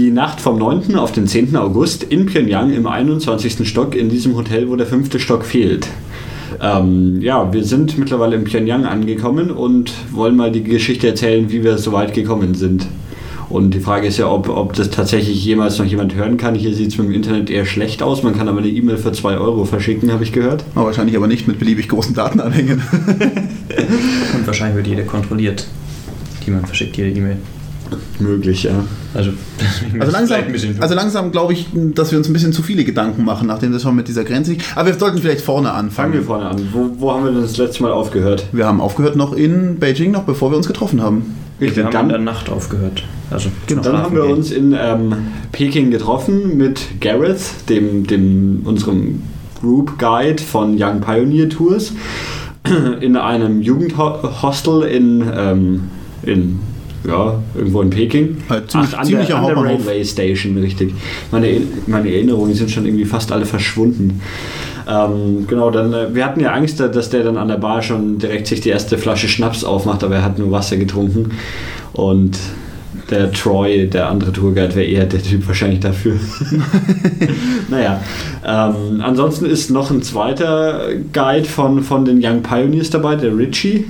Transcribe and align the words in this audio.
die 0.00 0.10
Nacht 0.10 0.40
vom 0.40 0.58
9. 0.58 0.96
auf 0.96 1.12
den 1.12 1.26
10. 1.26 1.54
August 1.56 2.04
in 2.04 2.24
Pyongyang 2.24 2.72
im 2.72 2.86
21. 2.86 3.68
Stock 3.68 3.94
in 3.94 4.08
diesem 4.08 4.34
Hotel, 4.34 4.70
wo 4.70 4.76
der 4.76 4.86
fünfte 4.86 5.20
Stock 5.20 5.44
fehlt. 5.44 5.88
Ähm, 6.58 7.20
ja, 7.20 7.52
wir 7.52 7.64
sind 7.64 7.98
mittlerweile 7.98 8.34
in 8.36 8.44
Pyongyang 8.44 8.86
angekommen 8.86 9.50
und 9.50 9.92
wollen 10.10 10.36
mal 10.36 10.50
die 10.50 10.62
Geschichte 10.62 11.06
erzählen, 11.06 11.50
wie 11.50 11.62
wir 11.62 11.76
so 11.76 11.92
weit 11.92 12.14
gekommen 12.14 12.54
sind. 12.54 12.86
Und 13.50 13.74
die 13.74 13.80
Frage 13.80 14.06
ist 14.06 14.16
ja, 14.16 14.30
ob, 14.30 14.48
ob 14.48 14.72
das 14.72 14.88
tatsächlich 14.88 15.44
jemals 15.44 15.78
noch 15.78 15.84
jemand 15.84 16.14
hören 16.14 16.38
kann. 16.38 16.54
Hier 16.54 16.74
sieht 16.74 16.88
es 16.92 16.96
mit 16.96 17.08
dem 17.08 17.14
Internet 17.14 17.50
eher 17.50 17.66
schlecht 17.66 18.02
aus. 18.02 18.22
Man 18.22 18.34
kann 18.34 18.48
aber 18.48 18.60
eine 18.60 18.68
E-Mail 18.68 18.96
für 18.96 19.12
2 19.12 19.36
Euro 19.36 19.66
verschicken, 19.66 20.10
habe 20.12 20.24
ich 20.24 20.32
gehört. 20.32 20.64
Aber 20.74 20.86
wahrscheinlich 20.86 21.14
aber 21.16 21.26
nicht 21.26 21.46
mit 21.46 21.58
beliebig 21.58 21.90
großen 21.90 22.14
Datenanhängen. 22.14 22.80
Und 24.34 24.46
wahrscheinlich 24.46 24.76
wird 24.76 24.86
jede 24.86 25.04
kontrolliert, 25.04 25.66
die 26.46 26.52
man 26.52 26.64
verschickt, 26.64 26.96
jede 26.96 27.10
E-Mail. 27.10 27.36
Möglich, 28.18 28.64
ja. 28.64 28.84
Also, 29.14 29.30
Also 29.98 30.12
langsam, 30.12 30.38
also 30.80 30.94
langsam 30.94 31.32
glaube 31.32 31.52
ich, 31.52 31.66
dass 31.94 32.10
wir 32.10 32.18
uns 32.18 32.28
ein 32.28 32.32
bisschen 32.32 32.52
zu 32.52 32.62
viele 32.62 32.84
Gedanken 32.84 33.24
machen, 33.24 33.48
nachdem 33.48 33.72
das 33.72 33.82
schon 33.82 33.96
mit 33.96 34.08
dieser 34.08 34.24
Grenze 34.24 34.52
liegt. 34.52 34.76
Aber 34.76 34.88
wir 34.88 34.94
sollten 34.94 35.18
vielleicht 35.18 35.40
vorne 35.40 35.72
anfangen. 35.72 35.90
Fangen 35.90 36.12
wir 36.12 36.22
vorne 36.22 36.46
an. 36.46 36.68
Wo, 36.72 36.90
wo 36.98 37.12
haben 37.12 37.24
wir 37.24 37.32
denn 37.32 37.42
das 37.42 37.56
letzte 37.56 37.82
Mal 37.82 37.92
aufgehört? 37.92 38.46
Wir 38.52 38.66
haben 38.66 38.80
aufgehört 38.80 39.16
noch 39.16 39.32
in 39.32 39.78
Beijing, 39.78 40.10
noch 40.12 40.24
bevor 40.24 40.50
wir 40.50 40.56
uns 40.56 40.66
getroffen 40.66 41.02
haben. 41.02 41.34
wir 41.58 41.70
haben 41.70 41.90
dann, 41.90 42.02
in 42.04 42.08
der 42.10 42.18
Nacht 42.18 42.48
aufgehört. 42.48 43.04
Also, 43.30 43.50
Genau. 43.66 43.82
Dann 43.82 43.98
haben 43.98 44.14
wir 44.14 44.22
Schlafen 44.22 44.38
uns 44.38 44.50
in 44.50 44.76
ähm, 44.78 45.14
Peking 45.52 45.90
getroffen 45.90 46.56
mit 46.56 47.00
Gareth, 47.00 47.68
dem, 47.68 48.06
dem 48.06 48.62
unserem 48.64 49.22
Group 49.60 49.98
Guide 49.98 50.42
von 50.42 50.76
Young 50.80 51.00
Pioneer 51.00 51.48
Tours, 51.48 51.92
in 53.00 53.16
einem 53.16 53.60
Jugendhostel 53.62 54.82
in, 54.82 55.22
ähm, 55.36 55.82
in 56.22 56.60
ja, 57.06 57.38
irgendwo 57.56 57.82
in 57.82 57.90
Peking. 57.90 58.36
Halt 58.48 58.70
ziemlich- 58.70 58.96
an 58.98 59.04
ziemlich 59.06 59.26
der, 59.28 59.36
an 59.36 59.46
der. 59.46 59.56
Railway 59.56 60.04
Station, 60.04 60.56
richtig. 60.58 60.92
Meine, 61.30 61.60
meine 61.86 62.12
Erinnerungen 62.12 62.54
sind 62.54 62.70
schon 62.70 62.84
irgendwie 62.86 63.04
fast 63.04 63.32
alle 63.32 63.46
verschwunden. 63.46 64.20
Ähm, 64.88 65.46
genau, 65.46 65.70
dann, 65.70 65.92
äh, 65.92 66.14
wir 66.14 66.24
hatten 66.24 66.40
ja 66.40 66.52
Angst, 66.52 66.80
dass 66.80 67.10
der 67.10 67.22
dann 67.22 67.36
an 67.36 67.48
der 67.48 67.58
Bar 67.58 67.80
schon 67.82 68.18
direkt 68.18 68.46
sich 68.48 68.60
die 68.60 68.70
erste 68.70 68.98
Flasche 68.98 69.28
Schnaps 69.28 69.62
aufmacht, 69.64 70.02
aber 70.04 70.16
er 70.16 70.24
hat 70.24 70.38
nur 70.38 70.50
Wasser 70.50 70.76
getrunken. 70.76 71.30
Und 71.92 72.38
der 73.10 73.32
Troy, 73.32 73.88
der 73.88 74.08
andere 74.08 74.32
Tourguide, 74.32 74.74
wäre 74.74 74.86
eher 74.86 75.04
der 75.06 75.22
Typ 75.22 75.46
wahrscheinlich 75.46 75.80
dafür. 75.80 76.14
naja, 77.70 78.00
ähm, 78.44 79.00
ansonsten 79.02 79.46
ist 79.46 79.70
noch 79.70 79.90
ein 79.90 80.02
zweiter 80.02 80.88
Guide 81.12 81.44
von, 81.46 81.82
von 81.82 82.04
den 82.04 82.20
Young 82.24 82.42
Pioneers 82.42 82.90
dabei, 82.90 83.16
der 83.16 83.36
Richie, 83.36 83.84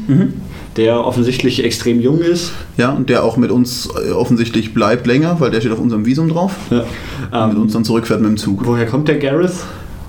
der 0.81 1.05
offensichtlich 1.06 1.62
extrem 1.62 2.00
jung 2.00 2.20
ist. 2.20 2.53
Ja, 2.78 2.91
und 2.91 3.11
der 3.11 3.23
auch 3.23 3.36
mit 3.36 3.50
uns 3.50 3.86
äh, 3.86 4.12
offensichtlich 4.12 4.73
bleibt 4.73 5.06
länger, 5.06 5.39
weil 5.39 5.50
der 5.50 5.61
steht 5.61 5.72
auf 5.72 5.78
unserem 5.78 6.06
Visum 6.06 6.31
drauf. 6.31 6.56
Ja. 6.70 7.47
mit 7.47 7.55
Ähm, 7.55 7.62
uns 7.62 7.75
dann 7.75 7.84
zurückfährt 7.84 8.22
mit 8.22 8.31
dem 8.31 8.39
Zug. 8.39 8.64
woher 8.64 8.87
kommt 8.87 9.06
der 9.06 9.19
Gareth? 9.19 9.53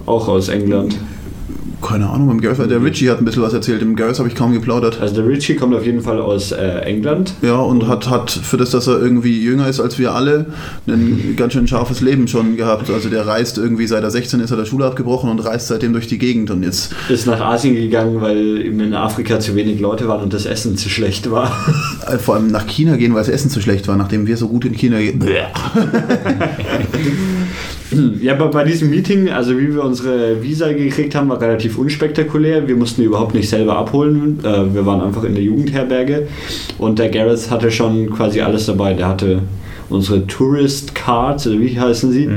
Auch 0.06 0.30
aus 0.30 0.48
England. 0.48 0.96
Keine 1.82 2.10
Ahnung, 2.10 2.28
beim 2.28 2.42
Gareth, 2.42 2.70
der 2.70 2.84
Richie 2.84 3.10
hat 3.10 3.20
ein 3.20 3.26
bisschen 3.26 3.42
was 3.42 3.54
erzählt. 3.54 3.82
Im 3.82 3.96
Gareth 3.96 4.20
habe 4.20 4.30
ich 4.30 4.36
kaum 4.36 4.54
geplaudert. 4.54 5.00
Also 5.02 5.16
der 5.16 5.28
Richie 5.28 5.56
kommt 5.56 5.76
auf 5.76 5.86
jeden 5.86 6.02
Fall 6.02 6.20
aus 6.20 6.52
äh, 6.52 6.80
England. 6.82 7.34
Ja, 7.42 7.56
und 7.56 7.88
hat, 7.88 8.10
hat 8.10 8.30
für 8.32 8.58
das, 8.58 8.70
dass 8.70 8.88
er 8.88 9.00
irgendwie 9.00 9.42
jünger 9.42 9.68
ist 9.68 9.80
als 9.80 9.98
wir 9.98 10.14
alle, 10.14 10.48
ein 10.88 11.36
ganz 11.36 11.54
schön 11.54 11.68
scharfes 11.68 12.02
Leben 12.02 12.28
schon 12.28 12.56
gehabt. 12.56 12.90
Also 12.90 13.10
der 13.10 13.26
reist 13.26 13.58
irgendwie, 13.58 13.88
seit 13.88 14.04
er 14.04 14.12
16 14.12 14.40
ist, 14.42 14.52
hat 14.52 14.60
er 14.60 14.66
Schule 14.66 14.86
abgebrochen 14.86 15.30
und 15.30 15.40
reist 15.40 15.68
seitdem 15.68 15.94
durch 15.94 16.08
die 16.08 16.18
Gegend. 16.18 16.52
Und 16.52 16.64
jetzt, 16.64 16.94
Ist 17.10 17.26
nach 17.26 17.42
Asien 17.42 17.76
gegangen, 17.76 18.22
weil 18.22 18.62
eben 18.62 18.80
in 18.80 18.94
Afrika 18.94 19.40
zu 19.40 19.56
wenig 19.56 19.80
Leute 19.80 20.08
waren 20.08 20.22
und 20.22 20.34
das 20.34 20.46
Essen 20.46 20.78
zu 20.78 20.90
schlecht 20.90 21.32
war. 21.32 21.52
äh, 22.08 22.18
vor 22.18 22.36
allem 22.36 22.52
nach 22.52 22.68
China 22.68 22.96
gehen, 22.96 23.14
weil 23.14 23.22
das 23.22 23.30
Essen 23.30 23.50
zu 23.50 23.62
schlecht 23.62 23.88
war, 23.88 23.96
nachdem 23.98 24.28
wir 24.28 24.38
so 24.38 24.48
gut 24.48 24.66
in 24.66 24.74
China 24.74 25.00
gehen. 25.00 25.24
Ja, 28.22 28.34
aber 28.34 28.50
bei 28.50 28.64
diesem 28.64 28.90
Meeting, 28.90 29.30
also 29.30 29.58
wie 29.58 29.74
wir 29.74 29.84
unsere 29.84 30.42
Visa 30.42 30.72
gekriegt 30.72 31.14
haben, 31.16 31.30
war 31.30 31.42
relativ 31.42 31.78
unspektakulär. 31.78 32.68
Wir 32.68 32.76
mussten 32.76 33.02
die 33.02 33.08
überhaupt 33.08 33.34
nicht 33.34 33.50
selber 33.50 33.78
abholen. 33.78 34.40
Äh, 34.44 34.74
Wir 34.74 34.86
waren 34.86 35.02
einfach 35.02 35.24
in 35.24 35.34
der 35.36 35.44
Jugendherberge 35.44 36.28
und 36.78 37.00
der 37.00 37.10
Gareth 37.10 37.50
hatte 37.52 37.70
schon 37.72 38.10
quasi 38.12 38.42
alles 38.42 38.66
dabei. 38.66 38.94
Der 38.94 39.08
hatte 39.10 39.40
unsere 39.92 40.26
Tourist 40.28 40.96
Cards, 40.96 41.48
oder 41.48 41.60
wie 41.60 41.80
heißen 41.80 42.12
sie? 42.12 42.30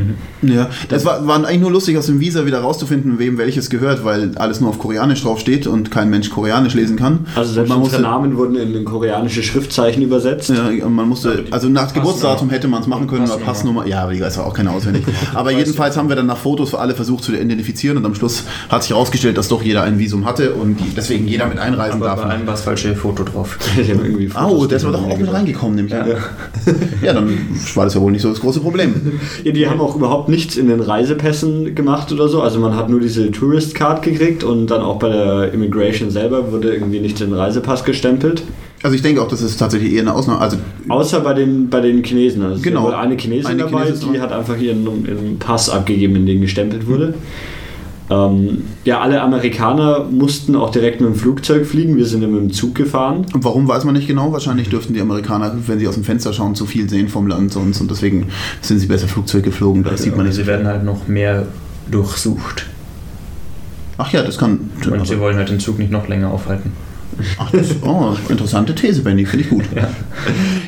Ja, 0.42 0.69
das 0.88 1.04
war, 1.04 1.26
war 1.26 1.37
eigentlich 1.37 1.60
nur 1.60 1.70
lustig, 1.70 1.97
aus 1.97 2.06
dem 2.06 2.20
Visa 2.20 2.47
wieder 2.47 2.60
rauszufinden, 2.60 3.19
wem 3.19 3.38
welches 3.38 3.70
gehört, 3.70 4.04
weil 4.04 4.32
alles 4.37 4.60
nur 4.60 4.70
auf 4.70 4.78
Koreanisch 4.78 5.22
draufsteht 5.22 5.66
und 5.66 5.91
kein 5.91 6.10
Mensch 6.10 6.31
Koreanisch 6.31 6.75
lesen 6.75 6.97
kann. 6.97 7.26
Also 7.34 7.53
selbst 7.53 7.69
man 7.69 7.78
unsere 7.78 8.00
musste, 8.00 8.03
Namen 8.03 8.37
wurden 8.37 8.56
in 8.56 8.72
den 8.72 8.84
koreanische 8.84 9.43
Schriftzeichen 9.43 10.03
übersetzt. 10.03 10.50
ja, 10.50 10.84
und 10.84 10.94
man 10.94 11.09
musste, 11.09 11.44
also 11.50 11.69
nach 11.69 11.93
Geburtsdatum 11.93 12.50
hätte 12.50 12.69
man 12.69 12.82
es 12.82 12.87
machen 12.87 13.06
können, 13.06 13.25
oder 13.25 13.38
Passnummer. 13.38 13.87
Ja, 13.87 14.03
aber 14.03 14.12
die 14.12 14.20
weiß 14.20 14.38
auch 14.38 14.54
keiner 14.54 14.72
auswendig. 14.72 15.04
Aber 15.34 15.50
jedenfalls 15.50 15.97
haben 15.97 16.09
wir 16.09 16.16
dann 16.16 16.26
nach 16.26 16.37
Fotos 16.37 16.70
für 16.70 16.78
alle 16.78 16.94
versucht 16.94 17.25
zu 17.25 17.32
identifizieren 17.32 17.97
und 17.97 18.04
am 18.04 18.14
Schluss 18.14 18.44
hat 18.69 18.82
sich 18.82 18.91
herausgestellt, 18.91 19.37
dass 19.37 19.48
doch 19.48 19.62
jeder 19.62 19.82
ein 19.82 19.98
Visum 19.98 20.25
hatte 20.25 20.53
und 20.54 20.78
deswegen 20.97 21.26
jeder 21.26 21.47
mit 21.47 21.59
einreisen 21.59 22.03
Aber 22.03 22.14
bei 22.14 22.22
darf. 22.22 22.31
einem 22.31 22.47
war 22.47 22.54
das 22.54 22.62
falsche 22.62 22.94
Foto 22.94 23.25
drauf. 23.25 23.59
Oh, 24.47 24.66
der 24.66 24.76
ist 24.76 24.84
aber 24.84 24.93
doch 24.93 25.04
auch 25.04 25.19
mit 25.19 25.32
reingekommen, 25.32 25.76
nämlich. 25.76 25.93
Ja. 25.93 26.06
ja, 27.03 27.12
dann 27.12 27.38
war 27.75 27.84
das 27.84 27.94
ja 27.94 28.00
wohl 28.00 28.12
nicht 28.12 28.22
so 28.22 28.28
das 28.28 28.41
große 28.41 28.60
Problem. 28.60 28.94
Ja, 29.43 29.53
die 29.53 29.69
haben 29.69 29.81
auch 29.81 29.97
überhaupt 29.97 30.28
nichts 30.28 30.56
in 30.56 30.69
den 30.69 30.81
Reisepässen 30.81 31.75
gemacht 31.75 32.12
oder 32.12 32.28
so. 32.28 32.43
Also 32.43 32.59
man 32.60 32.77
hat 32.77 32.88
nur 32.88 33.00
diese 33.00 33.31
Tourist 33.31 33.75
Card 33.75 34.03
gekriegt 34.03 34.44
und 34.44 34.69
dann 34.69 34.82
auch 34.82 34.99
bei 34.99 35.09
der 35.09 35.53
Immigration 35.53 36.10
selber 36.10 36.53
wurde 36.53 36.72
irgendwie 36.72 37.00
nichts 37.00 37.21
in 37.21 37.31
den 37.31 37.38
Reisepass 37.38 37.84
gestempelt. 37.84 38.43
Also 38.82 38.97
ich 38.97 39.03
denke 39.03 39.22
auch, 39.22 39.28
das 39.28 39.41
ist 39.41 39.56
tatsächlich 39.56 39.94
eher 39.94 40.03
eine 40.03 40.15
Ausnahme. 40.15 40.41
Also 40.41 40.59
Außer 40.88 41.21
bei 41.21 41.32
den, 41.32 41.71
bei 41.71 41.81
den 41.81 42.05
Chinesen. 42.05 42.43
Also 42.43 42.60
Genau. 42.62 42.91
eine 42.91 43.16
Chinesin 43.16 43.47
Eine 43.47 43.62
dabei, 43.62 43.84
Chinesin 43.84 44.12
die 44.12 44.21
hat 44.21 44.31
einfach 44.31 44.59
ihren, 44.59 44.84
ihren 45.06 45.38
Pass 45.38 45.71
abgegeben, 45.71 46.16
in 46.16 46.26
den 46.26 46.41
gestempelt 46.43 46.87
wurde. 46.87 47.15
Ähm, 48.10 48.65
ja, 48.84 49.00
alle 49.00 49.22
Amerikaner 49.22 50.04
mussten 50.10 50.56
auch 50.56 50.70
direkt 50.70 51.00
mit 51.00 51.09
dem 51.09 51.15
Flugzeug 51.16 51.66
fliegen. 51.66 51.97
Wir 51.97 52.04
sind 52.04 52.20
ja 52.20 52.28
mit 52.28 52.41
dem 52.41 52.53
Zug 52.53 52.75
gefahren. 52.75 53.25
Und 53.32 53.44
warum 53.44 53.66
weiß 53.66 53.84
man 53.84 53.94
nicht 53.94 54.06
genau? 54.06 54.31
Wahrscheinlich 54.32 54.69
dürften 54.69 54.92
die 54.92 55.00
Amerikaner, 55.00 55.54
wenn 55.66 55.78
sie 55.78 55.88
aus 55.88 55.94
dem 55.94 56.04
Fenster 56.04 56.32
schauen, 56.32 56.54
zu 56.54 56.66
viel 56.66 56.88
sehen 56.88 57.09
vom 57.09 57.26
Land 57.26 57.53
sonst 57.53 57.81
und 57.81 57.91
deswegen 57.91 58.26
sind 58.60 58.78
sie 58.78 58.87
besser 58.87 59.09
Flugzeug 59.09 59.44
geflogen. 59.44 59.84
Da 59.84 59.97
sieht 59.97 60.16
man 60.16 60.26
nicht. 60.26 60.37
Sie 60.37 60.47
werden 60.47 60.66
halt 60.66 60.84
noch 60.84 61.09
mehr 61.09 61.47
durchsucht. 61.91 62.66
Ach 63.97 64.12
ja, 64.12 64.22
das 64.22 64.37
kann. 64.37 64.70
Und 64.84 64.93
Also, 64.93 65.14
sie 65.14 65.20
wollen 65.20 65.37
halt 65.37 65.48
den 65.48 65.60
Zug 65.60 65.78
nicht 65.78 65.91
noch 65.91 66.09
länger 66.09 66.31
aufhalten. 66.31 66.72
Ach, 67.38 67.50
das, 67.50 67.69
oh, 67.82 68.14
interessante 68.28 68.75
These, 68.75 69.02
Benny, 69.02 69.26
finde 69.26 69.44
ich 69.44 69.50
gut. 69.50 69.64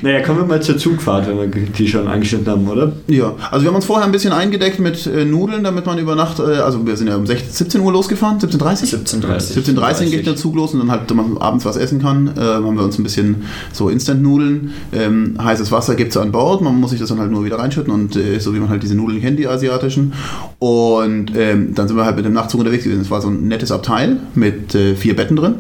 Naja, 0.03 0.21
kommen 0.21 0.41
wir 0.41 0.47
mal 0.47 0.63
zur 0.63 0.77
Zugfahrt, 0.77 1.27
wenn 1.27 1.39
wir 1.39 1.47
die 1.47 1.89
schon 1.89 2.07
angeschnitten 2.07 2.49
haben, 2.49 2.69
oder? 2.69 2.93
Ja, 3.09 3.35
also 3.51 3.65
wir 3.65 3.69
haben 3.69 3.77
uns 3.77 3.87
vorher 3.87 4.05
ein 4.05 4.13
bisschen 4.13 4.33
eingedeckt 4.33 4.79
mit 4.79 5.07
äh, 5.07 5.25
Nudeln, 5.25 5.65
damit 5.65 5.87
man 5.87 5.99
über 5.99 6.15
Nacht, 6.15 6.39
äh, 6.39 6.43
also 6.43 6.87
wir 6.87 6.97
sind 6.97 7.09
ja 7.09 7.17
um 7.17 7.27
16, 7.27 7.51
17 7.51 7.81
Uhr 7.81 7.93
losgefahren, 7.93 8.39
17.30 8.39 9.21
17.30 9.21 9.75
17.30 9.75 10.11
geht 10.11 10.27
der 10.27 10.37
Zug 10.37 10.55
los 10.55 10.75
und 10.75 10.81
dann 10.81 10.91
halt, 10.91 11.09
wenn 11.09 11.17
man 11.17 11.39
abends 11.39 11.65
was 11.65 11.77
essen 11.77 12.01
kann, 12.01 12.29
äh, 12.37 12.41
haben 12.41 12.77
wir 12.77 12.85
uns 12.85 12.99
ein 12.99 13.03
bisschen 13.03 13.45
so 13.73 13.89
Instant-Nudeln, 13.89 14.73
ähm, 14.93 15.39
heißes 15.43 15.73
Wasser 15.73 15.95
gibt 15.95 16.11
es 16.11 16.17
an 16.17 16.33
Bord, 16.33 16.61
man 16.61 16.79
muss 16.79 16.91
sich 16.91 17.01
das 17.01 17.09
dann 17.09 17.19
halt 17.19 17.31
nur 17.31 17.45
wieder 17.45 17.59
reinschütten 17.59 17.93
und 17.93 18.17
äh, 18.17 18.39
so 18.39 18.55
wie 18.55 18.59
man 18.59 18.69
halt 18.69 18.83
diese 18.83 18.95
Nudeln 18.95 19.21
kennt, 19.21 19.39
die 19.39 19.47
asiatischen. 19.47 20.13
Und 20.59 21.33
ähm, 21.37 21.75
dann 21.75 21.89
sind 21.89 21.97
wir 21.97 22.05
halt 22.05 22.17
mit 22.17 22.25
dem 22.25 22.33
Nachtzug 22.33 22.61
unterwegs 22.61 22.85
gewesen. 22.85 23.03
Es 23.03 23.11
war 23.11 23.21
so 23.21 23.29
ein 23.29 23.49
nettes 23.49 23.71
Abteil 23.71 24.19
mit 24.35 24.75
äh, 24.75 24.95
vier 24.95 25.17
Betten 25.17 25.37
drin. 25.37 25.55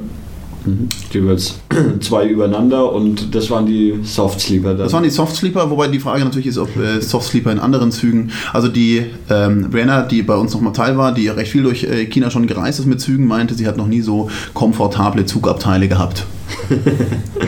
Jeweils 1.12 1.58
zwei 2.00 2.26
übereinander 2.26 2.92
und 2.92 3.34
das 3.34 3.50
waren 3.50 3.66
die 3.66 4.00
Soft 4.02 4.40
Sleeper. 4.40 4.70
dann. 4.70 4.78
Das 4.78 4.92
waren 4.92 5.04
die 5.04 5.10
Soft 5.10 5.36
Sleeper, 5.36 5.70
wobei 5.70 5.88
die 5.88 6.00
Frage 6.00 6.24
natürlich 6.24 6.46
ist, 6.46 6.58
ob 6.58 6.74
äh, 6.76 7.00
Soft 7.00 7.28
Sleeper 7.28 7.52
in 7.52 7.58
anderen 7.58 7.92
Zügen, 7.92 8.30
also 8.52 8.68
die 8.68 9.04
ähm, 9.30 9.70
Brenner, 9.70 10.02
die 10.02 10.22
bei 10.22 10.36
uns 10.36 10.54
noch 10.54 10.60
mal 10.60 10.72
Teil 10.72 10.96
war, 10.96 11.12
die 11.14 11.28
recht 11.28 11.52
viel 11.52 11.62
durch 11.62 11.84
äh, 11.84 12.06
China 12.06 12.30
schon 12.30 12.46
gereist 12.46 12.78
ist 12.78 12.86
mit 12.86 13.00
Zügen, 13.00 13.26
meinte, 13.26 13.54
sie 13.54 13.66
hat 13.66 13.76
noch 13.76 13.86
nie 13.86 14.00
so 14.00 14.30
komfortable 14.54 15.24
Zugabteile 15.26 15.88
gehabt. 15.88 16.24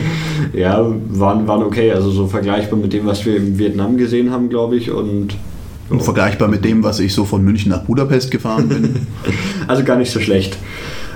Ja, 0.53 0.85
waren, 1.09 1.47
waren 1.47 1.63
okay. 1.63 1.91
Also 1.91 2.11
so 2.11 2.27
vergleichbar 2.27 2.79
mit 2.79 2.93
dem, 2.93 3.05
was 3.05 3.25
wir 3.25 3.37
in 3.37 3.57
Vietnam 3.57 3.97
gesehen 3.97 4.31
haben, 4.31 4.49
glaube 4.49 4.75
ich. 4.75 4.91
Und 4.91 5.35
Und 5.89 6.03
vergleichbar 6.03 6.47
mit 6.47 6.65
dem, 6.65 6.83
was 6.83 6.99
ich 6.99 7.13
so 7.13 7.25
von 7.25 7.43
München 7.43 7.71
nach 7.71 7.83
Budapest 7.83 8.31
gefahren 8.31 8.67
bin. 8.69 9.07
also 9.67 9.83
gar 9.83 9.97
nicht 9.97 10.11
so 10.11 10.19
schlecht. 10.19 10.57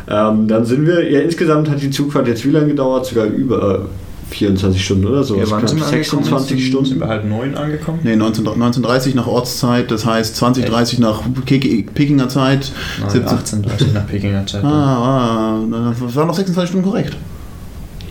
Ähm, 0.08 0.48
dann 0.48 0.66
sind 0.66 0.86
wir, 0.86 1.10
ja, 1.10 1.22
insgesamt 1.22 1.70
hat 1.70 1.82
die 1.82 1.90
Zugfahrt 1.92 2.28
jetzt 2.28 2.46
wie 2.46 2.52
lange 2.52 2.68
gedauert? 2.68 3.06
Sogar 3.06 3.26
über 3.26 3.80
äh, 3.80 4.34
24 4.34 4.84
Stunden 4.84 5.06
oder 5.08 5.24
so. 5.24 5.38
Wir 5.38 5.50
waren 5.52 5.68
sind 5.68 5.80
wir 5.80 5.86
angekommen? 5.86 6.24
26 6.24 6.50
Sind 6.62 6.68
Stunden. 6.70 7.00
wir 7.00 7.08
halb 7.08 7.26
neun 7.26 7.56
angekommen? 7.56 8.00
nee, 8.04 8.16
19, 8.16 8.48
1930 8.48 9.16
nach 9.16 9.28
Ortszeit, 9.28 9.92
das 9.92 10.06
heißt 10.06 10.36
2030 10.36 11.00
nach 11.00 11.22
Pekinger 11.94 12.30
Zeit. 12.30 12.72
Nein, 13.00 13.10
17 13.10 13.64
18.30 13.66 13.94
nach 13.94 14.08
Pekinger 14.08 14.46
Zeit. 14.46 14.64
Ah, 14.64 14.70
ah, 14.70 15.94
das 16.02 16.16
waren 16.16 16.28
noch 16.28 16.36
26 16.36 16.70
Stunden 16.70 16.88
korrekt. 16.88 17.16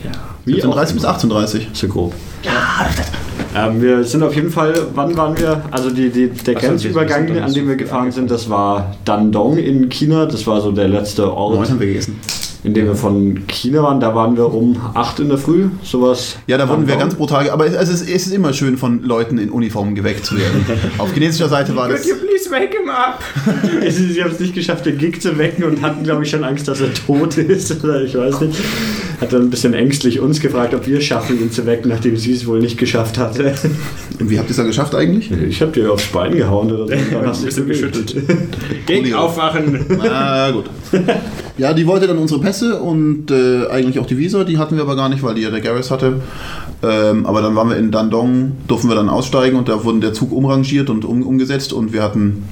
Ja, 0.03 0.11
wie 0.45 0.63
auch 0.63 0.77
17.30 0.77 0.93
bis 0.93 1.03
immer. 1.03 1.17
18.30 1.17 1.61
So 1.73 1.87
grob. 1.87 2.13
Ähm, 3.55 3.81
wir 3.81 4.03
sind 4.03 4.23
auf 4.23 4.35
jeden 4.35 4.49
Fall, 4.49 4.73
wann 4.95 5.15
waren 5.15 5.37
wir? 5.37 5.61
Also 5.71 5.89
die, 5.89 6.09
die, 6.09 6.29
der 6.29 6.55
Ach 6.57 6.61
so, 6.61 6.67
Grenzübergang, 6.67 7.37
an 7.37 7.53
dem 7.53 7.67
wir 7.67 7.75
gefahren 7.75 8.11
sind, 8.11 8.31
das 8.31 8.49
war 8.49 8.95
Dandong 9.05 9.57
in 9.57 9.89
China. 9.89 10.25
Das 10.25 10.47
war 10.47 10.61
so 10.61 10.71
der 10.71 10.87
letzte 10.87 11.31
Ort. 11.31 11.55
Neun 11.55 11.69
haben 11.69 11.79
wir 11.79 11.87
gegessen. 11.87 12.19
In 12.63 12.73
dem 12.73 12.85
wir 12.85 12.95
von 12.95 13.45
China 13.47 13.83
waren, 13.83 13.99
da 13.99 14.15
waren 14.15 14.37
wir 14.37 14.53
um 14.53 14.77
8 14.93 15.19
in 15.19 15.29
der 15.29 15.37
Früh, 15.37 15.67
sowas. 15.83 16.37
Ja, 16.47 16.57
da 16.57 16.69
wurden 16.69 16.87
wir 16.87 16.95
ganz 16.95 17.15
brutal, 17.15 17.49
aber 17.49 17.65
es 17.65 17.89
ist, 17.89 18.01
es 18.01 18.27
ist 18.27 18.33
immer 18.33 18.53
schön, 18.53 18.77
von 18.77 19.03
Leuten 19.03 19.37
in 19.37 19.49
Uniformen 19.49 19.95
geweckt 19.95 20.25
zu 20.25 20.37
werden. 20.37 20.65
Auf 20.97 21.13
chinesischer 21.13 21.49
Seite 21.49 21.75
war 21.75 21.89
das. 21.89 22.03
please 22.03 22.49
wake 22.49 22.73
him 22.73 22.89
up? 22.89 23.21
Sie, 23.89 24.13
sie 24.13 24.23
haben 24.23 24.31
es 24.31 24.39
nicht 24.39 24.53
geschafft, 24.55 24.85
den 24.85 24.97
Gig 24.97 25.21
zu 25.21 25.37
wecken 25.37 25.63
und 25.65 25.81
hatten, 25.81 26.03
glaube 26.03 26.23
ich, 26.23 26.29
schon 26.29 26.43
Angst, 26.43 26.67
dass 26.67 26.81
er 26.81 26.93
tot 26.93 27.37
ist. 27.37 27.71
Oder 27.83 28.03
ich 28.03 28.15
weiß 28.15 28.41
nicht. 28.41 28.57
Hat 29.19 29.33
dann 29.33 29.43
ein 29.43 29.49
bisschen 29.49 29.73
ängstlich 29.73 30.19
uns 30.19 30.39
gefragt, 30.39 30.73
ob 30.73 30.87
wir 30.87 30.97
es 30.99 31.03
schaffen, 31.03 31.39
ihn 31.39 31.51
zu 31.51 31.65
wecken, 31.65 31.89
nachdem 31.89 32.17
sie 32.17 32.33
es 32.33 32.45
wohl 32.45 32.59
nicht 32.59 32.77
geschafft 32.77 33.17
hatte. 33.17 33.53
Und 34.19 34.29
wie 34.29 34.37
habt 34.37 34.47
ihr 34.47 34.51
es 34.51 34.57
dann 34.57 34.67
geschafft 34.67 34.95
eigentlich? 34.95 35.31
Ich 35.31 35.61
habe 35.61 35.71
dir 35.71 35.91
aufs 35.91 36.07
Bein 36.07 36.35
gehauen 36.35 36.71
oder 36.71 36.87
so. 36.87 36.93
Dann 37.11 37.27
hast 37.27 37.43
du 37.43 37.47
dich 37.47 37.67
geschüttelt. 37.67 38.13
Gig 38.13 38.25
Entschuldigung. 38.87 39.19
aufwachen. 39.19 39.85
Ah, 40.01 40.51
gut. 40.51 40.65
Ja, 41.57 41.73
die 41.73 41.85
wollte 41.85 42.07
dann 42.07 42.17
unsere 42.17 42.39
Pässe 42.39 42.79
und 42.79 43.29
äh, 43.29 43.67
eigentlich 43.67 43.99
auch 43.99 44.07
die 44.07 44.17
Visa, 44.17 44.43
die 44.43 44.57
hatten 44.57 44.75
wir 44.75 44.83
aber 44.83 44.95
gar 44.95 45.09
nicht, 45.09 45.21
weil 45.21 45.35
die 45.35 45.41
ja 45.41 45.51
der 45.51 45.61
Garris 45.61 45.91
hatte. 45.91 46.21
Ähm, 46.81 47.27
aber 47.27 47.41
dann 47.43 47.55
waren 47.55 47.69
wir 47.69 47.77
in 47.77 47.91
Dandong, 47.91 48.53
durften 48.67 48.89
wir 48.89 48.95
dann 48.95 49.07
aussteigen 49.07 49.57
und 49.57 49.69
da 49.69 49.83
wurden 49.83 50.01
der 50.01 50.13
Zug 50.13 50.31
umrangiert 50.31 50.89
und 50.89 51.05
um, 51.05 51.21
umgesetzt 51.21 51.71
und 51.71 51.93
wir 51.93 52.01
hatten. 52.01 52.43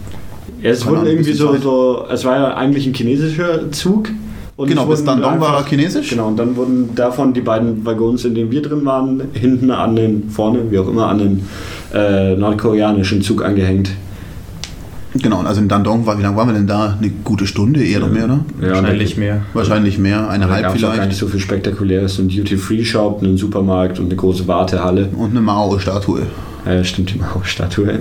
Ja, 0.62 0.70
es 0.70 0.86
wurde 0.86 1.00
Ahnung, 1.00 1.14
irgendwie 1.14 1.34
so, 1.34 1.56
so, 1.58 2.06
es 2.12 2.24
war 2.26 2.36
ja 2.38 2.56
eigentlich 2.56 2.86
ein 2.86 2.94
chinesischer 2.94 3.72
Zug. 3.72 4.10
Und 4.56 4.68
Genau, 4.68 4.86
bis 4.86 5.00
wurden 5.00 5.22
Dandong 5.22 5.42
war 5.42 5.58
er 5.58 5.66
chinesisch. 5.66 6.12
Genau, 6.12 6.28
und 6.28 6.38
dann 6.38 6.56
wurden 6.56 6.94
davon 6.94 7.34
die 7.34 7.42
beiden 7.42 7.84
Waggons, 7.84 8.26
in 8.26 8.36
denen 8.36 8.52
wir 8.52 8.62
drin 8.62 8.86
waren, 8.86 9.24
hinten 9.34 9.72
an 9.72 9.96
den, 9.96 10.30
vorne, 10.30 10.70
wie 10.70 10.78
auch 10.78 10.88
immer, 10.88 11.08
an 11.08 11.18
den 11.18 11.48
äh, 11.96 12.36
nordkoreanischen 12.36 13.24
Zug 13.24 13.44
angehängt. 13.44 13.90
Genau, 15.14 15.40
und 15.40 15.48
also 15.48 15.60
in 15.60 15.68
Dandong 15.68 16.06
war, 16.06 16.18
wie 16.18 16.22
lange 16.22 16.38
waren 16.38 16.48
wir 16.48 16.54
denn 16.54 16.68
da? 16.68 16.98
Eine 16.98 17.10
gute 17.24 17.46
Stunde, 17.46 17.84
eher 17.84 18.00
noch 18.00 18.10
mehr, 18.10 18.28
ne? 18.28 18.46
Wahrscheinlich 18.60 19.18
mehr. 19.18 19.42
Wahrscheinlich 19.54 19.98
mehr, 19.98 20.28
gab 20.30 20.42
es 20.42 20.50
auch 20.50 20.62
gar 20.62 20.72
vielleicht. 20.94 21.08
nicht 21.10 21.18
so 21.18 21.28
viel 21.28 21.40
Spektakuläres. 21.40 22.18
Ein 22.20 22.30
Duty-Free-Shop, 22.30 23.22
einen 23.22 23.38
Supermarkt 23.38 24.00
und 24.00 24.06
eine 24.06 24.16
große 24.16 24.48
Wartehalle. 24.48 25.10
Und 25.18 25.32
eine 25.32 25.42
Mao-Statue. 25.42 26.22
Ja, 26.66 26.84
stimmt, 26.84 27.14
die 27.14 27.20
Mao-Statue. 27.20 28.00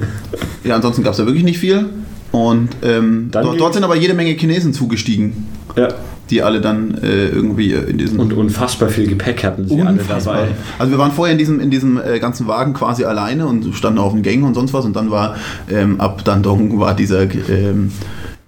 Ja, 0.62 0.76
ansonsten 0.76 1.02
gab 1.02 1.12
es 1.12 1.18
da 1.18 1.26
wirklich 1.26 1.44
nicht 1.44 1.58
viel. 1.58 1.86
Und 2.32 2.68
ähm, 2.82 3.28
dort, 3.32 3.58
dort 3.58 3.74
sind 3.74 3.84
aber 3.84 3.96
jede 3.96 4.14
Menge 4.14 4.30
Chinesen 4.32 4.72
zugestiegen, 4.72 5.46
Ja, 5.76 5.88
die 6.30 6.42
alle 6.42 6.60
dann 6.60 6.94
äh, 7.02 7.26
irgendwie 7.26 7.72
in 7.72 7.98
diesen. 7.98 8.20
und 8.20 8.32
unfassbar 8.32 8.88
viel 8.88 9.08
Gepäck 9.08 9.42
hatten 9.42 9.66
sie 9.66 9.80
alle 9.80 9.98
Unfassbar. 9.98 10.34
dabei. 10.36 10.48
Also 10.78 10.92
wir 10.92 10.98
waren 10.98 11.10
vorher 11.10 11.32
in 11.32 11.38
diesem, 11.38 11.58
in 11.58 11.70
diesem 11.70 12.00
äh, 12.00 12.20
ganzen 12.20 12.46
Wagen 12.46 12.72
quasi 12.72 13.04
alleine 13.04 13.46
und 13.48 13.74
standen 13.74 13.98
auf 13.98 14.12
den 14.12 14.22
Gängen 14.22 14.44
und 14.44 14.54
sonst 14.54 14.72
was 14.72 14.84
und 14.84 14.94
dann 14.94 15.10
war 15.10 15.34
ähm, 15.68 16.00
ab 16.00 16.24
Dandong 16.24 16.78
war 16.78 16.94
dieser 16.94 17.22
ähm, 17.22 17.90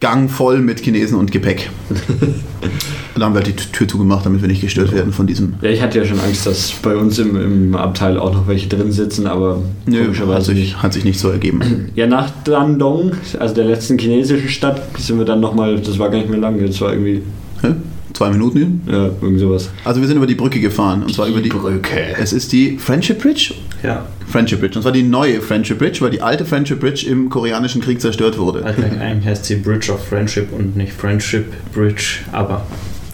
Gang 0.03 0.29
voll 0.29 0.59
mit 0.59 0.81
Chinesen 0.81 1.17
und 1.17 1.31
Gepäck. 1.31 1.71
dann 3.15 3.23
haben 3.23 3.35
wir 3.35 3.41
halt 3.41 3.47
die 3.47 3.73
Tür 3.73 3.87
zugemacht, 3.87 4.27
damit 4.27 4.43
wir 4.43 4.49
nicht 4.49 4.61
gestört 4.61 4.91
werden 4.91 5.13
von 5.13 5.29
diesem. 5.29 5.55
Ja, 5.63 5.71
ich 5.71 5.81
hatte 5.81 5.99
ja 6.01 6.05
schon 6.05 6.19
Angst, 6.19 6.45
dass 6.45 6.73
bei 6.73 6.97
uns 6.97 7.21
im, 7.21 7.37
im 7.41 7.77
Abteil 7.77 8.19
auch 8.19 8.35
noch 8.35 8.49
welche 8.49 8.69
drin 8.69 8.91
sitzen, 8.91 9.29
aber 9.29 9.63
Nö, 9.87 10.13
hat 10.13 10.43
sich, 10.43 10.83
hat 10.83 10.93
sich 10.93 11.05
nicht 11.05 11.21
so 11.21 11.29
ergeben. 11.31 11.61
Ja, 11.95 12.07
nach 12.07 12.31
Dandong, 12.45 13.13
also 13.39 13.55
der 13.55 13.67
letzten 13.67 13.99
chinesischen 13.99 14.49
Stadt, 14.49 14.83
sind 14.99 15.19
wir 15.19 15.25
dann 15.25 15.41
nochmal, 15.41 15.79
das 15.79 15.99
war 15.99 16.11
gar 16.11 16.19
nicht 16.19 16.31
mehr 16.31 16.41
lang, 16.41 16.59
das 16.65 16.81
war 16.81 16.93
irgendwie, 16.93 17.23
Hä? 17.61 17.75
Zwei 18.15 18.31
Minuten? 18.31 18.83
ja, 18.87 19.11
irgend 19.21 19.41
sowas. 19.41 19.71
Also 19.85 20.01
wir 20.01 20.09
sind 20.09 20.17
über 20.17 20.27
die 20.27 20.35
Brücke 20.35 20.61
gefahren 20.61 21.03
und 21.03 21.15
zwar 21.15 21.27
über 21.27 21.41
die 21.41 21.49
Brücke. 21.49 22.15
Es 22.21 22.33
ist 22.33 22.53
die 22.53 22.79
Friendship 22.79 23.21
Bridge? 23.21 23.55
Ja. 23.83 24.07
Friendship 24.29 24.61
Bridge. 24.61 24.77
Und 24.77 24.83
zwar 24.83 24.93
die 24.93 25.03
neue 25.03 25.41
Friendship 25.41 25.79
Bridge, 25.79 26.01
weil 26.01 26.11
die 26.11 26.23
alte 26.23 26.45
Friendship 26.45 26.81
Bridge 26.81 27.07
im 27.09 27.29
koreanischen 27.29 27.81
Krieg 27.83 28.01
zerstört 28.01 28.39
wurde. 28.39 28.65
Also 28.65 28.83
eigentlich 28.83 29.27
heißt 29.27 29.45
sie 29.45 29.57
Bridge 29.57 29.93
of 29.93 30.05
Friendship 30.07 30.53
und 30.53 30.77
nicht 30.77 30.93
Friendship 30.93 31.47
Bridge, 31.75 32.21
aber 32.33 32.67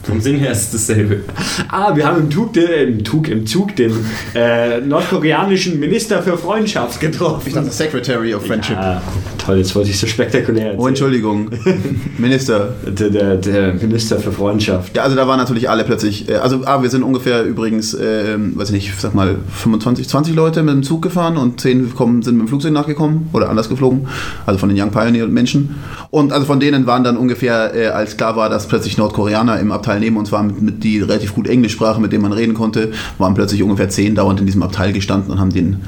vom 0.08 0.20
Sinn 0.20 0.36
her 0.36 0.52
ist 0.52 0.72
es 0.74 0.86
dasselbe. 0.86 1.20
Ah, 1.68 1.94
wir 1.94 2.06
haben 2.06 2.22
im 2.22 2.30
Zug, 2.30 2.54
den, 2.54 2.98
im 2.98 3.04
Zug, 3.04 3.28
im 3.28 3.46
Zug 3.46 3.76
den 3.76 3.92
äh, 4.34 4.80
nordkoreanischen 4.80 5.78
Minister 5.78 6.22
für 6.22 6.38
Freundschaft 6.38 6.98
getroffen. 7.00 7.42
Ich 7.46 7.54
dachte 7.54 7.70
Secretary 7.70 8.34
of 8.34 8.46
Friendship. 8.46 8.76
Ah, 8.76 9.02
toll, 9.36 9.58
jetzt 9.58 9.74
wollte 9.76 9.90
ich 9.90 9.98
so 9.98 10.06
spektakulär 10.06 10.68
erzählen. 10.68 10.80
Oh, 10.80 10.88
Entschuldigung. 10.88 11.50
Minister. 12.18 12.74
Der, 12.86 13.10
der, 13.10 13.36
der 13.36 13.74
Minister 13.74 14.18
für 14.18 14.32
Freundschaft. 14.32 14.96
Ja, 14.96 15.02
also 15.02 15.14
da 15.14 15.28
waren 15.28 15.38
natürlich 15.38 15.68
alle 15.68 15.84
plötzlich, 15.84 16.28
äh, 16.28 16.36
also 16.36 16.62
ah, 16.64 16.82
wir 16.82 16.88
sind 16.88 17.02
ungefähr 17.02 17.44
übrigens, 17.44 17.94
ähm, 17.94 18.52
weiß 18.56 18.70
ich 18.70 18.74
nicht, 18.74 19.00
sag 19.00 19.14
mal 19.14 19.36
25, 19.56 20.08
20 20.08 20.34
Leute 20.34 20.62
mit 20.62 20.74
dem 20.74 20.82
Zug 20.82 21.02
gefahren 21.02 21.36
und 21.36 21.60
10 21.60 21.94
kommen, 21.94 22.22
sind 22.22 22.36
mit 22.36 22.46
dem 22.46 22.48
Flugzeug 22.48 22.72
nachgekommen 22.72 23.28
oder 23.34 23.50
anders 23.50 23.68
geflogen, 23.68 24.08
also 24.46 24.58
von 24.58 24.70
den 24.70 24.80
Young 24.80 24.90
Pioneer 24.90 25.26
Menschen. 25.26 25.76
Und 26.10 26.32
also 26.32 26.46
von 26.46 26.60
denen 26.60 26.86
waren 26.86 27.04
dann 27.04 27.18
ungefähr, 27.18 27.74
äh, 27.74 27.88
als 27.88 28.16
klar 28.16 28.36
war, 28.36 28.48
dass 28.48 28.68
plötzlich 28.68 28.96
Nordkoreaner 28.96 29.60
im 29.60 29.70
Abteil 29.70 29.97
neben 29.98 30.16
uns 30.16 30.32
waren, 30.32 30.46
mit, 30.48 30.62
mit 30.62 30.84
die 30.84 31.00
relativ 31.00 31.34
gut 31.34 31.48
Englisch 31.48 31.72
sprachen, 31.72 32.02
mit 32.02 32.12
denen 32.12 32.22
man 32.22 32.32
reden 32.32 32.54
konnte, 32.54 32.92
waren 33.18 33.34
plötzlich 33.34 33.62
ungefähr 33.62 33.88
10 33.88 34.14
dauernd 34.14 34.40
in 34.40 34.46
diesem 34.46 34.62
Abteil 34.62 34.92
gestanden 34.92 35.32
und 35.32 35.40
haben 35.40 35.50
den 35.50 35.78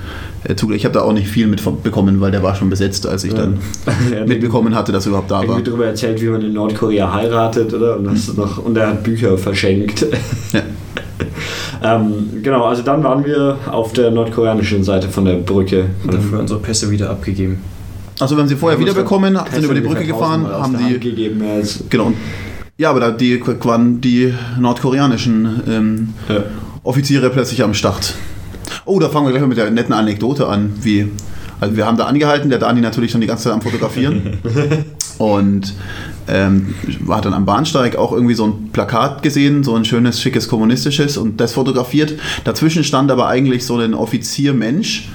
äh, 0.45 0.55
Zug. 0.55 0.73
Ich 0.73 0.85
habe 0.85 0.95
da 0.95 1.03
auch 1.03 1.12
nicht 1.12 1.29
viel 1.29 1.47
mitbekommen, 1.47 2.21
weil 2.21 2.31
der 2.31 2.43
war 2.43 2.55
schon 2.55 2.71
besetzt, 2.71 3.07
als 3.07 3.25
ich 3.25 3.35
dann 3.35 3.59
Ja, 4.12 4.25
mitbekommen 4.27 4.75
hatte, 4.75 4.93
dass 4.93 5.07
er 5.07 5.11
überhaupt 5.11 5.31
da 5.31 5.37
war. 5.39 5.45
Irgendwie 5.45 5.65
darüber 5.65 5.87
erzählt, 5.87 6.21
wie 6.23 6.29
man 6.29 6.43
in 6.43 6.53
Nordkorea 6.53 7.12
heiratet, 7.12 7.73
oder? 7.75 7.97
Und, 7.99 8.05
das 8.05 8.35
noch, 8.37 8.59
und 8.59 8.77
er 8.77 8.89
hat 8.89 9.03
Bücher 9.03 9.37
verschenkt. 9.39 10.07
Ja. 10.53 10.62
ähm, 11.97 12.43
genau, 12.43 12.65
also 12.65 12.83
dann 12.83 13.03
waren 13.03 13.25
wir 13.25 13.59
auf 13.71 13.93
der 13.93 14.11
nordkoreanischen 14.11 14.85
Seite 14.85 15.09
von 15.09 15.25
der 15.25 15.35
Brücke. 15.35 15.87
Und 16.05 16.12
dann 16.15 16.21
haben 16.21 16.33
wir 16.33 16.41
unsere 16.41 16.61
Pässe 16.61 16.91
wieder 16.91 17.11
abgegeben. 17.11 17.59
Also 18.21 18.37
wir 18.37 18.43
haben 18.43 18.49
sie 18.49 18.57
vorher 18.57 18.79
wiederbekommen, 18.79 19.39
sind 19.51 19.65
über 19.65 19.75
die 19.75 19.81
Brücke 19.81 20.05
gefahren, 20.05 20.47
haben 20.47 20.77
die 20.77 20.99
gegeben. 20.99 21.43
Ja, 21.43 21.62
Genau. 21.89 22.07
Und- 22.07 22.17
Ja, 22.81 22.88
aber 22.88 23.00
da 23.00 23.11
die 23.11 23.38
waren 23.47 24.00
die 24.00 24.32
nordkoreanischen 24.59 25.61
ähm, 25.69 26.15
ja. 26.31 26.44
Offiziere 26.82 27.29
plötzlich 27.29 27.62
am 27.62 27.75
Start. 27.75 28.15
Oh, 28.87 28.99
da 28.99 29.11
fangen 29.11 29.27
wir 29.27 29.32
gleich 29.32 29.43
mal 29.43 29.49
mit 29.49 29.59
der 29.59 29.71
netten 29.71 29.93
Anekdote 29.93 30.49
an. 30.49 30.73
Wie, 30.81 31.11
also 31.61 31.77
wir 31.77 31.85
haben 31.85 31.99
da 31.99 32.06
angehalten, 32.06 32.49
der 32.49 32.59
Dani 32.59 32.81
natürlich 32.81 33.11
schon 33.11 33.21
die 33.21 33.27
ganze 33.27 33.44
Zeit 33.44 33.53
am 33.53 33.61
Fotografieren. 33.61 34.38
und 35.19 35.75
ähm, 36.27 36.75
hat 37.11 37.27
dann 37.27 37.35
am 37.35 37.44
Bahnsteig 37.44 37.97
auch 37.97 38.12
irgendwie 38.12 38.32
so 38.32 38.47
ein 38.47 38.71
Plakat 38.73 39.23
gesehen, 39.23 39.62
so 39.62 39.75
ein 39.75 39.85
schönes, 39.85 40.19
schickes 40.19 40.49
kommunistisches 40.49 41.19
und 41.19 41.38
das 41.38 41.53
fotografiert. 41.53 42.15
Dazwischen 42.44 42.83
stand 42.83 43.11
aber 43.11 43.29
eigentlich 43.29 43.67
so 43.67 43.76
ein 43.76 43.93
Offiziermensch, 43.93 45.11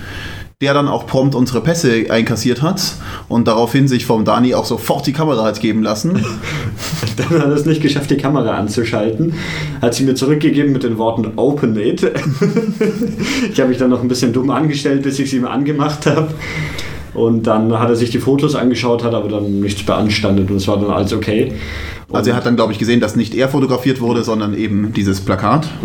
der 0.61 0.73
dann 0.73 0.87
auch 0.87 1.05
prompt 1.05 1.35
unsere 1.35 1.61
Pässe 1.61 2.05
einkassiert 2.09 2.61
hat 2.61 2.81
und 3.27 3.47
daraufhin 3.47 3.89
sich 3.89 4.05
vom 4.05 4.23
Dani 4.23 4.55
auch 4.55 4.63
sofort 4.63 5.05
die 5.05 5.11
Kamera 5.11 5.43
hat 5.43 5.59
geben 5.59 5.83
lassen. 5.83 6.13
Dann 7.17 7.29
hat 7.29 7.47
er 7.47 7.51
es 7.51 7.65
nicht 7.65 7.81
geschafft, 7.81 8.09
die 8.09 8.17
Kamera 8.17 8.57
anzuschalten. 8.57 9.33
Hat 9.81 9.93
sie 9.93 10.03
mir 10.03 10.15
zurückgegeben 10.15 10.73
mit 10.73 10.83
den 10.83 10.97
Worten 10.97 11.33
Open 11.37 11.77
it. 11.77 12.03
ich 13.51 13.59
habe 13.59 13.69
mich 13.69 13.77
dann 13.77 13.89
noch 13.89 14.01
ein 14.01 14.07
bisschen 14.09 14.33
dumm 14.33 14.49
angestellt, 14.49 15.03
bis 15.03 15.19
ich 15.19 15.29
sie 15.29 15.39
mir 15.39 15.49
angemacht 15.49 16.05
habe. 16.05 16.33
Und 17.15 17.43
dann 17.47 17.79
hat 17.79 17.89
er 17.89 17.95
sich 17.95 18.11
die 18.11 18.19
Fotos 18.19 18.55
angeschaut, 18.55 19.03
hat 19.03 19.13
aber 19.13 19.29
dann 19.29 19.61
nichts 19.61 19.83
beanstandet 19.83 20.51
und 20.51 20.57
es 20.57 20.67
war 20.67 20.77
dann 20.77 20.91
alles 20.91 21.13
okay. 21.13 21.53
Und 22.09 22.15
Also 22.17 22.29
er 22.29 22.35
hat 22.35 22.45
dann, 22.45 22.55
glaube 22.55 22.73
ich, 22.73 22.77
gesehen, 22.77 22.99
dass 22.99 23.15
nicht 23.15 23.33
er 23.33 23.49
fotografiert 23.49 23.99
wurde, 23.99 24.23
sondern 24.23 24.53
eben 24.53 24.93
dieses 24.93 25.21
Plakat. 25.21 25.67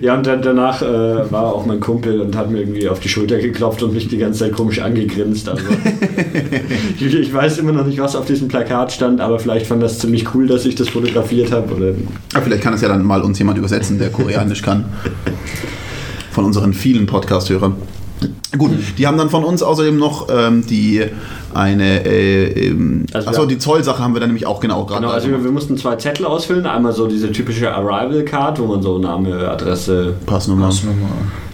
Ja, 0.00 0.16
und 0.16 0.26
dann, 0.26 0.42
danach 0.42 0.82
äh, 0.82 1.30
war 1.30 1.54
auch 1.54 1.64
mein 1.64 1.78
Kumpel 1.78 2.20
und 2.20 2.34
hat 2.34 2.50
mir 2.50 2.58
irgendwie 2.58 2.88
auf 2.88 2.98
die 2.98 3.08
Schulter 3.08 3.38
geklopft 3.38 3.84
und 3.84 3.94
mich 3.94 4.08
die 4.08 4.18
ganze 4.18 4.40
Zeit 4.40 4.52
komisch 4.52 4.80
angegrinst. 4.80 5.48
Also, 5.48 5.62
ich, 6.98 7.14
ich 7.14 7.32
weiß 7.32 7.58
immer 7.58 7.70
noch 7.70 7.86
nicht, 7.86 8.00
was 8.00 8.16
auf 8.16 8.26
diesem 8.26 8.48
Plakat 8.48 8.90
stand, 8.90 9.20
aber 9.20 9.38
vielleicht 9.38 9.66
fand 9.66 9.80
das 9.80 10.00
ziemlich 10.00 10.34
cool, 10.34 10.48
dass 10.48 10.66
ich 10.66 10.74
das 10.74 10.88
fotografiert 10.88 11.52
habe. 11.52 11.72
Oder 11.72 11.94
Aber 12.34 12.42
vielleicht 12.42 12.64
kann 12.64 12.74
es 12.74 12.80
ja 12.80 12.88
dann 12.88 13.04
mal 13.04 13.22
uns 13.22 13.38
jemand 13.38 13.58
übersetzen, 13.58 14.00
der 14.00 14.10
Koreanisch 14.10 14.62
kann. 14.62 14.86
Von 16.32 16.46
unseren 16.46 16.72
vielen 16.72 17.06
Podcast-Hörern. 17.06 17.76
Gut, 18.56 18.70
die 18.98 19.06
haben 19.06 19.16
dann 19.16 19.30
von 19.30 19.44
uns 19.44 19.62
außerdem 19.62 19.96
noch 19.96 20.28
ähm, 20.30 20.66
die 20.66 21.04
eine, 21.54 22.04
äh, 22.04 22.68
ähm, 22.68 23.06
Also 23.12 23.28
achso, 23.28 23.46
die 23.46 23.58
Zollsache 23.58 24.02
haben 24.02 24.14
wir 24.14 24.20
dann 24.20 24.28
nämlich 24.30 24.46
auch 24.46 24.60
genau 24.60 24.84
gerade. 24.84 25.02
Genau, 25.02 25.12
also 25.12 25.28
wir, 25.28 25.42
wir 25.42 25.52
mussten 25.52 25.76
zwei 25.76 25.96
Zettel 25.96 26.26
ausfüllen. 26.26 26.66
Einmal 26.66 26.92
so 26.92 27.06
diese 27.06 27.32
typische 27.32 27.72
Arrival 27.74 28.24
Card, 28.24 28.58
wo 28.58 28.66
man 28.66 28.82
so 28.82 28.98
Name, 28.98 29.48
Adresse, 29.48 30.14
Passnummer. 30.26 30.66
Passnummer. 30.66 31.08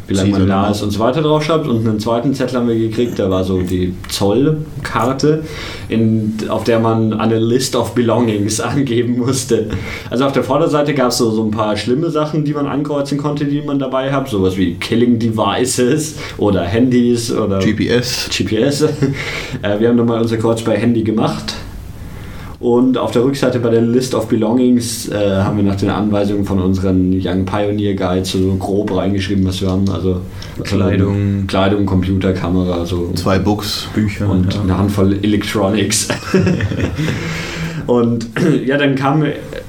Wie 0.08 0.14
lange 0.14 0.30
man 0.30 0.48
da 0.48 0.70
ist 0.70 0.82
und 0.82 0.90
so 0.90 0.98
weiter 0.98 1.22
draufschreibt. 1.22 1.66
Und 1.66 1.86
einen 1.86 2.00
zweiten 2.00 2.34
Zettel 2.34 2.58
haben 2.58 2.68
wir 2.68 2.78
gekriegt, 2.78 3.18
da 3.18 3.30
war 3.30 3.44
so 3.44 3.60
die 3.60 3.94
Zollkarte, 4.08 5.44
in, 5.88 6.34
auf 6.48 6.64
der 6.64 6.80
man 6.80 7.12
eine 7.12 7.38
List 7.38 7.76
of 7.76 7.94
Belongings 7.94 8.60
angeben 8.60 9.18
musste. 9.18 9.68
Also 10.10 10.24
auf 10.24 10.32
der 10.32 10.42
Vorderseite 10.42 10.94
gab 10.94 11.08
es 11.08 11.18
so, 11.18 11.30
so 11.30 11.44
ein 11.44 11.50
paar 11.50 11.76
schlimme 11.76 12.10
Sachen, 12.10 12.44
die 12.44 12.54
man 12.54 12.66
ankreuzen 12.66 13.18
konnte, 13.18 13.44
die 13.44 13.60
man 13.60 13.78
dabei 13.78 14.10
hat. 14.10 14.28
Sowas 14.28 14.56
wie 14.56 14.74
Killing 14.74 15.18
Devices 15.18 16.16
oder 16.38 16.62
Handys 16.62 17.30
oder 17.30 17.58
GPS. 17.58 18.28
GPS. 18.30 18.82
äh, 19.62 19.78
wir 19.78 19.88
haben 19.88 19.96
nochmal 19.96 20.22
unser 20.22 20.38
Kreuz 20.38 20.62
bei 20.62 20.76
Handy 20.76 21.02
gemacht. 21.02 21.54
Und 22.60 22.98
auf 22.98 23.12
der 23.12 23.22
Rückseite 23.22 23.60
bei 23.60 23.70
der 23.70 23.82
List 23.82 24.16
of 24.16 24.26
Belongings 24.26 25.08
äh, 25.08 25.42
haben 25.42 25.58
wir 25.58 25.64
nach 25.64 25.76
den 25.76 25.90
Anweisungen 25.90 26.44
von 26.44 26.58
unseren 26.58 27.12
Young 27.12 27.44
Pioneer 27.44 27.94
Guides 27.94 28.32
so 28.32 28.56
grob 28.56 28.94
reingeschrieben, 28.96 29.46
was 29.46 29.60
wir 29.60 29.70
haben. 29.70 29.88
Also 29.88 30.22
Kleidung. 30.64 31.46
Kleidung, 31.46 31.86
Computer, 31.86 32.32
Kamera, 32.32 32.84
so 32.84 33.12
Zwei 33.14 33.38
Books. 33.38 33.86
Bücher. 33.94 34.28
und 34.28 34.52
ja. 34.52 34.60
eine 34.60 34.76
Handvoll 34.76 35.18
Electronics. 35.22 36.08
und 37.86 38.28
ja, 38.66 38.76
dann 38.76 38.96
kam 38.96 39.22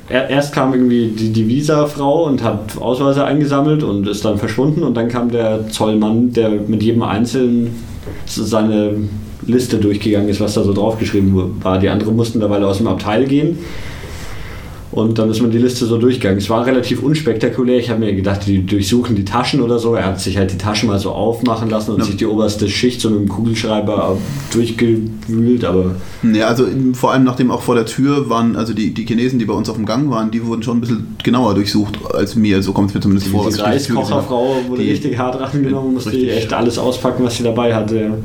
er, 0.09 0.27
erst 0.31 0.53
kam 0.55 0.73
irgendwie 0.73 1.09
die, 1.09 1.31
die 1.31 1.47
Visa-Frau 1.47 2.25
und 2.25 2.41
hat 2.43 2.75
Ausweise 2.79 3.23
eingesammelt 3.23 3.83
und 3.83 4.07
ist 4.07 4.25
dann 4.25 4.39
verschwunden 4.39 4.81
und 4.81 4.97
dann 4.97 5.09
kam 5.09 5.29
der 5.29 5.67
Zollmann, 5.69 6.33
der 6.33 6.49
mit 6.49 6.81
jedem 6.81 7.03
Einzelnen 7.03 7.75
seine 8.25 8.95
Liste 9.45 9.77
durchgegangen 9.77 10.29
ist, 10.29 10.39
was 10.39 10.53
da 10.53 10.63
so 10.63 10.73
draufgeschrieben 10.73 11.53
war. 11.63 11.79
Die 11.79 11.89
anderen 11.89 12.15
mussten 12.15 12.39
dabei 12.39 12.57
aus 12.63 12.77
dem 12.77 12.87
Abteil 12.87 13.25
gehen. 13.25 13.57
Und 14.91 15.19
dann 15.19 15.29
ist 15.29 15.39
man 15.39 15.51
die 15.51 15.59
Liste 15.59 15.85
so 15.85 15.99
durchgegangen. 15.99 16.39
Es 16.39 16.49
war 16.49 16.65
relativ 16.65 17.03
unspektakulär. 17.03 17.77
Ich 17.77 17.91
habe 17.91 17.99
mir 17.99 18.13
gedacht, 18.15 18.41
die 18.47 18.65
durchsuchen 18.65 19.15
die 19.15 19.23
Taschen 19.23 19.61
oder 19.61 19.77
so. 19.77 19.93
Er 19.93 20.03
hat 20.05 20.19
sich 20.19 20.35
halt 20.35 20.51
die 20.51 20.57
Taschen 20.57 20.89
mal 20.89 20.97
so 20.97 21.11
aufmachen 21.11 21.69
lassen 21.69 21.91
und 21.91 21.99
Ja. 21.99 22.05
sich 22.05 22.17
die 22.17 22.25
oberste 22.25 22.67
Schicht 22.67 22.99
so 22.99 23.11
mit 23.11 23.19
dem 23.19 23.29
Kugelschreiber 23.29 24.17
durchgewühlt. 24.51 25.63
Aber 25.63 25.95
Ja, 26.33 26.47
also 26.47 26.65
vor 26.93 27.11
allem 27.13 27.23
nachdem 27.23 27.51
auch 27.51 27.61
vor 27.61 27.75
der 27.75 27.85
Tür 27.85 28.31
waren, 28.31 28.55
also 28.55 28.73
die, 28.73 28.91
die 28.91 29.05
Chinesen, 29.05 29.37
die 29.37 29.45
bei 29.45 29.53
uns 29.53 29.69
auf 29.69 29.75
dem 29.75 29.85
Gang 29.85 30.09
waren, 30.09 30.31
die 30.31 30.43
wurden 30.43 30.63
schon 30.63 30.77
ein 30.77 30.81
bisschen 30.81 31.15
genauer 31.23 31.53
durchsucht 31.53 31.99
als 32.11 32.35
mir. 32.35 32.63
So 32.63 32.73
kommt 32.73 32.89
es 32.89 32.95
mir 32.95 33.01
zumindest 33.01 33.27
die, 33.27 33.31
vor. 33.31 33.45
was 33.45 33.55
die. 33.55 33.61
Reiskocherfrau 33.61 34.55
wurde 34.69 34.81
Die- 34.81 34.89
richtig 34.89 35.17
hart 35.19 35.39
rangenommen, 35.39 35.93
musste 35.93 36.11
Richtig. 36.11 36.31
echt 36.35 36.51
alles 36.51 36.79
auspacken, 36.79 37.23
was 37.23 37.37
sie 37.37 37.43
dabei 37.43 37.75
hatte. 37.75 38.17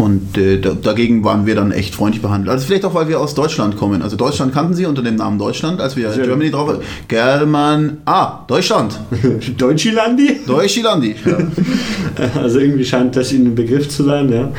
Und 0.00 0.38
äh, 0.38 0.58
da, 0.58 0.70
dagegen 0.72 1.24
waren 1.24 1.44
wir 1.44 1.54
dann 1.54 1.72
echt 1.72 1.94
freundlich 1.94 2.22
behandelt. 2.22 2.50
Also 2.50 2.66
vielleicht 2.66 2.86
auch, 2.86 2.94
weil 2.94 3.08
wir 3.08 3.20
aus 3.20 3.34
Deutschland 3.34 3.76
kommen. 3.76 4.00
Also 4.00 4.16
Deutschland 4.16 4.54
kannten 4.54 4.72
sie 4.72 4.86
unter 4.86 5.02
dem 5.02 5.16
Namen 5.16 5.38
Deutschland, 5.38 5.78
als 5.78 5.94
wir 5.94 6.10
Sehr 6.10 6.24
Germany 6.24 6.50
drauf 6.50 6.78
German. 7.06 7.98
Ah, 8.06 8.38
Deutschland. 8.46 8.98
Deutschlandi? 9.58 10.40
Deutschlandi. 10.46 11.14
Ja. 11.30 12.40
Also 12.42 12.58
irgendwie 12.58 12.84
scheint 12.84 13.14
das 13.14 13.32
ihnen 13.32 13.48
ein 13.48 13.54
Begriff 13.54 13.88
zu 13.88 14.04
sein, 14.04 14.32
ja. 14.32 14.50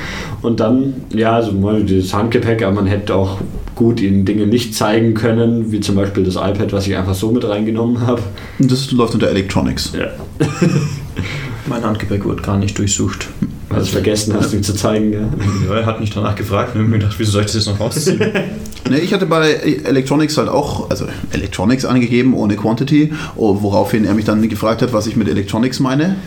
Und 0.41 0.59
dann, 0.59 0.93
ja, 1.13 1.33
also 1.33 1.51
mal 1.51 1.83
das 1.83 2.13
Handgepäck, 2.13 2.63
aber 2.63 2.75
man 2.75 2.87
hätte 2.87 3.13
auch 3.13 3.39
gut 3.75 3.99
ihnen 3.99 4.25
Dinge 4.25 4.47
nicht 4.47 4.73
zeigen 4.73 5.13
können, 5.13 5.71
wie 5.71 5.79
zum 5.79 5.95
Beispiel 5.95 6.23
das 6.23 6.35
iPad, 6.35 6.71
was 6.71 6.87
ich 6.87 6.95
einfach 6.95 7.13
so 7.13 7.31
mit 7.31 7.47
reingenommen 7.47 8.05
habe. 8.07 8.21
Und 8.59 8.71
das 8.71 8.91
läuft 8.91 9.15
unter 9.15 9.29
Electronics. 9.29 9.91
Ja. 9.97 10.07
Mein 11.67 11.83
Handgepäck 11.83 12.25
wurde 12.25 12.41
gar 12.41 12.57
nicht 12.57 12.77
durchsucht. 12.77 13.27
Weil 13.71 13.79
du 13.79 13.85
es 13.85 13.89
vergessen 13.89 14.33
hast, 14.33 14.53
ihm 14.53 14.63
zu 14.63 14.75
zeigen, 14.75 15.13
ja. 15.13 15.19
Ja, 15.67 15.79
er 15.79 15.85
hat 15.85 16.01
nicht 16.01 16.15
danach 16.15 16.35
gefragt. 16.35 16.75
Und 16.75 16.89
mir 16.89 16.99
gedacht, 16.99 17.15
wieso 17.17 17.31
soll 17.31 17.41
ich 17.41 17.47
das 17.47 17.55
jetzt 17.55 17.67
noch 17.67 17.79
rausziehen? 17.79 18.19
Ne, 18.89 18.99
ich 18.99 19.13
hatte 19.13 19.27
bei 19.27 19.51
Electronics 19.51 20.37
halt 20.37 20.49
auch, 20.49 20.89
also 20.89 21.05
Electronics 21.31 21.85
angegeben, 21.85 22.33
ohne 22.33 22.57
Quantity, 22.57 23.13
oh, 23.37 23.61
woraufhin 23.61 24.05
er 24.05 24.15
mich 24.15 24.25
dann 24.25 24.49
gefragt 24.49 24.81
hat, 24.81 24.91
was 24.91 25.07
ich 25.07 25.15
mit 25.15 25.29
Electronics 25.29 25.79
meine. 25.79 26.17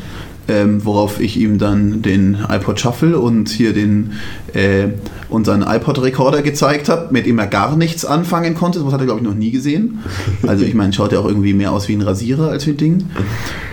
Ähm, 0.46 0.84
worauf 0.84 1.20
ich 1.20 1.38
ihm 1.38 1.56
dann 1.56 2.02
den 2.02 2.36
iPod 2.50 2.78
Shuffle 2.78 3.18
und 3.18 3.48
hier 3.48 3.72
den 3.72 4.12
äh, 4.52 4.88
unseren 5.30 5.62
iPod-Recorder 5.62 6.42
gezeigt 6.42 6.90
habe, 6.90 7.12
mit 7.12 7.24
dem 7.24 7.38
er 7.38 7.46
gar 7.46 7.76
nichts 7.76 8.04
anfangen 8.04 8.54
konnte. 8.54 8.80
Das 8.80 8.92
hat 8.92 9.00
er, 9.00 9.06
glaube 9.06 9.20
ich, 9.20 9.26
noch 9.26 9.34
nie 9.34 9.50
gesehen. 9.50 10.00
Also 10.46 10.64
ich 10.64 10.74
meine, 10.74 10.92
schaut 10.92 11.12
ja 11.12 11.18
auch 11.18 11.26
irgendwie 11.26 11.54
mehr 11.54 11.72
aus 11.72 11.88
wie 11.88 11.94
ein 11.94 12.02
Rasierer 12.02 12.50
als 12.50 12.66
wie 12.66 12.72
ein 12.72 12.76
Ding. 12.76 13.04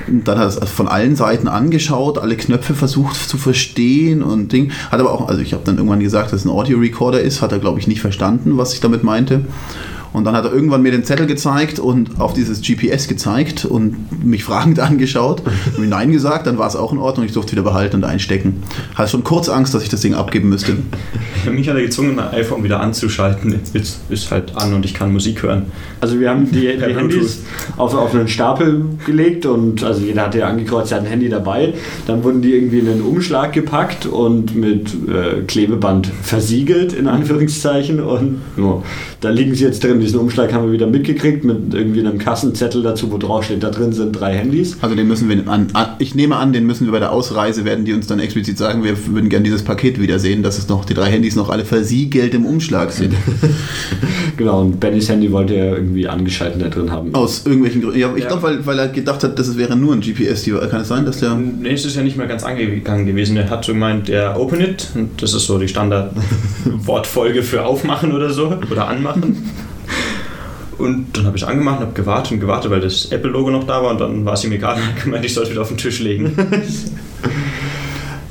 Und 0.07 0.27
dann 0.27 0.37
hat 0.37 0.55
er 0.55 0.63
es 0.63 0.69
von 0.69 0.87
allen 0.87 1.15
Seiten 1.15 1.47
angeschaut, 1.47 2.17
alle 2.17 2.37
Knöpfe 2.37 2.73
versucht 2.73 3.17
zu 3.17 3.37
verstehen 3.37 4.23
und 4.23 4.51
Ding. 4.51 4.71
Hat 4.89 4.99
aber 4.99 5.11
auch, 5.11 5.27
also 5.27 5.41
ich 5.41 5.53
habe 5.53 5.63
dann 5.65 5.75
irgendwann 5.75 5.99
gesagt, 5.99 6.31
dass 6.31 6.41
es 6.41 6.45
ein 6.45 6.51
Audio-Recorder 6.51 7.21
ist, 7.21 7.41
hat 7.41 7.51
er, 7.51 7.59
glaube 7.59 7.79
ich, 7.79 7.87
nicht 7.87 8.01
verstanden, 8.01 8.57
was 8.57 8.73
ich 8.73 8.79
damit 8.79 9.03
meinte. 9.03 9.45
Und 10.13 10.25
dann 10.25 10.35
hat 10.35 10.45
er 10.45 10.51
irgendwann 10.51 10.81
mir 10.81 10.91
den 10.91 11.03
Zettel 11.03 11.25
gezeigt 11.25 11.79
und 11.79 12.19
auf 12.19 12.33
dieses 12.33 12.61
GPS 12.61 13.07
gezeigt 13.07 13.65
und 13.65 14.25
mich 14.25 14.43
fragend 14.43 14.79
angeschaut. 14.91 15.41
Habe 15.73 15.87
Nein 15.87 16.11
gesagt, 16.11 16.47
dann 16.47 16.57
war 16.57 16.67
es 16.67 16.75
auch 16.75 16.91
in 16.91 16.97
Ordnung. 16.97 17.25
Ich 17.25 17.33
durfte 17.33 17.53
wieder 17.53 17.63
behalten 17.63 17.97
und 17.97 18.03
einstecken. 18.03 18.63
Hatte 18.95 19.09
schon 19.09 19.23
kurz 19.23 19.47
Angst, 19.49 19.73
dass 19.73 19.83
ich 19.83 19.89
das 19.89 20.01
Ding 20.01 20.13
abgeben 20.13 20.49
müsste. 20.49 20.77
Mich 21.51 21.69
hat 21.69 21.75
er 21.75 21.81
gezwungen, 21.81 22.15
mein 22.15 22.29
iPhone 22.29 22.63
wieder 22.63 22.79
anzuschalten. 22.81 23.59
Jetzt 23.73 23.99
ist 24.09 24.31
halt 24.31 24.55
an 24.57 24.73
und 24.73 24.85
ich 24.85 24.93
kann 24.93 25.11
Musik 25.13 25.43
hören. 25.43 25.67
Also 26.01 26.19
wir 26.19 26.29
haben 26.29 26.51
die, 26.51 26.59
die 26.77 26.95
Handys 26.95 27.43
auf, 27.77 27.95
auf 27.95 28.13
einen 28.13 28.27
Stapel 28.27 28.85
gelegt 29.05 29.45
und 29.45 29.83
also 29.83 30.01
jeder 30.01 30.23
hatte 30.23 30.39
ja 30.39 30.47
angekreuzt, 30.47 30.91
er 30.91 30.97
hat 30.97 31.05
ein 31.05 31.09
Handy 31.09 31.29
dabei. 31.29 31.73
Dann 32.05 32.23
wurden 32.23 32.41
die 32.41 32.53
irgendwie 32.53 32.79
in 32.79 32.89
einen 32.89 33.01
Umschlag 33.01 33.53
gepackt 33.53 34.05
und 34.05 34.55
mit 34.55 34.93
äh, 35.07 35.41
Klebeband 35.47 36.11
versiegelt, 36.21 36.93
in 36.93 37.07
Anführungszeichen. 37.07 38.01
Und 38.01 38.41
ja, 38.57 38.83
da 39.21 39.29
liegen 39.29 39.55
sie 39.55 39.63
jetzt 39.63 39.83
drin. 39.83 40.00
Diesen 40.01 40.19
Umschlag 40.19 40.51
haben 40.53 40.65
wir 40.65 40.71
wieder 40.73 40.87
mitgekriegt 40.87 41.43
mit 41.43 41.73
irgendwie 41.73 41.99
einem 42.01 42.17
Kassenzettel 42.17 42.81
dazu, 42.83 43.11
wo 43.11 43.17
drauf 43.17 43.43
steht, 43.45 43.63
da 43.63 43.69
drin 43.69 43.93
sind 43.93 44.11
drei 44.13 44.33
Handys. 44.35 44.77
Also 44.81 44.95
den 44.95 45.07
müssen 45.07 45.29
wir 45.29 45.47
an, 45.47 45.67
an, 45.73 45.87
ich 45.99 46.15
nehme 46.15 46.35
an, 46.35 46.51
den 46.53 46.65
müssen 46.65 46.85
wir 46.85 46.91
bei 46.91 46.99
der 46.99 47.11
Ausreise, 47.11 47.65
werden 47.65 47.85
die 47.85 47.93
uns 47.93 48.07
dann 48.07 48.19
explizit 48.19 48.57
sagen, 48.57 48.83
wir 48.83 48.95
würden 49.07 49.29
gerne 49.29 49.43
dieses 49.43 49.63
Paket 49.63 49.99
wiedersehen, 50.01 50.43
dass 50.43 50.57
es 50.57 50.67
noch, 50.67 50.85
die 50.85 50.93
drei 50.93 51.09
Handys 51.11 51.35
noch 51.35 51.49
alle 51.49 51.65
versiegelt 51.65 52.33
im 52.33 52.45
Umschlag 52.45 52.91
sind. 52.91 53.13
Genau, 54.37 54.61
und 54.61 54.79
Bennys 54.79 55.09
Handy 55.09 55.31
wollte 55.31 55.53
er 55.55 55.75
irgendwie 55.75 56.07
angeschaltet 56.07 56.61
da 56.61 56.69
drin 56.69 56.89
haben. 56.89 57.13
Aus 57.13 57.45
irgendwelchen 57.45 57.81
Gründen. 57.81 57.99
Ja, 57.99 58.11
ich 58.15 58.23
Ja. 58.23 58.29
glaube, 58.29 58.43
weil, 58.43 58.65
weil 58.65 58.79
er 58.79 58.87
gedacht 58.87 59.23
hat, 59.23 59.37
das 59.37 59.55
wäre 59.57 59.75
nur 59.75 59.93
ein 59.93 59.99
GPS-Device. 60.01 60.69
Kann 60.69 60.81
es 60.81 60.87
sein, 60.87 61.05
dass 61.05 61.19
der... 61.19 61.35
Nee, 61.35 61.73
es 61.73 61.85
ist 61.85 61.95
ja 61.95 62.01
nicht 62.01 62.17
mehr 62.17 62.27
ganz 62.27 62.43
angegangen 62.43 63.05
gewesen. 63.05 63.37
Er 63.37 63.49
hat 63.49 63.65
so 63.65 63.73
gemeint, 63.73 64.07
der 64.07 64.39
Open 64.39 64.61
It, 64.61 64.87
und 64.95 65.21
das 65.21 65.33
ist 65.33 65.45
so 65.45 65.59
die 65.59 65.67
Standard-Wortfolge 65.67 67.43
für 67.43 67.65
aufmachen 67.65 68.13
oder 68.13 68.31
so, 68.31 68.53
oder 68.71 68.87
anmachen. 68.87 69.37
Und 70.77 71.17
dann 71.17 71.25
habe 71.25 71.37
ich 71.37 71.45
angemacht 71.45 71.79
und 71.79 71.85
habe 71.87 71.93
gewartet 71.93 72.33
und 72.33 72.39
gewartet, 72.39 72.71
weil 72.71 72.81
das 72.81 73.05
Apple-Logo 73.11 73.51
noch 73.51 73.65
da 73.65 73.83
war 73.83 73.91
und 73.91 74.01
dann 74.01 74.25
war 74.25 74.33
es 74.33 74.43
ihm 74.43 74.51
egal 74.51 74.77
und 75.05 75.13
hat 75.13 75.25
ich 75.25 75.33
sollte 75.33 75.51
wieder 75.51 75.61
auf 75.61 75.67
den 75.67 75.77
Tisch 75.77 75.99
legen. 75.99 76.35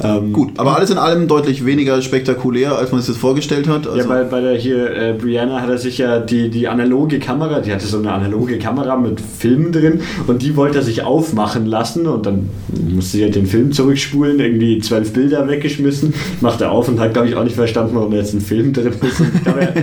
Ähm, 0.02 0.32
Gut, 0.32 0.52
aber 0.56 0.76
alles 0.76 0.90
in 0.90 0.98
allem 0.98 1.28
deutlich 1.28 1.64
weniger 1.64 2.00
spektakulär, 2.02 2.76
als 2.76 2.92
man 2.92 3.00
sich 3.00 3.08
das 3.08 3.16
vorgestellt 3.16 3.68
hat. 3.68 3.84
Ja, 3.84 3.92
Also, 3.92 4.08
bei, 4.08 4.24
bei 4.24 4.40
der 4.40 4.54
hier 4.56 4.90
äh, 4.94 5.12
Brianna 5.12 5.60
hat 5.60 5.68
er 5.68 5.78
sich 5.78 5.98
ja 5.98 6.18
die, 6.18 6.48
die 6.48 6.68
analoge 6.68 7.18
Kamera, 7.18 7.60
die 7.60 7.72
hatte 7.72 7.86
so 7.86 7.98
eine 7.98 8.12
analoge 8.12 8.58
Kamera 8.58 8.96
mit 8.96 9.20
Filmen 9.20 9.72
drin 9.72 10.00
und 10.26 10.42
die 10.42 10.56
wollte 10.56 10.78
er 10.78 10.84
sich 10.84 11.02
aufmachen 11.02 11.66
lassen 11.66 12.06
und 12.06 12.26
dann 12.26 12.48
musste 12.88 13.18
sie 13.18 13.24
halt 13.24 13.34
den 13.34 13.46
Film 13.46 13.72
zurückspulen, 13.72 14.40
irgendwie 14.40 14.78
zwölf 14.78 15.12
Bilder 15.12 15.46
weggeschmissen, 15.48 16.14
macht 16.40 16.60
er 16.60 16.72
auf 16.72 16.88
und 16.88 16.98
hat, 16.98 17.12
glaube 17.12 17.28
ich, 17.28 17.34
auch 17.36 17.44
nicht 17.44 17.56
verstanden, 17.56 17.94
warum 17.94 18.10
da 18.10 18.18
jetzt 18.18 18.34
ein 18.34 18.40
Film 18.40 18.72
drin 18.72 18.92
ist. 19.02 19.20
Er, 19.44 19.74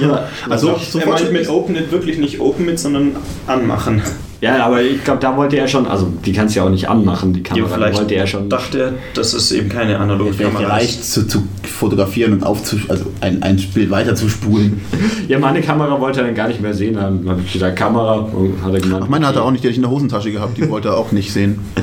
ja, 0.00 0.28
Also, 0.48 0.70
also, 0.70 0.80
so 0.90 0.98
er 0.98 1.08
meint 1.08 1.32
mit 1.32 1.48
Open 1.48 1.76
It 1.76 1.90
wirklich 1.90 2.18
nicht 2.18 2.40
Open 2.40 2.68
It, 2.68 2.78
sondern 2.78 3.16
anmachen. 3.46 4.02
Ja, 4.40 4.64
aber 4.64 4.82
ich 4.82 5.02
glaube, 5.02 5.20
da 5.20 5.36
wollte 5.36 5.56
er 5.56 5.66
schon, 5.66 5.86
also 5.86 6.12
die 6.24 6.32
kannst 6.32 6.54
du 6.54 6.60
ja 6.60 6.66
auch 6.66 6.70
nicht 6.70 6.88
anmachen, 6.88 7.32
die 7.32 7.42
Kamera, 7.42 7.76
da 7.76 7.94
wollte 7.94 8.14
er 8.14 8.26
schon. 8.26 8.48
dachte 8.48 8.78
er, 8.78 8.92
dass 9.14 9.32
es 9.32 9.50
eben 9.52 9.68
keine 9.68 9.98
analoge 9.98 10.32
Kamera 10.32 10.58
ist. 10.58 10.64
vielleicht 10.66 11.04
zu, 11.04 11.26
zu 11.26 11.42
fotografieren 11.62 12.32
und 12.34 12.44
aufzu 12.44 12.76
also 12.88 13.06
ein, 13.20 13.42
ein 13.42 13.56
Bild 13.74 13.90
weiterzuspulen. 13.90 14.80
Ja, 15.28 15.38
meine 15.38 15.60
Kamera 15.60 16.00
wollte 16.00 16.20
er 16.20 16.26
dann 16.26 16.34
gar 16.34 16.48
nicht 16.48 16.62
mehr 16.62 16.72
sehen, 16.72 16.94
dann 16.94 17.28
habe 17.28 17.42
ich 17.44 17.52
gesagt, 17.52 17.76
Kamera, 17.76 18.14
und 18.14 18.62
hat 18.64 18.72
er 18.72 18.80
gemeint. 18.80 19.04
Ach, 19.04 19.08
meine 19.10 19.26
hat 19.26 19.36
er 19.36 19.44
auch 19.44 19.50
nicht, 19.50 19.62
die 19.62 19.68
hatte 19.68 19.72
ich 19.72 19.76
in 19.76 19.82
der 19.82 19.90
Hosentasche 19.90 20.32
gehabt, 20.32 20.56
die 20.56 20.66
wollte 20.70 20.88
er 20.88 20.96
auch 20.96 21.12
nicht 21.12 21.32
sehen. 21.32 21.58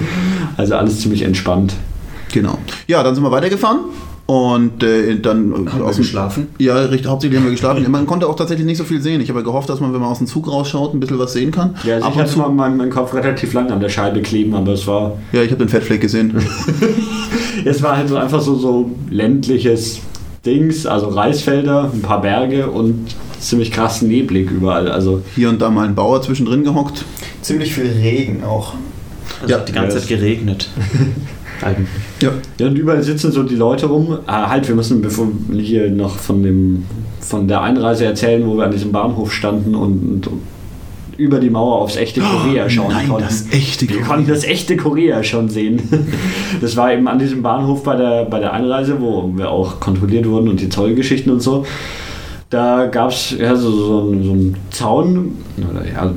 Also 0.58 0.76
alles 0.76 1.02
ziemlich 1.02 1.24
entspannt. 1.24 1.74
Genau. 2.32 2.58
Ja, 2.88 3.04
dann 3.04 3.14
sind 3.14 3.26
wir 3.26 3.32
weitergefahren 3.32 3.80
und 4.28 4.82
äh, 4.84 5.20
dann 5.20 5.54
Haben 5.54 5.80
wir 5.80 5.86
aus 5.86 5.96
dem- 5.96 6.02
geschlafen? 6.04 6.48
Ja, 6.58 6.76
richtig, 6.80 7.08
hauptsächlich 7.08 7.38
haben 7.38 7.46
wir 7.46 7.52
geschlafen. 7.52 7.90
Man 7.92 8.08
konnte 8.08 8.28
auch 8.28 8.36
tatsächlich 8.36 8.66
nicht 8.66 8.78
so 8.78 8.84
viel 8.84 9.00
sehen. 9.02 9.22
Ich 9.22 9.30
habe 9.30 9.44
gehofft, 9.44 9.70
dass 9.70 9.80
man, 9.80 9.94
wenn 9.94 10.00
man 10.00 10.10
aus 10.10 10.18
dem 10.18 10.26
Zug 10.28 10.48
rausschaut, 10.52 10.94
ein 10.96 11.00
bisschen 11.00 11.20
was 11.20 11.34
sehen 11.34 11.52
kann. 11.52 11.76
Ja, 11.84 11.96
also 11.96 12.06
Ab 12.08 12.12
ich 12.14 12.18
und 12.18 12.22
hatte 12.24 12.34
zu, 12.34 12.40
mal 12.40 12.50
meinen, 12.50 12.78
meinen 12.78 12.90
Kopf 12.92 13.14
relativ 13.14 13.54
lang 13.54 13.70
an 13.72 13.80
der 13.80 13.90
Scheibe 13.90 14.22
kleben, 14.22 14.56
aber 14.56 14.74
es 14.74 14.88
war, 14.88 15.18
ja, 15.32 15.44
ich 15.44 15.52
habe 15.52 15.60
den 15.64 15.70
Fettfleck 15.70 16.02
gesehen. 16.02 16.34
es 17.66 17.84
war 17.84 17.98
halt 17.98 18.10
so 18.10 18.16
einfach 18.18 18.42
so, 18.42 18.56
so 18.56 18.90
ländliches 19.10 20.00
Dings, 20.46 20.86
also 20.86 21.08
Reisfelder, 21.10 21.92
ein 21.94 22.02
paar 22.02 22.22
Berge 22.22 22.68
und 22.68 23.16
ziemlich 23.40 23.72
krass 23.72 24.02
neblig 24.02 24.50
überall. 24.50 24.92
Also 24.92 25.22
Hier 25.36 25.50
und 25.50 25.62
da 25.62 25.70
mal 25.70 25.88
ein 25.88 25.94
Bauer 25.96 26.22
zwischendrin 26.22 26.64
gehockt. 26.64 27.06
Ziemlich 27.42 27.74
viel 27.76 27.86
Regen 27.88 28.44
auch. 28.44 28.74
Also 29.42 29.54
Ja. 29.54 29.60
hat 29.60 29.68
die 29.70 29.74
ganze 29.74 29.98
Ja, 29.98 30.02
Zeit 30.02 30.10
geregnet. 30.10 30.70
Eigentlich. 31.62 31.88
Ja. 32.22 32.32
ja, 32.60 32.68
und 32.68 32.78
überall 32.78 33.02
sitzen 33.04 33.32
so 33.32 33.44
die 33.44 33.56
Leute 33.56 33.86
rum. 33.88 34.18
Ah, 34.28 34.50
halt, 34.50 34.68
wir 34.68 34.76
müssen 34.76 35.02
bevor 35.02 35.28
wir 35.48 35.62
hier 35.62 35.90
noch 35.90 36.16
von 36.18 36.44
dem 36.44 36.86
von 37.20 37.48
der 37.48 37.62
Einreise 37.62 38.06
erzählen, 38.06 38.46
wo 38.46 38.56
wir 38.58 38.66
an 38.66 38.72
diesem 38.72 38.92
Bahnhof 38.92 39.34
standen 39.34 39.74
und, 39.74 40.28
und 40.28 40.42
über 41.18 41.40
die 41.40 41.50
Mauer 41.50 41.80
aufs 41.82 41.96
echte 41.96 42.20
Korea 42.22 42.70
schauen 42.70 42.88
Oh, 42.90 42.94
Nein, 42.94 43.08
konnten. 43.08 43.24
das 43.28 43.46
echte 43.52 43.88
Wir 43.88 43.96
Korea. 43.98 44.08
konnten 44.08 44.28
das 44.30 44.44
echte 44.44 44.76
Korea 44.78 45.24
schon 45.24 45.50
sehen. 45.50 45.82
Das 46.62 46.76
war 46.78 46.94
eben 46.94 47.08
an 47.08 47.20
diesem 47.20 47.42
Bahnhof 47.42 47.84
bei 47.84 47.96
der, 47.96 48.26
bei 48.26 48.40
der 48.40 48.54
Einreise, 48.54 49.00
wo 49.02 49.32
wir 49.36 49.50
auch 49.50 49.80
kontrolliert 49.80 50.28
wurden 50.28 50.50
und 50.50 50.60
die 50.62 50.70
Zollgeschichten 50.70 51.32
und 51.32 51.42
so. 51.42 51.66
Da 52.50 52.86
gab 52.86 53.10
es 53.12 53.36
ja, 53.38 53.56
so, 53.56 53.72
so, 53.72 54.02
einen- 54.12 54.24
so 54.24 54.32
einen 54.32 54.56
Zaun, 54.72 55.32
oder 55.58 55.86
ja, 55.86 56.14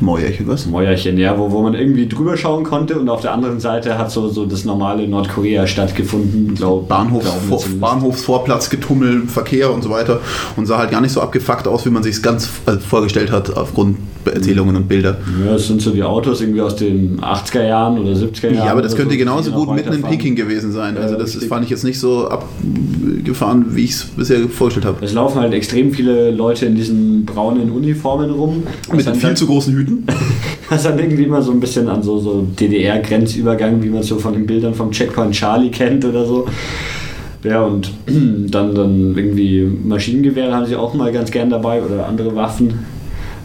Mäuerchen, 0.00 0.46
was? 0.46 0.66
Mäuerchen, 0.66 1.18
ja, 1.18 1.38
wo, 1.38 1.50
wo 1.50 1.62
man 1.62 1.74
irgendwie 1.74 2.08
drüber 2.08 2.36
schauen 2.36 2.64
konnte 2.64 2.98
und 2.98 3.08
auf 3.08 3.20
der 3.20 3.32
anderen 3.32 3.60
Seite 3.60 3.98
hat 3.98 4.10
so, 4.10 4.28
so 4.28 4.46
das 4.46 4.64
normale 4.64 5.06
Nordkorea 5.08 5.66
stattgefunden. 5.66 6.54
Glaub, 6.54 6.88
Bahnhof, 6.88 7.24
vor. 7.48 7.64
Bahnhofsvorplatz, 7.80 8.70
Getummel, 8.70 9.26
Verkehr 9.26 9.72
und 9.72 9.82
so 9.82 9.90
weiter. 9.90 10.20
Und 10.56 10.66
sah 10.66 10.78
halt 10.78 10.90
gar 10.90 11.00
nicht 11.00 11.12
so 11.12 11.20
abgefuckt 11.20 11.66
aus, 11.68 11.86
wie 11.86 11.90
man 11.90 12.02
sich 12.02 12.16
es 12.16 12.22
ganz 12.22 12.50
also 12.66 12.80
vorgestellt 12.80 13.30
hat, 13.30 13.56
aufgrund 13.56 13.98
Erzählungen 14.34 14.76
und 14.76 14.88
Bilder. 14.88 15.16
Ja, 15.44 15.52
das 15.52 15.66
sind 15.66 15.80
so 15.80 15.90
die 15.90 16.02
Autos 16.02 16.40
irgendwie 16.40 16.60
aus 16.60 16.76
den 16.76 17.20
80er 17.20 17.66
Jahren 17.66 17.98
oder 17.98 18.12
70er 18.12 18.50
Jahren. 18.52 18.54
Ja, 18.66 18.72
aber 18.72 18.82
das 18.82 18.96
könnte 18.96 19.12
so, 19.14 19.18
genauso 19.18 19.52
gut 19.52 19.74
mitten 19.74 19.92
in. 19.92 20.02
Peking 20.02 20.36
gewesen 20.36 20.72
sein. 20.72 20.96
Also 20.96 21.16
das 21.16 21.34
ist, 21.34 21.46
fand 21.46 21.64
ich 21.64 21.70
jetzt 21.70 21.84
nicht 21.84 21.98
so 21.98 22.28
abgefahren, 22.28 23.66
wie 23.70 23.84
ich 23.84 23.92
es 23.92 24.04
bisher 24.04 24.48
vorgestellt 24.48 24.86
habe. 24.86 25.04
Es 25.04 25.12
laufen 25.12 25.40
halt 25.40 25.52
extrem 25.52 25.92
viele 25.92 26.30
Leute 26.30 26.66
in 26.66 26.74
diesen 26.74 27.24
braunen 27.24 27.70
Uniformen 27.70 28.30
rum. 28.30 28.62
Mit 28.92 29.06
dann- 29.06 29.14
viel 29.14 29.34
zu 29.34 29.46
großen 29.46 29.74
Hüten. 29.74 30.04
Was 30.68 30.82
dann 30.82 30.98
irgendwie 30.98 31.24
immer 31.24 31.42
so 31.42 31.52
ein 31.52 31.60
bisschen 31.60 31.88
an 31.88 32.02
so, 32.02 32.18
so 32.18 32.44
DDR-Grenzübergang, 32.58 33.82
wie 33.82 33.88
man 33.88 34.00
es 34.00 34.08
so 34.08 34.18
von 34.18 34.32
den 34.32 34.46
Bildern 34.46 34.74
vom 34.74 34.90
Checkpoint 34.90 35.32
Charlie 35.32 35.70
kennt 35.70 36.04
oder 36.04 36.26
so. 36.26 36.46
Ja, 37.44 37.62
und 37.62 37.92
dann, 38.06 38.74
dann 38.74 39.14
irgendwie 39.16 39.62
Maschinengewehre 39.62 40.52
haben 40.52 40.66
sie 40.66 40.74
auch 40.74 40.94
mal 40.94 41.12
ganz 41.12 41.30
gern 41.30 41.50
dabei 41.50 41.82
oder 41.82 42.06
andere 42.06 42.34
Waffen. 42.34 42.80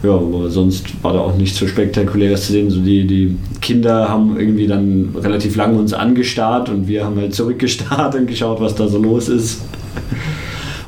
Ja, 0.02 0.14
aber 0.14 0.50
sonst 0.50 1.02
war 1.02 1.12
da 1.12 1.20
auch 1.20 1.36
nichts 1.36 1.58
so 1.58 1.68
spektakuläres 1.68 2.46
zu 2.46 2.52
sehen. 2.52 2.70
So 2.70 2.80
die, 2.80 3.06
die 3.06 3.36
Kinder 3.60 4.08
haben 4.08 4.38
irgendwie 4.38 4.66
dann 4.66 5.14
relativ 5.16 5.54
lange 5.54 5.78
uns 5.78 5.92
angestarrt 5.92 6.68
und 6.68 6.88
wir 6.88 7.04
haben 7.04 7.16
halt 7.16 7.34
zurückgestarrt 7.34 8.14
und 8.16 8.26
geschaut, 8.26 8.60
was 8.60 8.74
da 8.74 8.88
so 8.88 8.98
los 8.98 9.28
ist. 9.28 9.62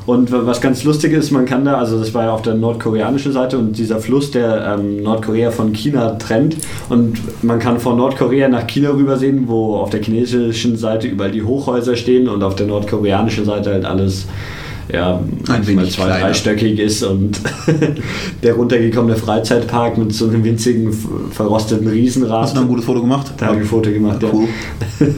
Und 0.05 0.31
was 0.31 0.61
ganz 0.61 0.83
lustig 0.83 1.13
ist, 1.13 1.31
man 1.31 1.45
kann 1.45 1.65
da, 1.65 1.77
also 1.77 1.97
das 1.97 2.13
war 2.13 2.25
ja 2.25 2.31
auf 2.31 2.43
der 2.43 2.53
nordkoreanischen 2.53 3.31
Seite 3.31 3.57
und 3.57 3.75
dieser 3.75 3.99
Fluss, 3.99 4.29
der 4.29 4.77
ähm, 4.77 5.01
Nordkorea 5.01 5.49
von 5.49 5.73
China 5.73 6.11
trennt 6.11 6.57
und 6.89 7.43
man 7.43 7.57
kann 7.57 7.79
von 7.79 7.97
Nordkorea 7.97 8.47
nach 8.47 8.67
China 8.67 8.91
rübersehen, 8.91 9.47
wo 9.47 9.77
auf 9.77 9.89
der 9.89 10.03
chinesischen 10.03 10.77
Seite 10.77 11.07
überall 11.07 11.31
die 11.31 11.41
Hochhäuser 11.41 11.95
stehen 11.95 12.29
und 12.29 12.43
auf 12.43 12.55
der 12.55 12.67
nordkoreanischen 12.67 13.45
Seite 13.45 13.71
halt 13.71 13.85
alles 13.85 14.27
ja, 14.91 15.21
manchmal 15.47 15.67
wenig 15.67 15.93
zwei, 15.93 16.05
kleiner. 16.05 16.25
dreistöckig 16.25 16.79
ist 16.79 17.03
und 17.03 17.39
der 18.43 18.53
runtergekommene 18.53 19.15
Freizeitpark 19.15 19.97
mit 19.97 20.13
so 20.13 20.27
einem 20.27 20.43
winzigen, 20.43 20.91
verrosteten 21.31 21.87
Riesenrad. 21.87 22.43
Hast 22.43 22.57
du 22.57 22.61
ein 22.61 22.67
gutes 22.67 22.85
Foto 22.85 23.01
gemacht? 23.01 23.33
Da 23.37 23.47
habe 23.47 23.57
ich 23.57 23.61
ein 23.63 23.67
Foto 23.67 23.91
gemacht, 23.91 24.21
ja. 24.21 24.29
Cool. 24.31 24.47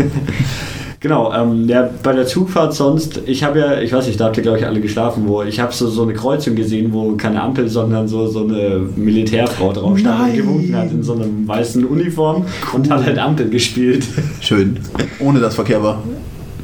Genau, 0.99 1.31
ähm, 1.31 1.69
ja, 1.69 1.87
bei 2.01 2.13
der 2.13 2.25
Zugfahrt 2.25 2.73
sonst, 2.73 3.21
ich 3.27 3.43
habe 3.43 3.59
ja, 3.59 3.79
ich 3.79 3.93
weiß 3.93 4.07
nicht, 4.07 4.19
da 4.19 4.25
habt 4.25 4.37
ihr 4.37 4.41
glaube 4.43 4.57
ich 4.57 4.65
alle 4.65 4.81
geschlafen, 4.81 5.27
wo 5.27 5.43
ich 5.43 5.59
habe 5.59 5.71
so, 5.71 5.87
so 5.87 6.01
eine 6.01 6.13
Kreuzung 6.13 6.55
gesehen, 6.55 6.91
wo 6.91 7.15
keine 7.15 7.41
Ampel, 7.43 7.69
sondern 7.69 8.07
so, 8.07 8.25
so 8.25 8.43
eine 8.43 8.81
Militärfrau 8.95 9.73
drauf 9.73 9.99
stand 9.99 10.31
und 10.31 10.35
gewunken 10.35 10.75
hat 10.75 10.91
in 10.91 11.03
so 11.03 11.13
einer 11.13 11.25
weißen 11.45 11.85
Uniform 11.85 12.45
und 12.73 12.89
hat 12.89 13.05
halt 13.05 13.19
Ampel 13.19 13.49
gespielt. 13.49 14.07
Schön. 14.41 14.79
Ohne 15.19 15.39
dass 15.39 15.53
Verkehr 15.53 15.83
war. 15.83 16.01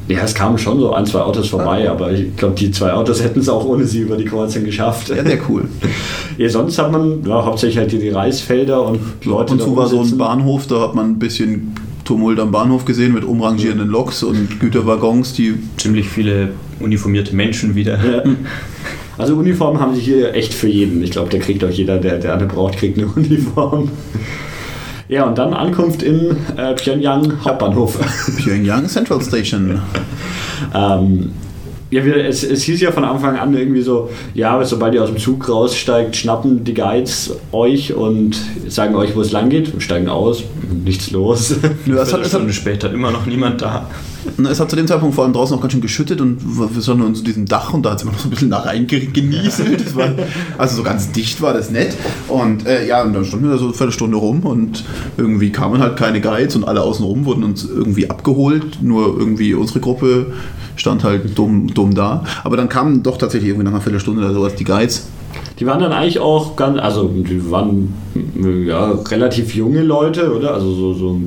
Ja, 0.08 0.20
es 0.22 0.34
kamen 0.34 0.58
schon 0.58 0.78
so 0.80 0.92
ein, 0.92 1.06
zwei 1.06 1.20
Autos 1.20 1.48
vorbei, 1.48 1.88
aber 1.88 2.12
ich 2.12 2.36
glaube, 2.36 2.54
die 2.54 2.70
zwei 2.70 2.92
Autos 2.92 3.22
hätten 3.22 3.40
es 3.40 3.48
auch 3.48 3.64
ohne 3.64 3.84
sie 3.84 4.00
über 4.00 4.16
die 4.16 4.26
Kreuzung 4.26 4.64
geschafft. 4.64 5.08
Ja, 5.08 5.24
sehr 5.24 5.38
cool. 5.48 5.68
Ja, 6.36 6.48
sonst 6.48 6.78
hat 6.78 6.90
man 6.90 7.24
ja, 7.24 7.44
hauptsächlich 7.44 7.78
halt 7.78 7.92
hier 7.92 8.00
die 8.00 8.08
Reisfelder 8.08 8.84
und 8.84 8.98
Leute 9.24 9.52
und 9.52 9.62
zu 9.62 9.76
war 9.76 9.86
so 9.86 10.00
ein. 10.00 10.18
Bahnhof, 10.18 10.66
da 10.66 10.80
hat 10.80 10.96
man 10.96 11.10
ein 11.12 11.18
bisschen 11.20 11.76
Tumult 12.04 12.40
am 12.40 12.50
Bahnhof 12.50 12.84
gesehen 12.84 13.14
mit 13.14 13.22
umrangierenden 13.24 13.88
Loks 13.88 14.24
und 14.24 14.58
Güterwaggons, 14.58 15.34
die 15.34 15.54
Ziemlich 15.76 16.08
viele 16.08 16.48
uniformierte 16.80 17.36
Menschen 17.36 17.74
wieder. 17.76 17.98
Ja. 18.04 18.22
Also 19.16 19.36
Uniformen 19.36 19.80
haben 19.80 19.94
sie 19.94 20.00
hier 20.00 20.34
echt 20.34 20.52
für 20.52 20.66
jeden. 20.66 21.00
Ich 21.04 21.12
glaube, 21.12 21.30
der 21.30 21.38
kriegt 21.38 21.62
auch 21.62 21.70
jeder, 21.70 21.98
der, 21.98 22.18
der 22.18 22.34
eine 22.34 22.46
braucht, 22.46 22.76
kriegt 22.78 22.98
eine 22.98 23.06
Uniform. 23.16 23.88
Ja, 25.08 25.24
und 25.24 25.36
dann 25.36 25.52
Ankunft 25.52 26.02
in 26.02 26.36
äh, 26.56 26.74
Pyongyang 26.74 27.44
Hauptbahnhof. 27.44 27.98
Pyongyang 28.38 28.88
Central 28.88 29.20
Station. 29.20 29.82
ähm, 30.74 31.32
ja, 31.94 32.04
wir, 32.04 32.16
es, 32.24 32.42
es 32.42 32.64
hieß 32.64 32.80
ja 32.80 32.90
von 32.90 33.04
Anfang 33.04 33.36
an 33.38 33.54
irgendwie 33.54 33.82
so, 33.82 34.10
ja, 34.34 34.62
sobald 34.64 34.94
ihr 34.94 35.02
aus 35.04 35.10
dem 35.10 35.18
Zug 35.18 35.48
raussteigt, 35.48 36.16
schnappen 36.16 36.64
die 36.64 36.74
Guides 36.74 37.30
euch 37.52 37.94
und 37.94 38.36
sagen 38.68 38.96
euch, 38.96 39.14
wo 39.14 39.20
es 39.20 39.30
lang 39.30 39.48
geht, 39.48 39.72
steigen 39.78 40.08
aus, 40.08 40.42
nichts 40.84 41.12
los. 41.12 41.54
Nö, 41.86 41.96
es, 41.96 42.12
hat, 42.12 42.26
Stunde 42.26 42.52
später 42.52 42.92
immer 42.92 43.12
noch 43.12 43.26
niemand 43.26 43.62
da. 43.62 43.88
es 44.50 44.58
hat 44.58 44.70
zu 44.70 44.74
dem 44.76 44.88
Zeitpunkt 44.88 45.14
vor 45.14 45.22
allem 45.22 45.32
draußen 45.34 45.54
noch 45.54 45.62
ganz 45.62 45.72
schön 45.72 45.82
geschüttet 45.82 46.20
und 46.20 46.38
wir 46.44 46.82
standen 46.82 47.04
uns 47.04 47.18
zu 47.18 47.24
diesem 47.24 47.46
Dach 47.46 47.72
und 47.72 47.86
da 47.86 47.90
hat 47.92 47.98
es 47.98 48.02
immer 48.02 48.10
noch 48.12 48.18
so 48.18 48.26
ein 48.26 48.30
bisschen 48.30 48.48
nach 48.48 48.66
rein 48.66 48.88
ge- 48.88 49.06
genieselt. 49.12 49.86
Das 49.86 49.94
war, 49.94 50.08
also 50.58 50.76
so 50.76 50.82
ganz 50.82 51.12
dicht 51.12 51.40
war 51.42 51.52
das 51.52 51.70
nett. 51.70 51.94
Und 52.26 52.66
äh, 52.66 52.88
ja, 52.88 53.04
und 53.04 53.12
dann 53.12 53.24
standen 53.24 53.46
wir 53.46 53.52
da 53.52 53.58
so 53.58 53.66
eine 53.66 53.74
Viertelstunde 53.74 54.16
rum 54.16 54.40
und 54.40 54.82
irgendwie 55.16 55.52
kamen 55.52 55.80
halt 55.80 55.96
keine 55.96 56.20
Guides 56.20 56.56
und 56.56 56.64
alle 56.64 56.82
außenrum 56.82 57.24
wurden 57.24 57.44
uns 57.44 57.64
irgendwie 57.64 58.10
abgeholt. 58.10 58.82
Nur 58.82 59.16
irgendwie 59.16 59.54
unsere 59.54 59.78
Gruppe 59.78 60.32
stand 60.76 61.04
halt 61.04 61.36
dumm, 61.36 61.68
dumm 61.72 61.94
da. 61.94 62.24
Aber 62.42 62.56
dann 62.56 62.68
kamen 62.68 63.02
doch 63.02 63.18
tatsächlich 63.18 63.50
irgendwie 63.50 63.64
nach 63.64 63.72
einer 63.72 63.80
Viertelstunde 63.80 64.24
oder 64.24 64.34
sowas 64.34 64.54
die 64.54 64.64
Guides. 64.64 65.08
Die 65.60 65.66
waren 65.66 65.80
dann 65.80 65.92
eigentlich 65.92 66.18
auch 66.18 66.56
ganz, 66.56 66.80
also 66.80 67.08
die 67.08 67.50
waren 67.50 67.94
ja 68.64 68.90
relativ 68.90 69.54
junge 69.54 69.82
Leute, 69.82 70.34
oder? 70.34 70.54
Also 70.54 70.72
so, 70.74 70.94
so 70.94 71.20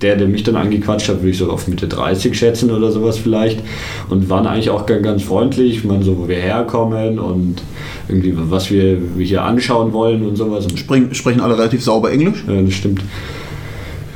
der, 0.00 0.16
der 0.16 0.28
mich 0.28 0.44
dann 0.44 0.54
angequatscht 0.54 1.08
hat, 1.08 1.16
würde 1.16 1.30
ich 1.30 1.38
so 1.38 1.50
auf 1.50 1.66
Mitte 1.66 1.88
30 1.88 2.36
schätzen 2.36 2.70
oder 2.70 2.92
sowas 2.92 3.18
vielleicht. 3.18 3.60
Und 4.08 4.30
waren 4.30 4.46
eigentlich 4.46 4.70
auch 4.70 4.86
ganz, 4.86 5.02
ganz 5.02 5.22
freundlich, 5.24 5.78
ich 5.78 5.84
meine, 5.84 6.04
so 6.04 6.16
wo 6.18 6.28
wir 6.28 6.36
herkommen 6.36 7.18
und 7.18 7.62
irgendwie 8.08 8.34
was 8.36 8.70
wir, 8.70 8.98
hier 9.18 9.42
anschauen 9.42 9.92
wollen 9.92 10.24
und 10.24 10.36
sowas. 10.36 10.66
Spring, 10.76 11.12
sprechen 11.12 11.40
alle 11.40 11.56
relativ 11.56 11.82
sauber 11.82 12.12
Englisch. 12.12 12.44
ja, 12.46 12.62
das 12.62 12.74
stimmt. 12.74 13.02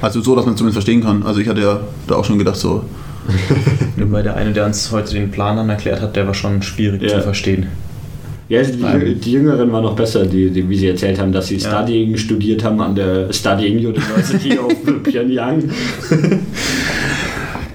Also 0.00 0.20
so, 0.20 0.36
dass 0.36 0.44
man 0.44 0.54
es 0.54 0.58
zumindest 0.58 0.76
verstehen 0.76 1.02
kann. 1.02 1.24
Also 1.24 1.40
ich 1.40 1.48
hatte 1.48 1.60
ja 1.60 1.80
da 2.06 2.14
auch 2.14 2.24
schon 2.24 2.38
gedacht, 2.38 2.56
so, 2.56 2.84
Weil 3.96 4.22
der 4.22 4.36
eine, 4.36 4.52
der 4.52 4.66
uns 4.66 4.90
heute 4.92 5.12
den 5.14 5.30
Plan 5.30 5.56
dann 5.56 5.68
erklärt 5.68 6.00
hat, 6.00 6.16
der 6.16 6.26
war 6.26 6.34
schon 6.34 6.62
schwierig 6.62 7.02
Ja. 7.02 7.08
zu 7.08 7.20
verstehen. 7.22 7.66
Ja, 8.48 8.62
die, 8.62 9.14
die 9.16 9.32
Jüngeren 9.32 9.70
waren 9.72 9.82
noch 9.84 9.94
besser, 9.94 10.24
die, 10.24 10.48
die, 10.50 10.66
wie 10.70 10.76
sie 10.78 10.88
erzählt 10.88 11.18
haben, 11.20 11.32
dass 11.32 11.48
sie 11.48 11.56
Ja. 11.56 11.68
Studying 11.68 12.16
studiert 12.16 12.64
haben 12.64 12.80
an 12.80 12.94
der 12.94 13.30
Studying 13.32 13.76
University 13.78 14.58
of 14.58 14.72
Pyongyang. 15.02 15.64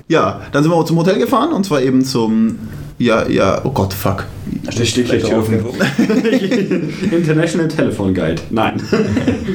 Ja, 0.07 0.41
dann 0.51 0.63
sind 0.63 0.71
wir 0.71 0.75
auch 0.75 0.85
zum 0.85 0.97
Hotel 0.97 1.19
gefahren 1.19 1.53
und 1.53 1.65
zwar 1.65 1.81
eben 1.81 2.03
zum. 2.03 2.57
Ja, 2.99 3.27
ja, 3.27 3.59
oh 3.65 3.71
Gott, 3.71 3.93
fuck. 3.93 4.25
Das 4.65 4.87
steht 4.87 5.07
gleich 5.07 5.23
drauf. 5.23 5.49
International 7.11 7.67
Telephone 7.67 8.13
Guide. 8.13 8.41
Nein, 8.51 8.81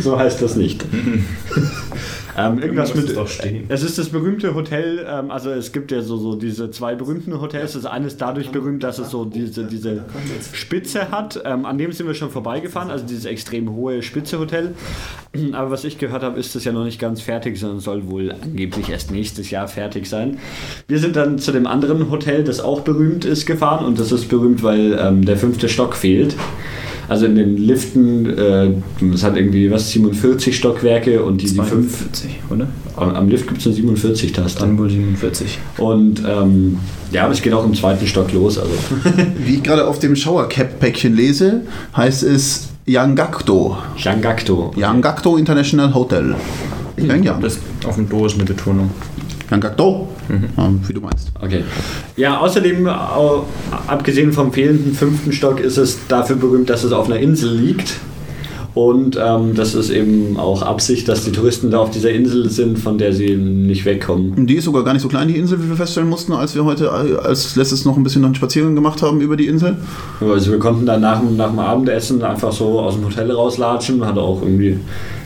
so 0.01 0.19
heißt 0.19 0.43
das 0.43 0.57
nicht. 0.57 0.85
Ähm, 2.39 2.59
irgendwas 2.59 2.95
mit. 2.95 3.17
Es 3.69 3.83
ist 3.83 3.99
das 3.99 4.09
berühmte 4.09 4.55
Hotel, 4.55 5.07
ähm, 5.09 5.31
also 5.31 5.51
es 5.51 5.73
gibt 5.73 5.91
ja 5.91 6.03
so, 6.03 6.17
so 6.17 6.37
diese 6.37 6.71
zwei 6.71 6.95
berühmten 6.95 7.41
Hotels. 7.41 7.73
Das 7.73 7.85
eine 7.85 8.07
ist 8.07 8.21
dadurch 8.21 8.51
berühmt, 8.51 8.83
dass 8.83 8.99
es 8.99 9.11
so 9.11 9.25
diese, 9.25 9.65
diese 9.65 10.05
Spitze 10.53 11.11
hat. 11.11 11.41
Ähm, 11.45 11.65
an 11.65 11.79
dem 11.79 11.93
sind 11.93 12.07
wir 12.07 12.15
schon 12.15 12.31
vorbeigefahren, 12.31 12.91
also 12.91 13.05
dieses 13.07 13.25
extrem 13.25 13.73
hohe 13.75 14.03
Spitze-Hotel. 14.03 14.75
Aber 15.53 15.71
was 15.71 15.85
ich 15.85 15.99
gehört 15.99 16.23
habe, 16.23 16.39
ist 16.39 16.55
das 16.55 16.65
ja 16.65 16.73
noch 16.73 16.85
nicht 16.85 16.99
ganz 16.99 17.21
fertig, 17.21 17.59
sondern 17.59 17.81
soll 17.81 18.09
wohl 18.09 18.33
angeblich 18.33 18.89
erst 18.89 19.11
nächstes 19.11 19.51
Jahr 19.51 19.69
fertig 19.69 20.07
sein. 20.07 20.39
Wir 20.87 20.99
sind 20.99 21.17
dann 21.17 21.39
zu 21.39 21.53
dem 21.53 21.67
anderen 21.67 22.11
Hotel, 22.11 22.45
das 22.45 22.61
auch 22.61 22.81
berühmt 22.81 23.25
ist, 23.25 23.47
gefahren 23.47 23.85
und 23.85 23.99
das 23.99 24.13
ist 24.13 24.29
berühmt, 24.29 24.63
weil 24.63 24.99
ähm, 25.01 25.25
der 25.25 25.37
fünfte 25.37 25.69
Stock 25.69 25.95
fehlt. 25.95 26.35
Also 27.09 27.25
in 27.25 27.37
den 27.37 27.57
Liften, 27.57 28.27
äh, 28.39 28.71
es 29.15 29.25
hat 29.25 29.37
irgendwie 29.37 29.71
was, 29.71 29.91
47 29.91 30.55
Stockwerke 30.55 31.23
und 31.23 31.41
die, 31.41 31.47
die 31.47 31.55
fünf, 31.55 31.97
45, 31.97 32.31
oder? 32.51 32.69
am 32.97 33.15
am 33.15 33.29
Lift 33.29 33.49
gibt 33.49 33.61
es 33.61 33.67
eine 33.67 33.77
47 33.77 34.33
Taste. 34.33 34.61
Dann 34.61 34.79
wohl 34.79 34.91
47. 34.91 35.59
Und 35.79 36.23
ähm, 36.29 36.79
ja, 37.11 37.25
aber 37.25 37.33
es 37.33 37.41
geht 37.41 37.55
auch 37.55 37.65
im 37.65 37.75
zweiten 37.75 38.07
Stock 38.07 38.33
los. 38.33 38.59
Also. 38.59 38.73
Wie 39.39 39.55
ich 39.55 39.63
gerade 39.63 39.87
auf 39.87 39.99
dem 39.99 40.17
Shower-Cap-Päckchen 40.17 41.17
lese, 41.17 41.63
heißt 41.97 42.23
es 42.25 42.69
Yangakdo. 42.85 43.79
Shangakto. 43.97 44.73
Yangakdo 44.77 45.37
International 45.37 45.95
Hotel. 45.95 46.35
Pyongyang. 46.97 47.41
Das 47.41 47.59
auf 47.87 47.95
dem 47.95 48.09
Do 48.09 48.27
ist 48.27 48.35
eine 48.35 48.45
Betonung. 48.45 48.91
Yangakdo. 49.51 50.09
Ja, 50.57 50.71
wie 50.87 50.93
du 50.93 51.01
meinst. 51.01 51.31
Okay. 51.41 51.65
Ja, 52.17 52.39
außerdem, 52.39 52.87
au- 52.87 53.45
abgesehen 53.87 54.33
vom 54.33 54.53
fehlenden 54.53 54.93
fünften 54.95 55.33
Stock, 55.33 55.61
ist 55.61 55.79
es 55.79 55.99
dafür 56.09 56.37
berühmt, 56.37 56.69
dass 56.69 56.85
es 56.85 56.93
auf 56.93 57.07
einer 57.07 57.19
Insel 57.19 57.55
liegt. 57.55 57.95
Und 58.75 59.19
ähm, 59.21 59.55
das 59.57 59.75
ist 59.75 59.91
eben 59.91 60.37
auch 60.37 60.63
Absicht, 60.63 61.09
dass 61.09 61.25
die 61.25 61.33
Touristen 61.33 61.71
da 61.71 61.79
auf 61.79 61.91
dieser 61.91 62.11
Insel 62.11 62.49
sind, 62.49 62.79
von 62.79 62.97
der 62.97 63.13
sie 63.13 63.35
nicht 63.35 63.85
wegkommen. 63.85 64.35
Und 64.35 64.47
die 64.47 64.55
ist 64.55 64.67
sogar 64.67 64.85
gar 64.85 64.93
nicht 64.93 65.03
so 65.03 65.09
klein, 65.09 65.27
die 65.27 65.37
Insel, 65.37 65.61
wie 65.65 65.69
wir 65.69 65.75
feststellen 65.77 66.09
mussten, 66.09 66.33
als 66.33 66.55
wir 66.55 66.65
heute 66.65 66.85
äh, 66.85 67.17
als 67.27 67.57
letztes 67.57 67.85
noch 67.85 67.97
ein 67.97 68.05
bisschen 68.05 68.25
einen 68.25 68.37
Spaziergang 68.37 68.77
gemacht 68.77 69.03
haben 69.03 69.21
über 69.21 69.37
die 69.37 69.47
Insel. 69.47 69.79
Also 70.21 70.53
wir 70.53 70.59
konnten 70.61 70.87
dann 70.87 71.01
nach, 71.01 71.19
dem- 71.21 71.37
nach 71.37 71.49
dem 71.51 71.59
Abendessen 71.59 72.23
einfach 72.23 72.53
so 72.53 72.79
aus 72.81 72.95
dem 72.95 73.07
Hotel 73.07 73.31
rauslatschen. 73.33 74.05
Hatte 74.07 74.21
auch 74.21 74.43
irgendwie 74.43 74.79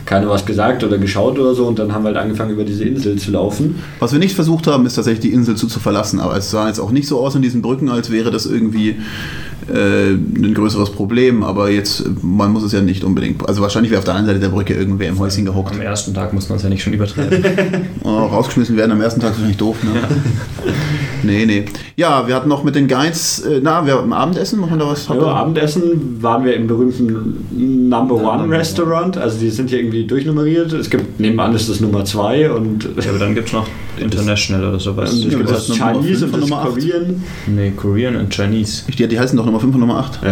keiner 0.05 0.29
was 0.29 0.45
gesagt 0.45 0.83
oder 0.83 0.97
geschaut 0.97 1.39
oder 1.39 1.53
so 1.53 1.65
und 1.65 1.79
dann 1.79 1.93
haben 1.93 2.03
wir 2.03 2.09
halt 2.09 2.17
angefangen 2.17 2.51
über 2.51 2.63
diese 2.63 2.83
Insel 2.83 3.17
zu 3.17 3.31
laufen. 3.31 3.81
Was 3.99 4.11
wir 4.11 4.19
nicht 4.19 4.35
versucht 4.35 4.67
haben, 4.67 4.85
ist 4.85 4.95
tatsächlich 4.95 5.21
die 5.21 5.33
Insel 5.33 5.55
zu, 5.55 5.67
zu 5.67 5.79
verlassen. 5.79 6.19
Aber 6.19 6.35
es 6.35 6.51
sah 6.51 6.67
jetzt 6.67 6.79
auch 6.79 6.91
nicht 6.91 7.07
so 7.07 7.19
aus 7.19 7.35
in 7.35 7.41
diesen 7.41 7.61
Brücken, 7.61 7.89
als 7.89 8.11
wäre 8.11 8.31
das 8.31 8.45
irgendwie 8.45 8.95
äh, 9.71 10.11
ein 10.11 10.53
größeres 10.53 10.91
Problem. 10.91 11.43
Aber 11.43 11.69
jetzt, 11.69 12.03
man 12.21 12.51
muss 12.51 12.63
es 12.63 12.71
ja 12.71 12.81
nicht 12.81 13.03
unbedingt. 13.03 13.47
Also 13.47 13.61
wahrscheinlich 13.61 13.91
wäre 13.91 13.99
auf 13.99 14.05
der 14.05 14.15
anderen 14.15 14.35
Seite 14.35 14.39
der 14.39 14.55
Brücke 14.55 14.73
irgendwer 14.73 15.07
im 15.07 15.19
Häuschen 15.19 15.45
gehockt. 15.45 15.73
Am 15.73 15.81
ersten 15.81 16.13
Tag 16.13 16.33
muss 16.33 16.49
man 16.49 16.57
es 16.57 16.63
ja 16.63 16.69
nicht 16.69 16.83
schon 16.83 16.93
übertreiben. 16.93 17.43
Oh, 18.03 18.25
rausgeschmissen 18.25 18.75
werden 18.75 18.91
am 18.91 19.01
ersten 19.01 19.21
Tag 19.21 19.31
ist 19.31 19.35
wahrscheinlich 19.37 19.57
doof, 19.57 19.77
ne? 19.83 19.91
Nee, 21.23 21.45
nee. 21.45 21.65
Ja, 21.95 22.27
wir 22.27 22.35
hatten 22.35 22.49
noch 22.49 22.63
mit 22.63 22.75
den 22.75 22.87
Guides, 22.87 23.39
äh, 23.39 23.61
na, 23.63 23.85
wir 23.85 23.97
hatten 23.97 24.11
Abendessen, 24.11 24.59
machen 24.59 24.71
wir 24.71 24.85
da 24.85 24.91
was? 24.91 25.07
Ja, 25.07 25.15
Abendessen 25.21 26.21
waren 26.21 26.43
wir 26.43 26.55
im 26.55 26.67
berühmten 26.67 27.87
Number 27.89 28.15
One 28.15 28.49
Restaurant. 28.49 29.17
Also 29.17 29.39
die 29.39 29.49
sind 29.49 29.69
hier 29.69 29.79
irgendwie 29.79 29.92
durchnummeriert. 30.01 30.73
Es 30.73 30.89
gibt 30.89 31.19
nebenan 31.19 31.53
ist 31.53 31.69
das 31.69 31.79
Nummer 31.79 32.03
2 32.03 32.49
und 32.51 32.83
ja, 33.03 33.09
aber 33.11 33.19
dann 33.19 33.35
gibt 33.35 33.47
es 33.47 33.53
noch 33.53 33.67
International 33.99 34.67
oder 34.69 34.79
sowas. 34.79 35.13
es 35.13 35.23
Ja, 35.25 35.29
gibt 35.29 35.49
das 35.49 35.67
das 35.67 35.77
Chinese 35.77 36.25
und 36.25 36.33
und 36.33 36.41
das 36.41 36.49
Nummer 36.49 36.61
acht. 36.63 36.69
Korean. 36.69 37.23
Nee, 37.47 37.71
Korean 37.77 38.15
und 38.15 38.33
Chinese. 38.33 38.83
Die, 38.91 39.07
die 39.07 39.19
heißen 39.19 39.37
doch 39.37 39.45
Nummer 39.45 39.59
5 39.59 39.73
und 39.75 39.79
Nummer 39.81 39.97
8. 39.99 40.19
Ja. 40.23 40.29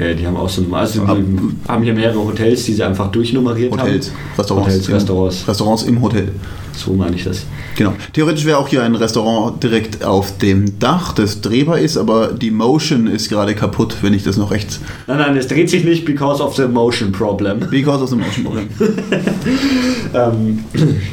ja, 0.00 0.14
die 0.14 0.26
haben 0.26 0.36
auch 0.36 0.48
so 0.48 0.62
Nummer. 0.62 0.78
Also 0.78 1.02
Ab- 1.02 1.18
die 1.18 1.68
haben 1.68 1.82
hier 1.82 1.94
mehrere 1.94 2.18
Hotels, 2.24 2.64
die 2.64 2.72
sie 2.74 2.82
einfach 2.84 3.10
durchnummeriert 3.10 3.72
Hotels, 3.72 4.10
haben. 4.10 4.16
Restaurants. 4.38 4.68
Hotels, 4.68 4.88
im- 4.88 4.94
Restaurants. 4.94 5.48
Restaurants 5.48 5.82
im 5.82 6.00
Hotel. 6.00 6.28
So 6.76 6.92
meine 6.92 7.14
ich 7.16 7.24
das. 7.24 7.44
Genau. 7.76 7.92
Theoretisch 8.12 8.44
wäre 8.44 8.58
auch 8.58 8.68
hier 8.68 8.82
ein 8.82 8.94
Restaurant 8.94 9.62
direkt 9.62 10.04
auf 10.04 10.38
dem 10.38 10.78
Dach, 10.78 11.12
das 11.12 11.40
drehbar 11.40 11.78
ist, 11.78 11.96
aber 11.96 12.28
die 12.32 12.50
Motion 12.50 13.06
ist 13.06 13.28
gerade 13.28 13.54
kaputt, 13.54 13.96
wenn 14.02 14.12
ich 14.12 14.22
das 14.24 14.36
noch 14.36 14.50
recht. 14.50 14.80
Nein, 15.06 15.18
nein, 15.18 15.36
es 15.36 15.46
dreht 15.48 15.70
sich 15.70 15.84
nicht 15.84 16.04
because 16.04 16.42
of 16.42 16.56
the 16.56 16.66
motion 16.66 17.12
problem. 17.12 17.60
Because 17.70 18.02
of 18.02 18.10
the 18.10 18.16
Motion 18.16 18.44
Problem. 18.44 18.68
ähm, 20.14 20.64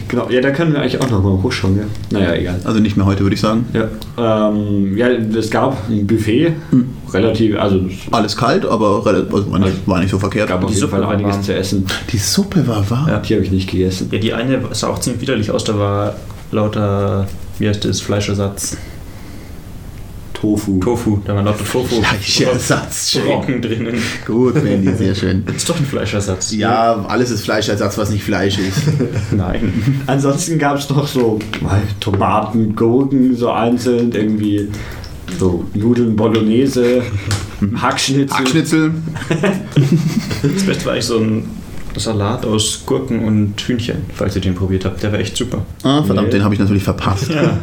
genau, 0.07 0.29
ja, 0.29 0.41
da 0.41 0.51
können 0.51 0.73
wir 0.73 0.81
eigentlich 0.81 0.99
auch 1.01 1.09
nochmal 1.09 1.41
hochschauen. 1.41 1.77
Ja. 1.77 1.83
Naja, 2.19 2.33
egal. 2.35 2.59
Also 2.63 2.79
nicht 2.79 2.97
mehr 2.97 3.05
heute, 3.05 3.21
würde 3.21 3.35
ich 3.35 3.41
sagen. 3.41 3.65
Ja, 3.73 4.49
ähm, 4.49 4.97
ja, 4.97 5.07
es 5.09 5.49
gab 5.49 5.77
ein 5.89 6.05
Buffet, 6.07 6.53
relativ, 7.13 7.57
also 7.59 7.77
es 7.77 8.11
Alles 8.11 8.35
kalt, 8.37 8.65
aber 8.65 9.05
relativ, 9.05 9.33
also 9.33 9.51
war, 9.51 9.59
nicht, 9.59 9.87
war 9.87 9.99
nicht 9.99 10.11
so 10.11 10.19
verkehrt. 10.19 10.49
gab 10.49 10.63
auf 10.63 10.69
Die 10.69 10.75
jeden 10.75 10.81
Suppe 10.81 10.91
Fall 10.97 11.01
war 11.05 11.11
einiges 11.11 11.35
warm. 11.35 11.43
zu 11.43 11.55
essen. 11.55 11.85
Die 12.11 12.17
Suppe 12.17 12.67
war 12.67 12.89
warm. 12.89 13.07
Ja. 13.07 13.19
Die 13.19 13.33
habe 13.35 13.43
ich 13.43 13.51
nicht 13.51 13.69
gegessen. 13.69 14.09
Ja, 14.11 14.19
die 14.19 14.33
eine 14.33 14.59
sah 14.71 14.87
auch 14.87 14.99
ziemlich 14.99 15.21
widerlich 15.21 15.50
aus, 15.53 15.63
da 15.63 15.77
war 15.77 16.15
lauter, 16.51 17.27
wie 17.59 17.67
heißt 17.67 17.85
das, 17.85 18.01
Fleischersatz. 18.01 18.77
Tofu. 20.33 20.79
Tofu, 20.79 21.19
da 21.23 21.35
war 21.35 21.43
lauter 21.43 21.63
Tofu. 21.63 22.01
Fleischersatz. 22.01 23.11
schön. 23.11 23.25
Brocken 23.25 23.61
drinnen. 23.61 24.01
Gut, 24.25 24.55
Mandy, 24.63 24.91
sehr 24.95 25.13
schön. 25.13 25.43
Das 25.45 25.55
ist 25.57 25.69
doch 25.69 25.77
ein 25.77 25.85
Fleischersatz. 25.85 26.51
Ja, 26.53 27.05
alles 27.07 27.29
ist 27.29 27.43
Fleischersatz, 27.43 27.97
was 27.97 28.09
nicht 28.09 28.23
Fleisch 28.23 28.57
ist. 28.57 28.81
Nein. 29.31 30.01
Ansonsten 30.07 30.57
gab 30.57 30.77
es 30.77 30.89
noch 30.89 31.07
so 31.07 31.37
Tomaten, 31.99 32.75
Gurken, 32.75 33.35
so 33.35 33.51
einzeln, 33.51 34.11
irgendwie 34.13 34.67
so 35.37 35.63
Nudeln, 35.75 36.15
Bolognese, 36.15 37.03
Hackschnitzel. 37.75 38.37
Hackschnitzel. 38.37 38.93
Das 40.41 40.63
Beste 40.63 40.85
war 40.85 40.93
eigentlich 40.93 41.05
so 41.05 41.19
ein 41.19 41.60
Salat 41.97 42.45
aus 42.45 42.83
Gurken 42.85 43.25
und 43.25 43.59
Hühnchen, 43.61 43.97
falls 44.13 44.35
ihr 44.35 44.41
den 44.41 44.55
probiert 44.55 44.85
habt. 44.85 45.03
Der 45.03 45.11
war 45.11 45.19
echt 45.19 45.35
super. 45.37 45.65
Ah, 45.83 46.01
verdammt, 46.03 46.27
Nee. 46.29 46.35
den 46.35 46.43
habe 46.43 46.53
ich 46.53 46.59
natürlich 46.59 46.83
verpasst. 46.83 47.29
Ja, 47.29 47.59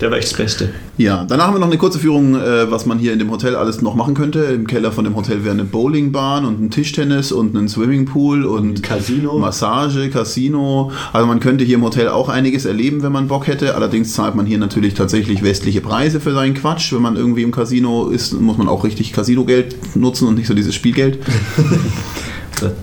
der 0.00 0.10
war 0.10 0.18
echt 0.18 0.30
das 0.30 0.36
Beste. 0.36 0.70
Ja, 0.96 1.24
danach 1.28 1.46
haben 1.46 1.54
wir 1.54 1.60
noch 1.60 1.66
eine 1.68 1.78
kurze 1.78 1.98
Führung, 1.98 2.34
äh, 2.34 2.70
was 2.70 2.84
man 2.86 2.98
hier 2.98 3.12
in 3.12 3.18
dem 3.18 3.30
Hotel 3.30 3.54
alles 3.56 3.80
noch 3.80 3.94
machen 3.94 4.14
könnte. 4.14 4.40
Im 4.40 4.66
Keller 4.66 4.92
von 4.92 5.04
dem 5.04 5.16
Hotel 5.16 5.44
wäre 5.44 5.54
eine 5.54 5.64
Bowlingbahn 5.64 6.44
und 6.44 6.60
ein 6.62 6.70
Tischtennis 6.70 7.32
und 7.32 7.54
ein 7.54 7.68
Swimmingpool 7.68 8.44
und 8.44 8.82
Casino. 8.82 9.38
Massage, 9.38 10.10
Casino. 10.10 10.90
Also 11.12 11.26
man 11.26 11.40
könnte 11.40 11.64
hier 11.64 11.76
im 11.76 11.84
Hotel 11.84 12.08
auch 12.08 12.28
einiges 12.28 12.64
erleben, 12.66 13.02
wenn 13.02 13.12
man 13.12 13.28
Bock 13.28 13.46
hätte. 13.46 13.74
Allerdings 13.74 14.12
zahlt 14.14 14.34
man 14.34 14.44
hier 14.46 14.58
natürlich 14.58 14.94
tatsächlich 14.94 15.42
westliche 15.42 15.80
Preise 15.80 16.20
für 16.20 16.32
seinen 16.32 16.54
Quatsch. 16.54 16.92
Wenn 16.92 17.02
man 17.02 17.16
irgendwie 17.16 17.42
im 17.42 17.52
Casino 17.52 18.08
ist, 18.08 18.38
muss 18.38 18.58
man 18.58 18.68
auch 18.68 18.84
richtig 18.84 19.12
Casino-Geld 19.12 19.96
nutzen 19.96 20.28
und 20.28 20.34
nicht 20.34 20.46
so 20.48 20.54
dieses 20.54 20.74
Spielgeld. 20.74 21.18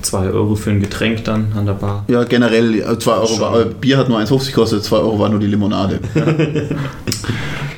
2 0.01 0.29
Euro 0.31 0.55
für 0.55 0.71
ein 0.71 0.79
Getränk 0.79 1.23
dann 1.25 1.53
an 1.55 1.65
der 1.65 1.73
Bar. 1.73 2.05
Ja, 2.07 2.23
generell 2.23 2.97
2 2.97 3.11
Euro. 3.11 3.27
Schon. 3.27 3.39
War, 3.41 3.61
äh, 3.61 3.65
Bier 3.65 3.97
hat 3.97 4.09
nur 4.09 4.17
1,50 4.19 4.47
gekostet, 4.47 4.83
2 4.83 4.97
Euro 4.97 5.19
war 5.19 5.29
nur 5.29 5.39
die 5.39 5.47
Limonade. 5.47 5.99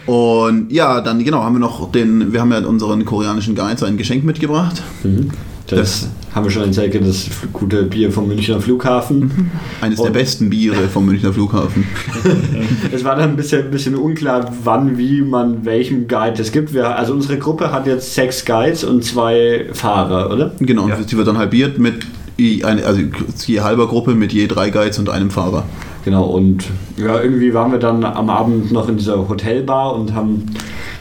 Und 0.06 0.72
ja, 0.72 1.02
dann 1.02 1.24
genau, 1.24 1.44
haben 1.44 1.54
wir 1.56 1.60
noch 1.60 1.92
den, 1.92 2.34
wir 2.34 2.42
haben 2.42 2.52
ja 2.52 2.60
unseren 2.66 3.06
koreanischen 3.06 3.54
Guides 3.54 3.84
ein 3.84 3.98
Geschenk 3.98 4.24
mitgebracht. 4.24 4.82
Mhm. 5.04 5.30
Das, 5.78 6.10
haben 6.34 6.44
wir 6.46 6.52
schon 6.52 6.64
gezeigt, 6.66 6.96
das 7.06 7.28
gute 7.54 7.84
Bier 7.84 8.12
vom 8.12 8.28
Münchner 8.28 8.60
Flughafen. 8.62 9.52
Eines 9.82 9.98
der 9.98 10.08
Und- 10.08 10.14
besten 10.14 10.50
Biere 10.50 10.88
vom 10.88 11.06
Münchner 11.06 11.34
Flughafen. 11.34 11.86
Es 12.92 13.04
war 13.04 13.16
dann 13.16 13.32
ein 13.32 13.36
bisschen, 13.36 13.66
ein 13.66 13.72
bisschen 13.72 13.96
unklar, 13.96 14.52
wann, 14.64 14.98
wie 14.98 15.22
man 15.22 15.64
welchem 15.66 16.08
Guide 16.08 16.42
es 16.42 16.52
gibt. 16.52 16.74
Wir, 16.74 16.96
also 16.98 17.14
unsere 17.14 17.38
Gruppe 17.38 17.72
hat 17.72 17.88
jetzt 17.88 18.14
sechs 18.16 18.46
Guides 18.46 18.84
und 18.84 19.04
zwei 19.04 19.66
Fahrer, 19.74 20.32
oder? 20.32 20.52
Genau, 20.60 20.88
Ja. 20.88 20.96
und 20.96 21.12
die 21.12 21.18
wird 21.18 21.28
dann 21.28 21.38
halbiert 21.38 21.78
mit 21.80 21.96
je, 22.38 22.64
eine, 22.64 22.84
also 22.86 23.02
je 23.46 23.62
halber 23.62 23.88
Gruppe 23.88 24.16
mit 24.16 24.34
je 24.34 24.48
drei 24.48 24.70
Guides 24.70 24.98
und 25.00 25.10
einem 25.10 25.30
Fahrer. 25.32 25.64
Genau, 26.06 26.26
und 26.26 26.64
ja, 26.98 27.22
irgendwie 27.22 27.54
waren 27.54 27.72
wir 27.72 27.80
dann 27.80 28.04
am 28.06 28.30
Abend 28.30 28.72
noch 28.72 28.88
in 28.90 28.98
dieser 28.98 29.28
Hotelbar 29.30 29.96
und 29.96 30.14
haben 30.14 30.46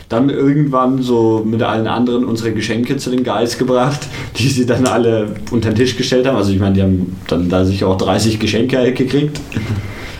dann 0.08 0.30
irgendwann 0.30 1.02
so 1.02 1.42
mit 1.44 1.62
allen 1.62 1.86
anderen 1.86 2.24
unsere 2.24 2.52
Geschenke 2.52 2.96
zu 2.96 3.10
den 3.10 3.24
Guides 3.24 3.58
gebracht, 3.58 4.00
die 4.38 4.48
sie 4.48 4.66
dann 4.66 4.86
alle 4.86 5.34
unter 5.50 5.70
den 5.70 5.76
Tisch 5.76 5.96
gestellt 5.96 6.26
haben. 6.26 6.36
Also 6.36 6.52
ich 6.52 6.58
meine, 6.58 6.74
die 6.74 6.82
haben 6.82 7.16
dann 7.26 7.48
da 7.48 7.64
sicher 7.64 7.88
auch 7.88 7.98
30 7.98 8.38
Geschenke 8.38 8.92
gekriegt. 8.92 9.40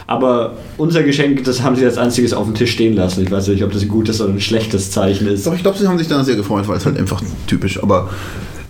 Aber 0.07 0.55
unser 0.79 1.03
Geschenk, 1.03 1.45
das 1.45 1.63
haben 1.63 1.77
sie 1.77 1.85
als 1.85 1.99
einziges 1.99 2.33
auf 2.33 2.47
dem 2.47 2.55
Tisch 2.55 2.73
stehen 2.73 2.97
lassen. 2.97 3.23
Ich 3.23 3.31
weiß 3.31 3.49
nicht, 3.49 3.63
ob 3.63 3.73
das 3.73 3.83
ein 3.83 3.89
gutes 3.89 4.21
oder 4.23 4.33
ein 4.33 4.41
schlechtes 4.41 4.91
Zeichen 4.91 5.29
ist. 5.29 5.47
Doch, 5.47 5.55
ich 5.55 5.61
glaube, 5.61 5.77
sie 5.77 5.87
haben 5.87 5.99
sich 5.99 6.09
da 6.09 6.25
sehr 6.25 6.37
gefreut, 6.37 6.67
weil 6.67 6.79
es 6.79 6.87
halt 6.87 6.97
einfach 6.97 7.23
typisch, 7.47 7.83
aber 7.83 8.09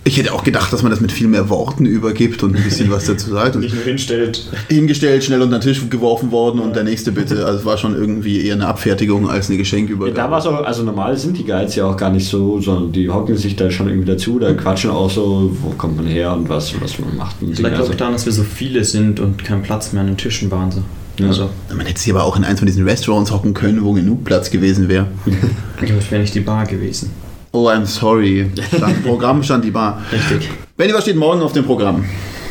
ich 0.09 0.17
hätte 0.17 0.33
auch 0.33 0.43
gedacht, 0.43 0.73
dass 0.73 0.81
man 0.81 0.89
das 0.91 1.01
mit 1.01 1.11
viel 1.11 1.27
mehr 1.27 1.49
Worten 1.49 1.85
übergibt 1.85 2.41
und 2.41 2.55
ein 2.55 2.63
bisschen 2.63 2.89
was 2.89 3.05
dazu 3.05 3.29
sagt. 3.29 3.55
Und 3.55 3.61
Nicht 3.61 3.75
nur 3.75 3.83
hinstellt. 3.83 4.49
hingestellt, 4.67 5.23
schnell 5.23 5.41
unter 5.41 5.59
den 5.59 5.61
Tisch 5.61 5.87
geworfen 5.89 6.31
worden 6.31 6.59
und 6.59 6.75
der 6.75 6.83
nächste 6.83 7.11
bitte. 7.11 7.45
Also 7.45 7.59
es 7.59 7.65
war 7.65 7.77
schon 7.77 7.93
irgendwie 7.95 8.41
eher 8.45 8.55
eine 8.55 8.67
Abfertigung 8.67 9.29
als 9.29 9.47
eine 9.47 9.55
Ja, 9.57 9.61
Geschenkübergabe. 9.61 10.15
da 10.15 10.31
war 10.31 10.39
es 10.39 10.45
auch, 10.47 10.63
also 10.63 10.83
normal 10.83 11.15
sind 11.15 11.37
die 11.37 11.45
Guides 11.45 11.75
ja 11.75 11.85
auch 11.85 11.95
gar 11.95 12.09
nicht 12.09 12.27
so, 12.27 12.59
sondern 12.59 12.91
die 12.91 13.07
hocken 13.09 13.37
sich 13.37 13.55
da 13.55 13.69
schon 13.69 13.87
irgendwie 13.87 14.07
dazu, 14.11 14.39
da 14.39 14.51
quatschen 14.53 14.89
auch 14.89 15.11
so, 15.11 15.55
wo 15.61 15.69
kommt 15.71 15.97
man 15.97 16.07
her 16.07 16.33
und 16.33 16.49
was, 16.49 16.73
was 16.81 16.97
man 16.97 17.15
macht. 17.15 17.35
Und 17.41 17.55
Vielleicht 17.55 17.75
also, 17.75 17.83
glaube 17.83 17.91
ich 17.93 17.97
daran, 17.99 18.13
dass 18.13 18.25
wir 18.25 18.33
so 18.33 18.43
viele 18.43 18.83
sind 18.83 19.19
und 19.19 19.43
kein 19.43 19.61
Platz 19.61 19.93
mehr 19.93 20.01
an 20.01 20.07
den 20.07 20.17
Tischen 20.17 20.49
waren. 20.49 20.71
So. 20.71 20.81
Ja. 21.19 21.27
Also, 21.27 21.49
Man 21.75 21.85
hätte 21.85 21.99
sie 21.99 22.11
aber 22.11 22.23
auch 22.23 22.35
in 22.35 22.43
eins 22.43 22.59
von 22.59 22.65
diesen 22.65 22.83
Restaurants 22.87 23.31
hocken 23.31 23.53
können, 23.53 23.83
wo 23.83 23.93
genug 23.93 24.23
Platz 24.23 24.49
gewesen 24.49 24.87
wäre. 24.89 25.05
ich 25.83 26.11
wäre 26.11 26.21
nicht 26.21 26.33
die 26.33 26.39
Bar 26.39 26.65
gewesen. 26.65 27.11
Oh, 27.51 27.67
I'm 27.67 27.85
sorry. 27.85 28.49
Stand, 28.75 29.03
Programm 29.05 29.41
stand 29.43 29.63
die 29.65 29.71
Bar. 29.71 30.01
Richtig. 30.11 30.49
Benny, 30.77 30.93
was 30.93 31.03
steht 31.03 31.15
morgen 31.15 31.41
auf 31.41 31.51
dem 31.53 31.65
Programm? 31.65 32.05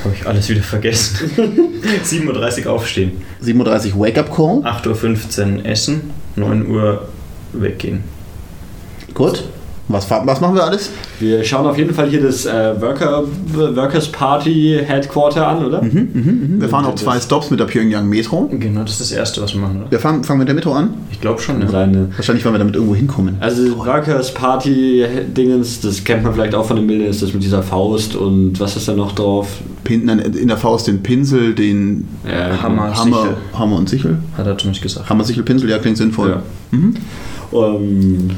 Habe 0.05 0.15
ich 0.15 0.27
alles 0.27 0.49
wieder 0.49 0.63
vergessen. 0.63 1.31
7.30 2.05 2.67
Uhr 2.67 2.73
aufstehen. 2.73 3.23
37 3.41 3.95
Wake-up 3.99 4.35
Call. 4.35 4.63
8.15 4.65 5.59
Uhr 5.59 5.67
essen. 5.67 6.11
9 6.37 6.67
Uhr 6.69 7.09
weggehen. 7.53 8.05
Gut. 9.15 9.45
Was, 9.91 10.11
was 10.11 10.41
machen 10.41 10.55
wir 10.55 10.65
alles? 10.65 10.91
wir 11.19 11.43
schauen 11.43 11.67
auf 11.67 11.79
jeden 11.79 11.95
Fall 11.95 12.09
hier 12.11 12.21
das 12.23 12.45
äh, 12.45 12.81
Worker, 12.81 13.25
Workers 13.75 14.09
Party 14.09 14.79
Headquarter 14.85 15.49
an, 15.49 15.65
oder? 15.65 15.83
Mhm, 15.83 16.57
Wir 16.61 16.69
fahren 16.69 16.85
auch 16.85 16.95
zwei 16.95 17.19
Stops 17.19 17.51
mit 17.51 17.59
der 17.59 17.65
Pyongyang 17.65 18.07
Metro. 18.09 18.49
Genau, 18.53 18.83
das 18.83 18.93
ist 18.93 19.01
das 19.01 19.13
Erste, 19.13 19.41
was 19.43 19.55
wir 19.55 19.61
machen. 19.63 19.81
Oder? 19.81 19.91
Wir 19.91 19.99
fahren, 19.99 20.23
fangen 20.25 20.41
mit 20.41 20.49
der 20.49 20.55
Metro 20.55 20.73
an. 20.73 20.91
Ich 21.11 21.21
glaube 21.21 21.41
schon, 21.41 21.61
ja. 21.63 21.69
Seine, 21.69 22.09
Wahrscheinlich, 22.17 22.45
weil 22.45 22.53
wir 22.53 22.59
damit 22.59 22.75
irgendwo 22.75 22.95
hinkommen. 22.95 23.37
also 23.41 23.79
Workers 23.79 24.33
Party 24.35 25.05
Dingens, 25.37 25.81
das 25.81 26.05
kennt 26.05 26.23
man 26.23 26.35
vielleicht 26.35 26.55
auch 26.55 26.67
von 26.67 26.77
den 26.77 26.87
Bildern, 26.87 27.09
ist 27.09 27.23
das 27.23 27.33
mit 27.33 27.43
dieser 27.43 27.63
Faust 27.63 28.15
und 28.15 28.61
was 28.61 28.77
ist 28.77 28.87
da 28.89 28.95
noch 28.95 29.13
drauf? 29.13 29.49
Pin, 29.85 30.05
nein, 30.05 30.19
in 30.19 30.49
der 30.49 30.59
Faust 30.59 30.87
den 30.87 31.03
Pinsel, 31.03 31.55
den 31.55 32.07
Äh, 32.27 32.59
Hammer. 32.63 32.95
Hammer, 32.95 33.17
Sichel. 33.23 33.37
Hammer 33.55 33.77
und 33.77 33.89
Sichel. 33.89 34.19
Hat 34.37 34.47
er 34.47 34.59
zumindest 34.59 34.83
gesagt. 34.83 35.09
Hammer, 35.09 35.25
Sichel, 35.25 35.45
Pinsel, 35.45 35.71
ja, 35.71 35.79
klingt 35.79 35.97
sinnvoll. 35.97 36.29
Ja. 36.31 36.43
Mhm. 36.73 36.95
Ähm, 37.55 38.31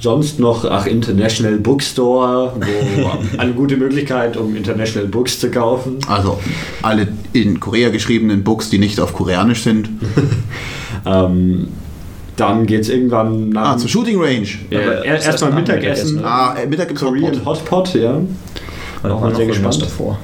sonst 0.00 0.38
noch, 0.38 0.64
ach, 0.64 0.86
International 0.86 1.56
Bookstore, 1.58 2.52
wo 2.56 3.38
eine 3.38 3.52
gute 3.52 3.76
Möglichkeit, 3.76 4.36
um 4.36 4.54
International 4.56 5.08
Books 5.08 5.40
zu 5.40 5.50
kaufen. 5.50 5.98
Also 6.08 6.38
alle 6.82 7.08
in 7.32 7.58
Korea 7.60 7.88
geschriebenen 7.90 8.44
Books, 8.44 8.70
die 8.70 8.78
nicht 8.78 9.00
auf 9.00 9.12
Koreanisch 9.12 9.62
sind. 9.62 9.88
Ähm, 11.04 11.68
dann 12.36 12.66
geht 12.66 12.80
es 12.80 12.88
irgendwann 12.88 13.50
nach. 13.50 13.74
Ah, 13.74 13.78
zur 13.78 13.88
Shooting 13.88 14.20
Range. 14.20 14.46
ja, 14.70 14.80
er- 14.80 15.04
erstmal 15.04 15.52
Mittagessen. 15.52 16.16
Mittagessen, 16.16 16.24
Ah, 16.24 16.54
äh, 16.56 16.66
Mittag 16.66 16.92
Korean 16.96 17.32
Hotpot. 17.44 17.46
Hotpot, 17.46 17.94
ja. 17.94 18.20
Oder 19.04 19.14
Auch 19.14 19.20
war 19.20 19.20
mal 19.20 19.28
noch 19.30 19.36
sehr 19.36 19.46
gespannt. 19.46 19.82
davor? 19.82 20.18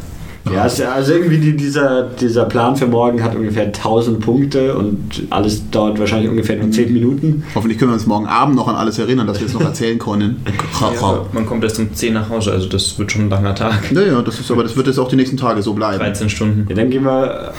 Ja, 0.50 0.62
also 0.62 1.12
irgendwie 1.12 1.38
die, 1.38 1.57
dieser, 1.57 2.02
dieser 2.02 2.44
Plan 2.44 2.76
für 2.76 2.87
morgen 2.87 3.22
hat 3.22 3.35
ungefähr 3.37 3.66
1000 3.66 4.20
Punkte 4.20 4.76
und 4.76 5.22
alles 5.31 5.70
dauert 5.70 5.98
wahrscheinlich 5.98 6.31
ungefähr 6.31 6.57
nur 6.57 6.70
10 6.70 6.92
Minuten. 6.92 7.44
Hoffentlich 7.55 7.78
können 7.78 7.92
wir 7.92 7.94
uns 7.94 8.07
morgen 8.07 8.26
Abend 8.26 8.57
noch 8.57 8.66
an 8.66 8.74
alles 8.74 8.98
erinnern, 8.98 9.26
dass 9.26 9.40
wir 9.40 9.46
es 9.46 9.55
noch 9.55 9.62
erzählen 9.62 9.98
können. 9.98 10.42
Ja, 11.00 11.24
man 11.33 11.46
kommt 11.46 11.62
erst 11.64 11.78
um 11.78 11.94
10 11.94 12.12
nach 12.14 12.28
Hause, 12.28 12.52
also 12.52 12.68
das 12.68 12.98
wird 12.98 13.12
schon 13.12 13.22
ein 13.22 13.31
langer 13.31 13.55
Tag. 13.55 13.92
Ja, 13.92 14.02
ja, 14.02 14.22
das 14.22 14.40
ist 14.40 14.50
aber 14.50 14.62
das 14.62 14.76
wird 14.76 14.87
jetzt 14.88 14.98
auch 14.98 15.09
die 15.09 15.16
nächsten 15.16 15.37
Tage 15.37 15.62
so 15.62 15.74
bleiben. 15.74 15.98
13 15.98 16.28
Stunden. 16.28 16.66
Ja, 16.68 16.74
dann 16.74 16.90
gehen 16.90 17.05
wir 17.05 17.52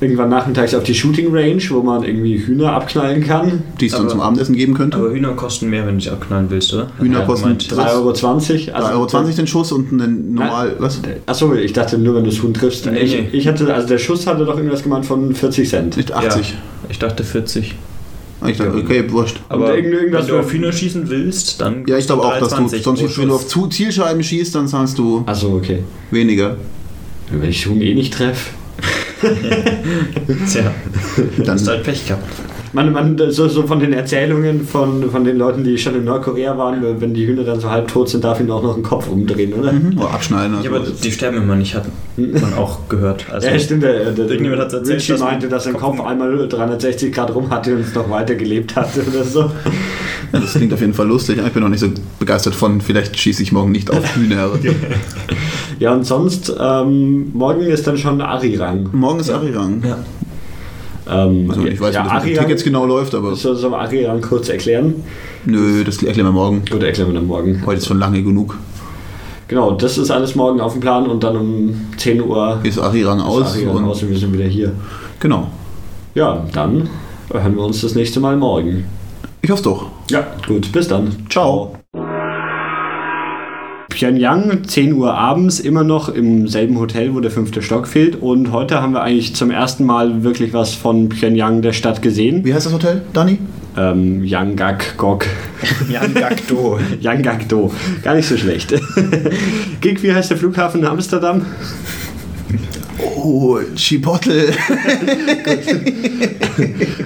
irgendwann 0.00 0.28
nachmittags 0.28 0.74
auf 0.74 0.82
die 0.82 0.94
Shooting 0.94 1.34
Range, 1.34 1.62
wo 1.70 1.82
man 1.82 2.02
irgendwie 2.02 2.38
Hühner 2.38 2.72
abknallen 2.72 3.24
kann. 3.24 3.62
Die 3.80 3.86
es 3.86 3.92
dann 3.92 4.08
zum 4.08 4.20
Abendessen 4.20 4.54
geben 4.54 4.74
könnte. 4.74 4.98
Aber 4.98 5.10
Hühner 5.10 5.32
kosten 5.32 5.70
mehr, 5.70 5.86
wenn 5.86 5.96
du 5.96 6.04
sie 6.04 6.10
abknallen 6.10 6.50
willst, 6.50 6.74
oder? 6.74 6.88
Hühner 6.98 7.20
Ja, 7.20 7.24
kosten 7.24 7.44
gemeint. 7.44 7.72
3,20 7.72 7.94
Euro. 7.94 8.08
Also, 8.10 9.18
3,20 9.18 9.24
Euro 9.24 9.32
den 9.32 9.46
Schuss 9.46 9.72
und 9.72 9.92
ein 9.92 10.34
normal. 10.34 10.76
Was? 10.78 11.00
Achso, 11.26 11.54
ich 11.54 11.72
dachte 11.72 11.98
nur, 11.98 12.14
wenn 12.14 12.24
du 12.28 12.34
das 12.34 12.42
Huhn 12.42 12.52
triffst. 12.54 12.86
Nee, 12.86 12.98
ich, 12.98 13.12
nee. 13.12 13.28
ich 13.32 13.46
hatte, 13.48 13.72
also 13.72 13.88
der 13.88 13.98
Schuss 13.98 14.26
hatte 14.26 14.44
doch 14.44 14.56
irgendwas 14.56 14.82
gemeint 14.82 15.06
von 15.06 15.34
40 15.34 15.68
Cent. 15.68 15.96
Nicht 15.96 16.12
80. 16.12 16.50
Ja, 16.50 16.54
ich 16.88 16.98
dachte 16.98 17.24
40. 17.24 17.74
Ah, 18.40 18.48
Ich 18.48 18.58
dachte, 18.58 18.76
okay, 18.76 19.04
wurscht. 19.10 19.40
Aber 19.48 19.72
wenn 19.74 20.10
du 20.10 20.38
auf 20.38 20.52
Hühner 20.52 20.70
schießen 20.72 21.08
willst, 21.08 21.60
dann 21.60 21.84
Ja, 21.86 21.96
ich 21.96 22.06
glaube 22.06 22.22
auch, 22.22 22.38
dass 22.38 22.50
du 22.50 22.56
3,20 22.64 22.82
sonst, 22.82 23.18
wenn 23.18 23.28
du 23.28 23.34
auf. 23.34 23.46
Zu- 23.48 23.66
Zielscheiben 23.68 24.22
schießt, 24.22 24.54
dann 24.54 24.68
zahlst 24.68 24.98
du 24.98 25.22
Achso, 25.26 25.56
okay. 25.56 25.82
weniger. 26.10 26.56
Wenn 27.30 27.48
ich 27.48 27.66
Huhn 27.66 27.80
eh 27.80 27.94
nicht 27.94 28.12
treffe. 28.12 28.50
Tja, 30.52 30.74
Dann, 31.38 31.48
hast 31.54 31.66
du 31.66 31.70
halt 31.70 31.82
Pech 31.82 32.06
gehabt. 32.06 32.24
Man, 32.72 32.92
man, 32.92 33.16
so, 33.30 33.48
so 33.48 33.66
von 33.66 33.80
den 33.80 33.92
Erzählungen 33.92 34.66
von, 34.66 35.10
von 35.10 35.24
den 35.24 35.38
Leuten, 35.38 35.64
die 35.64 35.78
schon 35.78 35.94
in 35.94 36.04
Nordkorea 36.04 36.58
waren, 36.58 36.82
wenn 37.00 37.14
die 37.14 37.26
Hühner 37.26 37.44
dann 37.44 37.60
so 37.60 37.70
halb 37.70 37.88
tot 37.88 38.08
sind, 38.08 38.24
darf 38.24 38.40
ihnen 38.40 38.50
auch 38.50 38.62
noch 38.62 38.74
einen 38.74 38.82
Kopf 38.82 39.08
umdrehen, 39.08 39.52
oder? 39.54 39.72
Mhm. 39.72 39.98
Oder 39.98 40.10
abschneiden. 40.10 40.56
Ja, 40.62 40.70
aber 40.70 40.80
die 40.80 41.12
sterben 41.12 41.38
immer 41.38 41.56
nicht, 41.56 41.74
hat 41.74 41.86
man 42.16 42.54
auch 42.54 42.88
gehört. 42.88 43.26
Also, 43.30 43.48
ja, 43.48 43.58
stimmt. 43.58 43.82
Der, 43.82 44.12
der, 44.12 44.26
Irgendjemand 44.26 44.62
hat's 44.62 44.74
erzählt, 44.74 45.00
Richie 45.00 45.12
dass 45.12 45.20
meinte, 45.20 45.48
dass 45.48 45.64
sein 45.64 45.74
Kopf 45.74 46.00
einmal 46.00 46.48
360 46.48 47.12
Grad 47.12 47.34
rum 47.34 47.50
hatte 47.50 47.74
und 47.74 47.80
es 47.82 47.94
noch 47.94 48.10
weiter 48.10 48.34
gelebt 48.34 48.76
hatte 48.76 49.02
oder 49.10 49.24
so. 49.24 49.40
Ja, 50.32 50.40
das 50.40 50.54
klingt 50.54 50.72
auf 50.72 50.80
jeden 50.80 50.94
Fall 50.94 51.06
lustig. 51.06 51.38
Ich 51.44 51.52
bin 51.52 51.62
noch 51.62 51.68
nicht 51.68 51.80
so 51.80 51.88
begeistert 52.18 52.54
von, 52.54 52.80
vielleicht 52.80 53.18
schieße 53.18 53.42
ich 53.42 53.52
morgen 53.52 53.72
nicht 53.72 53.90
auf 53.90 54.04
Hühner. 54.16 54.50
Ja, 55.78 55.92
und 55.92 56.04
sonst, 56.04 56.54
ähm, 56.58 57.30
morgen 57.32 57.62
ist 57.62 57.86
dann 57.86 57.98
schon 57.98 58.20
Arirang. 58.20 58.88
morgen 58.92 59.20
ist 59.20 59.30
Arirang. 59.30 59.82
ja. 59.84 59.98
Ähm, 61.08 61.46
Also 61.48 61.64
ich 61.66 61.80
weiß 61.80 61.94
ja, 61.94 62.02
nicht, 62.02 62.10
wie 62.12 62.14
das 62.16 62.24
mit 62.24 62.36
den 62.36 62.42
Tickets 62.42 62.64
genau 62.64 62.86
läuft, 62.86 63.14
aber 63.14 63.34
soll, 63.36 63.56
soll 63.56 63.74
Arirang 63.74 64.20
kurz 64.20 64.48
erklären? 64.48 65.04
nö, 65.44 65.84
das 65.84 66.02
erklären 66.02 66.28
wir 66.28 66.32
morgen. 66.32 66.62
Gut, 66.70 66.82
erklären 66.82 67.08
wir 67.10 67.14
dann 67.14 67.26
morgen. 67.26 67.62
Heute 67.64 67.78
ist 67.78 67.86
schon 67.86 67.98
lange 67.98 68.22
genug. 68.22 68.56
Genau, 69.48 69.72
das 69.72 69.96
ist 69.96 70.10
alles 70.10 70.34
morgen 70.34 70.60
auf 70.60 70.72
dem 70.72 70.80
Plan 70.80 71.06
und 71.06 71.22
dann 71.22 71.36
um 71.36 71.80
10 71.98 72.20
Uhr 72.20 72.58
Ist 72.64 72.78
Arirang 72.80 73.18
ist 73.18 73.24
aus. 73.24 73.54
Arirang 73.54 73.76
Und, 73.76 73.84
aus 73.84 74.02
und 74.02 74.10
wir 74.10 74.18
sind 74.18 74.32
wieder 74.32 74.44
hier. 74.46 74.72
genau. 75.20 75.46
Ja, 76.14 76.44
dann 76.52 76.88
hören 77.30 77.54
wir 77.56 77.62
uns 77.64 77.80
das 77.82 77.94
nächste 77.94 78.18
Mal 78.20 78.36
morgen. 78.36 78.84
Ich 79.42 79.50
hoffe 79.50 79.62
doch. 79.62 79.86
Ja, 80.10 80.26
gut, 80.48 80.72
bis 80.72 80.88
dann. 80.88 81.14
Ciao. 81.30 81.76
Pyongyang, 83.96 84.64
10 84.66 84.92
Uhr 84.92 85.14
abends, 85.14 85.58
immer 85.58 85.82
noch 85.82 86.10
im 86.10 86.48
selben 86.48 86.78
Hotel, 86.78 87.14
wo 87.14 87.20
der 87.20 87.30
fünfte 87.30 87.62
Stock 87.62 87.88
fehlt. 87.88 88.16
Und 88.16 88.52
heute 88.52 88.82
haben 88.82 88.92
wir 88.92 89.02
eigentlich 89.02 89.34
zum 89.34 89.50
ersten 89.50 89.86
Mal 89.86 90.22
wirklich 90.22 90.52
was 90.52 90.74
von 90.74 91.08
Pyongyang, 91.08 91.62
der 91.62 91.72
Stadt, 91.72 92.02
gesehen. 92.02 92.44
Wie 92.44 92.52
heißt 92.52 92.66
das 92.66 92.74
Hotel, 92.74 93.00
Dani? 93.14 93.38
Ähm, 93.74 94.22
Yanggak-gok. 94.22 95.24
Jan 95.88 96.12
Gakdo. 96.14 96.78
Yanggak-do. 97.00 97.72
Gar 98.02 98.16
nicht 98.16 98.28
so 98.28 98.36
schlecht. 98.36 98.74
Gig, 99.80 100.02
wie 100.02 100.12
heißt 100.12 100.30
der 100.30 100.36
Flughafen 100.36 100.82
in 100.82 100.86
Amsterdam? 100.86 101.46
Oh, 102.98 103.58
Chipotle. 103.74 104.52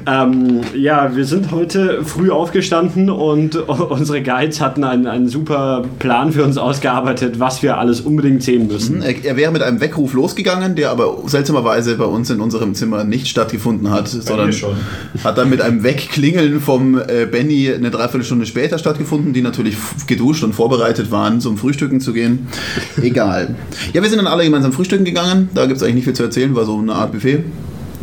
Ähm, 0.07 0.61
ja, 0.75 1.15
wir 1.15 1.25
sind 1.25 1.51
heute 1.51 2.05
früh 2.05 2.31
aufgestanden 2.31 3.11
und 3.11 3.57
unsere 3.69 4.23
Guides 4.23 4.61
hatten 4.61 4.85
einen, 4.85 5.07
einen 5.07 5.29
super 5.29 5.85
Plan 5.99 6.33
für 6.33 6.45
uns 6.45 6.57
ausgearbeitet, 6.57 7.39
was 7.39 7.63
wir 7.63 7.79
alles 7.79 8.01
unbedingt 8.01 8.43
sehen 8.43 8.67
müssen. 8.67 9.03
Er, 9.03 9.25
er 9.25 9.37
wäre 9.37 9.53
mit 9.53 9.63
einem 9.63 9.81
Weckruf 9.81 10.13
losgegangen, 10.13 10.75
der 10.75 10.91
aber 10.91 11.19
seltsamerweise 11.27 11.97
bei 11.97 12.05
uns 12.05 12.31
in 12.31 12.41
unserem 12.41 12.75
Zimmer 12.75 13.05
nicht 13.05 13.29
stattgefunden 13.29 13.91
hat, 13.91 14.09
sondern 14.09 14.47
mir 14.47 14.53
schon. 14.53 14.77
hat 15.23 15.39
dann 15.39 15.51
mit 15.51 15.61
einem 15.61 15.83
Wegklingeln 15.83 16.61
vom 16.61 16.99
äh, 16.99 17.27
Benny 17.31 17.73
eine 17.73 17.91
Dreiviertelstunde 17.91 18.47
später 18.47 18.79
stattgefunden, 18.79 19.33
die 19.33 19.43
natürlich 19.43 19.77
geduscht 20.07 20.45
und 20.45 20.55
vorbereitet 20.55 21.11
waren, 21.11 21.41
zum 21.41 21.57
Frühstücken 21.57 22.01
zu 22.01 22.13
gehen. 22.13 22.49
Egal. 23.03 23.55
Ja, 23.93 24.03
wir 24.03 24.09
sind 24.09 24.19
dann 24.19 24.27
alle 24.27 24.45
gemeinsam 24.45 24.73
frühstücken 24.73 25.05
gegangen. 25.05 25.30
Da 25.55 25.67
gibt 25.67 25.77
es 25.77 25.83
eigentlich 25.83 25.97
nicht 25.97 26.05
viel 26.05 26.15
zu 26.15 26.23
erzählen, 26.25 26.55
war 26.55 26.65
so 26.65 26.79
eine 26.79 26.95
Art 26.95 27.13
Buffet. 27.13 27.45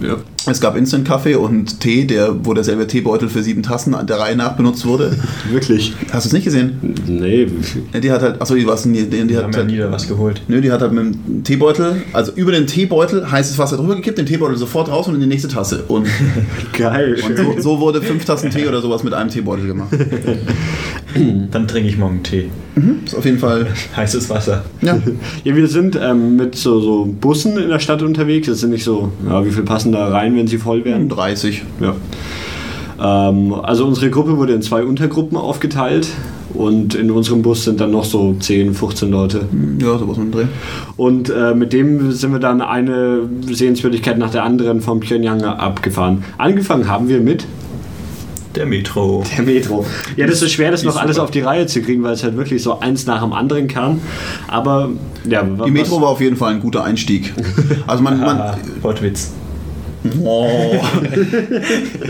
Ja. 0.01 0.17
Es 0.49 0.61
gab 0.61 0.77
Instant-Kaffee 0.77 1.35
und 1.35 1.81
Tee, 1.81 2.05
der, 2.05 2.45
wo 2.45 2.53
derselbe 2.53 2.87
Teebeutel 2.87 3.27
für 3.27 3.43
sieben 3.43 3.63
Tassen 3.63 3.93
an 3.93 4.07
der 4.07 4.19
Reihe 4.19 4.35
nach 4.35 4.53
benutzt 4.53 4.85
wurde. 4.85 5.15
Wirklich? 5.51 5.93
Hast 6.11 6.25
du 6.25 6.29
es 6.29 6.33
nicht 6.33 6.45
gesehen? 6.45 6.95
Nee. 7.05 7.47
Ja, 7.93 7.99
die 7.99 8.11
hat 8.11 8.21
halt, 8.21 8.41
achso, 8.41 8.55
die 8.55 8.65
war 8.65 8.77
die, 8.77 8.91
die, 8.91 9.27
die 9.27 9.35
hat 9.35 9.43
haben 9.43 9.51
ja 9.51 9.57
halt, 9.59 9.67
nie 9.67 9.77
da 9.77 9.91
was 9.91 10.07
geholt. 10.07 10.41
Nö, 10.47 10.61
die 10.61 10.71
hat 10.71 10.81
halt 10.81 10.93
mit 10.93 11.03
dem 11.03 11.43
Teebeutel, 11.43 12.01
also 12.13 12.31
über 12.33 12.51
den 12.53 12.65
Teebeutel 12.65 13.29
heißes 13.29 13.57
Wasser 13.57 13.75
drüber 13.77 13.95
gekippt, 13.95 14.17
den 14.17 14.25
Teebeutel 14.25 14.55
sofort 14.57 14.89
raus 14.89 15.07
und 15.07 15.15
in 15.15 15.21
die 15.21 15.27
nächste 15.27 15.49
Tasse. 15.49 15.83
Und, 15.87 16.07
Geil. 16.77 17.17
und 17.25 17.37
so, 17.37 17.61
so 17.61 17.79
wurde 17.79 18.01
fünf 18.01 18.23
Tassen 18.23 18.49
Tee 18.49 18.67
oder 18.67 18.81
sowas 18.81 19.03
mit 19.03 19.13
einem 19.13 19.29
Teebeutel 19.29 19.67
gemacht. 19.67 19.89
Dann 21.51 21.67
trinke 21.67 21.89
ich 21.89 21.97
morgen 21.97 22.21
Tee. 22.21 22.49
Ist 23.05 23.15
auf 23.15 23.25
jeden 23.25 23.39
Fall, 23.39 23.67
Heißes 23.95 24.29
Wasser. 24.29 24.63
ja. 24.81 24.97
Ja, 25.43 25.55
wir 25.55 25.67
sind 25.67 25.97
ähm, 26.01 26.35
mit 26.35 26.55
so, 26.55 26.79
so 26.79 27.05
Bussen 27.05 27.57
in 27.57 27.69
der 27.69 27.79
Stadt 27.79 28.01
unterwegs. 28.01 28.47
Das 28.47 28.59
sind 28.59 28.69
nicht 28.69 28.83
so, 28.83 29.11
ja, 29.27 29.43
wie 29.43 29.49
viel 29.51 29.63
passen 29.63 29.86
da 29.91 30.07
rein, 30.09 30.35
wenn 30.35 30.47
sie 30.47 30.57
voll 30.57 30.83
werden? 30.85 31.09
30. 31.09 31.63
Ja. 31.79 31.95
Ähm, 32.99 33.53
also 33.53 33.85
unsere 33.85 34.09
Gruppe 34.09 34.37
wurde 34.37 34.53
in 34.53 34.61
zwei 34.61 34.83
Untergruppen 34.83 35.37
aufgeteilt 35.37 36.07
und 36.53 36.95
in 36.95 37.11
unserem 37.11 37.41
Bus 37.43 37.63
sind 37.63 37.79
dann 37.79 37.91
noch 37.91 38.05
so 38.05 38.33
10, 38.39 38.73
15 38.73 39.11
Leute. 39.11 39.41
Ja, 39.79 39.97
sowas 39.99 40.17
mit 40.17 40.27
dem 40.27 40.31
Dreh. 40.31 40.45
Und 40.95 41.29
äh, 41.29 41.53
mit 41.53 41.73
dem 41.73 42.11
sind 42.11 42.31
wir 42.31 42.39
dann 42.39 42.61
eine 42.61 43.21
Sehenswürdigkeit 43.51 44.17
nach 44.17 44.31
der 44.31 44.43
anderen 44.43 44.81
von 44.81 44.99
Pyongyang 44.99 45.43
abgefahren. 45.43 46.23
Angefangen 46.39 46.87
haben 46.89 47.07
wir 47.07 47.19
mit 47.19 47.45
Der 48.55 48.65
Metro. 48.65 49.23
der 49.37 49.45
Metro. 49.45 49.85
Ja, 50.15 50.25
das 50.25 50.41
ist 50.41 50.53
schwer, 50.53 50.71
das 50.71 50.79
Die 50.81 50.87
noch 50.87 50.95
ist 50.95 50.99
alles 51.01 51.15
super. 51.17 51.25
auf 51.25 51.31
die 51.31 51.41
Reihe 51.41 51.67
zu 51.67 51.81
kriegen, 51.83 52.01
weil 52.01 52.13
es 52.13 52.23
halt 52.23 52.35
wirklich 52.37 52.63
so 52.63 52.79
eins 52.79 53.05
nach 53.05 53.21
dem 53.21 53.33
anderen 53.33 53.67
kam. 53.67 54.01
Aber 54.47 54.89
ja, 55.29 55.43
Die 55.43 55.69
Metro 55.69 56.01
war 56.01 56.07
auf 56.09 56.21
jeden 56.21 56.37
Fall 56.37 56.53
ein 56.55 56.61
guter 56.61 56.83
Einstieg. 56.83 57.33
Also 57.85 58.01
man, 58.01 58.19
man 58.19 58.55
Wortwitz. 58.81 59.33
Oh. 60.23 60.79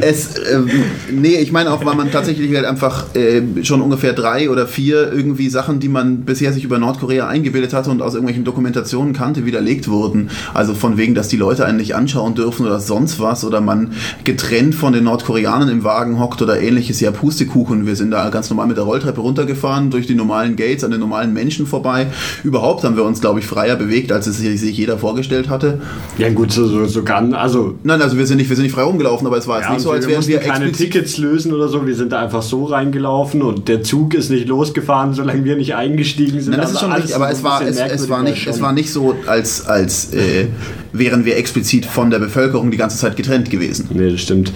es, 0.01 0.35
ähm, 0.51 0.69
nee, 1.11 1.37
ich 1.37 1.51
meine 1.51 1.71
auch, 1.71 1.85
weil 1.85 1.95
man 1.95 2.11
tatsächlich 2.11 2.53
halt 2.55 2.65
einfach 2.65 3.15
äh, 3.15 3.41
schon 3.63 3.81
ungefähr 3.81 4.13
drei 4.13 4.49
oder 4.49 4.67
vier 4.67 5.11
irgendwie 5.11 5.49
Sachen, 5.49 5.79
die 5.79 5.89
man 5.89 6.21
bisher 6.21 6.53
sich 6.53 6.63
über 6.63 6.79
Nordkorea 6.79 7.27
eingebildet 7.27 7.73
hatte 7.73 7.89
und 7.89 8.01
aus 8.01 8.13
irgendwelchen 8.13 8.43
Dokumentationen 8.43 9.13
kannte, 9.13 9.45
widerlegt 9.45 9.87
wurden. 9.87 10.29
Also 10.53 10.73
von 10.73 10.97
wegen, 10.97 11.15
dass 11.15 11.27
die 11.27 11.37
Leute 11.37 11.65
einen 11.65 11.77
nicht 11.77 11.95
anschauen 11.95 12.35
dürfen 12.35 12.65
oder 12.65 12.79
sonst 12.79 13.19
was 13.19 13.43
oder 13.43 13.61
man 13.61 13.93
getrennt 14.23 14.75
von 14.75 14.93
den 14.93 15.05
Nordkoreanern 15.05 15.69
im 15.69 15.83
Wagen 15.83 16.19
hockt 16.19 16.41
oder 16.41 16.59
ähnliches. 16.59 16.99
Ja, 16.99 17.11
Pustekuchen. 17.11 17.85
Wir 17.85 17.95
sind 17.95 18.11
da 18.11 18.29
ganz 18.29 18.49
normal 18.49 18.67
mit 18.67 18.77
der 18.77 18.83
Rolltreppe 18.83 19.21
runtergefahren, 19.21 19.89
durch 19.89 20.07
die 20.07 20.15
normalen 20.15 20.55
Gates, 20.55 20.83
an 20.83 20.91
den 20.91 20.99
normalen 20.99 21.33
Menschen 21.33 21.65
vorbei. 21.65 22.07
Überhaupt 22.43 22.83
haben 22.83 22.95
wir 22.95 23.03
uns, 23.03 23.21
glaube 23.21 23.39
ich, 23.39 23.45
freier 23.45 23.75
bewegt, 23.75 24.11
als 24.11 24.27
es 24.27 24.37
sich 24.37 24.77
jeder 24.77 24.97
vorgestellt 24.97 25.49
hatte. 25.49 25.81
Ja 26.17 26.29
gut, 26.29 26.51
so, 26.51 26.67
so, 26.67 26.85
so 26.85 27.03
kann, 27.03 27.33
also 27.33 27.76
Nein, 27.83 28.01
also 28.01 28.17
wir 28.17 28.25
sind 28.25 28.37
nicht, 28.37 28.49
wir 28.49 28.55
sind 28.55 28.63
nicht 28.63 28.75
frei 28.75 28.83
rumgelaufen, 28.83 29.25
aber 29.27 29.37
es 29.37 29.47
war 29.47 29.57
jetzt 29.59 29.67
Ja, 29.67 29.73
nicht 29.73 29.83
so, 29.83 29.91
als 29.91 30.07
wir 30.07 30.15
wären 30.15 30.27
wir 30.27 30.39
keine. 30.39 30.71
Tickets 30.71 31.17
lösen 31.17 31.53
oder 31.53 31.67
so. 31.67 31.85
Wir 31.85 31.95
sind 31.95 32.11
da 32.11 32.21
einfach 32.21 32.41
so 32.41 32.65
reingelaufen 32.65 33.41
und 33.41 33.67
der 33.67 33.83
Zug 33.83 34.13
ist 34.13 34.29
nicht 34.29 34.47
losgefahren, 34.47 35.13
solange 35.13 35.43
wir 35.43 35.55
nicht 35.55 35.75
eingestiegen 35.75 36.41
sind. 36.41 36.51
Nein, 36.51 36.61
das 36.61 36.71
ist 36.71 36.77
Also 36.77 36.85
schon 36.85 36.91
alles 36.93 37.03
richtig, 37.05 37.15
aber 37.15 37.31
es 37.31 37.43
war, 37.43 37.61
es, 37.61 37.77
es, 37.79 38.09
war 38.09 38.23
nicht, 38.23 38.47
es 38.47 38.55
schon. 38.55 38.61
war 38.65 38.73
nicht 38.73 38.91
so, 38.91 39.15
als, 39.27 39.65
als 39.67 40.13
äh, 40.13 40.47
wären 40.91 41.25
wir 41.25 41.37
explizit 41.37 41.85
von 41.85 42.09
der 42.09 42.19
Bevölkerung 42.19 42.71
die 42.71 42.77
ganze 42.77 42.97
Zeit 42.97 43.15
getrennt 43.15 43.49
gewesen. 43.49 43.87
Nee, 43.93 44.11
das 44.11 44.21
stimmt. 44.21 44.51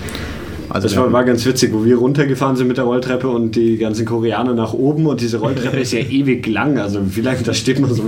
Also 0.74 0.88
Das 0.88 0.98
war, 0.98 1.12
war 1.12 1.24
ganz 1.26 1.46
witzig, 1.46 1.72
wo 1.74 1.84
wir 1.84 1.98
runtergefahren 1.98 2.56
sind 2.56 2.68
mit 2.68 2.78
der 2.78 2.86
Rolltreppe 2.86 3.28
und 3.28 3.56
die 3.56 3.78
ganzen 3.78 4.06
Koreaner 4.06 4.54
nach 4.54 4.74
oben 4.74 5.06
und 5.06 5.22
diese 5.22 5.38
Rolltreppe 5.38 5.78
ist 5.78 5.92
ja 5.92 6.00
ewig 6.10 6.48
lang. 6.48 6.78
Also 6.78 7.00
wie 7.16 7.22
lange, 7.22 7.40
da 7.44 7.54
steht 7.54 7.80
man 7.80 7.94
so, 7.94 8.04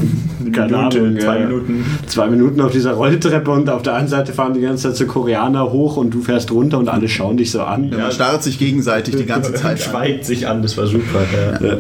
keine 0.52 0.78
Minute, 0.78 1.00
Ahnung, 1.00 1.20
zwei 1.20 1.38
äh, 1.38 1.46
Minuten. 1.46 1.86
Zwei 2.08 2.28
Minuten 2.28 2.62
auf 2.62 2.72
dieser 2.72 2.94
Rolltreppe 2.94 3.52
und 3.52 3.70
auf 3.70 3.82
der 3.82 3.96
einen 3.96 4.08
Seite 4.08 4.34
fahren 4.34 4.54
die 4.54 4.62
ganze 4.62 4.84
Zeit 4.90 4.98
so 4.98 5.06
Koreaner 5.06 5.72
hoch 5.72 5.98
und 5.98 6.14
du 6.14 6.22
fährst 6.22 6.52
runter 6.52 6.78
und 6.80 6.88
alle 6.88 7.08
schauen 7.10 7.38
dich 7.38 7.52
so 7.52 7.62
an. 7.62 7.90
man 7.90 8.12
starrt 8.12 8.44
sich 8.44 8.60
gegenseitig 8.60 9.16
die 9.16 9.26
ganze 9.26 9.54
Zeit 9.54 9.72
an. 9.72 9.78
Schweigt 9.78 10.26
sich 10.26 10.48
an, 10.48 10.62
das 10.62 10.78
war 10.78 10.88
super. 10.88 11.22
Ja. 11.34 11.68
Ja. 11.68 11.78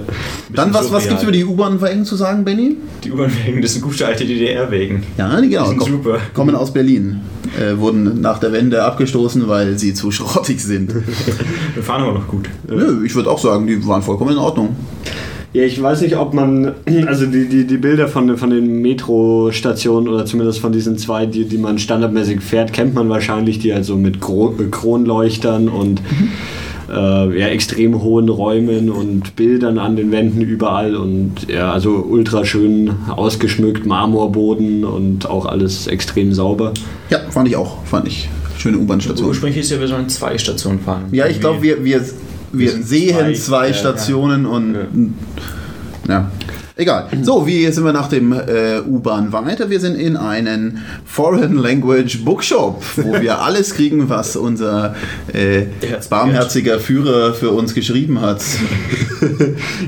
Dann, 0.54 0.74
was, 0.74 0.92
was 0.92 1.04
surreal. 1.04 1.08
gibt 1.08 1.18
es 1.18 1.24
über 1.24 1.32
die 1.32 1.46
U-Bahn-Wagen 1.46 2.06
zu 2.06 2.16
sagen, 2.16 2.44
Benny? 2.44 2.78
Die 3.04 3.12
U-Bahn-Wägen, 3.12 3.62
das 3.62 3.74
sind 3.74 3.82
gute 3.82 4.06
alte 4.06 4.26
DDR-Wägen. 4.26 5.04
Ja, 5.18 5.40
die, 5.40 5.50
genau, 5.50 5.64
Die 5.64 5.70
sind 5.70 5.84
super. 5.84 6.18
kommen 6.34 6.56
aus 6.56 6.74
Berlin. 6.74 7.22
Äh, 7.60 7.78
wurden 7.78 8.20
nach 8.22 8.40
der 8.40 8.52
Wende 8.52 8.84
abgestoßen, 8.84 9.48
weil 9.48 9.78
sie 9.78 9.94
zu 9.94 10.12
schrottig 10.12 10.60
sind. 10.60 10.73
Wir 11.76 11.84
fahren 11.84 12.04
aber 12.04 12.14
noch 12.14 12.28
gut. 12.28 12.50
Nö, 12.68 13.06
ich 13.06 13.16
würde 13.16 13.30
auch 13.30 13.40
sagen, 13.40 13.68
die 13.68 13.86
waren 13.88 14.02
vollkommen 14.02 14.32
in 14.32 14.38
Ordnung. 14.38 14.76
Ja, 15.54 15.62
ich 15.62 15.80
weiß 15.80 16.02
nicht, 16.02 16.18
ob 16.18 16.34
man, 16.34 16.74
also 17.08 17.28
die, 17.28 17.48
die, 17.48 17.68
die 17.68 17.78
Bilder 17.78 18.08
von, 18.08 18.38
von 18.38 18.50
den 18.50 18.82
Metrostationen 18.82 20.12
oder 20.12 20.26
zumindest 20.26 20.60
von 20.60 20.72
diesen 20.72 20.98
zwei, 20.98 21.28
die, 21.28 21.46
die 21.46 21.60
man 21.60 21.78
standardmäßig 21.78 22.42
fährt, 22.42 22.74
kennt 22.74 22.96
man 22.96 23.08
wahrscheinlich, 23.10 23.60
die 23.60 23.72
also 23.72 23.96
mit 23.96 24.20
Gro 24.20 24.56
Kronleuchtern 24.72 25.70
und 25.70 26.02
äh, 26.90 27.40
ja, 27.40 27.48
extrem 27.48 28.02
hohen 28.02 28.30
Räumen 28.30 28.90
und 28.90 29.36
Bildern 29.36 29.78
an 29.78 29.96
den 29.96 30.12
Wänden 30.12 30.42
überall 30.42 30.96
und 30.96 31.48
ja, 31.48 31.72
also 31.72 32.04
ultra 32.10 32.46
schön 32.46 32.92
ausgeschmückt, 33.16 33.86
Marmorboden 33.86 34.84
und 34.84 35.30
auch 35.30 35.46
alles 35.46 35.86
extrem 35.86 36.34
sauber. 36.34 36.74
Ja, 37.12 37.20
fand 37.30 37.48
ich 37.48 37.56
auch. 37.56 37.84
Fand 37.86 38.08
ich. 38.08 38.28
Schöne 38.64 38.78
U-Bahn-Station. 38.78 39.28
Ursprünglich 39.28 39.60
ist 39.60 39.72
ja, 39.72 39.80
wir 39.82 39.90
sollen 39.90 40.08
zwei 40.08 40.38
Stationen 40.38 40.80
fahren. 40.80 41.08
Ja, 41.12 41.28
ich 41.28 41.42
glaube, 41.42 41.62
wir, 41.62 41.84
wir, 41.84 42.02
wir 42.54 42.72
sehen 42.72 43.18
zwei, 43.18 43.34
zwei, 43.34 43.68
ja, 43.68 43.74
Stationen 43.74 44.46
und. 44.46 44.78
Ja. 46.08 46.32
Egal. 46.76 47.08
So, 47.22 47.46
wie 47.46 47.68
sind 47.72 47.84
wir 47.86 47.94
nach 47.94 48.10
dem 48.10 48.32
äh, 48.32 48.80
U-Bahn 48.88 49.32
weiter? 49.32 49.70
Wir 49.70 49.80
sind 49.80 49.96
in 49.96 50.18
einen 50.18 50.80
Foreign 51.06 51.56
Language 51.56 52.26
Bookshop, 52.26 52.84
wo 52.96 53.14
wir 53.22 53.42
alles 53.42 53.76
kriegen, 53.76 54.10
was 54.10 54.36
unser 54.36 54.96
äh, 55.32 55.66
Herz 55.86 56.08
barmherziger 56.08 56.80
Führer 56.80 57.36
für 57.36 57.52
uns 57.52 57.74
geschrieben 57.74 58.22
hat. 58.22 58.44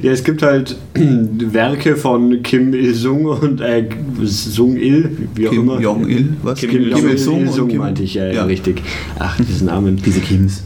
Ja, 0.02 0.12
es 0.12 0.24
gibt 0.24 0.42
halt 0.44 0.78
Werke 0.94 1.98
von 1.98 2.42
Kim 2.42 2.74
Il-sung 2.74 3.26
und 3.26 3.60
äh, 3.60 3.84
Sung-Il, 4.24 5.10
wie 5.36 5.48
auch 5.48 5.52
Kim 5.52 5.62
immer. 5.62 5.80
Jong-il, 5.82 6.34
was? 6.42 6.60
Kim, 6.60 6.70
Kim 6.70 7.10
Il-sung 7.10 7.48
und 7.48 7.68
Kim- 7.68 7.80
meinte 7.80 8.04
ich, 8.04 8.14
ja, 8.14 8.28
ja, 8.28 8.46
richtig. 8.46 8.82
Ach, 9.20 9.38
diese 9.38 9.66
Namen. 9.66 9.98
Diese 10.06 10.22
Kims. 10.22 10.64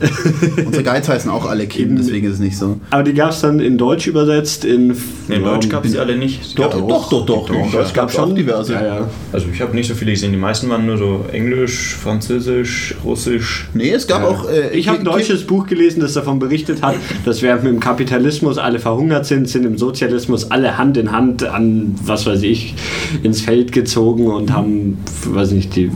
Unsere 0.65 0.83
Guides 0.83 1.09
heißen 1.09 1.31
auch 1.31 1.49
alle 1.49 1.65
Kim, 1.65 1.95
deswegen 1.95 2.27
ist 2.27 2.33
es 2.33 2.39
nicht 2.39 2.57
so. 2.57 2.79
Aber 2.91 3.01
die 3.03 3.13
gab 3.13 3.31
es 3.31 3.41
dann 3.41 3.59
in 3.59 3.77
Deutsch 3.79 4.05
übersetzt, 4.07 4.65
in... 4.65 4.91
In 4.91 4.95
ja, 5.29 5.39
Deutsch 5.39 5.69
gab 5.69 5.85
es 5.85 5.91
die 5.93 5.99
alle 6.09 6.17
nicht. 6.17 6.41
Es 6.41 6.53
Doch, 6.55 6.69
doch, 6.71 7.09
doch, 7.09 7.25
doch. 7.25 7.47
doch. 7.49 7.79
Es 7.79 7.93
gab 7.93 8.11
schon 8.11 8.35
diverse. 8.35 8.73
Ja, 8.73 8.83
ja. 8.85 9.07
Also 9.31 9.47
ich 9.53 9.61
habe 9.61 9.75
nicht 9.75 9.87
so 9.87 9.93
viele 9.93 10.11
gesehen. 10.11 10.31
Die 10.31 10.37
meisten 10.37 10.69
waren 10.69 10.85
nur 10.85 10.97
so 10.97 11.25
Englisch, 11.31 11.95
Französisch, 11.95 12.95
Russisch. 13.03 13.67
Nee, 13.73 13.91
es 13.91 14.07
gab 14.07 14.23
auch. 14.23 14.49
Äh, 14.49 14.77
Ich 14.77 14.87
habe 14.87 14.99
ein 14.99 15.05
deutsches 15.05 15.45
Buch 15.45 15.67
gelesen, 15.67 15.99
das 16.01 16.13
davon 16.13 16.39
berichtet 16.39 16.81
hat, 16.81 16.95
dass 17.25 17.41
während 17.41 17.65
im 17.65 17.79
Kapitalismus 17.79 18.57
alle 18.57 18.79
verhungert 18.79 19.25
sind, 19.25 19.47
sind 19.47 19.65
im 19.65 19.77
Sozialismus 19.77 20.49
alle 20.51 20.77
Hand 20.77 20.97
in 20.97 21.11
Hand 21.11 21.43
an, 21.43 21.95
was 22.03 22.25
weiß 22.25 22.43
ich, 22.43 22.75
ins 23.23 23.41
Feld 23.41 23.71
gezogen 23.71 24.27
und 24.27 24.51
haben, 24.53 24.97
weiß 25.25 25.51
nicht, 25.51 25.75
die 25.75 25.91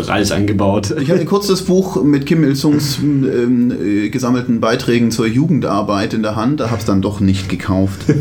Reis 0.00 0.32
angebaut. 0.32 0.94
Ich 1.00 1.10
hatte 1.10 1.24
kurz 1.24 1.46
das 1.46 1.62
Buch 1.62 2.02
mit 2.02 2.26
Kim 2.26 2.44
Il-sungs 2.44 2.98
ähm, 2.98 3.70
äh, 3.70 4.08
gesammelten 4.08 4.60
Beiträgen 4.60 5.10
zur 5.10 5.26
Jugendarbeit 5.26 6.14
in 6.14 6.22
der 6.22 6.36
Hand, 6.36 6.60
da 6.60 6.70
habe 6.70 6.78
es 6.78 6.84
dann 6.84 7.02
doch 7.02 7.20
nicht 7.20 7.48
gekauft. 7.48 8.04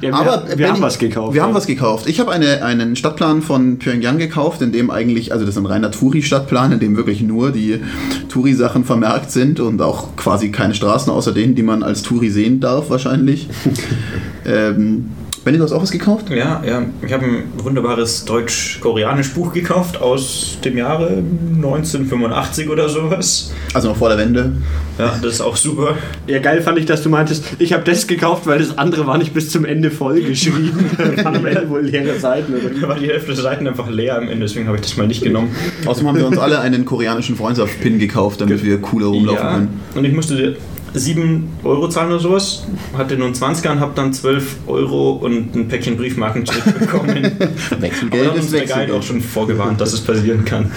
Ja, 0.00 0.10
wir, 0.10 0.14
Aber 0.14 0.48
wir 0.48 0.58
wenn 0.58 0.72
haben 0.72 0.82
was 0.82 0.98
gekauft. 0.98 1.34
Wir 1.34 1.42
haben 1.42 1.50
ja. 1.50 1.56
was 1.56 1.66
gekauft. 1.66 2.08
Ich 2.08 2.20
habe 2.20 2.30
eine, 2.30 2.64
einen 2.64 2.96
Stadtplan 2.96 3.42
von 3.42 3.78
Pyongyang 3.78 4.16
gekauft, 4.16 4.62
in 4.62 4.72
dem 4.72 4.90
eigentlich, 4.90 5.32
also 5.32 5.44
das 5.44 5.56
ist 5.56 5.58
ein 5.58 5.66
reiner 5.66 5.90
Touri-Stadtplan, 5.90 6.72
in 6.72 6.80
dem 6.80 6.96
wirklich 6.96 7.20
nur 7.20 7.50
die 7.50 7.80
Touri-Sachen 8.28 8.84
vermerkt 8.84 9.30
sind 9.30 9.60
und 9.60 9.82
auch 9.82 10.16
quasi 10.16 10.50
keine 10.50 10.74
Straßen 10.74 11.12
außer 11.12 11.32
denen, 11.32 11.54
die 11.54 11.62
man 11.62 11.82
als 11.82 12.02
Touri 12.02 12.30
sehen 12.30 12.60
darf 12.60 12.88
wahrscheinlich. 12.88 13.48
ähm, 14.46 15.10
Benny, 15.50 15.58
du 15.58 15.64
hast 15.64 15.72
auch 15.72 15.82
was 15.82 15.90
gekauft? 15.90 16.30
Ja, 16.30 16.62
ja. 16.64 16.86
Ich 17.04 17.12
habe 17.12 17.24
ein 17.24 17.42
wunderbares 17.56 18.24
deutsch-koreanisch 18.24 19.30
Buch 19.34 19.52
gekauft 19.52 20.00
aus 20.00 20.58
dem 20.64 20.78
Jahre 20.78 21.24
1985 21.56 22.68
oder 22.70 22.88
sowas. 22.88 23.52
Also 23.74 23.88
noch 23.88 23.96
vor 23.96 24.10
der 24.10 24.18
Wende. 24.18 24.52
Ja, 24.96 25.18
das 25.20 25.34
ist 25.34 25.40
auch 25.40 25.56
super. 25.56 25.96
Ja, 26.28 26.38
geil 26.38 26.62
fand 26.62 26.78
ich, 26.78 26.86
dass 26.86 27.02
du 27.02 27.08
meintest, 27.08 27.44
ich 27.58 27.72
habe 27.72 27.82
das 27.82 28.06
gekauft, 28.06 28.46
weil 28.46 28.60
das 28.60 28.78
andere 28.78 29.08
war 29.08 29.18
nicht 29.18 29.34
bis 29.34 29.50
zum 29.50 29.64
Ende 29.64 29.90
voll 29.90 30.20
geschrieben. 30.22 30.88
Da 31.16 31.24
waren 31.24 31.36
am 31.38 31.46
Ende 31.46 31.68
wohl 31.68 31.80
leere 31.80 32.16
Seiten. 32.20 32.54
Oder 32.54 32.70
Da 32.80 32.88
war 32.88 32.96
die 33.00 33.08
Hälfte 33.08 33.32
der 33.32 33.42
Seiten 33.42 33.66
einfach 33.66 33.90
leer 33.90 34.18
am 34.18 34.28
Ende, 34.28 34.46
deswegen 34.46 34.68
habe 34.68 34.76
ich 34.76 34.82
das 34.82 34.96
mal 34.96 35.08
nicht 35.08 35.24
genommen. 35.24 35.50
Außerdem 35.84 36.10
haben 36.10 36.18
wir 36.18 36.28
uns 36.28 36.38
alle 36.38 36.60
einen 36.60 36.84
koreanischen 36.84 37.34
Freundschaft-Pin 37.34 37.98
gekauft, 37.98 38.40
damit 38.40 38.62
wir 38.62 38.78
cooler 38.80 39.06
rumlaufen 39.08 39.42
Ja, 39.44 39.54
können. 39.54 39.80
und 39.96 40.04
ich 40.04 40.12
musste 40.12 40.56
7 40.94 41.48
Euro 41.64 41.88
zahlen 41.88 42.10
oder 42.10 42.20
sowas. 42.20 42.64
Hatte 42.96 43.16
nur 43.16 43.26
einen 43.26 43.34
20er 43.34 43.72
und 43.72 43.80
habe 43.80 43.92
dann 43.94 44.12
12 44.12 44.56
Euro 44.66 45.12
und 45.12 45.54
ein 45.54 45.68
Päckchen 45.68 45.96
Briefmarken 45.96 46.46
zurückbekommen. 46.46 47.24
Aber 47.70 47.82
Wechselgeld 47.82 48.24
dann 48.24 48.30
hat 48.32 48.36
uns 48.36 48.46
ist 48.46 48.54
der 48.54 48.66
Guide 48.66 48.94
auch 48.94 49.02
schon 49.02 49.20
vorgewarnt, 49.20 49.80
dass 49.80 49.92
es 49.92 50.00
passieren 50.00 50.44
kann. 50.44 50.70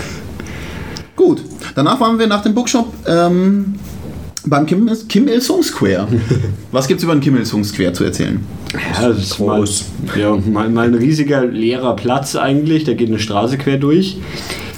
Gut, 1.16 1.44
danach 1.76 2.00
waren 2.00 2.18
wir 2.20 2.28
nach 2.28 2.42
dem 2.42 2.54
Bookshop 2.54 2.92
ähm, 3.08 3.76
beim 4.46 4.66
Kim, 4.66 4.90
Kim 5.08 5.28
Il-sung 5.28 5.64
Square. 5.64 6.08
Was 6.72 6.88
gibt 6.88 7.00
es 7.00 7.04
über 7.04 7.14
den 7.14 7.22
Kim 7.22 7.38
Il-sung 7.38 7.64
Square 7.64 7.94
zu 7.94 8.04
erzählen? 8.04 8.40
Ja, 8.74 9.10
das 9.10 9.20
ist 9.20 9.40
mal, 9.40 9.58
Groß. 9.60 9.86
ja, 10.18 10.36
mal, 10.36 10.70
mal 10.70 10.88
ein 10.88 10.96
riesiger 10.96 11.46
leerer 11.46 11.96
Platz 11.96 12.36
eigentlich. 12.36 12.84
Da 12.84 12.94
geht 12.94 13.10
eine 13.10 13.20
Straße 13.20 13.58
quer 13.58 13.78
durch. 13.78 14.18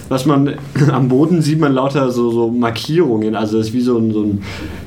Was 0.10 0.26
man 0.26 0.54
am 0.92 1.08
Boden 1.10 1.42
sieht, 1.42 1.60
man 1.60 1.74
lauter 1.74 2.12
so, 2.12 2.30
so 2.32 2.50
Markierungen. 2.52 3.36
Also 3.36 3.58
das 3.58 3.68
ist 3.68 3.74
wie 3.74 3.82
so 3.82 3.98
ein, 3.98 4.12
so 4.12 4.22
ein 4.24 4.42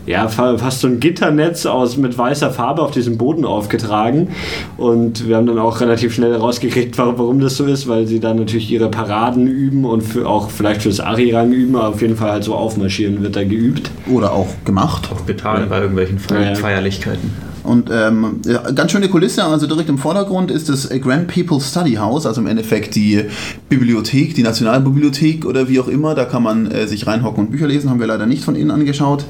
ja, 0.07 0.29
fa- 0.29 0.57
fast 0.59 0.81
so 0.81 0.87
ein 0.89 1.01
Gitternetz 1.01 1.67
aus 1.67 1.97
mit 1.97 2.17
weißer 2.17 2.51
Farbe 2.51 2.83
auf 2.83 2.93
diesem 2.93 3.19
Boden 3.19 3.45
aufgetragen. 3.45 4.29
Und 4.77 5.29
wir 5.29 5.37
haben 5.37 5.47
dann 5.47 5.59
auch 5.59 5.81
relativ 5.81 6.15
schnell 6.15 6.35
rausgekriegt, 6.35 6.97
warum, 6.99 7.41
das 7.41 7.57
so 7.57 7.65
ist, 7.67 7.89
weil 7.89 8.07
sie 8.07 8.21
dann 8.21 8.37
natürlich 8.39 8.71
ihre 8.71 8.89
Paraden 8.91 9.47
üben 9.47 9.85
und 9.85 10.03
für, 10.03 10.27
auch 10.29 10.51
vielleicht 10.51 10.83
fürs 10.83 11.01
Arirang 11.01 11.53
üben, 11.53 11.77
aber 11.77 11.89
auf 11.89 12.01
jeden 12.01 12.17
Fall 12.17 12.31
halt 12.31 12.45
so 12.45 12.55
aufmarschieren 12.55 13.23
wird 13.23 13.37
da 13.37 13.45
geübt. 13.45 13.91
Oder 14.11 14.33
auch 14.33 14.49
gemacht. 14.65 15.09
Auch 15.13 15.27
getan 15.27 15.67
bei 15.69 15.81
irgendwelchen 15.81 16.19
Fe 16.19 16.35
Ja, 16.37 16.41
ja. 16.43 16.55
Feierlichkeiten. 16.55 17.48
Und 17.69 17.91
ähm, 17.93 18.41
ja, 18.47 18.63
ganz 18.71 18.93
schöne 18.93 19.11
Kulisse, 19.11 19.45
also 19.45 19.67
direkt 19.67 19.91
im 19.91 19.99
Vordergrund 19.99 20.51
ist 20.51 20.71
das 20.71 20.89
Grand 20.89 21.29
People 21.29 21.61
Study 21.61 21.97
House, 21.97 22.25
also 22.25 22.41
im 22.41 22.47
Endeffekt 22.47 22.95
die 22.95 23.27
Bibliothek, 23.69 24.35
die 24.35 24.43
Nationalbibliothek 24.43 25.45
oder 25.45 25.69
wie 25.69 25.79
auch 25.79 25.89
immer. 25.89 26.15
Da 26.15 26.25
kann 26.25 26.43
man 26.43 26.71
äh, 26.71 26.87
sich 26.87 27.07
reinhocken 27.07 27.45
und 27.45 27.51
Bücher 27.51 27.67
lesen, 27.67 27.91
haben 27.91 28.01
wir 28.01 28.07
leider 28.07 28.25
nicht 28.25 28.43
von 28.43 28.57
innen 28.57 28.71
angeschaut. 28.71 29.27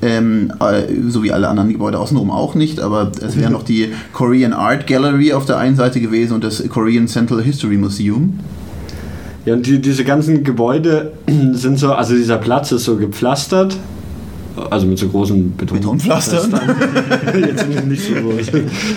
Ähm, 0.00 0.52
äh, 0.60 0.82
so 1.08 1.24
wie 1.24 1.32
alle 1.32 1.48
anderen 1.48 1.70
Gebäude 1.70 1.98
außenrum 1.98 2.30
auch 2.30 2.54
nicht, 2.54 2.78
aber 2.78 3.10
es 3.20 3.36
wäre 3.36 3.50
noch 3.50 3.64
die 3.64 3.88
Korean 4.12 4.52
Art 4.52 4.86
Gallery 4.86 5.32
auf 5.32 5.46
der 5.46 5.58
einen 5.58 5.74
Seite 5.74 6.00
gewesen 6.00 6.34
und 6.34 6.44
das 6.44 6.62
Korean 6.68 7.08
Central 7.08 7.42
History 7.42 7.78
Museum. 7.78 8.38
Ja, 9.44 9.54
und 9.54 9.66
die, 9.66 9.80
diese 9.80 10.04
ganzen 10.04 10.44
Gebäude 10.44 11.14
sind 11.52 11.80
so, 11.80 11.92
also 11.92 12.14
dieser 12.14 12.38
Platz 12.38 12.70
ist 12.70 12.84
so 12.84 12.96
gepflastert. 12.96 13.76
Also 14.70 14.86
mit 14.86 14.98
so 14.98 15.08
großen 15.08 15.52
Beton 15.52 15.78
Betonpflastern? 15.78 16.52
Jetzt 17.40 17.68
nicht 17.86 18.02
so 18.06 18.14
groß. 18.14 18.52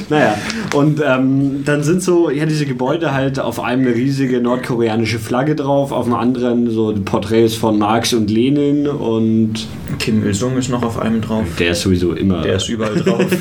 naja, 0.10 0.38
und 0.74 1.02
ähm, 1.06 1.64
dann 1.66 1.84
sind 1.84 2.04
so, 2.04 2.30
ja, 2.30 2.46
diese 2.46 2.66
Gebäude 2.66 3.14
halt 3.14 3.40
auf 3.40 3.60
einem 3.60 3.86
eine 3.86 3.96
riesige 3.96 4.42
nordkoreanische 4.42 5.20
Flagge 5.20 5.56
drauf, 5.56 5.92
auf 5.92 6.06
dem 6.06 6.14
anderen 6.14 6.70
so 6.70 6.94
Porträts 7.04 7.56
von 7.56 7.78
Marx 7.80 8.14
und 8.14 8.30
Lenin 8.30 8.88
und 8.88 9.68
Kim 10.00 10.26
Il-sung 10.26 10.58
ist 10.58 10.70
noch 10.70 10.84
auf 10.84 11.00
einem 11.00 11.22
drauf. 11.22 11.44
der 11.60 11.72
ist 11.72 11.82
sowieso 11.82 12.14
immer. 12.14 12.42
Der 12.42 12.56
ist 12.56 12.70
überall 12.70 12.96
drauf. 12.96 13.26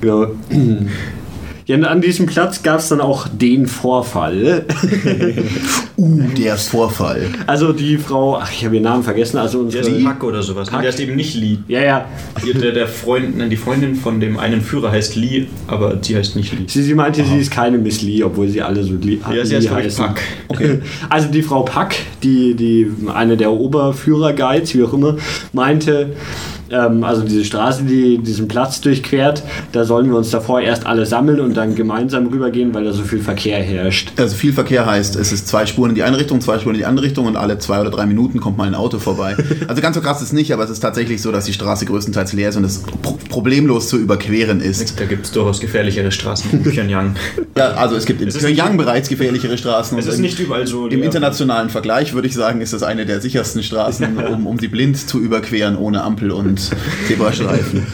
Genau. 0.00 0.26
Ja, 1.66 1.78
an 1.78 2.00
diesem 2.02 2.26
Platz 2.26 2.62
gab 2.62 2.80
es 2.80 2.88
dann 2.88 3.00
auch 3.00 3.26
den 3.28 3.66
Vorfall. 3.66 4.64
Uh, 5.96 6.22
der 6.36 6.56
Vorfall. 6.56 7.28
Also 7.46 7.72
die 7.72 7.98
Frau, 7.98 8.36
ach, 8.36 8.50
ich 8.50 8.64
habe 8.64 8.74
ihren 8.74 8.82
Namen 8.82 9.04
vergessen, 9.04 9.38
also 9.38 9.58
Der 9.58 9.80
unsere. 9.80 9.96
ist 9.96 10.04
Pack 10.04 10.24
oder 10.24 10.42
sowas. 10.42 10.68
Pack. 10.68 10.80
Der 10.80 10.90
ist 10.90 10.98
eben 10.98 11.14
nicht 11.14 11.36
Lee. 11.36 11.58
Ja, 11.68 11.84
ja. 11.84 12.06
Der, 12.60 12.72
der 12.72 12.88
Freund, 12.88 13.38
nein, 13.38 13.48
die 13.48 13.56
Freundin 13.56 13.94
von 13.94 14.18
dem 14.18 14.36
einen 14.36 14.60
Führer 14.60 14.90
heißt 14.90 15.14
Lee, 15.14 15.46
aber 15.68 15.96
sie 16.02 16.16
heißt 16.16 16.34
nicht 16.34 16.50
Lee. 16.52 16.64
Sie, 16.66 16.82
sie 16.82 16.94
meinte, 16.94 17.24
sie 17.24 17.38
ist 17.38 17.52
keine 17.52 17.78
Miss 17.78 18.02
Lee, 18.02 18.24
obwohl 18.24 18.48
sie 18.48 18.60
alle 18.60 18.82
so 18.82 18.94
Lee, 18.94 19.18
Ja, 19.32 19.44
sie 19.44 19.54
Lee 19.54 19.68
heißt. 19.68 19.98
Pack. 19.98 20.20
Okay. 20.48 20.80
Also 21.08 21.28
die 21.28 21.42
Frau 21.42 21.62
Pack, 21.62 21.94
die, 22.24 22.54
die 22.56 22.90
eine 23.14 23.36
der 23.36 23.52
Oberführer-Guides, 23.52 24.74
wie 24.74 24.82
auch 24.82 24.92
immer, 24.94 25.16
meinte, 25.52 26.10
ähm, 26.74 27.04
also 27.04 27.22
diese 27.22 27.44
Straße, 27.44 27.84
die 27.84 28.18
diesen 28.18 28.48
Platz 28.48 28.80
durchquert, 28.80 29.42
da 29.72 29.84
sollen 29.84 30.08
wir 30.10 30.16
uns 30.16 30.30
davor 30.30 30.60
erst 30.60 30.86
alle 30.86 31.06
sammeln 31.06 31.40
und 31.40 31.54
dann 31.56 31.74
gemeinsam 31.74 32.26
rübergehen, 32.26 32.74
weil 32.74 32.84
da 32.84 32.92
so 32.92 33.02
viel 33.02 33.20
Verkehr 33.20 33.62
herrscht. 33.62 34.12
Also 34.16 34.34
viel 34.36 34.52
Verkehr 34.52 34.86
heißt, 34.86 35.16
es 35.16 35.32
ist 35.32 35.48
zwei 35.48 35.66
Spuren 35.66 35.90
in 35.90 35.94
die 35.94 36.02
eine 36.02 36.18
Richtung, 36.18 36.40
zwei 36.40 36.58
Spuren 36.58 36.74
in 36.74 36.80
die 36.80 36.86
andere 36.86 37.06
Richtung 37.06 37.26
und 37.26 37.36
alle 37.36 37.58
zwei 37.58 37.80
oder 37.80 37.90
drei 37.90 38.06
Minuten 38.06 38.40
kommt 38.40 38.58
mal 38.58 38.66
ein 38.66 38.74
Auto 38.74 38.98
vorbei. 38.98 39.36
Also 39.68 39.80
ganz 39.80 39.96
so 39.96 40.02
krass 40.02 40.18
ist 40.20 40.28
es 40.28 40.32
nicht, 40.32 40.52
aber 40.52 40.64
es 40.64 40.70
ist 40.70 40.80
tatsächlich 40.80 41.22
so, 41.22 41.32
dass 41.32 41.44
die 41.46 41.52
Straße 41.52 41.86
größtenteils 41.86 42.32
leer 42.32 42.50
ist 42.50 42.56
und 42.56 42.64
es 42.64 42.82
pro 43.02 43.18
problemlos 43.28 43.88
zu 43.88 43.96
überqueren 43.98 44.60
ist. 44.60 44.98
Da 45.00 45.04
gibt 45.06 45.26
es 45.26 45.32
durchaus 45.32 45.60
gefährlichere 45.60 46.10
Straßen 46.12 46.50
in 46.52 46.62
Pyongyang. 46.62 47.14
Ja, 47.56 47.68
also 47.74 47.94
es 47.94 48.04
gibt 48.04 48.20
in 48.20 48.26
Es 48.28 48.36
Pyongyang 48.38 48.76
bereits 48.76 49.08
gefährlichere 49.08 49.56
Straßen. 49.56 49.96
Es 49.98 50.06
und 50.06 50.10
ist 50.10 50.16
im- 50.16 50.22
nicht 50.22 50.40
überall 50.40 50.66
so. 50.66 50.88
Im 50.88 51.02
internationalen 51.04 51.70
Vergleich 51.70 52.12
würde 52.12 52.26
ich 52.26 52.34
sagen, 52.34 52.60
ist 52.60 52.72
das 52.72 52.82
eine 52.82 53.06
der 53.06 53.20
sichersten 53.20 53.62
Straßen, 53.62 54.18
um, 54.32 54.46
um 54.48 54.58
sie 54.58 54.66
blind 54.68 54.96
zu 55.08 55.20
überqueren 55.20 55.76
ohne 55.76 56.02
Ampel 56.02 56.30
und. 56.32 56.63
Zebrastreifen. 57.06 57.86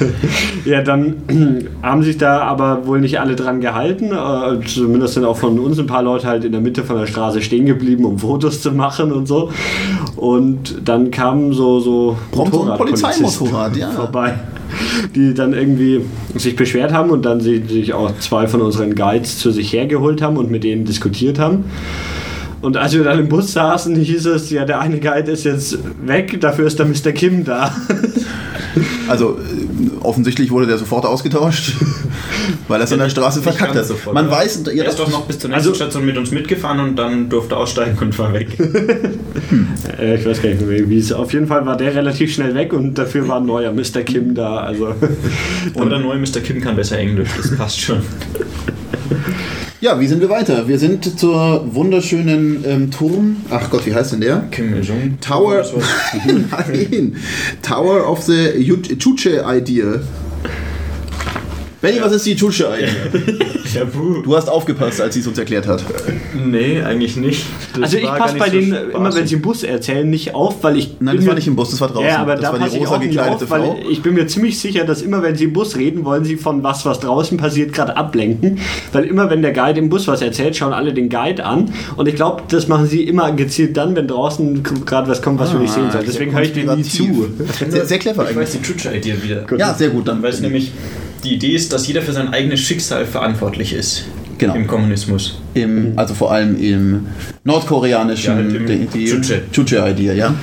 Ja, 0.64 0.82
dann 0.82 1.16
haben 1.82 2.02
sich 2.02 2.18
da 2.18 2.42
aber 2.42 2.86
wohl 2.86 3.00
nicht 3.00 3.20
alle 3.20 3.36
dran 3.36 3.60
gehalten. 3.60 4.12
Äh, 4.12 4.66
zumindest 4.66 5.14
sind 5.14 5.24
auch 5.24 5.36
von 5.36 5.58
uns 5.58 5.78
ein 5.78 5.86
paar 5.86 6.02
Leute 6.02 6.26
halt 6.26 6.44
in 6.44 6.52
der 6.52 6.60
Mitte 6.60 6.84
von 6.84 6.96
der 6.96 7.06
Straße 7.06 7.42
stehen 7.42 7.66
geblieben, 7.66 8.04
um 8.04 8.18
Fotos 8.18 8.60
zu 8.60 8.72
machen 8.72 9.12
und 9.12 9.26
so. 9.26 9.50
Und 10.16 10.82
dann 10.84 11.10
kamen 11.10 11.52
so, 11.52 11.80
so 11.80 12.16
Motorradpolizisten 12.34 13.22
Polizeimotorrad, 13.22 13.76
ja. 13.76 13.90
vorbei, 13.90 14.34
die 15.14 15.34
dann 15.34 15.52
irgendwie 15.52 16.04
sich 16.34 16.56
beschwert 16.56 16.92
haben 16.92 17.10
und 17.10 17.24
dann 17.24 17.40
sich 17.40 17.92
auch 17.92 18.12
zwei 18.18 18.46
von 18.46 18.60
unseren 18.60 18.94
Guides 18.94 19.38
zu 19.38 19.50
sich 19.50 19.72
hergeholt 19.72 20.22
haben 20.22 20.36
und 20.36 20.50
mit 20.50 20.64
denen 20.64 20.84
diskutiert 20.84 21.38
haben. 21.38 21.64
Und 22.62 22.76
als 22.76 22.92
wir 22.92 23.02
dann 23.04 23.18
im 23.18 23.28
Bus 23.28 23.52
saßen, 23.52 23.96
hieß 23.96 24.26
es, 24.26 24.50
ja, 24.50 24.66
der 24.66 24.80
eine 24.80 25.00
Guide 25.00 25.30
ist 25.32 25.44
jetzt 25.44 25.78
weg, 26.06 26.38
dafür 26.40 26.66
ist 26.66 26.78
der 26.78 26.86
Mr. 26.86 27.12
Kim 27.12 27.44
da. 27.44 27.74
Also 29.08 29.38
äh, 29.38 30.00
offensichtlich 30.04 30.50
wurde 30.50 30.66
der 30.66 30.78
sofort 30.78 31.04
ausgetausst, 31.06 31.72
weil 32.68 32.80
er 32.80 32.84
es 32.84 32.92
an 32.92 33.00
der 33.00 33.08
Straße 33.10 33.42
verkackt 33.42 33.74
hat. 33.74 33.84
sofort, 33.86 34.14
Man 34.14 34.26
oder? 34.28 34.36
weiß, 34.36 34.62
ja, 34.72 34.84
Er 34.84 34.90
ist 34.90 34.98
doch, 34.98 35.10
noch 35.10 35.26
bis 35.26 35.38
zur 35.38 35.50
nächsten 35.50 35.68
Also- 35.68 35.74
Station 35.74 36.04
mit 36.06 36.16
uns 36.16 36.30
mitgefahren 36.30 36.78
und 36.80 36.96
dann 36.96 37.28
durfte 37.28 37.54
er 37.56 37.58
aussteigen 37.58 37.98
und 38.00 38.18
war 38.18 38.32
weg. 38.32 38.48
Äh, 39.98 40.16
ich 40.16 40.24
weiß 40.26 40.40
gar 40.42 40.50
nicht 40.50 40.60
mehr, 40.64 40.88
wie 40.88 40.98
es 40.98 41.12
Auf 41.12 41.32
jeden 41.32 41.46
Fall 41.48 41.66
war 41.66 41.76
der 41.76 41.94
relativ 41.94 42.32
schnell 42.32 42.54
weg 42.54 42.72
und 42.72 42.94
dafür 42.96 43.26
war 43.26 43.38
ein 43.40 43.46
neuer 43.46 43.72
Mr. 43.72 44.02
Kim 44.04 44.34
da. 44.34 44.58
Also 44.58 44.94
Und 45.74 45.90
der 45.90 45.98
neue 45.98 46.18
Mr. 46.18 46.40
Kim 46.44 46.60
kann 46.60 46.76
besser 46.76 46.98
Englisch, 46.98 47.28
das 47.36 47.56
passt 47.56 47.80
schon. 47.80 47.98
Ja, 49.82 49.98
wie 49.98 50.06
sind 50.06 50.20
wir 50.20 50.28
weiter? 50.28 50.68
Wir 50.68 50.78
sind 50.78 51.18
zur 51.18 51.74
wunderschönen 51.74 52.62
ähm, 52.66 52.90
Turm. 52.90 53.36
Ach 53.48 53.70
Gott, 53.70 53.86
wie 53.86 53.94
heißt 53.94 54.12
denn 54.12 54.20
der? 54.20 54.40
Kim 54.50 54.74
Il-sung. 54.74 55.16
Tower. 55.22 55.64
Nein. 56.26 57.16
Tower 57.62 58.06
of 58.06 58.22
the 58.22 58.62
Chuche 58.98 59.42
Idea. 59.42 60.00
Benny, 61.80 62.00
was 62.00 62.12
ist 62.12 62.26
die? 62.26 62.36
Ja, 63.74 63.84
puh. 63.84 64.22
Du 64.22 64.36
hast 64.36 64.48
aufgepasst, 64.48 65.00
als 65.00 65.14
sie 65.14 65.20
es 65.20 65.28
uns 65.28 65.38
erklärt 65.38 65.68
hat. 65.68 65.84
Nee, 66.34 66.82
eigentlich 66.82 67.16
nicht. 67.16 67.44
Das 67.74 67.84
Also 67.84 67.98
ich 67.98 68.04
passe 68.04 68.36
bei 68.36 68.48
nicht 68.48 68.68
so 68.68 68.74
denen 68.74 68.90
immer, 68.90 69.14
wenn 69.14 69.26
sie 69.28 69.36
im 69.36 69.42
Bus 69.42 69.62
erzählen, 69.62 70.10
nicht 70.10 70.34
auf, 70.34 70.64
weil 70.64 70.76
ich 70.76 70.96
Nein, 70.98 71.14
bin 71.14 71.16
das 71.18 71.26
war 71.28 71.34
nicht 71.36 71.46
im 71.46 71.54
Bus, 71.54 71.70
das 71.70 71.80
war 71.80 71.86
draußen. 71.88 72.08
Ja, 72.08 72.18
aber 72.18 72.34
das 72.34 72.42
da 72.42 72.52
war 72.52 72.58
passe 72.58 72.72
die 72.72 72.78
ich 72.78 72.88
rosa 72.88 72.98
gekleidete 72.98 73.44
auf, 73.44 73.50
weil 73.50 73.62
Frau. 73.62 73.78
ich 73.88 74.02
bin 74.02 74.14
mir 74.14 74.26
ziemlich 74.26 74.58
sicher, 74.58 74.84
dass 74.84 75.02
immer 75.02 75.22
wenn 75.22 75.36
sie 75.36 75.44
im 75.44 75.52
Bus 75.52 75.76
reden, 75.76 76.04
wollen 76.04 76.24
sie 76.24 76.36
von 76.36 76.64
was, 76.64 76.84
was 76.84 76.98
draußen 76.98 77.38
passiert, 77.38 77.72
gerade 77.72 77.96
ablenken. 77.96 78.58
Weil 78.92 79.04
immer 79.04 79.30
wenn 79.30 79.40
der 79.42 79.52
Guide 79.52 79.78
im 79.78 79.88
Bus 79.88 80.08
was 80.08 80.20
erzählt, 80.20 80.56
schauen 80.56 80.72
alle 80.72 80.92
den 80.92 81.08
Guide 81.08 81.44
an. 81.44 81.72
Und 81.96 82.08
ich 82.08 82.16
glaube, 82.16 82.42
das 82.48 82.66
machen 82.66 82.86
sie 82.88 83.04
immer 83.04 83.30
gezielt 83.32 83.76
dann, 83.76 83.94
wenn 83.94 84.08
draußen 84.08 84.64
gerade 84.84 85.08
was 85.08 85.22
kommt, 85.22 85.38
was 85.38 85.52
wir 85.52 85.60
nicht 85.60 85.72
sehen 85.72 85.92
sollen. 85.92 86.04
Deswegen 86.06 86.32
höre 86.32 86.42
ich 86.42 86.52
denen 86.52 86.76
nie 86.76 86.82
zu. 86.82 87.28
Sehr, 87.68 87.86
sehr 87.86 87.98
clever 88.00 88.28
Ich 88.28 88.36
weiß 88.36 88.54
eigentlich. 88.56 88.62
die 88.62 88.72
Chucha-Idee 88.72 89.14
wieder. 89.22 89.46
Ja, 89.56 89.74
sehr 89.74 89.90
gut. 89.90 90.08
Dann 90.08 90.20
Weil 90.22 90.30
es 90.32 90.40
nämlich 90.40 90.72
die 91.20 91.34
Idee 91.34 91.54
ist, 91.54 91.72
dass 91.72 91.86
jeder 91.86 92.02
für 92.02 92.12
sein 92.12 92.32
eigenes 92.32 92.60
Schicksal 92.60 93.06
verantwortlich 93.06 93.72
ist. 93.72 94.04
Genau. 94.38 94.54
Im 94.54 94.66
Kommunismus. 94.66 95.38
Im, 95.52 95.92
also 95.96 96.14
vor 96.14 96.32
allem 96.32 96.58
im 96.58 97.06
nordkoreanischen 97.44 98.66
Ja, 98.94 99.06
Chuche. 99.06 99.42
Chuche-Idea, 99.52 100.14
ja. 100.14 100.34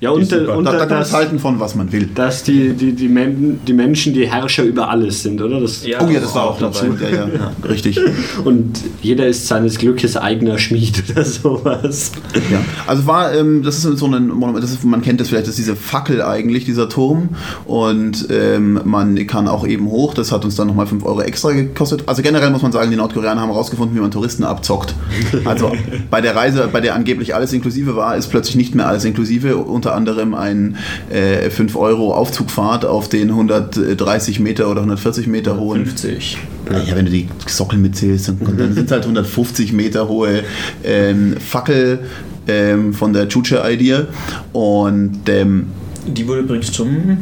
Ja, 0.00 0.10
und, 0.10 0.32
und 0.32 0.64
Da, 0.64 0.72
da 0.72 0.86
kann 0.86 0.98
man 1.00 1.12
halten 1.12 1.38
von, 1.38 1.60
was 1.60 1.74
man 1.74 1.92
will. 1.92 2.08
dass 2.14 2.42
die, 2.42 2.72
die, 2.72 2.92
die, 2.92 3.08
Men 3.08 3.60
die 3.66 3.74
Menschen 3.74 4.14
die 4.14 4.26
Herrscher 4.30 4.62
über 4.64 4.88
alles 4.88 5.22
sind, 5.22 5.42
oder? 5.42 5.60
Das, 5.60 5.84
Ja, 5.86 5.98
Oh 6.02 6.08
ja, 6.08 6.20
das 6.20 6.34
war 6.34 6.44
auch 6.44 6.58
dabei. 6.58 6.88
dazu. 6.88 7.04
Ja, 7.04 7.28
ja, 7.28 7.52
richtig. 7.68 8.00
Und 8.44 8.80
jeder 9.02 9.26
ist 9.26 9.46
seines 9.46 9.76
Glückes 9.78 10.16
eigener 10.16 10.58
Schmied 10.58 11.02
oder 11.10 11.24
sowas. 11.24 12.12
Ja. 12.50 12.60
Also 12.86 13.06
war, 13.06 13.34
ähm, 13.34 13.62
das 13.62 13.84
ist 13.84 13.98
so 13.98 14.06
ein 14.06 14.28
Monument, 14.28 14.64
das 14.64 14.70
ist, 14.72 14.84
man 14.84 15.02
kennt 15.02 15.20
das 15.20 15.28
vielleicht, 15.28 15.44
das 15.44 15.50
ist 15.50 15.58
diese 15.58 15.76
Fackel 15.76 16.22
eigentlich, 16.22 16.64
dieser 16.64 16.88
Turm. 16.88 17.30
Und 17.66 18.26
ähm, 18.30 18.80
man 18.84 19.26
kann 19.26 19.48
auch 19.48 19.66
eben 19.66 19.86
hoch, 19.90 20.14
das 20.14 20.32
hat 20.32 20.46
uns 20.46 20.56
dann 20.56 20.66
nochmal 20.68 20.86
5 20.86 21.04
Euro 21.04 21.20
extra 21.20 21.52
gekostet. 21.52 22.04
Also 22.06 22.22
generell 22.22 22.48
muss 22.50 22.62
man 22.62 22.72
sagen, 22.72 22.90
die 22.90 22.96
Nordkoreaner 22.96 23.40
haben 23.42 23.50
herausgefunden, 23.50 23.94
wie 23.94 24.00
man 24.00 24.10
Touristen 24.10 24.44
abzockt. 24.44 24.94
Also 25.44 25.72
bei 26.10 26.22
der 26.22 26.34
Reise, 26.34 26.68
bei 26.72 26.80
der 26.80 26.94
angeblich 26.94 27.34
alles 27.34 27.52
inklusive 27.52 27.96
war, 27.96 28.16
ist 28.16 28.28
plötzlich 28.28 28.56
nicht 28.56 28.74
mehr 28.74 28.86
alles 28.88 29.04
inklusive. 29.04 29.56
Unter 29.58 29.89
anderem 29.94 30.34
ein 30.34 30.76
äh, 31.10 31.50
5 31.50 31.76
Euro 31.76 32.14
Aufzugfahrt 32.14 32.84
auf 32.84 33.08
den 33.08 33.30
130 33.30 34.40
Meter 34.40 34.70
oder 34.70 34.80
140 34.80 35.26
Meter 35.26 35.58
hohen 35.58 35.86
50. 35.86 36.38
ja, 36.86 36.96
wenn 36.96 37.06
du 37.06 37.10
die 37.10 37.28
Sockel 37.46 37.78
mitzählst, 37.78 38.28
dann, 38.28 38.38
dann 38.56 38.74
sind 38.74 38.86
es 38.86 38.92
halt 38.92 39.04
150 39.04 39.72
Meter 39.72 40.08
hohe 40.08 40.42
ähm, 40.84 41.36
Fackel 41.38 42.00
ähm, 42.48 42.92
von 42.94 43.12
der 43.12 43.28
Chuche-Idea. 43.28 44.06
Und 44.52 45.28
ähm, 45.28 45.66
Die 46.12 46.26
wurde 46.26 46.40
übrigens 46.40 46.72
zum 46.72 47.18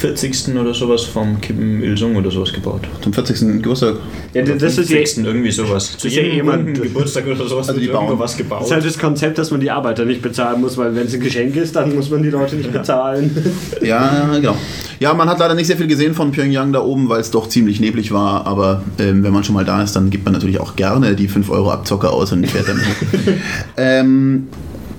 40. 0.00 0.56
oder 0.56 0.74
sowas 0.74 1.02
vom 1.04 1.40
Kim 1.40 1.82
Il-sung 1.82 2.16
oder 2.16 2.30
sowas 2.30 2.52
gebaut. 2.52 2.82
zum 3.00 3.12
40. 3.12 3.62
Geburtstag. 3.62 3.96
Ja, 4.32 4.42
das 4.42 4.78
ist 4.78 4.90
ja, 4.90 4.96
50. 4.96 5.24
irgendwie 5.24 5.50
sowas. 5.50 5.96
Zu 5.96 6.08
ist 6.08 6.14
ja 6.16 6.22
jedem 6.22 6.36
jemand- 6.36 6.82
Geburtstag 6.82 7.26
oder 7.26 7.46
sowas 7.46 7.68
Also 7.68 7.80
die 7.80 7.86
irgendwo 7.86 8.08
bauen. 8.08 8.18
was 8.18 8.36
gebaut. 8.36 8.60
Das 8.62 8.66
ist 8.68 8.72
halt 8.74 8.84
das 8.86 8.98
Konzept, 8.98 9.38
dass 9.38 9.50
man 9.50 9.60
die 9.60 9.70
Arbeiter 9.70 10.04
nicht 10.04 10.22
bezahlen 10.22 10.60
muss, 10.60 10.76
weil 10.76 10.94
wenn 10.96 11.06
es 11.06 11.14
ein 11.14 11.20
Geschenk 11.20 11.54
ist, 11.56 11.76
dann 11.76 11.94
muss 11.94 12.10
man 12.10 12.22
die 12.22 12.30
Leute 12.30 12.56
nicht 12.56 12.72
bezahlen. 12.72 13.30
Ja, 13.82 14.30
genau. 14.34 14.56
Ja, 15.00 15.12
man 15.14 15.28
hat 15.28 15.38
leider 15.38 15.54
nicht 15.54 15.66
sehr 15.66 15.76
viel 15.76 15.86
gesehen 15.86 16.14
von 16.14 16.30
Pyongyang 16.32 16.72
da 16.72 16.80
oben, 16.80 17.08
weil 17.08 17.20
es 17.20 17.30
doch 17.30 17.48
ziemlich 17.48 17.80
neblig 17.80 18.12
war. 18.12 18.46
Aber 18.46 18.82
ähm, 18.98 19.22
wenn 19.22 19.32
man 19.32 19.44
schon 19.44 19.54
mal 19.54 19.64
da 19.64 19.82
ist, 19.82 19.94
dann 19.96 20.10
gibt 20.10 20.24
man 20.24 20.32
natürlich 20.32 20.60
auch 20.60 20.76
gerne 20.76 21.14
die 21.14 21.28
5 21.28 21.50
Euro 21.50 21.70
Abzocker 21.70 22.12
aus 22.12 22.32
und 22.32 22.46
fährt 22.48 22.68
dann 22.68 22.78
hoch. 22.80 23.32
ähm, 23.76 24.48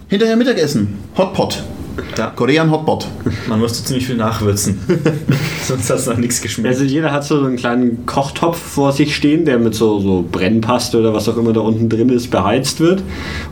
hinterher 0.08 0.36
Mittagessen. 0.36 0.90
Hotpot. 1.18 1.64
Ja. 2.18 2.32
Korean 2.36 2.72
Hotpot. 2.72 3.08
Man 3.48 3.60
musste 3.60 3.84
ziemlich 3.84 4.08
viel 4.08 4.18
nachwürzen. 4.18 4.80
Sonst 5.64 5.90
hat 5.90 6.00
es 6.00 6.06
nach 6.08 6.18
nichts 6.18 6.42
geschmeckt. 6.42 6.76
Also 6.76 6.86
jeder 6.86 7.12
hat 7.12 7.24
so 7.24 7.44
einen 7.44 7.56
kleinen 7.56 8.06
Kochtopf 8.06 8.58
vor 8.58 8.92
sich 8.92 9.16
stehen, 9.16 9.46
der 9.46 9.60
mit 9.60 9.76
so, 9.76 10.00
so 10.00 10.26
Brennpaste 10.32 11.00
oder 11.00 11.14
was 11.14 11.28
auch 11.30 11.38
immer 11.38 11.54
da 11.54 11.62
unten 11.62 11.90
drin 11.90 12.10
ist, 12.10 12.32
beheizt 12.32 12.80
wird. 12.80 13.04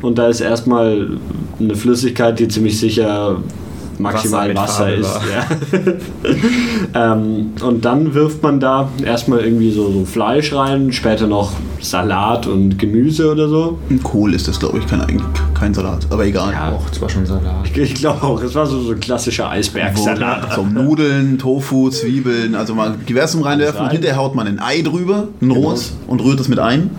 Und 0.01 0.17
da 0.17 0.27
ist 0.27 0.41
erstmal 0.41 1.17
eine 1.59 1.75
Flüssigkeit, 1.75 2.39
die 2.39 2.47
ziemlich 2.47 2.79
sicher 2.79 3.37
maximal 4.03 4.55
Wasser 4.55 4.85
Wasser, 4.85 4.93
ist. 4.93 5.19
Ja. 6.93 7.13
ähm, 7.13 7.53
und 7.63 7.85
dann 7.85 8.13
wirft 8.13 8.43
man 8.43 8.59
da 8.59 8.89
erstmal 9.03 9.39
irgendwie 9.39 9.71
so, 9.71 9.91
so 9.91 10.05
Fleisch 10.05 10.53
rein, 10.53 10.91
später 10.91 11.27
noch 11.27 11.53
Salat 11.79 12.47
und 12.47 12.77
Gemüse 12.77 13.31
oder 13.31 13.49
so. 13.49 13.79
Ein 13.89 14.01
Kohl 14.03 14.33
ist 14.33 14.47
das, 14.47 14.59
glaube 14.59 14.79
ich, 14.79 14.87
kein, 14.87 15.01
eigentlich 15.01 15.23
kein 15.53 15.73
Salat. 15.73 16.07
Aber 16.09 16.25
egal. 16.25 16.53
Ja. 16.53 16.71
auch 16.71 16.89
zwar 16.91 17.09
schon 17.09 17.25
Salat. 17.25 17.65
Ich, 17.65 17.77
ich 17.77 17.95
glaube 17.95 18.23
auch, 18.23 18.41
es 18.41 18.55
war 18.55 18.65
so, 18.65 18.79
so 18.81 18.91
ein 18.91 18.99
klassischer 18.99 19.49
Eisbergsalat. 19.49 20.53
So 20.53 20.63
Nudeln, 20.63 21.37
Tofu, 21.37 21.89
Zwiebeln, 21.89 22.55
also 22.55 22.75
mal 22.75 22.95
diversum 23.07 23.41
reinwerfen 23.41 23.85
und 23.85 23.91
hinterher 23.91 24.17
haut 24.17 24.35
man 24.35 24.47
ein 24.47 24.59
Ei 24.59 24.81
drüber, 24.81 25.27
ein 25.41 25.51
rohes, 25.51 25.93
und 26.07 26.21
rührt 26.21 26.39
es 26.39 26.47
mit 26.47 26.59
ein. 26.59 26.91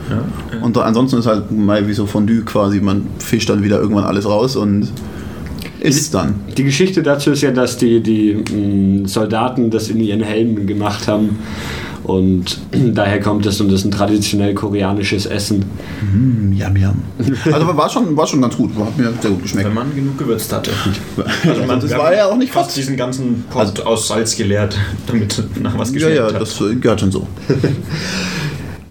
Und 0.62 0.76
ansonsten 0.78 1.18
ist 1.18 1.26
halt 1.26 1.50
mal 1.50 1.86
wie 1.88 1.92
so 1.92 2.06
Fondue 2.06 2.42
quasi, 2.42 2.80
man 2.80 3.06
fischt 3.18 3.48
dann 3.48 3.62
wieder 3.62 3.80
irgendwann 3.80 4.04
alles 4.04 4.26
raus 4.26 4.56
und 4.56 4.88
isst 5.84 6.14
dann. 6.14 6.36
Die 6.56 6.64
Geschichte 6.64 7.02
dazu 7.02 7.30
ist 7.30 7.42
ja, 7.42 7.50
dass 7.50 7.76
die, 7.76 8.00
die 8.00 8.34
mh, 8.34 9.08
Soldaten 9.08 9.70
das 9.70 9.88
in 9.88 10.00
ihren 10.00 10.22
Helmen 10.22 10.66
gemacht 10.66 11.06
haben. 11.08 11.38
Und 12.04 12.58
daher 12.94 13.18
kommt 13.20 13.46
es 13.46 13.60
und 13.60 13.68
das 13.72 13.80
ist 13.80 13.86
ein 13.86 13.90
traditionell 13.90 14.52
koreanisches 14.54 15.24
Essen. 15.26 15.64
Mm, 16.02 16.52
yum, 16.52 16.76
yum. 16.76 17.02
Also 17.50 17.66
war 17.76 17.88
schon, 17.88 18.14
war 18.16 18.26
schon 18.26 18.42
ganz 18.42 18.56
gut, 18.56 18.70
hat 18.78 18.98
mir 18.98 19.12
sehr 19.22 19.30
gut 19.30 19.42
geschmeckt. 19.42 19.66
Wenn 19.68 19.74
man 19.74 19.94
genug 19.94 20.18
gewürzt 20.18 20.52
hatte. 20.52 20.70
Also 21.46 21.62
man, 21.64 21.80
das 21.80 21.90
war 21.92 22.14
ja 22.14 22.26
auch 22.26 22.36
nicht 22.36 22.52
fast 22.52 22.76
diesen 22.76 22.96
ganzen 22.96 23.44
Pot 23.50 23.80
aus 23.86 24.08
Salz 24.08 24.36
geleert, 24.36 24.76
damit 25.06 25.42
nach 25.62 25.78
was 25.78 25.88
Ja, 25.90 25.94
geschmeckt 25.94 26.16
ja, 26.16 26.24
hat. 26.34 26.40
das 26.42 26.62
gehört 26.80 27.00
schon 27.00 27.10
so. 27.12 27.26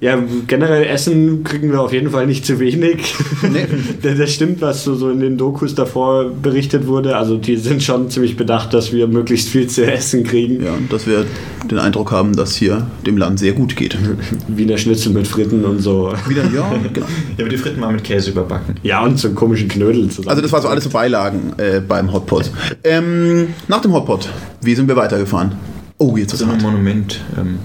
Ja, 0.03 0.21
generell 0.47 0.83
Essen 0.85 1.45
kriegen 1.45 1.71
wir 1.71 1.79
auf 1.79 1.93
jeden 1.93 2.09
Fall 2.09 2.27
nicht 2.27 2.45
zu 2.45 2.59
wenig. 2.59 3.15
Nee. 3.41 3.65
Das- 4.17 4.33
stimmt, 4.33 4.59
was 4.61 4.83
so, 4.83 4.95
so 4.95 5.09
in 5.09 5.21
den 5.21 5.37
Dokus 5.37 5.75
davor 5.75 6.29
berichtet 6.29 6.87
wurde. 6.87 7.15
Also 7.15 7.37
die 7.37 7.55
sind 7.55 7.81
schon 7.83 8.09
ziemlich 8.09 8.35
bedacht, 8.35 8.73
dass 8.73 8.91
wir 8.91 9.07
möglichst 9.07 9.47
viel 9.49 9.67
zu 9.67 9.85
essen 9.89 10.25
kriegen. 10.25 10.61
Ja, 10.61 10.73
und 10.73 10.91
dass 10.91 11.07
wir 11.07 11.25
den 11.71 11.79
Eindruck 11.79 12.11
haben, 12.11 12.35
dass 12.35 12.53
hier 12.55 12.85
dem 13.05 13.15
Land 13.17 13.39
sehr 13.39 13.53
gut 13.53 13.77
geht. 13.77 13.97
Wiener 14.49 14.77
Schnitzel 14.77 15.13
mit 15.13 15.25
Fritten 15.25 15.63
und 15.63 15.79
so. 15.79 16.13
Wieder, 16.27 16.43
ja, 16.53 16.69
genau. 16.93 17.05
Ja, 17.37 17.45
aber 17.45 17.49
die 17.49 17.57
Fritten 17.57 17.79
waren 17.79 17.95
mit 17.95 18.03
Käse 18.03 18.31
überbacken. 18.31 18.75
Ja, 18.83 19.01
und 19.03 19.17
so 19.17 19.29
einen 19.29 19.35
komischen 19.35 19.69
Knödel 19.69 20.09
zusammen. 20.09 20.27
Also 20.29 20.41
das 20.41 20.51
war 20.51 20.61
so 20.61 20.67
alles 20.67 20.83
so 20.83 20.89
Beilagen 20.89 21.53
äh, 21.57 21.79
beim 21.79 22.11
Hotpot. 22.11 22.51
Ähm, 22.83 23.47
nach 23.69 23.79
dem 23.81 23.93
Hotpot, 23.93 24.29
wie 24.61 24.75
sind 24.75 24.89
wir 24.89 24.97
weitergefahren? 24.97 25.53
Oh, 25.97 26.17
jetzt 26.17 26.33
Das 26.33 26.41
ist 26.41 26.47
ist 26.47 26.51
ein 26.51 26.57
es 26.57 26.63
Monument. 26.63 27.21
Ähm, 27.39 27.59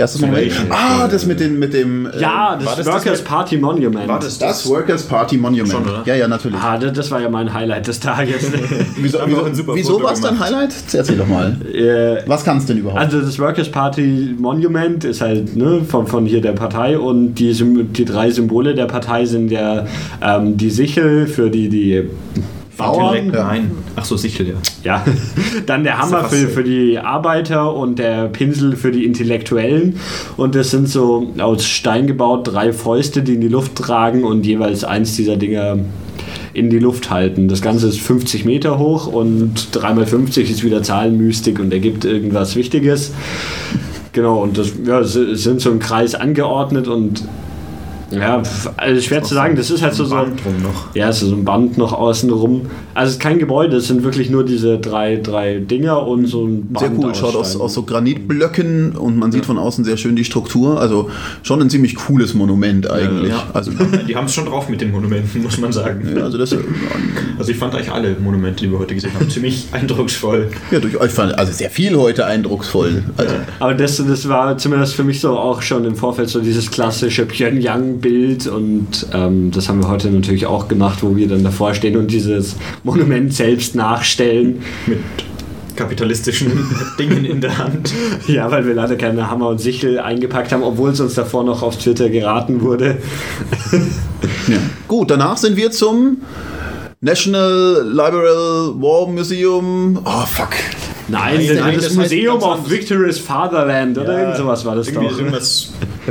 Erstes 0.00 0.20
Moment. 0.22 0.50
Ah, 0.70 1.06
das 1.08 1.26
mit, 1.26 1.40
den, 1.40 1.58
mit 1.58 1.74
dem... 1.74 2.06
äh, 2.06 2.18
ja, 2.20 2.56
das, 2.56 2.66
war 2.66 2.76
das 2.76 2.86
das 2.86 2.94
Workers 2.94 3.18
mit- 3.18 3.28
Party 3.28 3.56
Monument. 3.58 4.08
war 4.08 4.18
das 4.18 4.38
Das 4.38 4.66
Workers 4.68 5.02
Party 5.04 5.36
Monument. 5.36 5.70
Schon, 5.70 5.82
oder? 5.84 6.02
Ja, 6.06 6.14
ja, 6.14 6.26
natürlich. 6.26 6.58
Ah, 6.58 6.78
das, 6.78 6.92
das 6.94 7.10
war 7.10 7.20
ja 7.20 7.28
mein 7.28 7.52
Highlight 7.52 7.86
des 7.86 8.00
Tages. 8.00 8.50
Wieso, 8.96 9.18
wieso 9.74 10.02
war 10.02 10.12
es 10.12 10.20
dein. 10.20 10.38
Highlight? 10.40 10.74
Erzähl 10.92 11.16
doch 11.18 11.26
mal. 11.26 11.56
äh, 11.72 12.22
Was 12.26 12.44
kannst 12.44 12.68
du 12.68 12.72
denn 12.72 12.82
überhaupt? 12.82 13.00
Also 13.00 13.20
das 13.20 13.38
Workers 13.38 13.70
Party 13.70 14.34
Monument 14.38 15.04
ist 15.04 15.20
halt 15.20 15.54
ne, 15.54 15.82
von, 15.86 16.06
von 16.06 16.24
hier 16.24 16.40
der 16.40 16.52
Partei 16.52 16.98
und 16.98 17.34
die, 17.34 17.52
die 17.52 18.04
drei 18.04 18.30
Symbole 18.30 18.74
der 18.74 18.86
Partei 18.86 19.26
sind 19.26 19.50
ja 19.50 19.86
ähm, 20.22 20.56
die 20.56 20.70
Sichel 20.70 21.26
für 21.26 21.50
die, 21.50 21.68
die 21.68 22.08
Bauern. 22.80 23.28
Nein. 23.28 23.70
Ach 23.96 24.04
so, 24.04 24.16
Sichel, 24.16 24.48
ja. 24.48 24.54
Ja, 24.82 25.04
dann 25.66 25.84
der 25.84 25.98
Hammer 25.98 26.24
für, 26.24 26.48
für 26.48 26.64
die 26.64 26.98
Arbeiter 26.98 27.74
und 27.74 27.98
der 27.98 28.28
Pinsel 28.28 28.76
für 28.76 28.90
die 28.90 29.04
Intellektuellen. 29.04 29.96
Und 30.36 30.54
das 30.54 30.70
sind 30.70 30.88
so 30.88 31.32
aus 31.38 31.64
Stein 31.64 32.06
gebaut 32.06 32.48
drei 32.52 32.72
Fäuste, 32.72 33.22
die 33.22 33.34
in 33.34 33.40
die 33.40 33.48
Luft 33.48 33.76
tragen 33.76 34.24
und 34.24 34.46
jeweils 34.46 34.84
eins 34.84 35.16
dieser 35.16 35.36
Dinger 35.36 35.78
in 36.52 36.70
die 36.70 36.78
Luft 36.78 37.10
halten. 37.10 37.48
Das 37.48 37.62
Ganze 37.62 37.88
ist 37.88 38.00
50 38.00 38.44
Meter 38.44 38.78
hoch 38.78 39.06
und 39.06 39.68
3x50 39.72 40.42
ist 40.50 40.64
wieder 40.64 40.82
Zahlenmystik 40.82 41.60
und 41.60 41.72
ergibt 41.72 42.04
irgendwas 42.04 42.56
Wichtiges. 42.56 43.12
Genau, 44.12 44.42
und 44.42 44.58
das 44.58 44.72
ja, 44.84 45.04
sind 45.04 45.60
so 45.60 45.70
im 45.70 45.78
Kreis 45.78 46.14
angeordnet 46.14 46.88
und 46.88 47.22
ja, 48.10 48.42
also 48.76 49.00
schwer 49.00 49.22
zu 49.22 49.34
sagen, 49.34 49.56
das 49.56 49.70
ist 49.70 49.82
halt 49.82 49.94
so 49.94 50.04
so. 50.04 50.14
Band 50.14 50.62
noch. 50.62 50.94
Ja, 50.94 51.08
es 51.08 51.22
ist 51.22 51.28
so 51.28 51.34
ein 51.36 51.44
Band 51.44 51.78
noch 51.78 51.92
außen 51.92 52.30
rum. 52.30 52.62
Also 52.94 53.10
es 53.10 53.16
ist 53.16 53.20
kein 53.20 53.38
Gebäude, 53.38 53.76
es 53.76 53.88
sind 53.88 54.02
wirklich 54.02 54.30
nur 54.30 54.44
diese 54.44 54.78
drei, 54.78 55.16
drei 55.16 55.58
Dinger 55.58 56.06
und 56.06 56.26
so 56.26 56.44
ein 56.44 56.66
Band 56.72 56.96
Sehr 56.96 57.04
cool, 57.04 57.14
schaut 57.14 57.36
aus, 57.36 57.56
aus 57.56 57.74
so 57.74 57.82
Granitblöcken 57.82 58.92
und 58.92 59.16
man 59.16 59.32
sieht 59.32 59.46
von 59.46 59.58
außen 59.58 59.84
sehr 59.84 59.96
schön 59.96 60.16
die 60.16 60.24
Struktur. 60.24 60.80
Also 60.80 61.10
schon 61.42 61.60
ein 61.60 61.70
ziemlich 61.70 61.94
cooles 61.94 62.34
Monument 62.34 62.90
eigentlich. 62.90 63.30
Ja. 63.30 63.44
Also, 63.52 63.72
Die 64.06 64.16
haben 64.16 64.26
es 64.26 64.34
schon 64.34 64.46
drauf 64.46 64.68
mit 64.68 64.80
den 64.80 64.90
Monumenten, 64.90 65.42
muss 65.42 65.58
man 65.58 65.72
sagen. 65.72 66.08
ja, 66.16 66.24
also 66.24 66.38
das 66.38 66.54
Also 67.38 67.52
ich 67.52 67.58
fand 67.58 67.74
eigentlich 67.74 67.90
alle 67.90 68.16
Monumente, 68.20 68.64
die 68.64 68.70
wir 68.70 68.78
heute 68.78 68.94
gesehen 68.94 69.12
haben, 69.14 69.30
ziemlich 69.30 69.66
eindrucksvoll. 69.72 70.48
ja, 70.70 70.80
durch 70.80 70.96
euch 70.98 71.10
fand 71.10 71.38
also 71.38 71.52
sehr 71.52 71.70
viel 71.70 71.96
heute 71.96 72.26
eindrucksvoll. 72.26 73.02
Also, 73.16 73.34
Aber 73.58 73.74
das, 73.74 73.96
das 73.96 74.28
war 74.28 74.58
zumindest 74.58 74.94
für 74.94 75.04
mich 75.04 75.20
so 75.20 75.38
auch 75.38 75.62
schon 75.62 75.84
im 75.84 75.96
Vorfeld 75.96 76.28
so 76.28 76.40
dieses 76.40 76.70
klassische 76.70 77.24
Pyongyang-Bild 78.00 78.46
und 78.46 79.06
ähm, 79.12 79.50
das 79.50 79.68
haben 79.68 79.82
wir 79.82 79.88
heute 79.88 80.10
natürlich 80.10 80.46
auch 80.46 80.68
gemacht, 80.68 81.02
wo 81.02 81.16
wir 81.16 81.28
dann 81.28 81.44
davor 81.44 81.74
stehen 81.74 81.96
und 81.96 82.10
dieses 82.10 82.56
Monument 82.82 83.32
selbst 83.32 83.74
nachstellen. 83.74 84.62
Mit 84.86 84.98
kapitalistischen 85.76 86.68
Dingen 86.98 87.24
in 87.24 87.40
der 87.40 87.56
Hand. 87.56 87.92
Ja, 88.26 88.50
weil 88.50 88.66
wir 88.66 88.74
leider 88.74 88.96
keine 88.96 89.30
Hammer 89.30 89.48
und 89.48 89.60
Sichel 89.60 89.98
eingepackt 89.98 90.52
haben, 90.52 90.62
obwohl 90.62 90.90
es 90.90 91.00
uns 91.00 91.14
davor 91.14 91.44
noch 91.44 91.62
auf 91.62 91.78
Twitter 91.78 92.10
geraten 92.10 92.60
wurde. 92.60 92.98
ja. 94.48 94.58
Gut, 94.88 95.10
danach 95.10 95.38
sind 95.38 95.56
wir 95.56 95.70
zum 95.70 96.18
National 97.00 97.82
Liberal 97.88 98.74
War 98.76 99.06
Museum. 99.08 99.98
Oh, 100.04 100.26
fuck. 100.26 100.50
Nein, 101.10 101.36
Nein, 101.36 101.48
das, 101.48 101.58
nein, 101.58 101.74
das, 101.74 101.84
das 101.84 101.94
Museum 101.94 102.42
of. 102.42 102.70
Victorious 102.70 103.18
Fatherland 103.18 103.98
oder 103.98 104.18
irgend 104.20 104.36
sowas 104.36 104.64
war 104.64 104.76
das 104.76 104.92
doch. 104.92 105.02
Ja, 105.02 105.10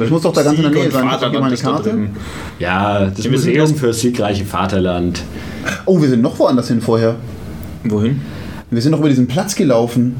das 0.02 0.10
muss 0.10 0.22
doch 0.22 0.34
da 0.34 0.43
ganz 0.43 0.58
in 0.58 0.64
der 0.64 0.72
Nähe 0.72 0.91
sein. 0.91 1.06
Ich 1.06 1.12
Vaterland 1.12 1.50
die 1.50 1.54
ist 1.54 1.66
da 1.66 1.72
Karte. 1.72 1.89
drüben. 1.89 2.10
Ja, 2.60 3.06
das 3.06 3.18
Wir 3.18 3.24
sind 3.24 3.32
Museum 3.32 3.76
für 3.76 3.93
siegreiche 3.93 4.45
Vaterland. 4.45 5.22
Oh, 5.86 6.02
wir 6.02 6.10
sind 6.10 6.22
noch 6.22 6.38
woanders 6.39 6.68
hin 6.68 6.82
vorher. 6.82 7.16
Wohin? 7.84 8.22
Wir 8.70 8.82
sind 8.82 8.91
noch 8.91 9.00
über 9.00 9.10
diesen 9.10 9.28
Platz 9.28 9.56
gelaufen. 9.56 10.16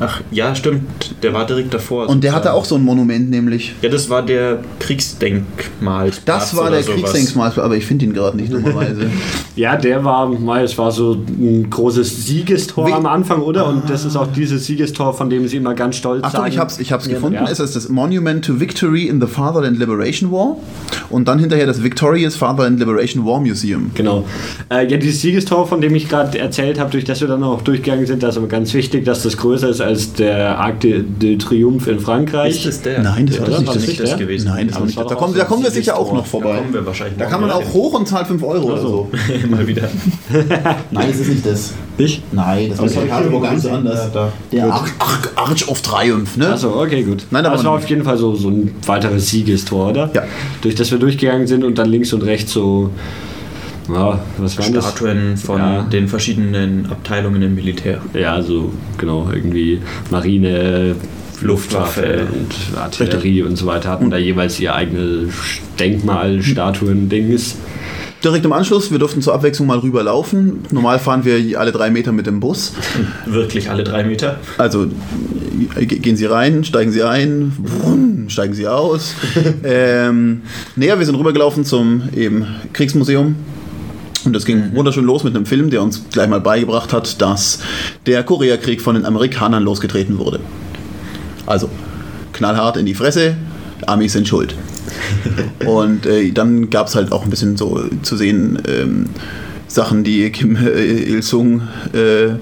Ach, 0.00 0.20
ja, 0.30 0.54
stimmt. 0.54 0.82
Der 1.22 1.34
war 1.34 1.46
direkt 1.46 1.74
davor. 1.74 2.08
Und 2.08 2.24
der 2.24 2.34
hatte 2.34 2.52
auch 2.54 2.64
so 2.64 2.76
ein 2.76 2.82
Monument, 2.82 3.28
nämlich. 3.30 3.74
Ja, 3.82 3.90
das 3.90 4.08
war 4.08 4.22
der 4.22 4.60
Kriegsdenkmal. 4.78 6.10
Das 6.24 6.56
war 6.56 6.70
der 6.70 6.82
Kriegsdenkmal, 6.82 7.52
aber 7.56 7.76
ich 7.76 7.84
finde 7.84 8.06
ihn 8.06 8.12
gerade 8.14 8.36
nicht 8.36 8.52
dummerweise. 8.52 9.10
Ja, 9.56 9.76
der 9.76 10.04
war, 10.04 10.26
mal, 10.26 10.64
es 10.64 10.78
war 10.78 10.90
so 10.90 11.12
ein 11.12 11.68
großes 11.68 12.24
Siegestor 12.24 12.86
Wie- 12.86 12.92
am 12.92 13.04
Anfang, 13.04 13.42
oder? 13.42 13.66
Und 13.66 13.90
das 13.90 14.06
ist 14.06 14.16
auch 14.16 14.28
dieses 14.28 14.64
Siegestor, 14.64 15.12
von 15.12 15.28
dem 15.28 15.46
sie 15.48 15.58
immer 15.58 15.74
ganz 15.74 15.96
stolz 15.96 16.24
Achtung, 16.24 16.40
sagen. 16.42 16.52
ich 16.52 16.58
hab's, 16.58 16.78
ich 16.78 16.92
hab's 16.92 17.06
gefunden. 17.08 17.34
Ja. 17.34 17.50
Es 17.50 17.60
ist 17.60 17.76
das 17.76 17.90
Monument 17.90 18.42
to 18.42 18.58
Victory 18.58 19.06
in 19.06 19.20
the 19.20 19.26
Fatherland 19.26 19.78
Liberation 19.78 20.32
War 20.32 20.56
und 21.10 21.28
dann 21.28 21.38
hinterher 21.38 21.66
das 21.66 21.82
Victorious 21.82 22.36
Fatherland 22.36 22.78
Liberation 22.78 23.26
War 23.26 23.40
Museum. 23.40 23.90
Genau. 23.94 24.24
Äh, 24.70 24.86
ja, 24.90 24.96
dieses 24.96 25.20
Siegestor, 25.20 25.66
von 25.66 25.82
dem 25.82 25.94
ich 25.94 26.08
gerade 26.08 26.38
erzählt 26.38 26.80
habe, 26.80 26.90
durch 26.90 27.04
das 27.04 27.20
wir 27.20 27.28
dann 27.28 27.42
auch 27.42 27.60
durchgegangen 27.60 28.06
sind, 28.06 28.22
das 28.22 28.36
ist 28.36 28.38
aber 28.38 28.48
ganz 28.48 28.72
wichtig, 28.72 29.04
dass 29.04 29.24
das 29.24 29.36
größer 29.36 29.68
ist 29.68 29.82
als 29.82 29.89
der 30.18 30.58
Arc 30.58 30.80
de, 30.80 31.02
de 31.02 31.36
Triomphe 31.38 31.90
in 31.92 32.00
Frankreich. 32.00 32.56
Ist 32.56 32.66
das 32.66 32.82
der? 32.82 33.02
Nein, 33.02 33.26
das 33.26 33.36
ja, 33.36 33.42
war 33.42 33.48
das 33.50 33.58
nicht. 33.58 33.66
war 33.68 33.74
Das 33.74 33.86
nicht 33.86 34.00
das 34.00 34.08
der? 34.10 34.18
gewesen. 34.18 34.48
Nein, 34.48 34.68
das 34.68 34.76
war 34.78 34.86
nicht. 34.86 34.96
war 34.96 35.06
Da 35.06 35.14
kommen, 35.14 35.34
da 35.34 35.40
so 35.40 35.46
kommen 35.46 35.62
wir 35.62 35.70
sicher 35.70 35.98
auch 35.98 36.12
noch 36.12 36.22
Da 36.22 36.28
vorbei. 36.28 36.56
kommen 36.58 36.72
wir 36.72 36.86
wahrscheinlich 36.86 37.18
Da 37.18 37.26
kann 37.26 37.40
man 37.40 37.50
auch 37.50 37.72
hoch 37.72 37.94
und 37.98 38.06
zahlt 38.08 38.26
5 38.26 38.42
Euro 38.42 38.66
oder 38.72 38.80
so. 38.80 39.10
hin. 39.26 39.50
mal 39.50 39.66
wieder. 39.66 39.88
Nein, 40.90 41.08
das 41.08 41.20
ist 41.20 41.28
nicht 41.28 41.46
das. 41.46 41.72
Ich? 41.98 42.22
Nein, 42.32 42.72
das 42.76 42.94
Karte 42.94 43.30
wo 43.30 43.38
hier 43.38 43.40
ganz 43.48 43.62
gesehen. 43.62 43.76
anders. 43.76 43.98
Ja, 43.98 44.08
da. 44.12 44.32
Der 44.52 44.72
Arch, 44.72 44.90
Arch, 44.98 45.28
Arch 45.36 45.68
of 45.68 45.82
Triumph, 45.82 46.36
ne? 46.36 46.48
Achso, 46.48 46.80
okay, 46.82 47.02
gut. 47.02 47.24
Nein, 47.30 47.44
aber- 47.44 47.56
das 47.56 47.64
war 47.64 47.72
auf 47.72 47.88
jeden 47.88 48.04
Fall 48.04 48.16
so, 48.16 48.34
so 48.34 48.48
ein 48.48 48.74
weiteres 48.86 49.28
Siegestor, 49.28 49.90
oder? 49.90 50.10
Ja. 50.14 50.22
Durch 50.62 50.74
das 50.74 50.90
wir 50.90 50.98
durchgegangen 50.98 51.46
sind 51.46 51.64
und 51.64 51.78
dann 51.78 51.88
links 51.88 52.12
und 52.12 52.22
rechts 52.22 52.52
so. 52.52 52.90
Ja, 53.92 54.20
was 54.38 54.58
waren 54.58 54.72
das? 54.72 54.90
Statuen 54.90 55.36
von 55.36 55.58
Ja. 55.58 55.82
den 55.82 56.08
verschiedenen 56.08 56.86
Abteilungen 56.90 57.42
im 57.42 57.54
Militär. 57.54 58.00
Ja, 58.14 58.42
so 58.42 58.72
genau, 58.98 59.28
irgendwie 59.32 59.80
Marine, 60.10 60.94
Luftwaffe 61.42 62.00
Luftwaffe. 62.02 62.26
und 62.74 62.78
Artillerie 62.78 63.42
und 63.42 63.56
so 63.56 63.66
weiter 63.66 63.88
hatten 63.88 64.10
da 64.10 64.18
jeweils 64.18 64.60
ihr 64.60 64.74
eigenes 64.74 65.32
Denkmal, 65.78 66.42
Statuen, 66.42 67.08
Dings. 67.08 67.56
Direkt 68.22 68.44
im 68.44 68.52
Anschluss, 68.52 68.90
wir 68.90 68.98
durften 68.98 69.22
zur 69.22 69.32
Abwechslung 69.32 69.66
mal 69.66 69.78
rüberlaufen. 69.78 70.58
Normal 70.70 70.98
fahren 70.98 71.24
wir 71.24 71.58
alle 71.58 71.72
drei 71.72 71.88
Meter 71.88 72.12
mit 72.12 72.26
dem 72.26 72.38
Bus. 72.38 72.74
Wirklich 73.24 73.70
alle 73.70 73.82
drei 73.82 74.04
Meter. 74.04 74.38
Also 74.58 74.88
ge- 75.78 75.98
gehen 75.98 76.16
Sie 76.16 76.26
rein, 76.26 76.62
steigen 76.64 76.92
Sie 76.92 77.02
ein, 77.02 77.52
brumm, 77.56 78.28
steigen 78.28 78.52
Sie 78.52 78.68
aus. 78.68 79.14
ähm, 79.64 80.42
näher, 80.76 80.98
wir 80.98 81.06
sind 81.06 81.14
rübergelaufen 81.14 81.64
zum 81.64 82.02
eben 82.14 82.44
Kriegsmuseum. 82.74 83.36
Und 84.24 84.34
das 84.34 84.44
ging 84.44 84.74
wunderschön 84.74 85.04
los 85.04 85.24
mit 85.24 85.34
einem 85.34 85.46
Film, 85.46 85.70
der 85.70 85.82
uns 85.82 86.02
gleich 86.10 86.28
mal 86.28 86.40
beigebracht 86.40 86.92
hat, 86.92 87.20
dass 87.20 87.60
der 88.06 88.22
Koreakrieg 88.22 88.80
von 88.80 88.94
den 88.94 89.04
Amerikanern 89.04 89.62
losgetreten 89.62 90.18
wurde. 90.18 90.40
Also 91.46 91.70
knallhart 92.32 92.76
in 92.76 92.86
die 92.86 92.94
Fresse, 92.94 93.36
Amis 93.86 94.12
sind 94.12 94.28
schuld. 94.28 94.54
Und 95.66 96.06
äh, 96.06 96.30
dann 96.32 96.70
gab 96.70 96.88
es 96.88 96.94
halt 96.94 97.12
auch 97.12 97.24
ein 97.24 97.30
bisschen 97.30 97.56
so 97.56 97.82
zu 98.02 98.16
sehen 98.16 98.58
ähm, 98.68 99.06
Sachen, 99.68 100.04
die 100.04 100.30
Kim 100.30 100.56
äh, 100.56 101.02
Il-sung 101.02 101.62
äh, 101.92 102.34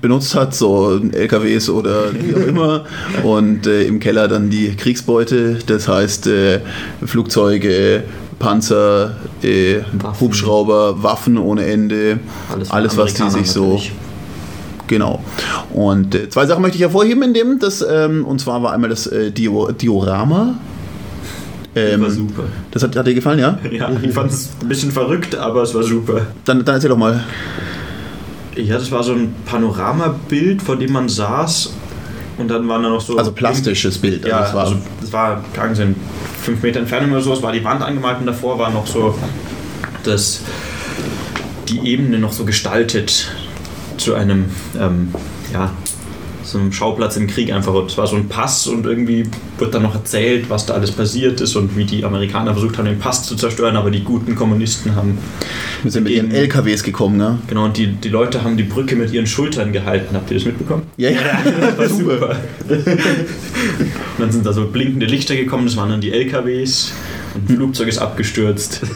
benutzt 0.00 0.34
hat, 0.34 0.54
so 0.54 1.00
LKWs 1.12 1.70
oder 1.70 2.12
wie 2.14 2.34
auch 2.34 2.46
immer. 2.46 2.84
Und 3.22 3.66
äh, 3.66 3.84
im 3.84 4.00
Keller 4.00 4.28
dann 4.28 4.50
die 4.50 4.74
Kriegsbeute, 4.76 5.58
das 5.66 5.88
heißt 5.88 6.26
äh, 6.26 6.60
Flugzeuge, 7.04 8.04
Panzer, 8.42 9.14
äh, 9.42 9.82
Waffen. 9.92 10.20
Hubschrauber, 10.20 11.02
Waffen 11.02 11.38
ohne 11.38 11.64
Ende, 11.64 12.18
alles, 12.70 12.94
von 12.94 13.04
was 13.04 13.14
die 13.14 13.30
sich 13.30 13.50
so 13.50 13.64
natürlich. 13.64 13.92
Genau. 14.88 15.22
Und 15.72 16.14
äh, 16.14 16.28
zwei 16.28 16.44
Sachen 16.44 16.60
möchte 16.60 16.76
ich 16.76 16.82
hervorheben 16.82 17.22
in 17.22 17.34
dem, 17.34 17.58
das, 17.60 17.86
ähm, 17.88 18.26
und 18.26 18.40
zwar 18.40 18.62
war 18.62 18.72
einmal 18.72 18.90
das 18.90 19.06
äh, 19.06 19.30
Dio 19.30 19.70
Diorama. 19.70 20.56
Ähm, 21.74 22.02
war 22.02 22.10
super. 22.10 22.42
Das 22.72 22.82
hat, 22.82 22.96
hat 22.96 23.06
dir 23.06 23.14
gefallen, 23.14 23.38
ja? 23.38 23.58
Ja, 23.70 23.90
ich 24.02 24.12
fand 24.12 24.30
es 24.32 24.50
ein 24.60 24.68
bisschen 24.68 24.90
verrückt, 24.90 25.36
aber 25.36 25.62
es 25.62 25.72
war 25.72 25.84
super. 25.84 26.26
Dann, 26.44 26.64
dann 26.64 26.74
erzähl 26.74 26.90
doch 26.90 26.98
mal. 26.98 27.22
Ja, 28.56 28.74
das 28.74 28.90
war 28.90 29.02
so 29.04 29.12
ein 29.12 29.34
Panoramabild, 29.46 30.60
vor 30.60 30.76
dem 30.76 30.92
man 30.92 31.08
saß. 31.08 31.72
Und 32.42 32.48
dann 32.48 32.68
waren 32.68 32.82
da 32.82 32.88
noch 32.88 33.00
so. 33.00 33.16
Also 33.16 33.30
plastisches 33.30 33.98
Bild. 33.98 34.26
Ja, 34.26 34.38
Also 34.38 34.48
es 34.48 34.54
war, 34.54 34.64
also 34.64 34.76
das 35.00 35.12
war, 35.12 35.44
Sie, 35.76 35.82
in 35.82 35.96
fünf 36.42 36.60
Meter 36.60 36.80
Entfernung 36.80 37.12
oder 37.12 37.20
so. 37.20 37.32
Es 37.32 37.40
war 37.40 37.52
die 37.52 37.62
Wand 37.62 37.82
angemalt 37.82 38.18
und 38.18 38.26
davor 38.26 38.58
war 38.58 38.70
noch 38.70 38.86
so 38.86 39.16
das, 40.02 40.40
die 41.68 41.86
Ebene 41.86 42.18
noch 42.18 42.32
so 42.32 42.44
gestaltet 42.44 43.30
zu 43.96 44.14
einem, 44.14 44.46
ähm, 44.76 45.14
ja, 45.52 45.70
so 46.44 46.58
einem 46.58 46.72
Schauplatz 46.72 47.16
im 47.16 47.26
Krieg 47.26 47.52
einfach. 47.52 47.74
Und 47.74 47.90
es 47.90 47.98
war 47.98 48.06
so 48.06 48.16
ein 48.16 48.28
Pass 48.28 48.66
und 48.66 48.86
irgendwie 48.86 49.24
wird 49.58 49.74
dann 49.74 49.82
noch 49.82 49.94
erzählt, 49.94 50.48
was 50.48 50.66
da 50.66 50.74
alles 50.74 50.92
passiert 50.92 51.40
ist 51.40 51.56
und 51.56 51.76
wie 51.76 51.84
die 51.84 52.04
Amerikaner 52.04 52.52
versucht 52.52 52.78
haben, 52.78 52.86
den 52.86 52.98
Pass 52.98 53.24
zu 53.24 53.36
zerstören, 53.36 53.76
aber 53.76 53.90
die 53.90 54.02
guten 54.02 54.34
Kommunisten 54.34 54.94
haben 54.94 55.18
wir 55.82 55.90
sind 55.90 56.04
mit 56.04 56.12
ihren 56.12 56.30
LKWs 56.30 56.82
gekommen, 56.82 57.16
ne? 57.16 57.38
Genau, 57.48 57.64
und 57.64 57.76
die, 57.76 57.88
die 57.88 58.08
Leute 58.08 58.44
haben 58.44 58.56
die 58.56 58.62
Brücke 58.62 58.94
mit 58.94 59.12
ihren 59.12 59.26
Schultern 59.26 59.72
gehalten. 59.72 60.14
Habt 60.14 60.30
ihr 60.30 60.36
das 60.36 60.46
mitbekommen? 60.46 60.82
Ja, 60.96 61.10
ja. 61.10 61.20
Das 61.44 61.78
war 61.78 61.88
super. 61.88 62.36
und 62.68 64.18
dann 64.18 64.30
sind 64.30 64.46
da 64.46 64.52
so 64.52 64.66
blinkende 64.66 65.06
Lichter 65.06 65.34
gekommen, 65.34 65.66
das 65.66 65.76
waren 65.76 65.90
dann 65.90 66.00
die 66.00 66.12
LKWs 66.12 66.92
ein 67.34 67.56
Flugzeug 67.56 67.88
ist 67.88 67.98
abgestürzt. 67.98 68.80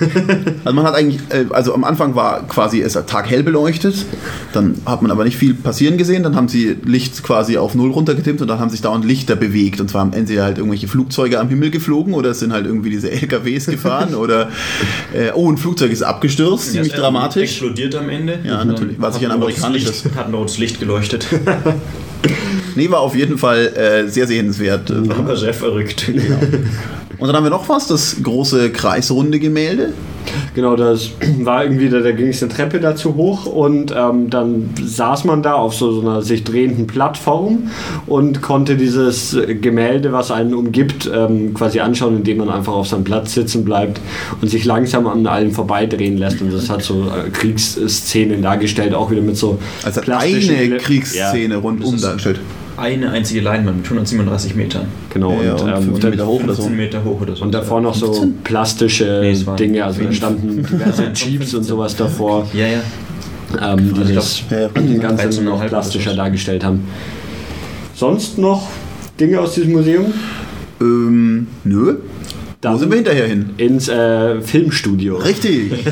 Also 0.65 0.75
man 0.75 0.85
hat 0.85 0.95
eigentlich, 0.95 1.21
äh, 1.31 1.47
also 1.51 1.75
am 1.75 1.85
Anfang 1.85 2.15
war 2.15 2.47
quasi 2.49 2.81
es 2.81 2.95
taghell 3.07 3.43
beleuchtet, 3.43 4.05
dann 4.53 4.75
hat 4.85 5.03
man 5.03 5.11
aber 5.11 5.25
nicht 5.25 5.37
viel 5.37 5.55
passieren 5.55 5.97
gesehen, 5.97 6.23
dann 6.25 6.35
haben 6.35 6.49
sie 6.49 6.77
Licht 6.85 7.23
quasi 7.23 7.57
auf 7.57 7.75
Null 7.75 7.93
runtergetimmt 7.93 8.41
und 8.43 8.49
dann 8.49 8.59
haben 8.59 8.71
sich 8.71 8.83
dauernd 8.83 9.05
Lichter 9.05 9.37
bewegt 9.37 9.81
und 9.81 9.89
zwar 9.89 10.01
haben 10.01 10.13
entweder 10.13 10.45
halt 10.45 10.59
irgendwelche 10.59 10.89
Flugzeuge 10.89 11.39
am 11.39 11.49
Himmel 11.49 11.71
geflogen 11.71 12.15
oder 12.15 12.31
es 12.31 12.41
sind 12.41 12.53
halt 12.53 12.67
irgendwie 12.67 12.91
diese 12.91 13.11
LKWs 13.11 13.67
gefahren 13.67 14.15
oder 14.17 14.51
äh, 15.15 15.31
oh, 15.35 15.51
ein 15.51 15.57
Flugzeug 15.57 15.93
ist 15.93 16.03
abgestürzt, 16.03 16.73
ziemlich 16.73 16.89
Ja, 16.89 16.97
es 16.97 17.01
dramatisch. 17.01 17.43
Explodiert 17.43 17.95
am 17.95 18.09
Ende. 18.09 18.41
Ja, 18.45 18.65
natürlich. 18.65 19.01
War 19.01 19.13
sicher 19.13 19.27
ein 19.27 19.33
amerikanisches. 19.33 20.05
Licht, 20.05 20.17
hat 20.17 20.33
rotes 20.33 20.59
Licht 20.59 20.81
geleuchtet. 20.81 21.27
Nee, 22.75 22.91
war 22.91 23.01
auf 23.01 23.17
jeden 23.17 23.39
Fall 23.39 23.69
äh, 23.75 24.09
sehr 24.09 24.27
sehenswert. 24.27 24.91
Aber 24.91 25.35
sehr 25.37 25.55
verrückt. 25.55 26.11
Und 27.19 27.29
dann 27.29 27.37
haben 27.37 27.45
wir 27.45 27.51
noch 27.51 27.69
was, 27.69 27.87
das 27.87 28.17
große 28.23 28.71
kreisrunde 28.71 29.39
Gemälde. 29.39 29.93
Genau, 30.55 30.77
das 30.77 31.11
war 31.41 31.65
irgendwie, 31.65 31.89
da, 31.89 32.01
da 32.01 32.13
ging 32.13 32.29
es 32.29 32.43
eine 32.43 32.53
Treppe 32.53 32.81
dazu 32.81 33.15
hoch 33.15 33.47
und 33.47 33.95
ähm, 33.97 34.29
dann 34.31 34.71
saß 34.83 35.25
man 35.25 35.43
da 35.43 35.55
auf 35.55 35.75
so, 35.75 35.93
so 35.93 36.01
einer 36.01 36.23
sich 36.23 36.45
drehenden 36.45 36.87
Plattform 36.87 37.71
und 38.07 38.43
konnte 38.43 38.77
dieses 38.77 39.37
Gemälde, 39.61 40.13
was 40.13 40.31
einen 40.31 40.55
umgibt, 40.55 41.11
ähm, 41.13 41.55
quasi 41.55 41.81
anschauen, 41.81 42.17
indem 42.17 42.39
man 42.39 42.51
einfach 42.51 42.73
auf 42.73 42.89
seinem 42.89 43.05
Platz 43.05 43.35
sitzen 43.35 43.65
bleibt 43.65 44.01
und 44.41 44.49
sich 44.49 44.65
langsam 44.65 45.07
an 45.07 45.27
allen 45.27 45.53
vorbeidrehen 45.53 46.19
lässt. 46.19 46.41
Und 46.41 46.53
das 46.53 46.69
hat 46.69 46.83
so 46.83 47.05
äh, 47.05 47.31
Kriegsszenen 47.31 48.43
dargestellt, 48.43 48.95
auch 48.95 49.11
wieder 49.11 49.23
mit 49.23 49.37
so 49.37 49.59
Also 49.85 50.01
eine 50.01 50.77
Kriegsszene 50.79 51.55
Ja, 51.55 51.61
rundum 51.61 52.01
dargestellt. 52.01 52.41
Eine 52.77 53.11
einzige 53.11 53.41
Leinwand 53.41 53.79
mit 53.79 53.87
137 53.87 54.55
Metern. 54.55 54.87
genau. 55.13 55.41
Ja, 55.43 55.55
und, 55.55 55.63
und 55.63 55.69
ähm, 55.69 55.83
15 55.85 56.11
Meter 56.11 56.27
hoch 56.27 56.43
oder 56.45 56.55
so. 56.55 56.63
15 56.63 56.77
Meter 56.77 57.05
hoch 57.05 57.21
oder 57.23 57.35
so. 57.37 57.45
Und 57.45 57.53
davor 57.55 57.81
noch 57.81 57.95
so 57.95 58.07
15? 58.13 58.35
plastische 58.45 59.21
Nee, 59.23 59.37
Dinge, 59.57 59.85
also 59.85 60.03
da 60.03 60.13
standen 60.13 60.63
diverse 60.63 61.11
Jeeps 61.15 61.55
und 61.55 61.65
sowas 61.65 61.97
davor, 61.97 62.47
Ja, 62.53 62.67
ja. 62.67 63.73
ähm, 63.73 63.95
die 63.95 63.99
Also 64.01 64.11
ich 64.11 64.15
das 64.17 64.43
Ja, 64.51 64.61
ja. 64.61 64.99
Ganze 64.99 65.29
13,5 65.29 65.41
noch 65.43 65.67
plastischer 65.67 66.11
so. 66.11 66.17
dargestellt 66.17 66.65
haben. 66.65 66.85
Sonst 67.95 68.37
noch 68.37 68.69
Dinge 69.19 69.41
aus 69.41 69.55
diesem 69.55 69.73
Museum? 69.73 70.13
Ähm, 70.81 71.47
nö. 71.65 71.95
Wo 71.95 71.99
Dann 72.61 72.79
sind 72.79 72.91
wir 72.91 72.97
hinterher 72.97 73.27
hin? 73.27 73.51
ins 73.57 73.89
äh, 73.89 74.41
Filmstudio. 74.43 75.17
Richtig. 75.17 75.73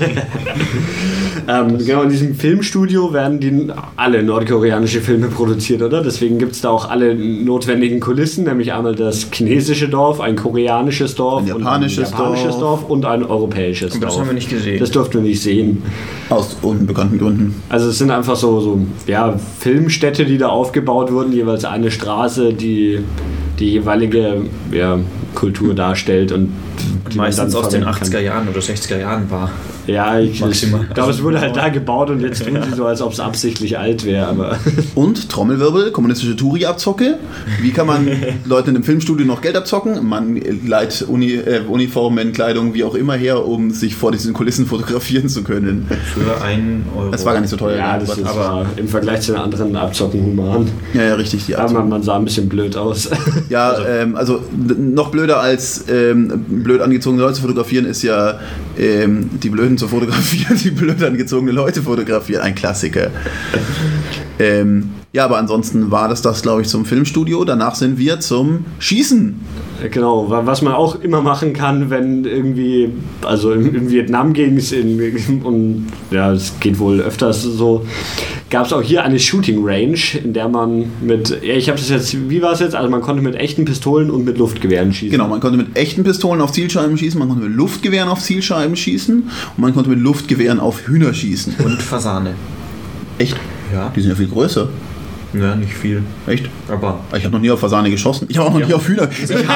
Ähm, 1.49 1.79
genau, 1.79 2.03
in 2.03 2.11
diesem 2.11 2.35
Filmstudio 2.35 3.13
werden 3.13 3.41
die 3.41 3.69
alle 3.97 4.23
nordkoreanische 4.23 5.01
Filme 5.01 5.29
produziert, 5.29 5.83
oder? 5.83 6.03
Deswegen 6.03 6.39
gibt 6.39 6.53
es 6.53 6.61
da 6.61 6.71
auch 6.71 6.89
alle 6.89 7.15
notwendigen 7.15 8.01
Kulissen, 8.01 8.45
nämlich 8.45 8.73
einmal 8.73 8.95
das 8.95 9.29
chinesische 9.33 9.89
Dorf, 9.89 10.21
ein 10.21 10.37
koreanisches 10.37 11.15
Dorf, 11.15 11.43
Ein 11.43 11.49
japanisches 11.49 12.11
und 12.11 12.15
ein 12.15 12.21
japanisches 12.21 12.59
Dorf. 12.59 12.81
Dorf. 12.81 12.91
und 12.91 13.05
ein 13.05 13.25
europäisches 13.25 13.93
das 13.93 14.01
Dorf. 14.01 14.19
haben 14.19 14.27
wir 14.27 14.35
nicht 14.35 14.51
gesehen. 14.51 14.79
Das 14.81 14.91
durften 14.91 15.15
wir 15.15 15.23
nicht 15.23 15.43
sehen. 15.43 15.83
Aus 16.31 16.57
unbekannten 16.63 17.19
Gründen. 17.19 17.63
Also 17.69 17.89
es 17.89 17.99
sind 17.99 18.11
einfach 18.11 18.37
so, 18.37 18.61
so 18.61 18.81
ja, 19.07 19.39
Filmstädte, 19.59 20.25
die 20.25 20.39
da 20.39 20.49
aufgebaut 20.49 21.13
wurden, 21.13 21.33
jeweils 21.33 21.65
eine 21.65 21.91
Straße, 21.91 22.53
die 22.55 23.01
die 23.59 23.71
jeweilige 23.71 24.43
ja, 24.73 24.99
Kultur 25.35 25.75
darstellt 25.75 26.33
und 26.33 26.51
Meistens 27.15 27.55
aus 27.55 27.69
den 27.69 27.83
verwenden 27.83 28.05
80er 28.05 28.21
Jahren 28.21 28.49
oder 28.49 28.61
60er 28.61 28.99
Jahren 28.99 29.31
war. 29.31 29.51
Ja, 29.87 30.19
ich, 30.19 30.33
ich 30.33 30.41
Maximal. 30.41 30.87
glaube, 30.95 31.11
es 31.11 31.23
wurde 31.23 31.41
halt 31.41 31.57
da 31.57 31.69
gebaut 31.69 32.11
und 32.11 32.21
jetzt 32.21 32.45
tun 32.47 32.59
sie 32.69 32.75
so, 32.77 32.87
als 32.87 33.03
ob 33.03 33.13
es 33.13 33.21
absichtlich 33.21 33.79
alt 33.79 34.05
wäre, 34.05 34.27
aber 34.27 34.59
Und 34.95 35.29
Trommelwirbel, 35.29 35.91
kommunistische 35.91 36.37
Touri-Abzocke. 36.37 37.19
Wie 37.61 37.71
kann 37.71 37.87
man 37.87 38.07
Leuten 38.47 38.71
in 38.71 38.77
einem 38.77 38.85
Filmstudio 38.85 39.27
noch 39.27 39.41
Geld 39.43 39.57
abzocken? 39.57 40.07
Man 40.09 40.41
leiht 40.67 41.03
Uni, 41.07 41.33
äh, 41.35 41.61
Uniformen, 41.69 42.33
Kleidung, 42.33 42.73
wie 42.75 42.85
auch 42.85 42.95
immer 42.95 43.15
her, 43.15 43.45
um 43.47 43.71
sich 43.71 43.95
vor 43.95 44.11
diesen 44.13 44.33
Kulissen 44.33 44.67
fotografieren 44.67 45.29
zu 45.29 45.43
können. 45.45 45.87
Für 46.15 46.43
einen 46.43 46.87
Euro. 46.97 47.11
Das 47.11 47.25
war 47.27 47.35
gar 47.35 47.41
nicht 47.41 47.51
so 47.51 47.57
teuer. 47.57 47.77
ja, 47.77 47.95
ne? 47.99 48.05
das 48.07 48.17
ist 48.19 48.27
aber- 48.27 48.67
im 48.77 48.89
Vergleich 48.89 49.21
zu 49.21 49.33
den 49.33 49.41
anderen 49.43 49.77
Abzocken 49.77 50.23
human. 50.25 50.67
ja, 50.95 51.03
ja, 51.03 51.15
richtig. 51.15 51.47
Die 51.47 51.55
Aber 51.55 51.65
Abzocke. 51.65 51.81
man, 51.81 51.89
man 51.91 52.03
sah 52.03 52.17
ein 52.17 52.25
bisschen 52.25 52.49
blöd 52.49 52.77
aus. 52.77 53.11
Ja, 53.51 53.77
ähm, 53.87 54.17
also 54.17 54.41
noch 54.79 55.11
blöder 55.11 55.39
als 55.41 55.85
ähm, 55.89 56.45
blöd 56.49 56.81
angezogene 56.81 57.23
Leute 57.23 57.35
zu 57.35 57.43
fotografieren, 57.43 57.85
ist 57.85 58.03
ja 58.03 58.39
ähm, 58.79 59.29
die 59.43 59.51
Blöden 59.51 59.74
zu 59.79 59.89
fotografieren, 59.89 60.59
die 60.63 60.71
blöd 60.71 61.03
angezogene 61.03 61.53
Leute 61.53 61.83
fotografieren. 61.83 62.43
Ein 62.43 62.55
Klassiker. 62.55 63.11
ähm, 64.39 64.91
ja, 65.15 65.25
aber 65.25 65.39
ansonsten 65.39 65.91
war 65.91 66.09
das 66.09 66.21
das, 66.23 66.43
glaube 66.43 66.63
ich, 66.63 66.69
zum 66.69 66.85
Filmstudio. 66.85 67.45
Danach 67.45 67.77
sind 67.77 67.99
wir 67.99 68.21
zum 68.21 68.65
Schießen. 68.81 69.35
Genau, 69.91 70.29
wa- 70.29 70.43
was 70.45 70.61
man 70.61 70.73
auch 70.75 71.01
immer 71.03 71.23
machen 71.23 71.53
kann, 71.53 71.89
wenn 71.89 72.25
irgendwie, 72.25 72.91
also 73.23 73.53
in, 73.53 73.75
in 73.75 73.91
Vietnam 73.91 74.33
ging 74.33 74.57
es 74.57 74.73
und 74.73 75.87
ja, 76.11 76.33
es 76.33 76.53
geht 76.61 76.79
wohl 76.79 77.01
öfters 77.01 77.43
so, 77.43 77.85
gab 78.51 78.67
es 78.67 78.73
auch 78.73 78.83
hier 78.83 79.03
eine 79.05 79.19
Shooting 79.19 79.59
Range, 79.65 79.99
in 80.23 80.33
der 80.33 80.49
man 80.49 80.87
mit, 81.03 81.31
ja, 81.43 81.55
ich 81.55 81.69
habe 81.69 81.79
das 81.79 81.89
jetzt, 81.91 82.29
wie 82.31 82.41
war 82.43 82.53
es 82.53 82.61
jetzt? 82.61 82.75
Also 82.75 82.89
man 82.91 83.01
konnte 83.01 83.23
mit 83.23 83.35
echten 83.37 83.65
Pistolen 83.65 84.11
und 84.11 84.25
mit 84.25 84.39
Luftgewehren 84.39 84.93
schießen. 84.93 85.11
Genau, 85.11 85.29
man 85.29 85.41
konnte 85.41 85.59
mit 85.59 85.77
echten 85.77 86.03
Pistolen 86.03 86.41
auf 86.41 86.53
Zielscheiben 86.53 86.97
schießen, 86.99 87.19
man 87.19 87.29
konnte 87.29 87.45
mit 87.45 87.55
Luftgewehren 87.57 88.09
auf 88.09 88.21
Zielscheiben 88.21 88.75
schießen 88.77 89.15
und 89.17 89.59
man 89.59 89.75
konnte 89.75 89.91
mit 89.91 90.01
Luftgewehren 90.01 90.61
auf 90.61 90.87
Hühner 90.89 91.13
schießen. 91.15 91.55
Und 91.65 91.83
Fasane. 91.83 92.35
Echt? 93.19 93.37
Ja. 93.73 93.93
Die 93.95 94.01
sind 94.01 94.11
ja 94.11 94.17
viel 94.17 94.29
größer. 94.29 94.69
Ja, 95.35 95.57
nicht 95.57 95.75
viel. 95.75 96.03
Echt? 96.27 96.49
Aber 96.69 97.01
Ich 97.17 97.25
habe 97.25 97.35
noch 97.35 97.41
nie 97.41 97.51
auf 97.51 97.61
Fasane 97.61 97.91
geschossen. 97.91 98.27
Ich 98.31 98.39
habe 98.39 98.49
auch 98.49 98.59
noch 98.59 98.67
nie 98.67 98.75
auf 98.75 98.87
Hühner. 98.89 99.09
Ich 99.25 99.31
habe 99.49 99.51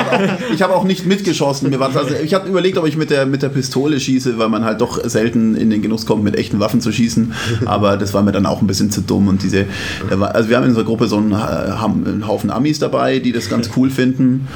auch, 0.54 0.60
hab 0.60 0.70
auch 0.70 0.84
nicht 0.84 1.06
mitgeschossen. 1.06 1.70
Mir 1.70 1.78
war 1.78 1.94
also 1.94 2.14
ich 2.14 2.34
habe 2.34 2.48
überlegt, 2.48 2.78
ob 2.78 2.86
ich 2.86 2.96
mit 2.96 3.10
der, 3.10 3.26
mit 3.26 3.42
der 3.42 3.48
Pistole 3.48 4.00
schieße, 4.00 4.38
weil 4.38 4.48
man 4.48 4.64
halt 4.64 4.80
doch 4.80 5.02
selten 5.04 5.54
in 5.54 5.70
den 5.70 5.82
Genuss 5.82 6.06
kommt, 6.06 6.24
mit 6.24 6.36
echten 6.36 6.60
Waffen 6.60 6.80
zu 6.80 6.92
schießen. 6.92 7.32
Aber 7.66 7.96
das 7.96 8.14
war 8.14 8.22
mir 8.22 8.32
dann 8.32 8.46
auch 8.46 8.60
ein 8.60 8.66
bisschen 8.66 8.90
zu 8.90 9.00
dumm. 9.00 9.28
Und 9.28 9.42
diese, 9.42 9.66
also 10.10 10.48
wir 10.48 10.56
haben 10.56 10.64
in 10.64 10.70
unserer 10.70 10.84
Gruppe 10.84 11.06
so 11.06 11.16
einen, 11.16 11.32
äh, 11.32 11.36
haben 11.36 12.06
einen 12.06 12.26
Haufen 12.26 12.50
Amis 12.50 12.78
dabei, 12.78 13.18
die 13.18 13.32
das 13.32 13.48
ganz 13.48 13.70
cool 13.76 13.90
finden. 13.90 14.48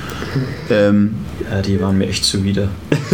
Ähm, 0.70 1.14
ja, 1.40 1.41
die 1.60 1.80
waren 1.80 1.98
mir 1.98 2.06
echt 2.08 2.24
zuwider. 2.24 2.68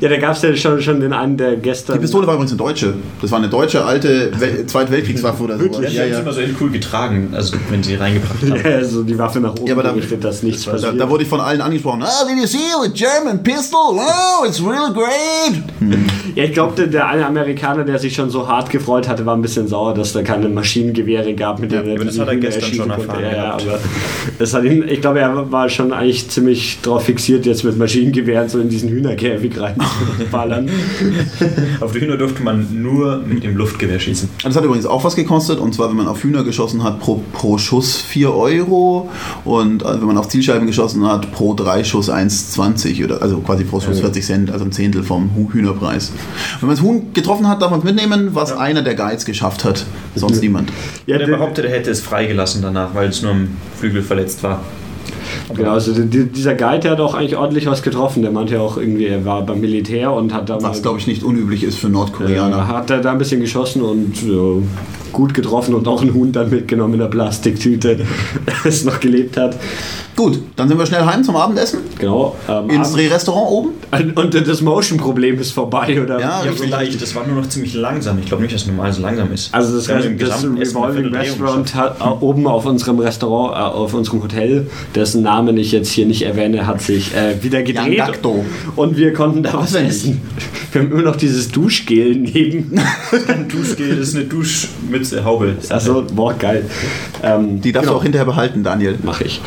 Ja, 0.00 0.08
da 0.08 0.16
gab 0.16 0.36
es 0.36 0.42
ja 0.42 0.54
schon, 0.54 0.80
schon 0.80 1.00
den 1.00 1.12
einen, 1.12 1.36
der 1.36 1.56
gestern. 1.56 1.94
die 1.96 2.00
Pistole 2.02 2.24
war 2.26 2.34
übrigens 2.34 2.52
eine 2.52 2.58
deutsche. 2.58 2.94
Das 3.20 3.32
war 3.32 3.38
eine 3.40 3.48
deutsche 3.48 3.84
alte 3.84 4.30
Wel 4.38 4.64
Zweitweltkriegswaffe 4.66 5.42
oder 5.42 5.58
sowas. 5.58 5.92
Ja, 5.92 6.04
die 6.06 6.14
haben 6.14 6.22
immer 6.22 6.32
so 6.32 6.40
echt 6.40 6.54
cool 6.60 6.70
getragen, 6.70 7.30
also 7.34 7.56
wenn 7.68 7.82
sie 7.82 7.96
reingebracht 7.96 8.40
haben. 8.42 8.60
Ja, 8.70 8.84
so 8.84 9.02
die 9.02 9.18
Waffe 9.18 9.40
nach 9.40 9.52
oben 9.56 9.66
Ja, 9.66 9.74
aber 9.74 9.82
da- 9.82 9.90
gerichtet, 9.92 10.22
dass 10.22 10.44
nichts 10.44 10.64
Da, 10.66 10.70
passiert. 10.72 11.00
da 11.00 11.10
wurde 11.10 11.24
ich 11.24 11.28
von 11.28 11.40
allen 11.40 11.60
angesprochen. 11.60 12.02
Ah, 12.04 12.24
did 12.28 12.38
you 12.38 12.46
see 12.46 12.58
a 12.80 12.86
German 12.94 13.42
pistol? 13.42 13.78
Oh, 13.98 14.44
it's 14.46 14.60
real 14.60 14.92
great. 14.92 15.62
Ja, 16.36 16.44
ich 16.44 16.52
glaube, 16.52 16.74
der, 16.76 16.86
der 16.86 17.08
eine 17.08 17.26
Amerikaner, 17.26 17.82
der 17.84 17.98
sich 17.98 18.14
schon 18.14 18.30
so 18.30 18.46
hart 18.46 18.70
gefreut 18.70 19.08
hatte, 19.08 19.26
war 19.26 19.36
ein 19.36 19.42
bisschen 19.42 19.66
sauer, 19.66 19.94
dass 19.94 20.12
da 20.12 20.22
keine 20.22 20.48
Maschinengewehre 20.48 21.34
gab, 21.34 21.58
mit 21.58 21.72
denen 21.72 21.90
aber 21.96 22.04
das 22.04 22.14
die 22.14 22.20
hat 22.20 22.28
er 22.28 22.36
gestern 22.36 22.72
schon 22.72 22.90
erfahren 22.90 23.22
Ja, 23.24 23.32
ja, 23.36 23.52
aber 23.54 23.80
das 24.38 24.54
hat 24.54 24.62
ihn, 24.64 24.86
ich 24.88 25.00
glaube, 25.00 25.18
er 25.18 25.50
war 25.50 25.68
schon 25.68 25.92
eigentlich 25.92 26.28
ziemlich 26.28 26.78
drauf 26.82 27.04
fixiert, 27.04 27.46
jetzt 27.46 27.64
mit 27.68 27.78
Maschinengewehren 27.78 28.48
so 28.48 28.58
in 28.60 28.68
diesen 28.68 28.88
Hühnerkäfig 28.88 29.52
reinzuballern. 29.60 30.68
Auf 31.80 31.92
die 31.92 32.00
Hühner 32.00 32.16
durfte 32.16 32.42
man 32.42 32.66
nur 32.82 33.18
mit 33.26 33.44
dem 33.44 33.56
Luftgewehr 33.56 33.98
schießen. 34.00 34.28
Das 34.42 34.56
hat 34.56 34.64
übrigens 34.64 34.86
auch 34.86 35.04
was 35.04 35.14
gekostet, 35.16 35.58
und 35.58 35.74
zwar, 35.74 35.88
wenn 35.90 35.96
man 35.96 36.08
auf 36.08 36.22
Hühner 36.22 36.44
geschossen 36.44 36.82
hat, 36.82 37.00
pro, 37.00 37.22
pro 37.32 37.58
Schuss 37.58 37.96
4 37.96 38.32
Euro 38.34 39.08
und 39.44 39.82
äh, 39.82 39.86
wenn 40.00 40.06
man 40.06 40.18
auf 40.18 40.28
Zielscheiben 40.28 40.66
geschossen 40.66 41.06
hat, 41.06 41.30
pro 41.32 41.54
3 41.54 41.84
Schuss 41.84 42.10
1,20 42.10 43.04
oder 43.04 43.22
also 43.22 43.38
quasi 43.38 43.64
pro 43.64 43.80
Schuss 43.80 44.00
40 44.00 44.24
Cent, 44.24 44.50
also 44.50 44.64
ein 44.64 44.72
Zehntel 44.72 45.02
vom 45.02 45.30
Hühnerpreis. 45.52 46.12
Wenn 46.60 46.68
man 46.68 46.76
das 46.76 46.84
Huhn 46.84 47.12
getroffen 47.12 47.48
hat, 47.48 47.62
darf 47.62 47.70
man 47.70 47.80
es 47.80 47.84
mitnehmen, 47.84 48.30
was 48.34 48.52
einer 48.52 48.82
der 48.82 48.94
Guides 48.94 49.24
geschafft 49.24 49.64
hat, 49.64 49.84
sonst 50.14 50.40
niemand. 50.42 50.70
Ja, 51.06 51.18
der 51.18 51.26
der- 51.26 51.36
behauptet, 51.36 51.64
er 51.66 51.70
hätte 51.72 51.90
es 51.90 52.00
freigelassen 52.00 52.62
danach, 52.62 52.94
weil 52.94 53.08
es 53.08 53.22
nur 53.22 53.32
am 53.32 53.48
Flügel 53.78 54.02
verletzt 54.02 54.42
war. 54.42 54.62
Genau, 55.54 55.70
also 55.72 55.92
die- 55.92 56.06
die- 56.06 56.24
dieser 56.26 56.54
Guide, 56.54 56.80
der 56.80 56.90
hat 56.92 57.00
auch 57.00 57.14
eigentlich 57.14 57.36
ordentlich 57.36 57.66
was 57.66 57.82
getroffen. 57.82 58.22
Der 58.22 58.30
meinte 58.30 58.54
ja 58.54 58.60
auch 58.60 58.76
irgendwie, 58.76 59.06
er 59.06 59.24
war 59.24 59.42
beim 59.44 59.60
Militär 59.60 60.12
und 60.12 60.32
hat 60.32 60.48
da 60.48 60.58
Was, 60.62 60.82
glaube 60.82 60.98
ich, 60.98 61.06
nicht 61.06 61.22
unüblich 61.22 61.62
ist 61.64 61.78
für 61.78 61.88
Nordkoreaner. 61.88 62.66
hat 62.68 62.90
er 62.90 62.98
da 63.00 63.12
ein 63.12 63.18
bisschen 63.18 63.40
geschossen 63.40 63.82
und 63.82 64.22
ja, 64.22 64.62
gut 65.12 65.32
getroffen 65.34 65.74
und 65.74 65.88
auch 65.88 66.02
einen 66.02 66.12
Huhn 66.14 66.32
dann 66.32 66.50
mitgenommen 66.50 66.94
in 66.94 67.00
der 67.00 67.06
Plastiktüte, 67.06 68.00
das 68.64 68.84
noch 68.84 69.00
gelebt 69.00 69.36
hat. 69.36 69.56
Gut, 70.16 70.40
dann 70.56 70.66
sind 70.66 70.76
wir 70.76 70.84
schnell 70.84 71.04
heim 71.06 71.22
zum 71.22 71.36
Abendessen. 71.36 71.78
Genau. 71.96 72.34
Ähm, 72.48 72.70
Ins 72.70 72.92
Drehrestaurant 72.92 73.48
oben. 73.50 73.68
Und 74.16 74.34
das 74.48 74.60
Motion-Problem 74.62 75.38
ist 75.38 75.52
vorbei, 75.52 76.02
oder? 76.02 76.18
Ja, 76.20 76.44
Ja, 76.44 76.50
vielleicht. 76.52 77.00
Das 77.00 77.14
war 77.14 77.24
nur 77.24 77.36
noch 77.36 77.48
ziemlich 77.48 77.74
langsam. 77.74 78.18
Ich 78.18 78.26
glaube 78.26 78.42
nicht, 78.42 78.52
dass 78.52 78.62
es 78.62 78.66
normal 78.66 78.92
so 78.92 79.00
langsam 79.00 79.32
ist. 79.32 79.54
Also 79.54 79.76
das, 79.76 79.86
das 79.86 80.44
eine 80.44 80.58
Revolving 80.60 81.14
Restaurant 81.14 81.72
hat, 81.76 82.00
äh, 82.00 82.04
oben 82.18 82.48
auf 82.48 82.66
unserem 82.66 82.98
Restaurant, 82.98 83.54
äh, 83.54 83.76
auf 83.76 83.94
unserem 83.94 84.20
Hotel, 84.20 84.66
dessen 84.92 85.17
Namen 85.22 85.56
ich 85.56 85.72
jetzt 85.72 85.90
hier 85.90 86.06
nicht 86.06 86.22
erwähne, 86.22 86.66
hat 86.66 86.80
sich 86.80 87.14
äh, 87.14 87.42
wieder 87.42 87.62
gedreht. 87.62 88.02
Und 88.76 88.96
wir 88.96 89.12
konnten 89.12 89.42
da 89.42 89.54
was 89.54 89.74
essen. 89.74 90.20
Wir 90.72 90.82
haben 90.82 90.92
immer 90.92 91.02
noch 91.02 91.16
dieses 91.16 91.50
Duschgel 91.50 92.14
neben. 92.16 92.78
Ein 93.28 93.48
Duschgel, 93.48 93.96
das 93.96 94.08
ist 94.08 94.16
eine 94.16 94.24
Duschmütze, 94.24 95.24
Haube. 95.24 95.56
Also, 95.70 96.04
boah, 96.14 96.34
geil. 96.38 96.64
Ähm, 97.22 97.60
Die 97.60 97.72
darfst 97.72 97.86
genau, 97.86 97.94
du 97.94 97.98
auch 98.00 98.02
hinterher 98.02 98.26
behalten, 98.26 98.62
Daniel. 98.62 98.96
Mache 99.02 99.24
ich. 99.24 99.40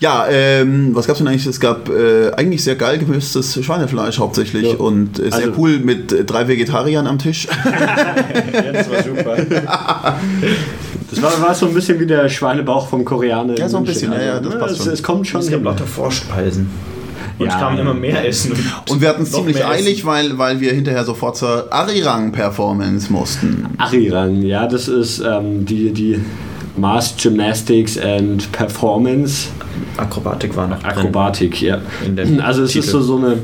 Ja, 0.00 0.26
ähm, 0.28 0.90
was 0.94 1.06
gab's 1.06 1.18
denn 1.20 1.28
eigentlich? 1.28 1.46
Es 1.46 1.60
gab 1.60 1.88
äh, 1.88 2.32
eigentlich 2.32 2.64
sehr 2.64 2.74
geil 2.74 2.98
gemischtes 2.98 3.62
Schweinefleisch 3.64 4.18
hauptsächlich 4.18 4.72
Ja. 4.72 4.74
und 4.78 5.20
äh, 5.20 5.30
sehr 5.30 5.34
Also- 5.34 5.52
cool 5.58 5.78
mit 5.78 6.10
äh, 6.12 6.24
drei 6.24 6.48
Vegetariern 6.48 7.06
am 7.06 7.18
Tisch. 7.18 7.46
Ja, 8.52 8.72
das 8.72 8.90
war 8.90 9.02
super. 9.04 10.16
Das 11.12 11.22
war, 11.22 11.48
war 11.48 11.54
so 11.54 11.66
ein 11.66 11.74
bisschen 11.74 11.98
wie 12.00 12.06
der 12.06 12.28
Schweinebauch 12.28 12.88
vom 12.88 13.04
Koreaner. 13.04 13.56
Ja, 13.58 13.68
so 13.68 13.76
ein 13.78 13.84
bisschen, 13.84 14.12
ja, 14.12 14.22
ja, 14.22 14.40
das 14.40 14.58
passt 14.58 14.72
es, 14.78 14.84
schon. 14.84 14.92
es 14.92 15.02
kommt 15.02 15.26
schon 15.26 15.40
Es 15.40 15.50
gab 15.50 15.62
lauter 15.62 15.86
Vorspeisen. 15.86 16.68
Und 17.38 17.46
Ja. 17.46 17.52
es 17.54 17.58
kam 17.60 17.78
immer 17.78 17.94
mehr 17.94 18.26
Essen. 18.26 18.52
Und 18.90 19.00
wir 19.00 19.08
hatten 19.08 19.22
es 19.22 19.32
ziemlich 19.32 19.64
eilig, 19.64 19.98
Essen. 19.98 20.06
weil, 20.06 20.38
weil 20.38 20.60
wir 20.60 20.72
hinterher 20.72 21.04
sofort 21.04 21.36
zur 21.36 21.72
Arirang-Performance 21.72 23.12
mussten. 23.12 23.66
Arirang, 23.78 24.42
ja, 24.42 24.66
das 24.66 24.88
ist 24.88 25.20
ähm, 25.20 25.64
die, 25.64 25.92
die 25.92 26.20
Mass 26.76 27.14
Gymnastics 27.20 27.98
and 27.98 28.50
Performance 28.52 29.48
Akrobatik 29.96 30.56
war 30.56 30.66
noch 30.68 30.78
drin. 30.78 30.90
Akrobatik, 30.90 31.60
ja. 31.60 31.78
In 32.06 32.16
dem 32.16 32.40
Also 32.40 32.62
es 32.62 32.74
ist 32.74 32.86
Titel. 32.86 32.92
so, 32.98 33.02
so 33.02 33.16
eine 33.18 33.38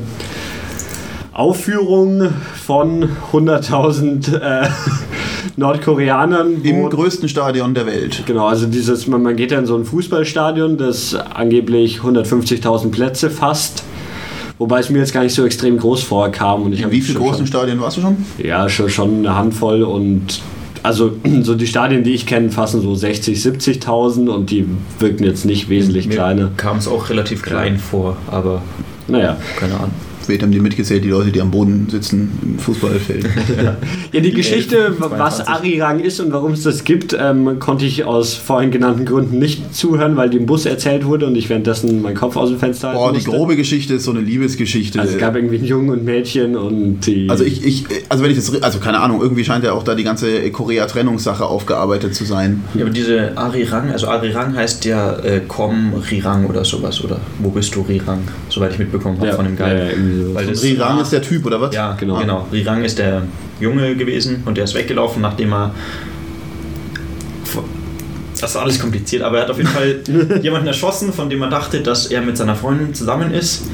Aufführung 1.38 2.30
von 2.66 3.08
100.000 3.32 4.40
äh, 4.40 4.68
Nordkoreanern. 5.56 6.62
Im 6.62 6.82
wo- 6.82 6.88
größten 6.88 7.28
Stadion 7.28 7.74
der 7.74 7.86
Welt. 7.86 8.24
Genau, 8.26 8.46
also 8.46 8.66
dieses, 8.66 9.06
man, 9.06 9.22
man 9.22 9.36
geht 9.36 9.52
ja 9.52 9.58
in 9.58 9.66
so 9.66 9.76
ein 9.76 9.84
Fußballstadion, 9.84 10.76
das 10.78 11.14
angeblich 11.14 12.00
150.000 12.00 12.90
Plätze 12.90 13.30
fasst. 13.30 13.84
Wobei 14.58 14.80
es 14.80 14.90
mir 14.90 14.98
jetzt 14.98 15.12
gar 15.12 15.22
nicht 15.22 15.34
so 15.34 15.44
extrem 15.46 15.78
groß 15.78 16.02
vorkam. 16.02 16.62
Und 16.62 16.72
ich 16.72 16.82
In 16.82 16.90
wie 16.90 17.00
vielen 17.00 17.18
schon- 17.18 17.26
großen 17.28 17.46
Stadien 17.46 17.80
warst 17.80 17.96
du 17.98 18.00
schon? 18.00 18.16
Ja, 18.38 18.68
schon, 18.68 18.88
schon 18.90 19.18
eine 19.18 19.36
Handvoll 19.36 19.84
und 19.84 20.40
also 20.82 21.12
so 21.42 21.54
die 21.54 21.68
Stadien, 21.68 22.02
die 22.02 22.14
ich 22.14 22.26
kenne, 22.26 22.50
fassen 22.50 22.80
so 22.82 22.96
60, 22.96 23.38
70.000 23.38 24.28
und 24.28 24.50
die 24.50 24.66
wirken 24.98 25.22
jetzt 25.22 25.44
nicht 25.44 25.68
wesentlich 25.68 26.08
Mir 26.08 26.14
kleiner. 26.16 26.50
kam 26.56 26.78
es 26.78 26.88
auch 26.88 27.10
relativ 27.10 27.42
klein 27.42 27.78
vor, 27.78 28.16
aber 28.28 28.62
Naja. 29.06 29.36
keine 29.56 29.74
Ahnung. 29.74 29.90
Vielleicht 30.28 30.42
haben 30.42 30.52
die 30.52 30.60
mitgezählt, 30.60 31.02
die 31.04 31.08
Leute, 31.08 31.32
die 31.32 31.40
am 31.40 31.50
Boden 31.50 31.86
sitzen 31.90 32.30
im 32.42 32.58
Fußballfeld. 32.58 33.26
Ja, 34.12 34.20
die 34.20 34.32
Geschichte, 34.32 34.76
11, 34.76 34.96
was 35.00 35.36
22. 35.36 35.48
Arirang 35.48 36.00
ist 36.00 36.20
und 36.20 36.32
warum 36.32 36.52
es 36.52 36.62
das 36.62 36.84
gibt, 36.84 37.16
ähm, 37.18 37.58
konnte 37.58 37.84
ich 37.86 38.04
aus 38.04 38.34
vorhin 38.34 38.70
genannten 38.70 39.04
Gründen 39.06 39.38
nicht 39.38 39.74
zuhören, 39.74 40.16
weil 40.16 40.28
die 40.30 40.36
im 40.36 40.46
Bus 40.46 40.66
erzählt 40.66 41.04
wurde 41.06 41.26
und 41.26 41.34
ich 41.36 41.48
währenddessen 41.48 42.02
meinen 42.02 42.14
Kopf 42.14 42.36
aus 42.36 42.50
dem 42.50 42.58
Fenster 42.58 42.92
Boah, 42.92 43.12
die 43.12 43.24
grobe 43.24 43.56
Geschichte 43.56 43.94
ist 43.94 44.04
so 44.04 44.10
eine 44.10 44.20
Liebesgeschichte. 44.20 45.00
Also 45.00 45.14
es 45.14 45.18
gab 45.18 45.34
irgendwie 45.34 45.56
einen 45.56 45.64
Jungen 45.66 45.90
und 45.90 46.04
Mädchen 46.04 46.56
und 46.56 47.00
die... 47.06 47.28
Also 47.30 47.44
ich, 47.44 47.64
ich, 47.64 47.84
also 48.10 48.22
wenn 48.22 48.30
ich 48.30 48.36
das, 48.36 48.62
also 48.62 48.78
keine 48.80 49.00
Ahnung, 49.00 49.22
irgendwie 49.22 49.44
scheint 49.44 49.64
ja 49.64 49.72
auch 49.72 49.82
da 49.82 49.94
die 49.94 50.04
ganze 50.04 50.50
Korea-Trennungssache 50.50 51.44
aufgearbeitet 51.44 52.14
zu 52.14 52.24
sein. 52.24 52.62
Ja, 52.74 52.82
aber 52.82 52.90
diese 52.90 53.36
Arirang, 53.36 53.90
also 53.92 54.08
Arirang 54.08 54.54
heißt 54.54 54.84
ja 54.84 55.18
äh, 55.20 55.40
Komm 55.48 55.94
Rirang 56.10 56.46
oder 56.46 56.64
sowas, 56.64 57.02
oder 57.02 57.18
wo 57.38 57.48
bist 57.50 57.74
du 57.74 57.80
Rirang? 57.82 58.20
Soweit 58.48 58.72
ich 58.72 58.78
mitbekommen 58.78 59.16
habe 59.18 59.28
Ja, 59.28 59.34
von 59.34 59.44
dem 59.44 59.56
Guy. 59.56 59.68
ja, 59.68 59.86
sowas. 60.24 60.34
Weil 60.36 60.46
das 60.46 60.62
Rirang 60.62 61.00
ist 61.00 61.12
der 61.12 61.22
Typ, 61.22 61.44
oder 61.46 61.60
was? 61.60 61.74
Ja, 61.74 61.92
Genau. 61.92 62.18
genau. 62.18 62.40
genau. 62.40 62.48
Rirang 62.52 62.84
ist 62.84 62.98
der 62.98 63.22
Junge 63.60 63.96
gewesen 63.96 64.42
und 64.46 64.56
der 64.56 64.64
ist 64.64 64.74
weggelaufen, 64.74 65.22
nachdem 65.22 65.52
er. 65.52 65.74
Das 68.40 68.50
ist 68.50 68.56
alles 68.56 68.78
kompliziert, 68.78 69.22
aber 69.22 69.38
er 69.38 69.42
hat 69.44 69.50
auf 69.50 69.56
jeden 69.58 69.68
Fall 69.70 70.00
jemanden 70.42 70.68
erschossen, 70.68 71.12
von 71.12 71.28
dem 71.28 71.42
er 71.42 71.50
dachte, 71.50 71.80
dass 71.80 72.06
er 72.06 72.20
mit 72.22 72.36
seiner 72.36 72.54
Freundin 72.54 72.94
zusammen 72.94 73.32
ist. 73.32 73.64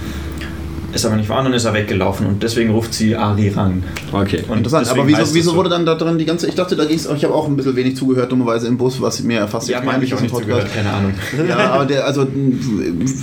Ist 0.95 1.05
aber 1.05 1.17
nicht 1.17 1.29
wahr, 1.29 1.39
und 1.41 1.47
dann 1.47 1.55
ist 1.55 1.65
er 1.65 1.75
weggelaufen 1.75 2.27
und 2.27 2.43
deswegen 2.43 2.71
ruft 2.71 2.95
sie 2.95 3.17
Arirang. 3.17 3.83
okay. 4.13 4.45
Und 4.49 4.59
Interessant, 4.59 4.89
aber 4.91 5.07
wieso, 5.09 5.23
es 5.23 5.35
wieso 5.35 5.51
so. 5.51 5.57
wurde 5.57 5.69
dann 5.71 5.85
da 5.85 5.95
drin 5.97 6.19
die 6.19 6.25
ganze, 6.25 6.47
ich 6.47 6.55
dachte, 6.55 6.77
da 6.77 6.85
ging's, 6.85 7.07
ich 7.15 7.25
habe 7.25 7.35
auch 7.35 7.47
ein 7.49 7.57
bisschen 7.57 7.75
wenig 7.77 7.97
zugehört, 7.97 8.31
dummerweise 8.31 8.69
im 8.69 8.77
Bus, 8.79 9.01
was 9.01 9.21
mir 9.23 9.49
fast 9.49 9.69
Ja, 9.69 9.81
peinlich 9.81 10.11
ich 10.11 10.15
auch 10.15 10.19
ist 10.19 10.23
nicht 10.23 10.35
zugehört, 10.37 10.67
keine 10.75 10.91
Ahnung. 10.93 11.13
Ja, 11.49 11.73
aber 11.73 11.85
der, 11.85 12.07
also 12.07 12.27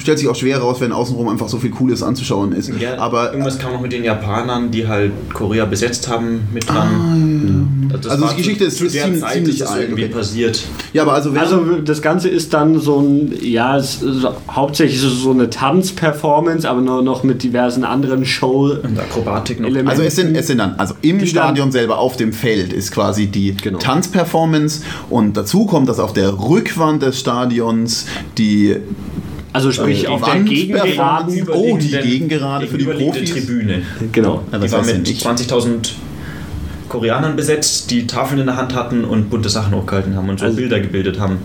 stellt 0.01 0.19
sich 0.19 0.27
auch 0.27 0.35
schwer 0.35 0.59
raus, 0.59 0.77
wenn 0.81 0.91
außenrum 0.91 1.29
einfach 1.29 1.47
so 1.47 1.57
viel 1.57 1.71
Cooles 1.71 2.03
anzuschauen 2.03 2.51
ist. 2.51 2.71
Ja, 2.79 2.97
aber 2.97 3.31
irgendwas 3.31 3.57
kam 3.57 3.73
noch 3.73 3.81
mit 3.81 3.91
den 3.93 4.03
Japanern, 4.03 4.69
die 4.71 4.87
halt 4.87 5.11
Korea 5.33 5.65
besetzt 5.65 6.07
haben, 6.09 6.41
mit 6.53 6.67
dran. 6.69 7.89
das 8.01 8.11
Also 8.11 8.27
die 8.27 8.35
Geschichte 8.37 8.65
ist- 8.65 8.81
ist 8.81 8.91
ziemlich- 8.93 9.21
Zeit 9.21 9.33
ziemlich 9.35 9.61
ist 9.61 9.67
alt, 9.67 9.81
irgendwie 9.83 10.05
okay. 10.05 10.13
passiert. 10.13 10.61
ja, 10.93 11.03
aber 11.03 11.13
also, 11.13 11.31
Also 11.37 11.63
das 11.83 12.01
Ganze 12.01 12.27
ist 12.29 12.53
dann 12.53 12.79
so 12.79 12.99
ein, 12.99 13.33
ja, 13.41 13.77
es 13.77 14.01
ist 14.01 14.27
hauptsächlich 14.49 14.99
so- 14.99 15.09
so 15.09 15.31
eine 15.31 15.49
Tanzperformance, 15.49 16.67
aber 16.69 16.81
nur 16.81 17.01
noch 17.01 17.23
mit 17.23 17.43
diversen 17.43 17.60
anderen 17.63 18.25
Show. 18.25 18.71
Und 18.83 18.99
Akrobatik 18.99 19.59
noch. 19.59 19.67
Elementen. 19.67 19.89
Also 19.89 20.03
es 20.03 20.15
sind, 20.15 20.35
es 20.35 20.47
sind 20.47 20.57
dann, 20.59 20.75
also 20.75 20.95
im 21.01 21.25
Stadion 21.25 21.71
selber 21.71 21.97
auf 21.99 22.17
dem 22.17 22.33
Feld 22.33 22.73
ist 22.73 22.91
quasi 22.91 23.27
die 23.27 23.55
Genau. 23.55 23.79
Tanzperformance 23.79 24.81
und 25.09 25.37
dazu 25.37 25.65
kommt, 25.65 25.89
dass 25.89 25.99
auf 25.99 26.13
der 26.13 26.37
Rückwand 26.39 27.01
des 27.03 27.19
Stadions 27.19 28.05
die 28.37 28.75
Also 29.53 29.71
sprich 29.71 30.01
die 30.01 30.07
auf 30.07 30.21
der 30.23 30.39
Gegengerade. 30.41 31.45
Oh, 31.53 31.77
die 31.77 31.89
Gegengerade 31.89 32.67
für 32.67 32.77
die 32.77 32.85
Profis. 32.85 33.31
Tribüne. 33.31 33.81
Genau. 34.11 34.43
Ja, 34.51 34.59
Die 34.59 34.71
war 34.71 34.85
mit 34.85 35.09
ich? 35.09 35.25
20.000 35.25 35.91
Koreanern 36.89 37.35
besetzt, 37.35 37.89
die 37.91 38.05
Tafeln 38.07 38.39
in 38.41 38.47
der 38.47 38.57
Hand 38.57 38.75
hatten 38.75 39.05
und 39.05 39.29
bunte 39.29 39.49
Sachen 39.49 39.73
hochgehalten 39.75 40.15
haben 40.15 40.27
und 40.29 40.39
so 40.39 40.45
Also- 40.45 40.57
Bilder 40.57 40.79
gebildet 40.79 41.19
haben. 41.19 41.37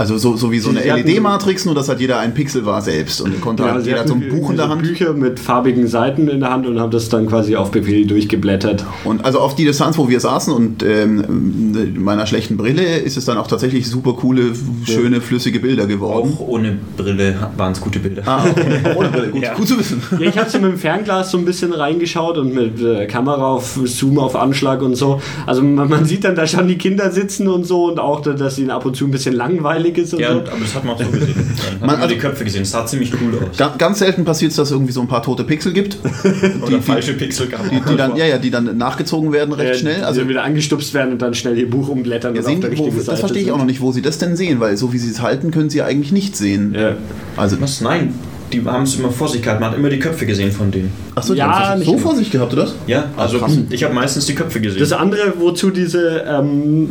Also 0.00 0.16
so, 0.16 0.34
so 0.34 0.50
wie 0.50 0.60
so 0.60 0.70
eine 0.70 0.80
Sie 0.80 0.88
LED-Matrix, 0.88 1.66
nur 1.66 1.74
dass 1.74 1.90
halt 1.90 2.00
jeder 2.00 2.18
ein 2.20 2.32
Pixel 2.32 2.64
war 2.64 2.80
selbst 2.80 3.20
und 3.20 3.38
konnte 3.42 3.64
Genau, 3.64 3.74
halt 3.74 3.84
sie 3.84 3.90
jeder 3.90 4.08
so 4.08 4.14
ein 4.14 4.30
Buch 4.30 4.48
in 4.48 4.56
der 4.56 4.70
Hand. 4.70 4.80
Bücher 4.82 5.12
mit 5.12 5.38
farbigen 5.38 5.86
Seiten 5.88 6.26
in 6.28 6.40
der 6.40 6.50
Hand 6.50 6.66
und 6.66 6.80
haben 6.80 6.90
das 6.90 7.10
dann 7.10 7.26
quasi 7.26 7.54
auf 7.54 7.70
Befehl 7.70 8.06
durchgeblättert. 8.06 8.82
Und 9.04 9.26
also 9.26 9.40
auf 9.40 9.56
die 9.56 9.66
Distanz, 9.66 9.98
wo 9.98 10.08
wir 10.08 10.18
saßen 10.18 10.54
und 10.54 10.82
ähm, 10.82 11.92
meiner 11.98 12.26
schlechten 12.26 12.56
Brille, 12.56 12.96
ist 12.96 13.18
es 13.18 13.26
dann 13.26 13.36
auch 13.36 13.46
tatsächlich 13.46 13.90
super 13.90 14.14
coole, 14.14 14.52
schöne, 14.84 15.20
flüssige 15.20 15.60
Bilder 15.60 15.86
geworden. 15.86 16.32
Auch 16.34 16.48
ohne 16.48 16.78
Brille 16.96 17.34
waren 17.58 17.72
es 17.72 17.80
gute 17.82 17.98
Bilder. 17.98 18.22
Ah, 18.24 18.46
okay. 18.50 18.80
Ohne 18.96 19.08
Brille. 19.10 19.28
Gut, 19.32 19.42
Ja. 19.42 19.52
gut 19.52 19.68
zu 19.68 19.78
wissen. 19.78 20.00
Ja, 20.18 20.28
ich 20.30 20.38
habe 20.38 20.48
so 20.48 20.58
mit 20.60 20.70
dem 20.72 20.78
Fernglas 20.78 21.30
so 21.30 21.36
ein 21.36 21.44
bisschen 21.44 21.74
reingeschaut 21.74 22.38
und 22.38 22.54
mit 22.54 22.80
äh, 22.80 23.04
Kamera 23.06 23.48
auf 23.52 23.78
Zoom 23.84 24.18
auf 24.18 24.34
Anschlag 24.34 24.80
und 24.80 24.96
so. 24.96 25.20
Also 25.44 25.62
man, 25.62 25.90
man 25.90 26.06
sieht 26.06 26.24
dann 26.24 26.36
da 26.36 26.46
schon 26.46 26.68
die 26.68 26.78
Kinder 26.78 27.10
sitzen 27.10 27.48
und 27.48 27.64
so 27.66 27.84
und 27.84 27.98
auch, 28.00 28.22
dass 28.22 28.58
ihnen 28.58 28.70
ab 28.70 28.86
und 28.86 28.96
zu 28.96 29.04
ein 29.04 29.10
bisschen 29.10 29.34
langweilig 29.34 29.89
ist 29.98 30.14
und 30.14 30.20
Ja, 30.20 30.32
so. 30.32 30.40
aber 30.40 30.50
das 30.60 30.74
hat 30.74 30.84
man 30.84 30.94
auch 30.94 31.02
so 31.02 31.10
gesehen. 31.10 31.34
Dann 31.36 31.46
hat 31.72 31.80
Man- 31.80 31.88
man 31.90 31.96
also- 32.02 32.14
die 32.14 32.20
Köpfe 32.20 32.44
gesehen. 32.44 32.62
Es 32.62 32.70
sah 32.70 32.86
ziemlich 32.86 33.12
cool 33.14 33.38
aus. 33.48 33.56
Ga- 33.56 33.74
Ganz 33.78 33.98
selten 34.00 34.24
passiert 34.24 34.50
es, 34.50 34.56
dass 34.56 34.68
es 34.68 34.72
irgendwie 34.72 34.92
so 34.92 35.00
ein 35.00 35.08
paar 35.08 35.22
tote 35.22 35.44
Pixel 35.44 35.72
gibt, 35.72 35.98
Oder 36.66 36.80
falsche 36.82 37.14
Pixel 37.14 37.48
kamen 37.48 37.70
die, 37.70 37.90
die, 37.90 37.96
dann, 37.96 38.16
ja, 38.16 38.26
ja, 38.26 38.38
die 38.38 38.50
dann 38.50 38.76
nachgezogen 38.76 39.32
werden 39.32 39.52
recht 39.54 39.74
Äh, 39.74 39.78
schnell. 39.78 39.96
die 39.98 40.02
Also 40.02 40.20
dann 40.20 40.28
wieder 40.28 40.44
angestupst 40.44 40.94
werden 40.94 41.12
und 41.12 41.22
dann 41.22 41.34
schnell 41.34 41.56
ihr 41.58 41.68
Buch 41.70 41.88
umblättern 41.88 42.34
ja, 42.34 42.42
sehen, 42.42 42.62
wo, 42.76 42.90
das 42.90 43.20
verstehe 43.20 43.38
ich 43.40 43.44
sind. 43.46 43.54
auch 43.54 43.58
noch 43.58 43.64
nicht, 43.66 43.80
wo 43.80 43.92
sie 43.92 44.02
das 44.02 44.18
denn 44.18 44.36
sehen, 44.36 44.60
weil 44.60 44.76
so 44.76 44.92
wie 44.92 44.98
sie 44.98 45.10
es 45.10 45.20
halten, 45.20 45.50
können 45.50 45.70
sie 45.70 45.82
eigentlich 45.82 46.12
nicht 46.12 46.36
sehen. 46.36 46.74
Ja. 46.78 46.96
Also, 47.36 47.60
Was? 47.60 47.80
Nein, 47.80 48.14
die 48.52 48.64
haben 48.64 48.82
es 48.84 48.96
immer 48.96 49.10
vor 49.10 49.28
sich 49.28 49.42
gehalten. 49.42 49.62
Man 49.62 49.70
hat 49.72 49.78
immer 49.78 49.90
die 49.90 49.98
Köpfe 49.98 50.26
gesehen 50.26 50.50
von 50.52 50.70
denen. 50.70 50.90
achso, 51.14 51.32
die 51.34 51.38
Ja, 51.38 51.46
haben 51.70 51.80
es 51.80 51.86
nicht 51.86 51.90
so 51.90 51.98
vor 51.98 52.14
sich 52.16 52.30
gehabt, 52.30 52.52
oder? 52.52 52.68
Ja, 52.86 53.04
also 53.16 53.38
krass. 53.38 53.56
ich 53.70 53.84
habe 53.84 53.94
meistens 53.94 54.26
die 54.26 54.34
Köpfe 54.34 54.60
gesehen. 54.60 54.80
Das 54.80 54.92
andere, 54.92 55.34
wozu 55.38 55.70
diese 55.70 56.24
ähm, 56.28 56.88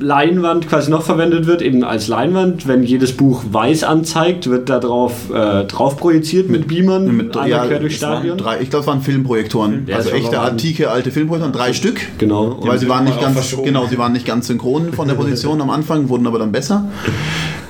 Leinwand 0.00 0.68
quasi 0.68 0.90
noch 0.90 1.02
verwendet 1.02 1.46
wird, 1.46 1.62
eben 1.62 1.84
als 1.84 2.08
Leinwand, 2.08 2.66
wenn 2.66 2.82
jedes 2.82 3.12
Buch 3.16 3.42
weiß 3.50 3.84
anzeigt, 3.84 4.48
wird 4.50 4.68
da 4.68 4.78
drauf, 4.78 5.12
äh, 5.32 5.64
drauf 5.64 5.96
projiziert 5.96 6.48
mit 6.48 6.66
Beamern 6.68 7.16
Mit, 7.16 7.34
ja, 7.34 7.66
quer 7.66 7.80
waren 7.80 7.90
Stadion. 7.90 8.38
drei, 8.38 8.60
ich 8.60 8.70
glaube, 8.70 8.82
es 8.82 8.86
waren 8.86 9.02
Filmprojektoren. 9.02 9.84
Ja, 9.86 9.96
also 9.96 10.10
echte, 10.10 10.40
antike, 10.40 10.90
alte 10.90 11.10
Filmprojektoren. 11.10 11.52
Drei 11.52 11.72
Stück. 11.72 12.00
Genau. 12.18 12.58
Weil 12.62 12.78
sie 12.78 12.88
waren 12.88 13.04
nicht 13.04 13.20
ganz, 13.20 13.56
genau, 13.64 13.86
sie 13.86 13.98
waren 13.98 14.12
nicht 14.12 14.26
ganz 14.26 14.46
synchron 14.46 14.92
von 14.92 15.08
der 15.08 15.14
Position 15.14 15.60
am 15.60 15.70
Anfang, 15.70 16.08
wurden 16.08 16.26
aber 16.26 16.38
dann 16.38 16.52
besser. 16.52 16.84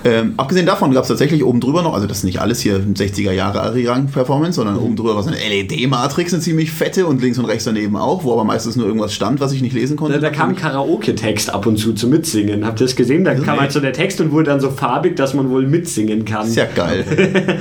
Ähm, 0.04 0.34
abgesehen 0.36 0.66
davon 0.66 0.92
gab 0.92 1.02
es 1.04 1.08
tatsächlich 1.08 1.44
oben 1.44 1.60
drüber 1.60 1.82
noch, 1.82 1.94
also 1.94 2.06
das 2.06 2.18
ist 2.18 2.24
nicht 2.24 2.40
alles 2.40 2.60
hier 2.60 2.78
60er 2.80 3.32
Jahre 3.32 3.60
Arirang-Performance, 3.62 4.56
sondern 4.56 4.76
oben 4.78 4.96
drüber 4.96 5.14
war 5.14 5.22
so 5.22 5.30
eine 5.30 5.38
LED-Matrix, 5.38 6.32
eine 6.34 6.42
ziemlich 6.42 6.70
fette 6.72 7.06
und 7.06 7.20
links 7.22 7.38
und 7.38 7.44
rechts 7.44 7.64
daneben 7.64 7.96
auch, 7.96 8.24
wo 8.24 8.32
aber 8.32 8.44
meistens 8.44 8.76
nur 8.76 8.86
irgendwas 8.86 9.12
stand, 9.14 9.40
was 9.40 9.52
ich 9.52 9.62
nicht 9.62 9.74
lesen 9.74 9.96
konnte. 9.96 10.14
Da, 10.14 10.28
da 10.28 10.30
kam 10.30 10.50
ein 10.50 10.56
Karaoke-Text 10.56 11.50
ab 11.54 11.66
und 11.66 11.76
zu 11.78 11.92
zum 11.92 12.10
Mitsingen. 12.10 12.66
Habt 12.66 12.80
ihr 12.80 12.86
das 12.86 12.96
gesehen? 12.96 13.24
Da 13.24 13.34
kam 13.34 13.60
halt 13.60 13.72
so 13.72 13.80
der 13.80 13.92
Text 13.92 14.20
und 14.20 14.32
wurde 14.32 14.44
dann 14.50 14.60
so 14.60 14.70
farbig, 14.70 15.16
dass 15.16 15.34
man 15.34 15.50
wohl 15.50 15.66
mitsingen 15.66 16.24
kann. 16.24 16.46
ist 16.46 16.56
ja 16.56 16.66
geil. 16.66 17.04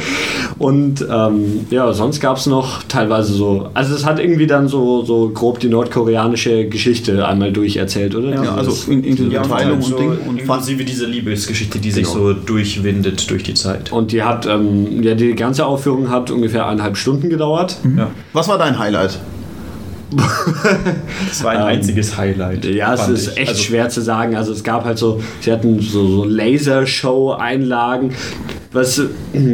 Und 0.58 1.06
ähm, 1.10 1.66
ja, 1.72 1.92
sonst 1.94 2.20
gab 2.20 2.38
es 2.38 2.46
noch 2.46 2.84
teilweise 2.84 3.34
so. 3.34 3.70
Also, 3.74 3.96
es 3.96 4.06
hat 4.06 4.20
irgendwie 4.20 4.46
dann 4.48 4.68
so, 4.68 5.04
so 5.04 5.30
grob 5.30 5.60
die 5.60 5.70
nordkoreanische 5.70 6.68
Geschichte 6.68 7.26
einmal 7.28 7.52
durcherzählt, 7.52 8.16
oder? 8.16 8.32
Ja, 8.44 8.56
also 8.56 8.72
Dieses- 8.72 8.88
in- 8.88 9.04
inklusive 9.04 9.34
ja, 9.36 9.42
und 9.42 9.50
Teilung 9.50 9.74
halt 9.80 9.84
so 9.84 9.96
und 9.96 10.02
Ding. 10.02 10.28
Und 10.28 10.40
inklusive 10.42 10.84
diese 10.86 11.06
Liebesgeschichte, 11.06 11.80
die 11.80 11.92
sich 11.92 12.04
Genau. 12.12 12.14
So 12.34 12.40
durchwindet 12.40 13.30
durch 13.30 13.44
die 13.44 13.54
Zeit. 13.54 13.92
und 13.92 14.12
die 14.12 14.24
hat, 14.24 14.46
ähm, 14.46 15.04
ja, 15.04 15.16
die 15.16 15.36
ganze 15.36 15.66
Aufführung 15.66 16.10
hat 16.10 16.32
ungefähr 16.32 16.66
eineinhalb 16.68 16.98
Stunden 16.98 17.30
gedauert. 17.30 17.78
Ja. 17.98 18.10
was 18.34 18.48
war 18.48 18.58
dein 18.58 18.78
Highlight? 18.80 19.20
Das 21.30 21.44
war 21.44 21.52
ein 21.52 21.62
einziges 21.62 22.18
Highlight. 22.18 22.66
Ja, 22.66 22.94
es 22.94 23.08
ist 23.08 23.28
ich. 23.32 23.38
echt 23.38 23.50
Also, 23.52 23.64
schwer 23.64 23.88
zu 23.90 24.02
sagen. 24.02 24.36
Also 24.36 24.52
es 24.52 24.64
gab 24.64 24.84
halt 24.84 24.98
so, 24.98 25.22
sie 25.40 25.52
hatten 25.52 25.80
so, 25.80 26.06
so 26.06 26.24
Lasershow-Einlagen. 26.26 28.14
Was 28.74 29.02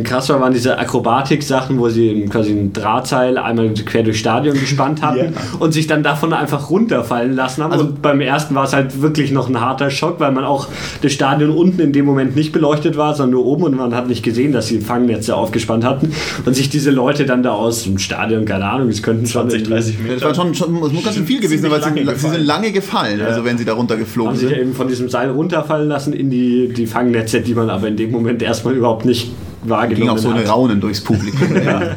krass 0.04 0.30
war, 0.30 0.40
waren 0.42 0.54
diese 0.54 0.78
Akrobatik-Sachen, 0.78 1.80
wo 1.80 1.90
sie 1.90 2.26
quasi 2.30 2.52
ein 2.52 2.72
Drahtseil 2.72 3.38
einmal 3.40 3.74
quer 3.74 4.04
durchs 4.04 4.20
Stadion 4.20 4.54
gespannt 4.60 5.02
hatten 5.02 5.18
Ja. 5.18 5.32
und 5.60 5.72
sich 5.74 5.88
dann 5.88 6.04
davon 6.04 6.34
einfach 6.34 6.70
runterfallen 6.70 7.36
lassen 7.36 7.64
haben. 7.64 7.72
Also- 7.72 7.86
und 7.86 8.02
beim 8.04 8.22
ersten 8.22 8.54
war 8.54 8.66
es 8.66 8.74
halt 8.74 9.02
wirklich 9.02 9.32
noch 9.32 9.50
ein 9.50 9.60
harter 9.60 9.90
Schock, 9.90 10.20
weil 10.20 10.32
man 10.32 10.44
auch 10.44 10.68
das 11.02 11.14
Stadion 11.14 11.50
unten 11.50 11.82
in 11.82 11.94
dem 11.94 12.06
Moment 12.06 12.36
nicht 12.36 12.52
beleuchtet 12.52 12.96
war, 12.96 13.16
sondern 13.16 13.32
nur 13.32 13.46
oben 13.48 13.64
und 13.64 13.76
man 13.76 13.96
hat 13.96 14.08
nicht 14.08 14.22
gesehen, 14.24 14.52
dass 14.52 14.68
sie 14.68 14.80
Fangnetze 14.82 15.36
aufgespannt 15.36 15.84
hatten 15.84 16.12
und 16.46 16.56
sich 16.56 16.70
diese 16.70 16.92
Leute 16.92 17.26
dann 17.26 17.42
da 17.42 17.54
aus 17.54 17.84
dem 17.86 17.98
Stadion, 17.98 18.46
keine 18.46 18.66
Ahnung, 18.66 18.90
es 18.90 19.02
könnten 19.02 19.26
schon 19.26 19.50
20, 19.50 19.64
30 19.68 19.96
Ja, 19.96 20.02
Meter. 20.04 20.14
Das 20.16 20.24
war 20.26 20.36
schon, 20.36 20.54
schon 20.54 20.76
es 20.84 20.92
muss 20.94 21.04
ganz 21.04 21.16
schön 21.16 21.26
viel 21.26 21.40
gewesen 21.40 21.64
sein, 21.64 21.72
weil 21.72 21.82
sie, 21.82 21.90
lange 21.90 22.00
sie 22.02 22.06
sind 22.06 22.14
gefallen. 22.22 22.46
lange 22.46 22.72
gefallen, 22.72 23.22
also 23.22 23.44
wenn 23.44 23.58
sie 23.58 23.66
da 23.66 23.74
runtergeflogen 23.74 24.34
haben 24.34 24.40
sich 24.40 24.50
sind. 24.50 24.60
eben 24.60 24.74
von 24.74 24.88
diesem 24.88 25.10
Seil 25.10 25.32
runterfallen 25.32 25.88
lassen 25.90 26.14
in 26.14 26.30
die, 26.30 26.68
die 26.72 26.86
Fangnetze, 26.86 27.42
die 27.42 27.56
man 27.56 27.70
aber 27.72 27.88
in 27.88 27.98
dem 27.98 28.12
Moment 28.12 28.44
erstmal 28.44 28.76
überhaupt 28.76 29.07
nicht 29.08 29.32
ging 29.68 29.76
wahrgenommen 29.76 30.10
auch 30.12 30.18
so 30.18 30.30
eine 30.30 30.40
hat. 30.40 30.50
Raunen 30.50 30.82
durchs 30.82 31.02
Publikum. 31.02 31.56
ja. 31.66 31.94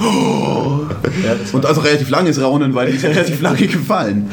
Und 1.52 1.66
also 1.66 1.80
relativ 1.80 2.10
langes 2.10 2.40
Raunen, 2.40 2.74
weil 2.74 2.90
die 2.90 2.96
ist 2.96 3.04
relativ 3.04 3.40
lange 3.40 3.66
gefallen. 3.66 4.30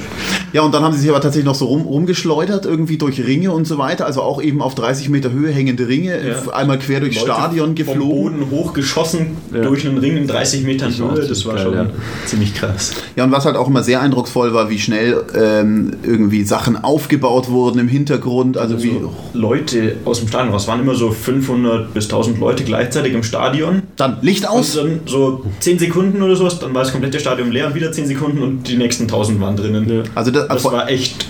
Ja, 0.54 0.62
und 0.62 0.74
dann 0.74 0.84
haben 0.84 0.94
sie 0.94 1.02
sich 1.02 1.10
aber 1.10 1.22
tatsächlich 1.22 1.46
noch 1.46 1.56
so 1.56 1.66
rum, 1.66 1.82
rumgeschleudert, 1.84 2.66
irgendwie 2.66 2.98
durch 2.98 3.26
Ringe 3.26 3.52
und 3.52 3.66
so 3.66 3.78
weiter. 3.78 4.06
Also 4.06 4.22
auch 4.22 4.42
eben 4.42 4.62
auf 4.62 4.76
30 4.76 5.10
Meter 5.10 5.32
Höhe 5.32 5.52
hängende 5.52 5.88
Ringe, 5.88 6.18
Ja. 6.26 6.52
einmal 6.54 6.80
quer 6.80 7.00
durchs 7.00 7.18
Leute 7.18 7.32
Stadion 7.32 7.66
Vom 7.68 7.76
geflogen. 7.76 8.08
Boden 8.10 8.52
hochgeschossen 8.52 9.38
durch 9.52 9.86
einen 9.86 9.98
Ring 9.98 10.18
in 10.18 10.28
30 10.28 10.64
Metern 10.64 10.90
Das 10.90 11.00
war 11.00 11.12
auch 11.12 11.16
Höhe. 11.16 11.28
Das 11.28 11.46
war 11.46 11.58
schon 11.58 11.90
ziemlich 12.26 12.54
krass. 12.56 12.94
Ja, 13.16 13.24
und 13.26 13.32
was 13.32 13.46
halt 13.46 13.56
auch 13.56 13.68
immer 13.68 13.84
sehr 13.84 14.02
eindrucksvoll 14.02 14.54
war, 14.54 14.70
wie 14.70 14.80
schnell 14.80 15.24
ähm, 15.36 15.94
irgendwie 16.04 16.44
Sachen 16.44 16.82
aufgebaut 16.82 17.50
wurden 17.50 17.80
im 17.80 17.88
Hintergrund. 17.88 18.58
Also 18.58 18.82
wie. 18.82 18.92
So 19.00 19.14
Leute 19.34 19.98
aus 20.06 20.20
dem 20.20 20.28
Stadion. 20.30 20.56
Es 20.56 20.68
waren 20.68 20.80
immer 20.80 20.96
so 20.96 21.12
500 21.12 21.94
bis 21.94 22.06
1000 22.06 22.40
Leute 22.40 22.64
gleichzeitig 22.64 23.14
im 23.14 23.24
Stadion. 23.28 23.84
Dann 23.95 24.17
Licht 24.21 24.47
aus. 24.47 24.75
Und 24.78 24.88
dann 24.89 24.99
so 25.05 25.45
10 25.59 25.80
Sekunden 25.80 26.21
oder 26.21 26.36
sowas, 26.36 26.59
dann 26.59 26.73
war 26.73 26.84
das 26.84 26.91
komplette 26.91 27.19
Stadion 27.19 27.51
leer 27.51 27.67
und 27.67 27.75
wieder 27.75 27.91
10 27.91 28.07
Sekunden 28.07 28.41
und 28.41 28.67
die 28.67 28.78
nächsten 28.78 29.03
1000 29.03 29.39
waren 29.39 29.55
drinnen. 29.55 29.88
Ja. 29.89 30.03
Also 30.15 30.32
das, 30.32 30.47
Das 30.47 30.63
war 30.65 30.89
echt 30.89 31.28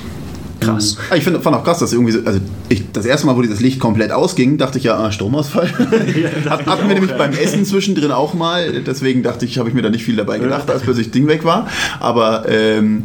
krass. 0.59 0.97
Ah, 1.09 1.15
Ich 1.15 1.23
find, 1.23 1.41
fand 1.41 1.55
auch 1.55 1.63
krass, 1.63 1.79
dass 1.79 1.93
irgendwie 1.93 2.11
so, 2.11 2.19
also 2.25 2.39
ich, 2.69 2.83
das 2.91 3.05
erste 3.05 3.27
Mal, 3.27 3.35
wo 3.35 3.41
dieses 3.41 3.59
Licht 3.59 3.79
komplett 3.79 4.11
ausging, 4.11 4.57
dachte 4.57 4.77
ich 4.77 4.85
ja, 4.85 4.97
ah, 4.97 5.11
Stromausfall. 5.11 5.69
Hat, 6.49 6.65
hatten 6.65 6.87
wir 6.87 6.95
nämlich 6.95 7.15
beim 7.15 7.31
Essen 7.31 7.65
zwischendrin 7.65 8.11
auch 8.11 8.33
mal, 8.33 8.81
deswegen 8.81 9.23
dachte 9.23 9.45
ich, 9.45 9.57
habe 9.59 9.69
ich 9.69 9.75
mir 9.75 9.81
da 9.81 9.89
nicht 9.89 10.03
viel 10.03 10.15
dabei 10.15 10.39
gedacht, 10.39 10.69
als 10.69 10.81
plötzlich 10.83 11.07
das 11.07 11.13
Ding 11.13 11.27
weg 11.27 11.43
war. 11.43 11.67
Aber 11.99 12.45
ähm, 12.47 13.03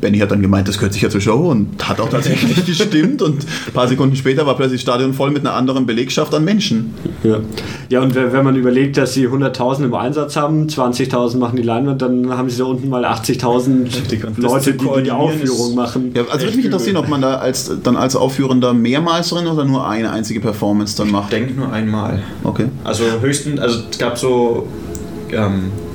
Benny 0.00 0.18
hat 0.18 0.30
dann 0.30 0.42
gemeint, 0.42 0.68
das 0.68 0.76
gehört 0.76 0.92
sicher 0.92 1.08
zur 1.08 1.22
Show 1.22 1.50
und 1.50 1.88
hat 1.88 2.00
auch 2.00 2.10
tatsächlich 2.10 2.66
gestimmt 2.66 3.22
und 3.22 3.46
ein 3.66 3.72
paar 3.72 3.88
Sekunden 3.88 4.14
später 4.14 4.46
war 4.46 4.54
plötzlich 4.54 4.80
das 4.80 4.82
Stadion 4.82 5.14
voll 5.14 5.30
mit 5.30 5.40
einer 5.40 5.54
anderen 5.54 5.86
Belegschaft 5.86 6.34
an 6.34 6.44
Menschen. 6.44 6.94
Ja. 7.22 7.40
ja, 7.88 8.00
und 8.02 8.14
wenn 8.14 8.44
man 8.44 8.56
überlegt, 8.56 8.98
dass 8.98 9.14
sie 9.14 9.26
100.000 9.26 9.84
im 9.84 9.94
Einsatz 9.94 10.36
haben, 10.36 10.66
20.000 10.66 11.38
machen 11.38 11.56
die 11.56 11.62
Leinwand, 11.62 12.02
dann 12.02 12.30
haben 12.36 12.50
sie 12.50 12.58
da 12.58 12.64
unten 12.64 12.90
mal 12.90 13.06
80.000 13.06 13.84
Richtig, 13.84 14.24
und 14.24 14.36
das 14.36 14.52
Leute, 14.52 14.74
die 14.74 15.02
die 15.04 15.10
Aufführung 15.10 15.74
machen. 15.74 16.12
Ja, 16.14 16.24
also 16.30 16.44
würde 16.44 16.56
mich 16.56 16.66
interessieren, 16.66 16.98
ob 16.98 17.08
man 17.08 17.22
da 17.22 17.36
als, 17.36 17.72
dann 17.82 17.96
als 17.96 18.16
Aufführender 18.16 18.74
mehrmals 18.74 19.30
drin 19.30 19.46
oder 19.46 19.64
nur 19.64 19.88
eine 19.88 20.10
einzige 20.10 20.40
Performance 20.40 20.96
dann 20.96 21.10
macht. 21.10 21.32
Denk 21.32 21.56
nur 21.56 21.72
einmal. 21.72 22.22
Okay. 22.44 22.66
Also 22.84 23.04
höchstens, 23.22 23.60
also 23.60 23.80
es 23.90 23.98
gab 23.98 24.18
so, 24.18 24.66
ähm, 25.32 25.70
ich 25.80 25.85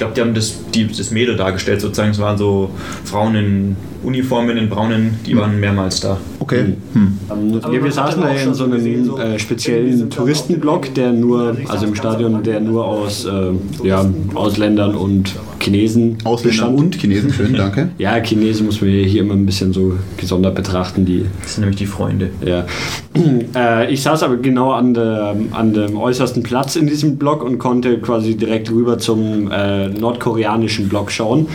glaube, 0.00 0.14
die 0.14 0.20
haben 0.22 0.34
das, 0.34 0.58
die, 0.74 0.88
das 0.88 1.10
Mädel 1.10 1.36
dargestellt 1.36 1.80
sozusagen. 1.80 2.10
Es 2.10 2.18
waren 2.18 2.36
so 2.36 2.70
Frauen 3.04 3.34
in 3.36 3.76
Uniformen, 4.02 4.56
in 4.56 4.68
braunen, 4.68 5.20
die 5.26 5.36
waren 5.36 5.60
mehrmals 5.60 6.00
da. 6.00 6.18
Okay. 6.40 6.74
Hm. 6.94 7.18
Ähm, 7.30 7.60
Aber 7.62 7.74
ja, 7.74 7.84
wir 7.84 7.92
saßen 7.92 8.22
da 8.22 8.28
auch 8.28 8.46
in 8.46 8.54
so 8.54 8.64
einem 8.64 9.18
äh, 9.18 9.38
speziellen 9.38 10.08
Touristenblock, 10.08 10.92
der 10.94 11.12
nur, 11.12 11.56
also 11.68 11.86
im 11.86 11.94
Stadion, 11.94 12.42
der 12.42 12.60
nur 12.60 12.84
aus 12.84 13.26
äh, 13.26 13.52
ja, 13.86 14.04
Ausländern 14.34 14.94
und 14.94 15.34
Chinesen 15.60 16.16
Ausländer 16.24 16.48
bestand. 16.48 16.78
und 16.78 16.94
Chinesen, 16.96 17.32
schön, 17.32 17.52
danke. 17.52 17.90
Ja, 17.98 18.14
Chinesen 18.22 18.66
muss 18.66 18.80
man 18.80 18.90
hier 18.90 19.20
immer 19.20 19.34
ein 19.34 19.44
bisschen 19.44 19.74
so 19.74 19.92
gesondert 20.16 20.54
betrachten, 20.54 21.04
die 21.04 21.26
Das 21.42 21.54
sind 21.54 21.62
nämlich 21.62 21.78
die 21.78 21.86
Freunde. 21.86 22.30
Ja. 22.44 22.66
Äh, 23.54 23.92
ich 23.92 24.02
saß 24.02 24.22
aber 24.22 24.36
genau 24.36 24.70
an, 24.70 24.94
der, 24.94 25.34
an 25.50 25.72
dem 25.72 25.96
äußersten 25.96 26.42
Platz 26.42 26.76
in 26.76 26.86
diesem 26.86 27.16
Block 27.16 27.42
und 27.42 27.58
konnte 27.58 27.98
quasi 27.98 28.36
direkt 28.36 28.70
rüber 28.70 28.98
zum 28.98 29.50
äh, 29.50 29.88
nordkoreanischen 29.88 30.88
Block 30.88 31.10
schauen. 31.10 31.48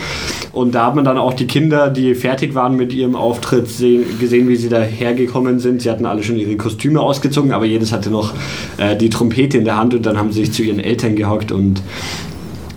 Und 0.52 0.74
da 0.74 0.86
hat 0.86 0.94
man 0.94 1.04
dann 1.04 1.16
auch 1.16 1.32
die 1.32 1.46
Kinder, 1.46 1.88
die 1.88 2.14
fertig 2.14 2.54
waren 2.54 2.76
mit 2.76 2.92
ihrem 2.92 3.16
Auftritt, 3.16 3.68
sehen, 3.68 4.04
gesehen, 4.20 4.48
wie 4.48 4.56
sie 4.56 4.68
dahergekommen 4.78 5.58
sind. 5.58 5.82
Sie 5.82 5.90
hatten 5.90 6.06
alle 6.06 6.22
schon 6.22 6.36
ihre 6.36 6.56
Kostüme 6.56 7.00
ausgezogen, 7.00 7.52
aber 7.52 7.64
jedes 7.64 7.92
hatte 7.92 8.10
noch 8.10 8.34
äh, 8.76 8.96
die 8.96 9.10
Trompete 9.10 9.58
in 9.58 9.64
der 9.64 9.76
Hand 9.76 9.94
und 9.94 10.06
dann 10.06 10.18
haben 10.18 10.32
sie 10.32 10.44
sich 10.44 10.52
zu 10.52 10.62
ihren 10.62 10.80
Eltern 10.80 11.16
gehockt 11.16 11.52
und 11.52 11.82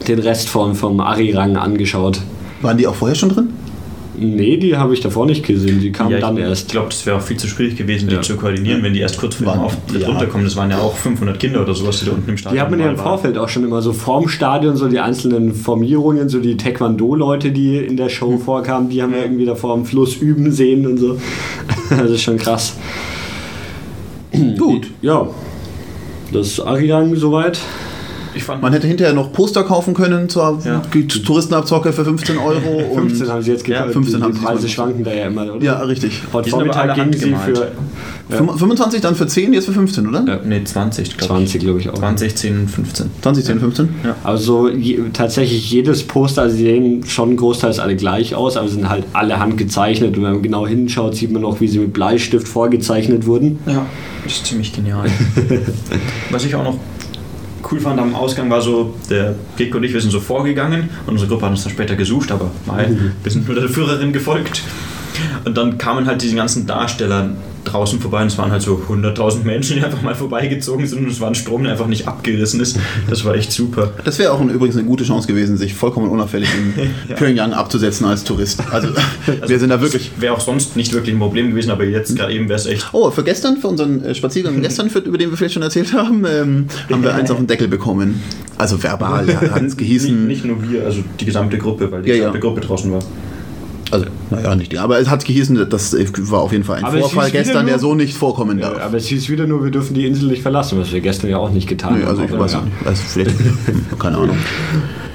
den 0.08 0.20
Rest 0.20 0.50
vom, 0.50 0.76
vom 0.76 1.00
Arirang 1.00 1.58
angeschaut. 1.58 2.22
Waren 2.62 2.78
die 2.78 2.88
auch 2.88 2.96
vorher 2.96 3.16
schon 3.16 3.30
drin? 3.30 3.50
Nee, 4.20 4.58
die 4.58 4.76
habe 4.76 4.94
ich 4.94 5.00
davor 5.00 5.26
nicht 5.26 5.46
gesehen. 5.46 5.80
Die 5.80 5.92
kamen 5.92 6.12
Ja, 6.12 6.20
dann 6.20 6.38
ich 6.38 6.44
erst. 6.44 6.68
Ich 6.68 6.72
glaube, 6.72 6.90
das 6.90 7.06
wäre 7.06 7.18
auch 7.18 7.22
viel 7.22 7.38
zu 7.38 7.48
schwierig 7.48 7.78
gewesen, 7.78 8.10
die 8.10 8.16
Ja. 8.16 8.22
zu 8.22 8.36
koordinieren, 8.36 8.84
wenn 8.84 8.94
die 8.94 9.00
erst 9.00 9.18
kurz 9.18 9.36
vor 9.36 9.54
dem 9.54 9.62
Auftritt 9.62 10.02
ja. 10.02 10.08
runterkommen. 10.08 10.46
Das 10.46 10.56
waren 10.56 10.70
ja 10.70 10.80
auch 10.80 10.96
500 10.96 11.40
Kinder 11.40 11.62
oder 11.62 11.74
sowas, 11.74 12.00
die 12.00 12.06
da 12.06 12.12
unten 12.12 12.30
im 12.30 12.38
Stadion 12.38 12.56
Die 12.56 12.62
hat 12.62 12.70
man 12.72 12.80
ja 12.80 12.90
im. 12.90 12.98
Vorfeld 12.98 13.38
auch 13.38 13.50
schon 13.50 13.64
immer 13.64 13.82
so 13.82 13.94
vorm 13.94 14.28
Stadion, 14.28 14.76
so 14.76 14.88
die 14.88 15.00
einzelnen 15.00 15.54
Formierungen, 15.54 16.28
so 16.30 16.40
die 16.40 16.58
Taekwondo-Leute, 16.58 17.52
die 17.52 17.78
in 17.78 17.96
der 17.98 18.10
Show 18.10 18.38
vorkamen, 18.38 18.90
die 18.90 19.02
haben 19.02 19.14
wir 19.14 19.22
irgendwie 19.22 19.46
da 19.46 19.56
vor 19.56 19.76
dem 19.76 19.86
Fluss 19.86 20.16
üben 20.18 20.52
sehen 20.52 20.86
und 20.86 20.98
so. 20.98 21.18
Das 21.90 22.12
ist 22.12 22.22
schon 22.22 22.38
krass. 22.38 22.76
Gut. 24.58 24.88
Ja, 25.02 25.28
das 26.32 26.48
ist 26.48 26.60
Ariang 26.60 27.16
soweit. 27.16 27.60
Ich 28.36 28.44
fand, 28.44 28.62
Man 28.62 28.74
hätte 28.74 28.88
hinterher 28.88 29.14
noch 29.14 29.32
Poster 29.34 29.64
kaufen 29.64 29.94
können 29.94 30.30
zur 30.30 30.60
Ja. 30.64 30.82
Touristenabzocke 31.26 31.92
für 31.94 32.06
15 32.06 32.38
Euro. 32.38 32.78
Und 32.92 33.10
15 33.10 33.28
haben 33.28 33.42
sie 33.42 33.52
jetzt 33.52 33.68
ja, 33.68 33.80
gekauft. 33.80 33.94
15 33.94 34.18
die, 34.18 34.24
haben 34.24 34.32
die 34.34 34.40
sie 34.40 34.46
Preise 34.46 34.68
diesmal 34.68 34.88
schwanken 34.88 35.04
da 35.04 35.14
ja 35.14 35.28
immer. 35.28 35.54
Oder? 35.56 35.64
ja, 35.66 35.80
richtig. 35.80 36.22
Heute 36.32 36.50
Vormittag 36.50 36.96
gingen 36.96 37.14
sie 37.14 37.36
handgemalt. 37.36 37.72
für 38.30 38.38
Fünf- 38.38 38.60
25 38.60 39.02
dann 39.02 39.16
für 39.16 39.26
10, 39.28 39.54
jetzt 39.54 39.66
für 39.66 39.74
15, 39.74 40.08
oder? 40.08 40.24
Ja. 40.28 40.40
nee, 40.46 40.64
20, 40.64 41.18
glaube 41.18 41.34
20, 41.34 41.62
glaube 41.62 41.80
ich 41.80 41.90
auch. 41.90 41.96
20, 41.98 42.36
10, 42.36 42.68
15. 42.68 43.10
20, 43.22 43.46
10, 43.46 43.60
15? 43.60 43.90
Also 44.24 44.70
je, 44.70 45.00
tatsächlich 45.14 45.72
jedes 45.72 46.04
Poster, 46.04 46.44
also 46.44 46.56
sie 46.56 46.64
sehen 46.64 47.04
schon 47.06 47.36
großteils 47.36 47.80
alle 47.80 47.96
gleich 47.96 48.36
aus, 48.36 48.56
aber 48.58 48.68
sind 48.68 48.88
halt 48.88 49.06
alle 49.14 49.40
handgezeichnet 49.40 50.16
und 50.16 50.24
wenn 50.24 50.34
man 50.34 50.42
genau 50.44 50.68
hinschaut, 50.68 51.16
sieht 51.16 51.32
man 51.32 51.42
noch, 51.42 51.60
wie 51.60 51.68
sie 51.68 51.80
mit 51.80 51.94
Bleistift 51.94 52.48
vorgezeichnet 52.48 53.26
wurden. 53.26 53.60
Ja, 53.66 53.86
das 54.24 54.34
ist 54.34 54.46
ziemlich 54.46 54.74
genial. 54.74 55.08
Was 56.30 56.46
ich 56.46 56.54
auch 56.54 56.64
noch 56.64 56.78
cool 57.72 57.80
fand 57.80 58.00
am 58.00 58.16
Ausgang 58.16 58.50
war 58.50 58.62
so, 58.62 58.96
der 59.10 59.36
Gek 59.58 59.76
und 59.76 59.84
ich, 59.84 59.94
wir 59.94 60.02
sind 60.02 60.12
so 60.12 60.20
vorgegangen 60.20 60.90
und 61.06 61.14
unsere 61.14 61.30
Gruppe 61.30 61.46
hat 61.46 61.52
uns 61.52 61.64
dann 61.64 61.72
später 61.72 61.96
gesucht, 61.96 62.32
aber 62.32 62.52
mal, 62.66 63.14
wir 63.24 63.32
sind 63.32 63.48
nur 63.48 63.60
der 63.60 63.70
Führerin 63.70 64.14
gefolgt. 64.14 64.62
Und 65.44 65.58
dann 65.58 65.78
kamen 65.78 66.08
halt 66.08 66.22
diese 66.22 66.36
ganzen 66.36 66.66
Darsteller 66.66 67.32
draußen 67.66 68.00
vorbei 68.00 68.22
und 68.22 68.28
es 68.28 68.38
waren 68.38 68.52
halt 68.52 68.62
so 68.62 68.82
100.000 68.90 69.44
Menschen, 69.44 69.78
die 69.78 69.84
einfach 69.84 70.02
mal 70.02 70.16
vorbeigezogen 70.16 70.88
sind 70.88 71.00
und 71.06 71.10
es 71.12 71.20
war 71.20 71.28
ein 71.28 71.36
Strom, 71.36 71.64
der 71.64 71.74
einfach 71.74 71.88
nicht 71.88 72.08
abgerissen 72.08 72.60
ist. 72.62 72.78
Das 73.10 73.26
war 73.26 73.36
echt 73.36 73.52
super. 73.52 73.92
Das 74.06 74.20
wäre 74.20 74.32
auch 74.32 74.40
ein, 74.42 74.50
übrigens 74.50 74.76
eine 74.78 74.86
gute 74.86 75.04
Chance 75.04 75.28
gewesen, 75.28 75.58
sich 75.58 75.74
vollkommen 75.74 76.10
unauffällig 76.10 76.50
in 76.54 77.16
Pyongyang 77.16 77.54
abzusetzen 77.54 78.06
als 78.06 78.24
Tourist. 78.24 78.62
Also, 78.72 78.90
wir 79.48 79.60
sind 79.60 79.70
da 79.70 79.82
wirklich. 79.82 80.12
Wäre 80.20 80.34
auch 80.34 80.40
sonst 80.40 80.76
nicht 80.76 80.94
wirklich 80.94 81.16
ein 81.16 81.20
Problem 81.20 81.50
gewesen, 81.50 81.72
aber 81.72 81.84
jetzt 81.86 82.16
gerade 82.16 82.34
eben 82.34 82.48
wäre 82.50 82.60
es 82.60 82.66
echt. 82.66 82.88
Oh, 82.94 83.12
für 83.12 83.24
gestern, 83.24 83.58
für 83.58 83.68
unseren 83.68 84.04
äh, 84.04 84.16
Spaziergang 84.16 84.62
gestern, 84.62 84.90
für, 84.90 85.00
über 85.00 85.18
den 85.18 85.30
wir 85.30 85.38
vielleicht 85.38 85.54
schon 85.54 85.64
erzählt 85.64 85.94
haben, 85.94 86.26
ähm, 86.26 86.66
haben 86.92 87.04
wir 87.04 87.14
eins 87.14 87.30
auf 87.32 87.38
den 87.38 87.48
Deckel 87.48 87.68
bekommen. 87.68 88.22
Also 88.58 88.82
verbal, 88.82 89.28
ja, 89.30 89.40
hat 89.42 89.58
es 89.58 89.62
Nicht, 89.62 89.78
gehießen. 89.78 90.28
nicht 90.28 90.44
nur 90.46 90.58
wir, 90.70 90.84
also 90.86 91.02
die 91.20 91.26
gesamte 91.26 91.58
Gruppe, 91.58 91.92
weil 91.92 92.02
die 92.02 92.10
Ja, 92.10 92.16
ja. 92.16 92.20
gesamte 92.22 92.40
Gruppe 92.40 92.62
draußen 92.62 92.92
war. 92.92 93.00
Also, 93.92 94.06
naja, 94.30 94.56
nicht 94.56 94.72
die. 94.72 94.78
Aber 94.78 95.00
es 95.00 95.10
hat 95.10 95.26
gehießen, 95.26 95.68
das 95.70 95.96
war 96.30 96.42
auf 96.42 96.52
jeden 96.52 96.64
Fall 96.64 96.78
ein 96.78 96.86
Aber 96.86 97.00
Vorfall 97.00 97.32
gestern, 97.32 97.66
der 97.66 97.76
nur- 97.76 97.80
so 97.82 97.96
nicht 97.96 98.16
vorkommen 98.16 98.60
darf. 98.60 98.78
Ja, 98.78 98.84
aber 98.86 98.98
es 98.98 99.08
hieß 99.08 99.30
wieder 99.30 99.48
nur, 99.48 99.64
wir 99.64 99.72
dürfen 99.72 99.94
die 99.96 100.06
Insel 100.06 100.28
nicht 100.30 100.42
verlassen, 100.42 100.80
was 100.80 100.92
wir 100.92 101.02
gestern 101.02 101.30
ja 101.30 101.38
auch 101.38 101.50
nicht 101.52 101.68
getan 101.68 101.94
Nee, 101.96 102.02
haben. 102.02 102.10
also 102.10 102.24
ich 102.24 102.32
Aber 102.32 102.40
weiß 102.42 102.54
ja. 102.54 102.62
nicht. 102.62 102.74
Also 102.86 103.02
vielleicht, 103.08 103.36
keine 104.00 104.18
Ahnung. 104.18 104.38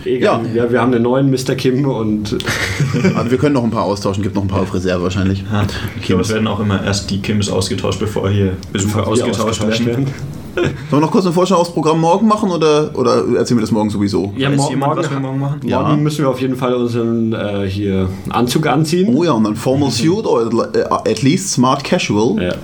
Egal. 0.05 0.41
Ja. 0.55 0.71
wir 0.71 0.81
haben 0.83 0.93
einen 0.93 1.03
neuen 1.03 1.31
Mr. 1.31 1.55
Kim 1.55 1.87
und 1.87 2.37
Aber 3.15 3.31
wir 3.31 3.39
können 3.39 3.55
noch 3.55 3.65
ein 3.65 3.71
paar 3.71 3.85
austauschen, 3.85 4.23
gibt 4.23 4.35
noch 4.35 4.43
ein 4.43 4.49
paar 4.49 4.61
auf 4.63 4.75
Reserve 4.75 5.03
wahrscheinlich. 5.03 5.45
Ja, 5.51 5.67
ich 5.97 6.03
glaube, 6.03 6.23
es 6.23 6.29
werden 6.31 6.47
auch 6.47 6.61
immer 6.61 6.83
erst 6.85 7.11
die 7.11 7.21
Kims 7.23 7.49
ausgetauscht, 7.49 8.01
bevor 8.01 8.29
hier 8.29 8.53
Besucher 8.73 9.07
ausgetauscht 9.07 9.67
werden. 9.67 10.07
Sollen 10.55 10.75
wir 10.91 11.01
noch 11.01 11.11
kurz 11.11 11.25
eine 11.25 11.35
Vorschau 11.35 11.57
aufs 11.57 11.73
Programm 11.73 12.01
morgen 12.01 12.27
machen 12.27 12.51
oder, 12.51 12.91
oder 12.95 13.25
erzählen 13.37 13.59
wir 13.59 13.63
das 13.63 13.71
morgen 13.71 13.91
sowieso? 13.91 14.33
Ja, 14.37 14.51
Weiß 14.51 14.57
mor 14.57 14.71
jemand, 14.71 14.95
morgen, 14.95 15.05
was 15.05 15.11
wir 15.11 15.21
morgen 15.21 15.39
machen? 15.41 15.61
Ja. 15.65 15.81
morgen 15.81 16.03
müssen 16.03 16.19
wir 16.25 16.31
auf 16.31 16.41
jeden 16.41 16.57
Fall 16.57 16.75
unseren 16.75 17.33
äh, 17.33 17.69
hier 17.69 18.09
Anzug 18.31 18.67
anziehen. 18.67 19.15
Oh 19.15 19.25
ja, 19.25 19.33
und 19.33 19.45
dann 19.45 19.57
Formal 19.57 19.91
Suit 19.91 20.27
oder 20.27 20.69
äh, 20.75 21.11
at 21.11 21.23
least 21.23 21.51
Smart 21.51 21.85
Casual. 21.85 22.43
Ja. 22.43 22.55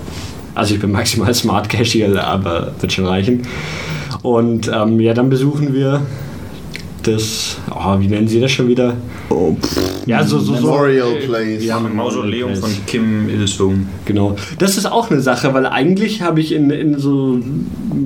Also 0.54 0.74
ich 0.74 0.80
bin 0.80 0.92
maximal 0.92 1.32
smart 1.32 1.68
casual, 1.68 2.18
aber 2.18 2.72
wird 2.80 2.92
schon 2.92 3.06
reichen. 3.06 3.46
Und 4.22 4.70
ähm, 4.72 5.00
ja, 5.00 5.14
dann 5.14 5.30
besuchen 5.30 5.72
wir 5.72 6.02
das, 7.02 7.58
oh, 7.70 7.98
wie 7.98 8.08
nennen 8.08 8.28
Sie 8.28 8.40
das 8.40 8.50
schon 8.50 8.68
wieder? 8.68 8.94
Oh, 9.28 9.54
pff, 9.60 10.06
Ja, 10.06 10.22
so, 10.22 10.38
so, 10.38 10.54
so 10.54 10.60
Memorial 10.60 11.12
äh, 11.12 11.26
Place. 11.26 11.64
Ja, 11.64 11.78
Ein 11.78 11.94
Mausoleum 11.94 12.54
von 12.56 12.70
Kim 12.86 13.28
Il-sung. 13.28 13.86
Genau. 14.04 14.36
Das 14.58 14.76
ist 14.76 14.86
auch 14.86 15.10
eine 15.10 15.20
Sache, 15.20 15.52
weil 15.54 15.66
eigentlich 15.66 16.22
habe 16.22 16.40
ich 16.40 16.52
in, 16.52 16.70
in 16.70 16.98
so, 16.98 17.38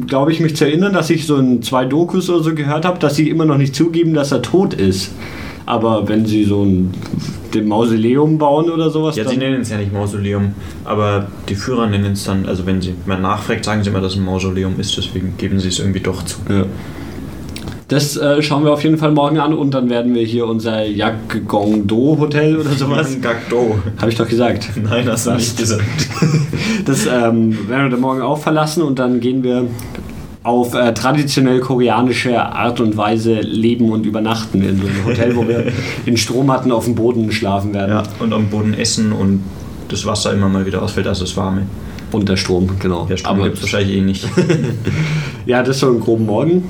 glaube 0.07 0.33
ich, 0.33 0.41
mich 0.41 0.57
zu 0.57 0.65
erinnern, 0.65 0.93
dass 0.93 1.11
ich 1.11 1.27
so 1.27 1.37
in 1.37 1.63
zwei 1.63 1.85
Dokus 1.85 2.29
oder 2.31 2.43
so 2.43 2.55
gehört 2.55 2.85
habe, 2.85 2.99
dass 2.99 3.17
sie 3.17 3.29
immer 3.31 3.45
noch 3.45 3.59
nicht 3.59 3.75
zugeben, 3.75 4.15
dass 4.15 4.33
er 4.33 4.43
tot 4.43 4.75
ist. 4.75 5.11
Aber 5.67 6.09
wenn 6.09 6.27
sie 6.27 6.45
so 6.45 6.63
ein 6.63 6.93
dem 7.55 7.69
Mausoleum 7.69 8.37
bauen 8.37 8.71
oder 8.71 8.91
sowas, 8.91 9.17
Ja, 9.17 9.29
sie 9.29 9.37
nennen 9.37 9.63
es 9.63 9.71
ja 9.71 9.79
nicht 9.79 9.93
Mausoleum, 9.93 10.55
aber 10.85 11.29
die 11.49 11.55
Führer 11.55 11.87
nennen 11.87 12.13
es 12.13 12.25
dann, 12.25 12.47
also 12.47 12.67
wenn 12.67 12.83
sie 12.83 12.95
mal 13.07 13.21
nachfragt, 13.21 13.65
sagen 13.65 13.83
sie 13.83 13.91
immer, 13.91 14.01
dass 14.01 14.13
es 14.15 14.19
ein 14.19 14.25
Mausoleum 14.25 14.79
ist, 14.79 14.97
deswegen 14.97 15.35
geben 15.39 15.61
sie 15.61 15.69
es 15.69 15.79
irgendwie 15.79 16.01
doch 16.01 16.23
zu. 16.25 16.39
Ja. 16.49 16.67
Das 17.89 18.17
äh, 18.17 18.43
schauen 18.43 18.65
wir 18.65 18.73
auf 18.73 18.83
jeden 18.83 18.97
Fall 18.97 19.13
morgen 19.13 19.39
an 19.39 19.53
und 19.53 19.75
dann 19.75 19.91
werden 19.91 20.15
wir 20.15 20.25
hier 20.25 20.47
unser 20.47 20.85
Yakgongdo 20.87 22.17
Hotel 22.19 22.57
oder 22.57 22.71
sowas. 22.77 23.19
Gakdo. 23.21 23.79
Habe 23.99 24.11
ich 24.11 24.17
doch 24.17 24.29
gesagt. 24.29 24.71
Nein, 24.83 25.07
hast 25.09 25.27
du 25.27 25.33
nicht 25.33 25.57
gesagt. 25.57 25.85
Das 26.87 27.07
ähm, 27.07 27.69
werden 27.69 27.85
wir 27.85 27.89
dann 27.91 28.01
morgen 28.01 28.21
auch 28.21 28.39
verlassen 28.39 28.83
und 28.83 28.99
dann 28.99 29.21
gehen 29.21 29.43
wir 29.43 29.67
auf 30.43 30.75
äh, 30.75 30.93
traditionell 30.93 31.61
koreanische 31.61 32.41
Art 32.41 32.81
und 32.81 32.97
Weise 32.97 33.41
leben 33.41 33.91
und 33.91 34.05
übernachten 34.05 34.63
in 34.63 34.81
so 34.81 34.87
einem 34.87 35.05
Hotel, 35.07 35.37
wo 35.37 35.49
wir 35.49 35.73
den 36.07 36.17
Strom 36.19 36.51
hatten, 36.51 36.71
auf 36.73 36.85
dem 36.85 36.95
Boden 36.95 37.33
schlafen 37.33 37.73
werden. 37.73 37.91
Ja, 37.91 38.03
und 38.19 38.33
am 38.35 38.49
Boden 38.49 38.75
essen 38.75 39.13
und 39.13 39.43
das 39.89 40.05
Wasser 40.05 40.33
immer 40.33 40.49
mal 40.49 40.67
wieder 40.67 40.83
ausfällt, 40.83 41.07
also 41.07 41.25
das 41.25 41.37
Warme. 41.37 41.67
Und 42.13 42.29
der 42.29 42.37
Strom, 42.37 42.69
genau. 42.79 43.07
Der 43.07 43.17
Strom 43.17 43.43
gibt 43.43 43.57
es 43.57 43.63
wahrscheinlich 43.63 43.97
eh 43.97 44.01
nicht. 44.03 44.29
ja, 45.47 45.63
das 45.63 45.77
ist 45.77 45.81
so 45.81 45.89
im 45.89 46.01
groben 46.01 46.27
Morgen. 46.27 46.65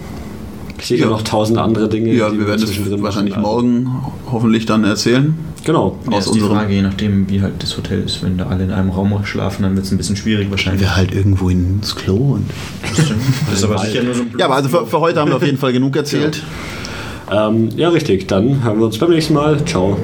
Sicher 0.81 1.05
Ja. 1.05 1.11
noch 1.11 1.23
tausend 1.23 1.59
andere 1.59 1.89
Dinge. 1.89 2.13
Ja, 2.13 2.31
die 2.31 2.39
wir 2.39 2.47
werden 2.47 2.61
das 2.61 3.03
wahrscheinlich 3.03 3.37
morgen 3.37 3.89
hoffentlich 4.31 4.67
dann 4.67 4.85
erzählen. 4.85 5.37
Genau. 5.65 5.99
Ja, 6.11 6.19
Aus 6.19 6.27
ist 6.27 6.35
die 6.35 6.41
Frage, 6.41 6.75
je 6.75 6.83
nachdem, 6.83 7.29
wie 7.31 7.41
halt 7.41 7.55
das 7.61 7.77
Hotel 7.77 8.03
ist. 8.03 8.23
Wenn 8.23 8.37
da 8.37 8.47
alle 8.47 8.65
in 8.65 8.71
einem 8.71 8.91
Raum 8.91 9.19
schlafen, 9.25 9.63
dann 9.63 9.75
wird 9.77 9.87
es 9.87 9.93
ein 9.93 9.97
bisschen 9.97 10.17
schwierig 10.17 10.51
wahrscheinlich. 10.51 10.83
Wir 10.83 10.95
halt 10.97 11.15
irgendwo 11.15 11.49
ins 11.49 11.95
Klo 11.97 12.35
und. 12.35 12.51
Das 12.83 13.59
ist 13.59 13.65
aber 13.65 13.79
sicher 13.79 14.03
nur 14.03 14.15
so 14.15 14.23
ein 14.23 14.33
Ja, 14.39 14.47
aber 14.47 14.57
also 14.57 14.69
für, 14.69 14.87
für 14.87 15.01
heute 15.01 15.21
haben 15.21 15.31
wir 15.31 15.37
auf 15.37 15.45
jeden 15.45 15.59
Fall 15.59 15.73
genug 15.73 15.97
erzählt. 15.97 16.43
Ähm, 17.31 17.71
ja, 17.77 17.89
richtig. 17.89 18.29
Dann 18.29 18.63
hören 18.63 18.79
wir 18.79 18.87
uns 18.87 18.99
beim 18.99 19.11
nächsten 19.11 19.35
Mal. 19.35 19.65
Ciao. 19.65 19.97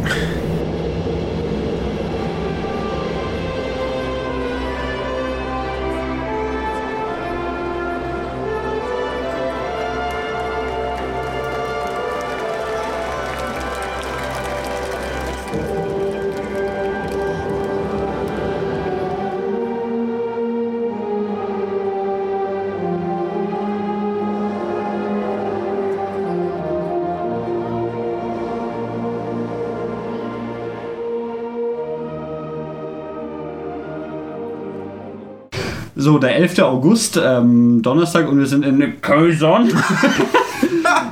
Der 36.21 36.37
11. 36.37 36.59
August, 36.63 37.21
ähm, 37.23 37.81
Donnerstag, 37.83 38.29
und 38.29 38.39
wir 38.39 38.47
sind 38.47 38.65
in 38.65 39.01
Köln. 39.01 39.39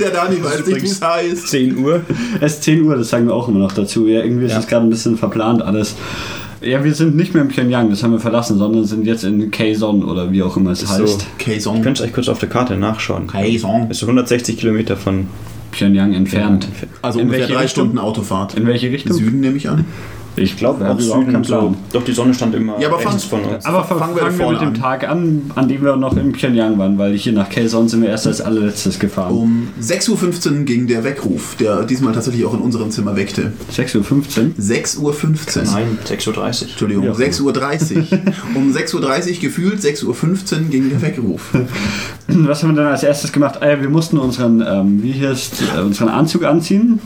Der 0.01 0.11
Dani 0.11 0.43
weiß 0.43 0.67
nicht, 0.67 0.83
wie 0.83 0.87
es 0.87 1.01
heißt. 1.03 1.49
10 1.49 1.79
Uhr. 1.79 2.03
Es 2.41 2.55
ist 2.55 2.63
10 2.65 2.83
Uhr, 2.83 2.97
das 2.97 3.09
sagen 3.11 3.27
wir 3.27 3.35
auch 3.35 3.49
immer 3.49 3.59
noch 3.61 3.73
dazu. 3.73 4.07
Ja, 4.07 4.23
irgendwie 4.23 4.47
ist 4.47 4.53
Ja. 4.53 4.59
es 4.61 4.67
gerade 4.67 4.87
ein 4.87 4.91
bisschen 4.91 5.17
verplant 5.17 5.63
alles. 5.63 5.95
Ja, 6.61 6.83
wir 6.83 6.93
sind 6.95 7.17
nicht 7.17 7.35
mehr 7.35 7.43
in 7.45 7.49
Pyongyang, 7.49 7.89
das 7.91 8.03
haben 8.03 8.13
wir 8.13 8.19
verlassen, 8.21 8.59
sondern 8.59 8.85
sind 8.85 9.07
jetzt 9.07 9.23
in 9.25 9.51
Kaesong 9.51 10.05
oder 10.05 10.31
wie 10.33 10.43
auch 10.43 10.57
immer 10.57 10.71
es 10.73 10.83
Ist 10.83 10.91
heißt. 10.91 11.07
so. 11.07 11.19
Ich 11.39 11.45
Kaesong. 11.45 11.83
könnte 11.83 12.03
es 12.03 12.09
euch 12.09 12.13
kurz 12.15 12.29
auf 12.29 12.39
der 12.41 12.49
Karte 12.49 12.77
nachschauen. 12.77 13.27
Kaesong. 13.29 13.91
Ist 13.91 14.01
so 14.01 14.07
160 14.07 14.57
Kilometer 14.57 14.97
von 14.97 15.27
Pyongyang 15.71 16.15
entfernt. 16.15 16.67
Also 17.03 17.21
In 17.21 17.27
ungefähr 17.27 17.43
welche 17.43 17.55
drei 17.55 17.63
Richtung? 17.63 17.85
Stunden 17.87 17.99
Autofahrt. 17.99 18.55
In 18.55 18.67
welche 18.67 18.91
Richtung? 18.91 19.17
Süden 19.17 19.41
nehme 19.41 19.57
ich 19.57 19.69
an. 19.69 19.85
Ich 20.39 20.57
glaube, 20.57 20.81
wir 20.81 20.91
Auch 20.91 21.01
Süden 21.01 21.45
so. 21.45 21.75
Doch, 21.93 22.05
die 22.05 22.13
Sonne 22.13 22.33
stand 22.35 22.55
immer 22.55 22.79
Ja, 22.81 22.89
aber 22.89 22.99
rechts 22.99 23.25
fang- 23.25 23.43
von 23.43 23.55
uns. 23.55 23.65
Aber 23.65 23.85
Fangen 23.85 24.01
fangen 24.01 24.17
wir 24.17 24.23
wir, 24.25 24.31
vorne 24.33 24.53
mit 24.53 24.61
dem 24.63 24.69
an. 24.69 24.75
Tag 24.75 25.09
an, 25.09 25.51
an 25.55 25.69
dem 25.69 25.83
wir 25.83 25.97
noch 25.97 26.17
in 26.17 26.33
Pyongyang 26.33 26.79
waren, 26.79 26.99
weil 26.99 27.15
hier 27.15 27.33
nach 27.33 27.49
Kaesong 27.51 27.89
sind 27.89 28.03
wir 28.03 28.09
erst 28.09 28.27
als 28.27 28.41
allerletztes 28.41 28.99
gefahren. 28.99 29.33
Um 29.33 29.69
6.15 29.81 30.59
Uhr 30.61 30.65
ging 30.65 30.87
der 30.87 31.05
Weckruf, 31.05 31.57
der 31.57 31.83
diesmal 31.85 32.13
tatsächlich 32.13 32.45
auch 32.45 32.55
in 32.55 32.61
unserem 32.61 32.91
Zimmer 32.91 33.17
weckte. 33.17 33.53
6.15 33.75 33.99
Uhr. 33.99 35.13
6.15 35.13 35.59
Uhr. 35.59 35.65
Nein, 35.73 35.99
6.30 36.09 36.29
Uhr. 36.63 36.69
Entschuldigung, 36.71 37.05
Ja. 37.05 37.13
6.30 37.13 37.97
Uhr. 37.97 38.19
Um 38.55 38.73
6.30 38.73 39.35
Uhr 39.35 39.41
gefühlt, 39.41 39.81
6.15 39.81 40.05
Uhr 40.07 40.59
ging 40.71 40.89
der 40.91 41.03
Weckruf. 41.03 41.51
Was 42.29 42.63
haben 42.63 42.71
wir 42.75 42.83
dann 42.83 42.93
als 42.93 43.03
erstes 43.03 43.33
gemacht? 43.33 43.57
Ah, 43.61 43.69
ja, 43.69 43.81
wir 43.81 43.89
mussten 43.89 44.19
unseren, 44.19 44.63
ähm, 44.67 45.03
wie 45.03 45.13
hier 45.13 45.31
ist, 45.33 45.63
äh, 45.77 45.81
unseren 45.81 46.09
Anzug 46.09 46.45
anziehen. 46.45 47.01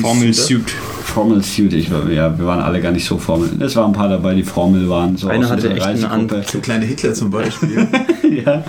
Formel 0.00 0.34
Suit. 0.34 0.70
Formal 0.70 1.42
Suit, 1.42 1.72
ich 1.72 1.90
war, 1.90 2.08
ja, 2.10 2.38
wir 2.38 2.46
waren 2.46 2.60
alle 2.60 2.80
gar 2.80 2.92
nicht 2.92 3.04
so 3.04 3.18
Formel. 3.18 3.50
Es 3.60 3.74
waren 3.74 3.90
ein 3.90 3.92
paar 3.92 4.08
dabei, 4.08 4.34
die 4.34 4.44
Formel 4.44 4.88
waren. 4.88 5.16
So 5.16 5.28
Einer 5.28 5.48
hatte 5.48 5.70
echt 5.70 5.82
einen 5.82 6.04
Reisegruppe. 6.04 6.44
Der 6.52 6.60
kleine 6.60 6.84
Hitler 6.84 7.14
zum 7.14 7.30
Beispiel. 7.30 7.88
ja, 8.44 8.64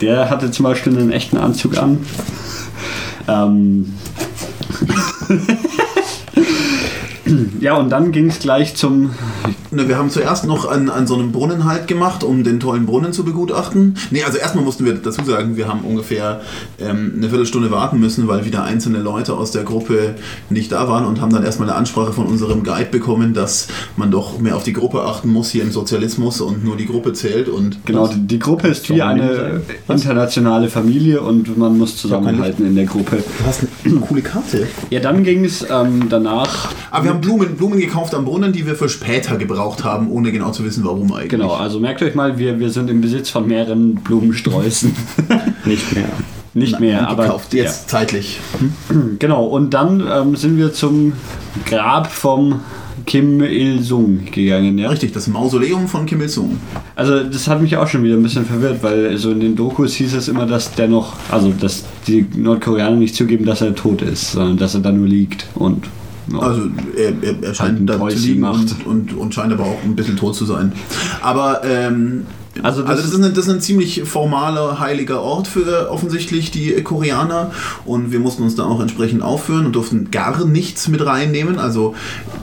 der 0.00 0.28
hatte 0.28 0.50
zum 0.50 0.64
Beispiel 0.64 0.98
einen 0.98 1.10
echten 1.10 1.38
Anzug 1.38 1.78
an. 1.78 2.04
Ähm, 3.28 3.94
ja, 7.60 7.74
und 7.74 7.90
dann 7.90 8.12
ging 8.12 8.28
es 8.28 8.38
gleich 8.38 8.74
zum. 8.76 9.10
Ne, 9.70 9.88
wir 9.88 9.96
haben 9.96 10.10
zuerst 10.10 10.46
noch 10.46 10.70
an, 10.70 10.88
an 10.88 11.06
so 11.06 11.14
einem 11.14 11.32
Brunnen 11.32 11.64
halt 11.64 11.86
gemacht, 11.86 12.24
um 12.24 12.42
den 12.42 12.60
tollen 12.60 12.86
Brunnen 12.86 13.12
zu 13.12 13.24
begutachten. 13.24 13.96
Ne, 14.10 14.24
also 14.24 14.38
erstmal 14.38 14.64
mussten 14.64 14.84
wir 14.84 14.94
dazu 14.94 15.22
sagen, 15.24 15.56
wir 15.56 15.68
haben 15.68 15.80
ungefähr 15.82 16.40
ähm, 16.80 17.12
eine 17.16 17.28
Viertelstunde 17.28 17.70
warten 17.70 18.00
müssen, 18.00 18.26
weil 18.28 18.44
wieder 18.44 18.64
einzelne 18.64 18.98
Leute 18.98 19.34
aus 19.34 19.52
der 19.52 19.64
Gruppe 19.64 20.14
nicht 20.48 20.72
da 20.72 20.88
waren 20.88 21.04
und 21.04 21.20
haben 21.20 21.32
dann 21.32 21.44
erstmal 21.44 21.68
eine 21.68 21.78
Ansprache 21.78 22.12
von 22.12 22.26
unserem 22.26 22.64
Guide 22.64 22.90
bekommen, 22.90 23.34
dass 23.34 23.68
man 23.96 24.10
doch 24.10 24.38
mehr 24.40 24.56
auf 24.56 24.64
die 24.64 24.72
Gruppe 24.72 25.02
achten 25.02 25.30
muss 25.30 25.50
hier 25.50 25.62
im 25.62 25.70
Sozialismus 25.70 26.40
und 26.40 26.64
nur 26.64 26.76
die 26.76 26.86
Gruppe 26.86 27.12
zählt 27.12 27.48
und 27.48 27.84
Genau, 27.84 28.06
die, 28.08 28.20
die 28.26 28.38
Gruppe 28.38 28.68
ist 28.68 28.88
wie 28.90 29.02
eine 29.02 29.62
internationale 29.88 30.68
Familie 30.68 31.20
und 31.20 31.56
man 31.56 31.76
muss 31.78 31.96
zusammenhalten 31.96 32.66
in 32.66 32.74
der 32.74 32.86
Gruppe. 32.86 33.16
Du 33.16 33.46
hast 33.46 33.66
eine 33.84 34.00
coole 34.00 34.22
Karte. 34.22 34.66
Ja, 34.90 35.00
dann 35.00 35.24
ging 35.24 35.44
es 35.44 35.66
ähm, 35.68 36.08
danach. 36.08 36.72
Aber 36.90 37.04
wir 37.04 37.10
haben 37.10 37.19
Blumen, 37.20 37.56
Blumen 37.56 37.78
gekauft 37.78 38.14
am 38.14 38.24
Brunnen, 38.24 38.52
die 38.52 38.66
wir 38.66 38.74
für 38.74 38.88
später 38.88 39.36
gebraucht 39.36 39.84
haben, 39.84 40.10
ohne 40.10 40.32
genau 40.32 40.50
zu 40.50 40.64
wissen, 40.64 40.84
warum 40.84 41.12
eigentlich. 41.12 41.30
Genau, 41.30 41.52
also 41.52 41.80
merkt 41.80 42.02
euch 42.02 42.14
mal, 42.14 42.38
wir, 42.38 42.58
wir 42.58 42.70
sind 42.70 42.90
im 42.90 43.00
Besitz 43.00 43.30
von 43.30 43.46
mehreren 43.46 43.96
Blumensträußen. 43.96 44.94
Nicht 45.64 45.94
mehr. 45.94 46.08
Nicht 46.52 46.80
mehr, 46.80 47.08
aber. 47.08 47.24
gekauft, 47.24 47.54
jetzt 47.54 47.88
zeitlich. 47.88 48.40
Ja. 48.90 48.96
Genau, 49.18 49.44
und 49.46 49.70
dann 49.74 50.02
ähm, 50.10 50.34
sind 50.34 50.58
wir 50.58 50.72
zum 50.72 51.12
Grab 51.66 52.10
vom 52.10 52.60
Kim 53.06 53.40
Il-sung 53.42 54.26
gegangen, 54.30 54.78
ja. 54.78 54.88
Richtig, 54.88 55.12
das 55.12 55.26
Mausoleum 55.26 55.88
von 55.88 56.06
Kim 56.06 56.20
Il-sung. 56.20 56.58
Also 56.96 57.22
das 57.22 57.48
hat 57.48 57.62
mich 57.62 57.76
auch 57.76 57.86
schon 57.86 58.02
wieder 58.02 58.14
ein 58.14 58.22
bisschen 58.22 58.44
verwirrt, 58.44 58.82
weil 58.82 59.16
so 59.16 59.30
in 59.30 59.40
den 59.40 59.56
Dokus 59.56 59.94
hieß 59.94 60.14
es 60.14 60.28
immer, 60.28 60.46
dass 60.46 60.74
der 60.74 60.88
noch, 60.88 61.14
also 61.30 61.50
dass 61.52 61.84
die 62.06 62.26
Nordkoreaner 62.36 62.96
nicht 62.96 63.14
zugeben, 63.14 63.44
dass 63.44 63.60
er 63.60 63.74
tot 63.74 64.02
ist, 64.02 64.32
sondern 64.32 64.56
dass 64.56 64.74
er 64.74 64.80
da 64.80 64.92
nur 64.92 65.06
liegt 65.06 65.46
und 65.54 65.86
ja. 66.32 66.38
Also 66.38 66.62
er, 66.96 67.12
er, 67.22 67.42
er 67.42 67.46
Halt 67.46 67.56
scheint 67.56 67.80
ein 67.80 67.86
da 67.86 68.08
zu 68.08 68.18
liegen 68.18 68.44
und, 68.44 68.86
und, 68.86 69.12
und 69.14 69.34
scheint 69.34 69.52
aber 69.52 69.64
auch 69.64 69.82
ein 69.84 69.96
bisschen 69.96 70.16
tot 70.16 70.34
zu 70.34 70.44
sein. 70.44 70.72
Aber 71.22 71.62
ähm, 71.64 72.26
Also 72.62 72.84
also 72.84 73.02
das 73.02 73.10
das, 73.10 73.20
ist 73.20 73.24
ein, 73.24 73.34
das 73.34 73.46
ist 73.46 73.52
ein 73.52 73.60
ziemlich 73.60 74.02
formaler, 74.04 74.80
heiliger 74.80 75.22
Ort 75.22 75.46
für 75.46 75.90
offensichtlich 75.90 76.50
die 76.50 76.72
Koreaner 76.82 77.52
und 77.84 78.10
wir 78.10 78.18
mussten 78.18 78.42
uns 78.42 78.56
da 78.56 78.64
auch 78.64 78.80
entsprechend 78.80 79.22
aufführen 79.22 79.66
und 79.66 79.72
durften 79.72 80.10
gar 80.10 80.44
nichts 80.44 80.88
mit 80.88 81.04
reinnehmen. 81.04 81.58
Also 81.58 81.94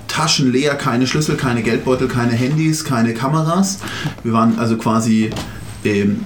Taschen 0.07 0.51
leer, 0.51 0.75
keine 0.75 1.07
Schlüssel, 1.07 1.35
keine 1.35 1.61
Geldbeutel, 1.61 2.07
keine 2.07 2.31
Handys, 2.31 2.85
keine 2.85 3.13
Kameras. 3.13 3.79
Wir 4.23 4.33
waren 4.33 4.57
also 4.57 4.77
quasi 4.77 5.29
ähm, 5.87 6.25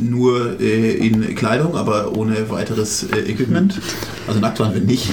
nur 0.00 0.60
äh, 0.60 0.96
in 0.96 1.34
Kleidung, 1.34 1.76
aber 1.76 2.16
ohne 2.16 2.50
weiteres 2.50 3.04
äh, 3.04 3.30
Equipment. 3.30 3.80
Also 4.26 4.40
nackt 4.40 4.58
waren 4.58 4.74
wir 4.74 4.80
nicht. 4.80 5.08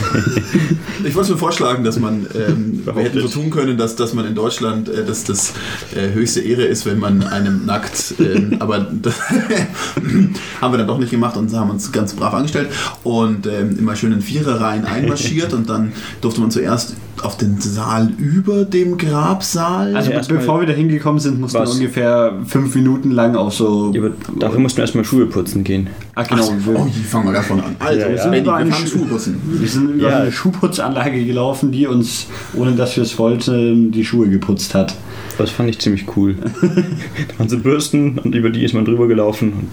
ich 1.04 1.16
wollte 1.16 1.30
schon 1.30 1.38
vorschlagen, 1.38 1.84
dass 1.84 2.00
man, 2.00 2.26
ähm, 2.34 2.82
wir 2.86 3.04
hätten 3.04 3.22
so 3.22 3.28
tun 3.28 3.52
können, 3.52 3.78
dass, 3.78 3.96
dass 3.96 4.14
man 4.14 4.26
in 4.26 4.36
Deutschland 4.36 4.90
äh, 4.90 5.06
dass 5.06 5.24
das 5.24 5.54
äh, 5.96 6.14
höchste 6.14 6.42
Ehre 6.42 6.64
ist, 6.64 6.86
wenn 6.86 7.00
man 7.00 7.24
einem 7.24 7.66
nackt, 7.66 8.16
ähm, 8.20 8.56
aber 8.60 8.80
das 8.80 9.20
haben 10.62 10.74
wir 10.74 10.78
dann 10.78 10.88
doch 10.88 10.98
nicht 10.98 11.12
gemacht 11.12 11.38
und 11.38 11.54
haben 11.54 11.70
uns 11.70 11.92
ganz 11.92 12.14
brav 12.14 12.34
angestellt 12.34 12.70
und 13.04 13.46
ähm, 13.48 13.78
immer 13.78 13.96
schön 13.96 14.12
in 14.12 14.22
Viererreihen 14.22 14.86
einmarschiert 14.86 15.54
und 15.54 15.70
dann 15.70 15.94
durfte 16.22 16.42
man 16.42 16.52
zuerst 16.52 16.96
auf 17.22 17.38
den 17.38 17.60
Saal 17.62 18.12
über 18.18 18.66
dem 18.66 18.98
Grabsaal. 18.98 19.96
Also 19.96 20.12
Ja, 20.12 20.22
bevor 20.28 20.60
wir 20.60 20.68
da 20.68 20.74
hingekommen 20.74 21.20
sind, 21.20 21.40
mussten 21.40 21.60
wir 21.60 21.70
ungefähr 21.70 22.40
fünf 22.46 22.74
Minuten 22.76 23.12
lang 23.12 23.36
auf 23.36 23.54
so. 23.54 23.83
Ja, 23.92 24.02
aber 24.02 24.12
dafür 24.40 24.60
mussten 24.60 24.78
wir 24.78 24.84
erstmal 24.84 25.04
Schuhe 25.04 25.26
putzen 25.26 25.64
gehen. 25.64 25.88
Ach 26.16 26.28
genau, 26.28 26.50
wir, 26.66 26.76
Oh, 26.80 26.88
fangen 27.10 27.26
wir 27.26 27.34
davon 27.34 27.60
an. 27.60 27.76
Also, 27.80 28.00
Ja, 28.00 28.06
ja. 28.06 28.12
wir 28.12 28.18
sind 28.22 28.34
über 28.34 28.46
wir 28.46 28.56
eine 28.56 28.72
fahren 28.72 28.88
Schu- 28.88 28.98
Schuhe 29.00 29.06
putzen. 29.08 29.42
wir 29.46 29.68
sind 29.68 29.90
über 29.90 30.10
Ja. 30.10 30.20
eine 30.20 30.32
Schuhputzanlage 30.32 31.26
gelaufen, 31.26 31.72
die 31.72 31.88
uns, 31.88 32.28
ohne 32.56 32.72
dass 32.74 32.96
wir 32.96 33.04
es 33.04 33.18
wollten, 33.20 33.92
die 33.92 34.06
Schuhe 34.06 34.30
geputzt 34.30 34.74
hat. 34.76 34.96
Das 35.38 35.50
fand 35.50 35.70
ich 35.70 35.80
ziemlich 35.80 36.06
cool. 36.16 36.36
da 36.62 37.40
waren 37.40 37.50
so 37.50 37.58
Bürsten 37.58 38.20
und 38.20 38.36
über 38.36 38.50
die 38.52 38.64
ist 38.64 38.74
man 38.74 38.86
drüber 38.86 39.08
gelaufen 39.08 39.54
und 39.54 39.70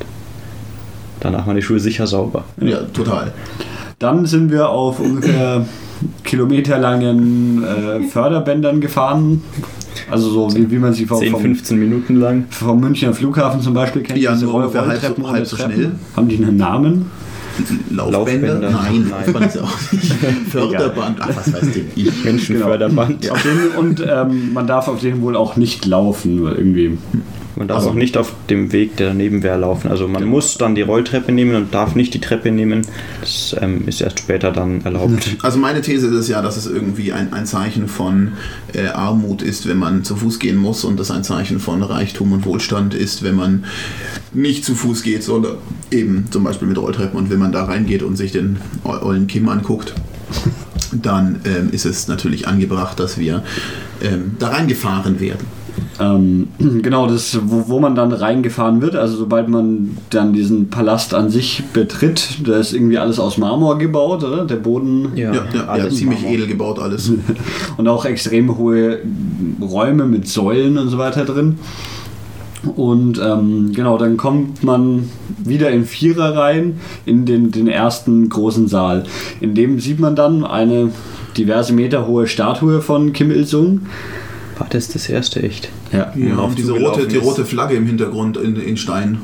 danach 1.20 1.46
waren 1.46 1.56
die 1.56 1.62
Schuhe 1.62 1.78
sicher 1.80 2.06
sauber. 2.06 2.44
Ja, 2.60 2.78
total. 2.94 3.32
Dann 3.98 4.24
sind 4.24 4.50
wir 4.50 4.70
auf 4.70 4.98
ungefähr 5.00 5.66
kilometerlangen 6.24 7.62
äh, 7.62 8.02
Förderbändern 8.08 8.80
gefahren. 8.80 9.42
Also 10.10 10.30
so 10.30 10.56
wie, 10.56 10.70
wie 10.70 10.78
man 10.78 10.92
sie 10.92 11.06
vom, 11.06 11.18
10, 11.18 11.30
vom, 11.32 11.40
15 11.42 11.78
Minuten 11.78 12.16
lang. 12.16 12.44
vom 12.50 12.80
Münchner 12.80 13.12
Flughafen 13.14 13.60
zum 13.60 13.74
Beispiel 13.74 14.02
kennt. 14.02 14.18
Ja, 14.18 14.32
diese 14.32 14.46
nur 14.46 14.54
ungefähr 14.54 14.86
halb 14.86 15.18
ohne 15.18 15.28
halb 15.28 15.46
so 15.46 15.56
Treppen. 15.56 15.74
schnell. 15.74 15.92
Haben 16.16 16.28
die 16.28 16.36
einen 16.36 16.56
Namen? 16.56 17.06
Laufbänder? 17.90 18.60
Laufbänder? 18.60 18.70
Nein, 18.70 19.06
Nein. 19.10 19.10
Laufband 19.10 19.46
ist 19.46 19.54
ja 19.56 19.62
auch 19.62 19.92
nicht. 19.92 20.12
Förderband, 20.50 21.18
ach, 21.20 21.28
was 21.34 21.52
weiß 21.52 21.72
denn 21.72 21.86
ich. 21.94 22.24
Menschenförderband. 22.24 23.30
Auf 23.30 23.42
denen, 23.42 23.70
und 23.76 24.04
ähm, 24.08 24.52
man 24.52 24.66
darf 24.66 24.88
auf 24.88 25.00
denen 25.00 25.20
wohl 25.22 25.36
auch 25.36 25.56
nicht 25.56 25.84
laufen, 25.86 26.42
weil 26.42 26.54
irgendwie. 26.54 26.98
Man 27.56 27.68
darf 27.68 27.78
Also- 27.78 27.90
auch 27.90 27.94
nicht 27.94 28.16
auf 28.16 28.32
dem 28.48 28.72
Weg 28.72 28.96
der 28.96 29.12
Nebenwehr 29.14 29.56
laufen. 29.58 29.88
Also 29.90 30.06
man 30.06 30.22
Genau. 30.22 30.30
muss 30.36 30.56
dann 30.56 30.74
die 30.74 30.82
Rolltreppe 30.82 31.32
nehmen 31.32 31.56
und 31.56 31.74
darf 31.74 31.94
nicht 31.94 32.14
die 32.14 32.20
Treppe 32.20 32.50
nehmen. 32.50 32.82
Das 33.20 33.54
ähm, 33.60 33.86
ist 33.88 34.00
erst 34.00 34.20
später 34.20 34.52
dann 34.52 34.82
erlaubt. 34.84 35.36
Also 35.42 35.58
meine 35.58 35.80
These 35.80 36.06
ist 36.08 36.28
ja, 36.28 36.42
dass 36.42 36.56
es 36.56 36.66
irgendwie 36.66 37.12
ein, 37.12 37.32
ein 37.32 37.46
Zeichen 37.46 37.88
von 37.88 38.32
äh, 38.72 38.86
Armut 38.88 39.42
ist, 39.42 39.66
wenn 39.68 39.78
man 39.78 40.04
zu 40.04 40.16
Fuß 40.16 40.38
gehen 40.38 40.56
muss 40.56 40.84
und 40.84 40.98
das 41.00 41.10
ein 41.10 41.24
Zeichen 41.24 41.58
von 41.60 41.82
Reichtum 41.82 42.32
und 42.32 42.44
Wohlstand 42.46 42.94
ist, 42.94 43.22
wenn 43.22 43.34
man 43.34 43.64
nicht 44.32 44.64
zu 44.64 44.74
Fuß 44.74 45.02
geht, 45.02 45.22
sondern 45.24 45.54
eben 45.90 46.26
zum 46.30 46.44
Beispiel 46.44 46.68
mit 46.68 46.78
Rolltreppen 46.78 47.18
und 47.18 47.30
wenn 47.30 47.38
man 47.38 47.52
da 47.52 47.64
reingeht 47.64 48.02
und 48.02 48.16
sich 48.16 48.32
den 48.32 48.58
ollen 48.84 49.26
Kim 49.26 49.48
anguckt, 49.48 49.94
dann 50.92 51.40
ähm, 51.44 51.70
ist 51.72 51.84
es 51.86 52.06
natürlich 52.08 52.46
angebracht, 52.46 52.98
dass 53.00 53.18
wir 53.18 53.42
ähm, 54.02 54.36
da 54.38 54.48
reingefahren 54.48 55.20
werden. 55.20 55.46
Ähm, 56.00 56.48
genau, 56.82 57.06
das, 57.06 57.38
wo, 57.44 57.68
wo 57.68 57.80
man 57.80 57.94
dann 57.94 58.12
reingefahren 58.12 58.80
wird, 58.80 58.96
also 58.96 59.16
sobald 59.16 59.48
man 59.48 59.96
dann 60.10 60.32
diesen 60.32 60.70
Palast 60.70 61.14
an 61.14 61.30
sich 61.30 61.62
betritt, 61.72 62.38
da 62.44 62.58
ist 62.58 62.72
irgendwie 62.72 62.98
alles 62.98 63.18
aus 63.18 63.38
Marmor 63.38 63.78
gebaut, 63.78 64.24
oder? 64.24 64.44
Der 64.44 64.56
Boden 64.56 65.12
Ja, 65.16 65.32
ja, 65.32 65.44
ja 65.54 65.66
alles 65.66 65.96
ziemlich 65.96 66.20
Marmor. 66.20 66.34
edel 66.36 66.46
gebaut 66.46 66.78
alles. 66.78 67.12
und 67.76 67.88
auch 67.88 68.04
extrem 68.04 68.56
hohe 68.56 68.98
Räume 69.60 70.06
mit 70.06 70.28
Säulen 70.28 70.78
und 70.78 70.88
so 70.88 70.98
weiter 70.98 71.24
drin. 71.24 71.58
Und 72.76 73.20
ähm, 73.24 73.72
genau, 73.74 73.96
dann 73.96 74.16
kommt 74.16 74.62
man 74.62 75.08
wieder 75.38 75.70
in 75.70 75.84
Vierer 75.84 76.36
rein 76.36 76.78
in 77.06 77.24
den, 77.24 77.50
den 77.50 77.68
ersten 77.68 78.28
großen 78.28 78.68
Saal. 78.68 79.04
In 79.40 79.54
dem 79.54 79.80
sieht 79.80 79.98
man 79.98 80.14
dann 80.14 80.44
eine 80.44 80.90
diverse 81.36 81.72
Meter 81.72 82.06
hohe 82.06 82.26
Statue 82.26 82.80
von 82.82 83.12
Kim 83.12 83.30
Il-sung. 83.30 83.82
War 84.60 84.68
das 84.68 84.88
das 84.88 85.08
erste 85.08 85.42
echt? 85.42 85.70
Ja. 85.90 86.12
Ja, 86.14 86.36
Auf 86.36 86.50
und 86.50 86.58
diese 86.58 86.72
rote, 86.72 87.08
die 87.08 87.16
rote 87.16 87.46
Flagge 87.46 87.76
im 87.76 87.86
Hintergrund 87.86 88.36
in, 88.36 88.56
in 88.56 88.76
Stein. 88.76 89.18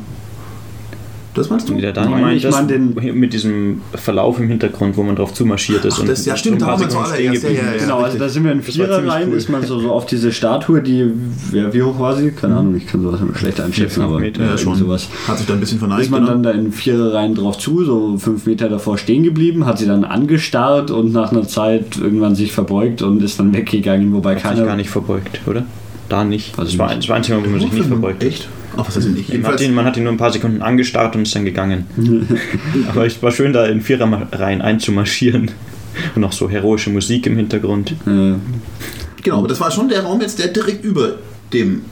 Das 1.36 1.50
meinst 1.50 1.68
du? 1.68 1.74
Der 1.74 1.92
Dani 1.92 2.10
Nein, 2.12 2.20
meint 2.22 2.44
ich 2.44 2.50
mein 2.50 2.66
den- 2.66 2.94
mit 3.18 3.32
diesem 3.32 3.82
Verlauf 3.94 4.40
im 4.40 4.48
Hintergrund, 4.48 4.96
wo 4.96 5.02
man 5.02 5.16
drauf 5.16 5.34
zumarschiert 5.34 5.84
ist. 5.84 5.98
Ach, 6.00 6.06
das- 6.06 6.24
ja, 6.24 6.36
stimmt, 6.36 6.62
da 6.62 6.66
waren 6.68 6.80
wir 6.80 6.88
zuallererst, 6.88 7.14
stehen 7.14 7.26
ja, 7.26 7.32
ja, 7.32 7.40
geblieben 7.40 7.66
ja. 7.74 7.80
Genau, 7.82 7.98
also 8.00 8.18
da 8.18 8.28
sind 8.28 8.44
wir 8.44 8.52
in 8.52 8.62
Vierer 8.62 9.06
rein, 9.06 9.28
cool. 9.30 9.36
ist 9.36 9.48
man 9.50 9.62
so, 9.62 9.78
so 9.78 9.90
auf 9.92 10.06
diese 10.06 10.32
Statue, 10.32 10.80
die, 10.80 11.10
ja, 11.52 11.72
wie 11.72 11.82
hoch 11.82 11.98
war 12.00 12.16
sie? 12.16 12.30
Keine 12.30 12.56
Ahnung, 12.56 12.74
ich 12.76 12.86
kann 12.86 13.02
sowas 13.02 13.20
immer 13.20 13.34
schlecht 13.36 13.60
einschätzen, 13.60 13.94
fünf 14.00 14.06
aber 14.06 14.18
Meter, 14.18 14.44
ja, 14.44 14.56
schon. 14.56 14.76
sowas. 14.76 15.08
Hat 15.28 15.36
sich 15.38 15.46
da 15.46 15.52
ein 15.54 15.60
bisschen 15.60 15.78
verneigt. 15.78 16.02
Ist 16.02 16.10
man 16.10 16.22
oder? 16.24 16.32
dann 16.32 16.42
da 16.42 16.50
in 16.52 16.72
Vierer 16.72 17.12
rein 17.12 17.34
drauf 17.34 17.58
zu, 17.58 17.84
so 17.84 18.16
fünf 18.18 18.46
Meter 18.46 18.68
davor 18.70 18.96
stehen 18.96 19.22
geblieben, 19.22 19.66
hat 19.66 19.78
sie 19.78 19.86
dann 19.86 20.04
angestarrt 20.04 20.90
und 20.90 21.12
nach 21.12 21.32
einer 21.32 21.46
Zeit 21.46 21.98
irgendwann 21.98 22.34
sich 22.34 22.52
verbeugt 22.52 23.02
und 23.02 23.22
ist 23.22 23.38
dann 23.38 23.52
weggegangen, 23.54 24.12
wobei 24.14 24.30
Hat 24.36 24.40
sich 24.40 24.50
keiner... 24.50 24.64
gar 24.64 24.76
nicht 24.76 24.90
verbeugt, 24.90 25.40
oder? 25.46 25.64
Da 26.08 26.24
nicht. 26.24 26.58
Also 26.58 26.70
das, 26.70 26.78
war, 26.78 26.88
war 27.08 27.16
ein 27.16 27.22
Thema, 27.22 27.44
wo 27.44 27.50
man 27.50 27.60
sich 27.60 27.72
nicht 27.72 27.86
verbeugt. 27.86 28.22
Echt? 28.24 28.48
Ach, 28.76 28.86
was 28.86 29.04
nicht? 29.06 29.32
Man 29.32 29.52
hat, 29.52 29.60
ihn, 29.60 29.74
man 29.74 29.84
hat 29.84 29.96
ihn 29.96 30.04
nur 30.04 30.12
ein 30.12 30.18
paar 30.18 30.32
Sekunden 30.32 30.62
angestarrt 30.62 31.16
und 31.16 31.22
ist 31.22 31.34
dann 31.34 31.44
gegangen. 31.44 31.86
Aber 32.88 33.06
es 33.06 33.22
war 33.22 33.30
schön, 33.30 33.52
da 33.52 33.66
in 33.66 33.80
Viererreihen 33.80 34.62
einzumarschieren. 34.62 35.50
Und 36.14 36.20
noch 36.20 36.32
so 36.32 36.50
heroische 36.50 36.90
Musik 36.90 37.26
im 37.26 37.36
Hintergrund. 37.36 37.92
Äh, 38.06 38.34
genau, 39.22 39.38
aber 39.38 39.48
das 39.48 39.58
war 39.60 39.70
schon 39.70 39.88
der 39.88 40.02
Raum 40.02 40.20
jetzt, 40.20 40.38
der 40.38 40.48
direkt 40.48 40.84
über 40.84 41.14
dem 41.54 41.82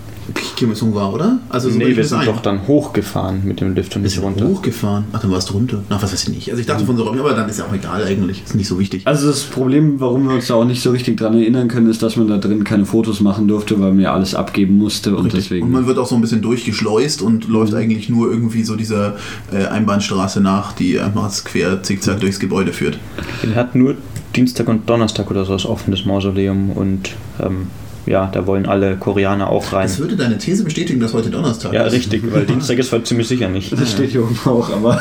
Kim 0.56 0.70
Il-sung 0.70 0.94
war, 0.94 1.12
oder? 1.12 1.38
Also 1.48 1.68
so 1.68 1.76
nee, 1.76 1.94
wir 1.96 2.04
sind 2.04 2.20
ein. 2.20 2.26
doch 2.26 2.40
dann 2.40 2.66
hochgefahren 2.66 3.42
mit 3.44 3.60
dem 3.60 3.74
Lift 3.74 3.94
und 3.96 4.02
nicht 4.02 4.16
er 4.16 4.22
runter. 4.22 4.46
hochgefahren? 4.46 5.04
Ach, 5.12 5.20
dann 5.20 5.30
war 5.30 5.38
es 5.38 5.46
drunter. 5.46 5.82
Ach, 5.90 6.02
was 6.02 6.12
weiß 6.12 6.28
ich 6.28 6.34
nicht. 6.34 6.48
Also 6.50 6.60
ich 6.60 6.66
dachte 6.66 6.84
von 6.86 6.96
so 6.96 7.04
Räumen, 7.04 7.20
aber 7.20 7.34
dann 7.34 7.48
ist 7.48 7.58
ja 7.58 7.66
auch 7.66 7.72
egal 7.72 8.04
eigentlich. 8.04 8.42
Ist 8.44 8.54
nicht 8.54 8.68
so 8.68 8.78
wichtig. 8.78 9.06
Also 9.06 9.26
das 9.26 9.42
Problem, 9.42 10.00
warum 10.00 10.26
wir 10.28 10.34
uns 10.34 10.46
da 10.46 10.54
auch 10.54 10.64
nicht 10.64 10.82
so 10.82 10.90
richtig 10.90 11.16
dran 11.16 11.34
erinnern 11.34 11.68
können, 11.68 11.90
ist, 11.90 12.02
dass 12.02 12.16
man 12.16 12.28
da 12.28 12.38
drin 12.38 12.64
keine 12.64 12.86
Fotos 12.86 13.20
machen 13.20 13.48
durfte, 13.48 13.78
weil 13.80 13.90
man 13.90 14.00
ja 14.00 14.14
alles 14.14 14.34
abgeben 14.34 14.78
musste 14.78 15.16
und 15.16 15.26
Richtig. 15.26 15.44
deswegen... 15.44 15.66
Und 15.66 15.72
man 15.72 15.86
wird 15.86 15.98
auch 15.98 16.06
so 16.06 16.14
ein 16.14 16.20
bisschen 16.20 16.42
durchgeschleust 16.42 17.22
und 17.22 17.48
läuft 17.48 17.74
eigentlich 17.74 18.08
nur 18.08 18.30
irgendwie 18.30 18.62
so 18.62 18.76
dieser 18.76 19.16
äh, 19.52 19.66
Einbahnstraße 19.66 20.40
nach, 20.40 20.72
die 20.72 20.98
einfach 20.98 21.30
quer 21.44 21.82
zickzack 21.82 22.20
durchs 22.20 22.38
Gebäude 22.38 22.72
führt. 22.72 22.98
Er 23.42 23.54
hat 23.56 23.74
nur 23.74 23.96
Dienstag 24.34 24.68
und 24.68 24.88
Donnerstag 24.88 25.30
oder 25.30 25.44
so 25.44 25.52
das 25.52 25.66
offenes 25.66 26.04
Mausoleum 26.04 26.70
und 26.70 27.10
ähm, 27.40 27.68
ja, 28.06 28.26
da 28.32 28.46
wollen 28.46 28.66
alle 28.66 28.96
Koreaner 28.96 29.48
auch 29.50 29.72
rein. 29.72 29.86
Das 29.86 29.98
würde 29.98 30.16
deine 30.16 30.38
These 30.38 30.64
bestätigen, 30.64 31.00
dass 31.00 31.14
heute 31.14 31.30
Donnerstag 31.30 31.72
Ja, 31.72 31.84
ist. 31.84 31.92
richtig, 31.92 32.22
weil 32.32 32.44
Dienstag 32.46 32.78
ist 32.78 32.92
heute 32.92 33.04
ziemlich 33.04 33.28
sicher 33.28 33.48
nicht. 33.48 33.72
das 33.72 33.92
steht 33.92 34.10
hier 34.10 34.22
oben 34.22 34.38
auch, 34.44 34.70
aber... 34.70 35.00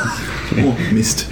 Oh, 0.64 0.72
Mist. 0.92 1.26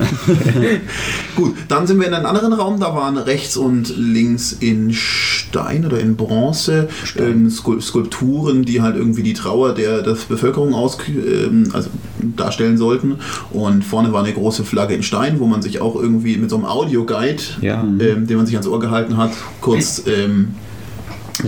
Gut, 1.37 1.55
dann 1.69 1.87
sind 1.87 1.99
wir 2.01 2.07
in 2.09 2.15
einem 2.15 2.27
anderen 2.27 2.53
Raum. 2.53 2.79
Da 2.81 2.95
waren 2.95 3.17
rechts 3.19 3.57
und 3.57 3.95
links 3.97 4.53
in 4.59 4.93
Stein 4.93 5.85
oder 5.87 5.99
in 6.01 6.17
Bronze 6.17 6.89
ähm, 7.19 7.49
Skul- 7.49 7.81
Skulpturen, 7.81 8.63
die 8.65 8.83
halt 8.83 8.97
irgendwie 8.97 9.23
die 9.23 9.35
Trauer 9.35 9.75
der, 9.75 10.03
der 10.03 10.17
Bevölkerung 10.29 10.75
aus, 10.75 10.99
ähm, 11.09 11.69
also 11.73 11.91
darstellen 12.37 12.77
sollten. 12.79 13.17
Und 13.51 13.85
vorne 13.85 14.13
war 14.13 14.25
eine 14.25 14.33
große 14.33 14.65
Flagge 14.65 14.95
in 14.95 15.03
Stein, 15.03 15.41
wo 15.41 15.47
man 15.47 15.63
sich 15.63 15.81
auch 15.81 15.95
irgendwie 15.97 16.37
mit 16.37 16.51
so 16.51 16.57
einem 16.57 16.65
Audioguide, 16.67 17.43
Ja. 17.61 17.83
ähm, 17.83 18.27
den 18.27 18.37
man 18.37 18.47
sich 18.47 18.55
ans 18.55 18.67
Ohr 18.67 18.81
gehalten 18.81 19.17
hat, 19.17 19.33
kurz 19.61 20.03
ähm, 20.07 20.55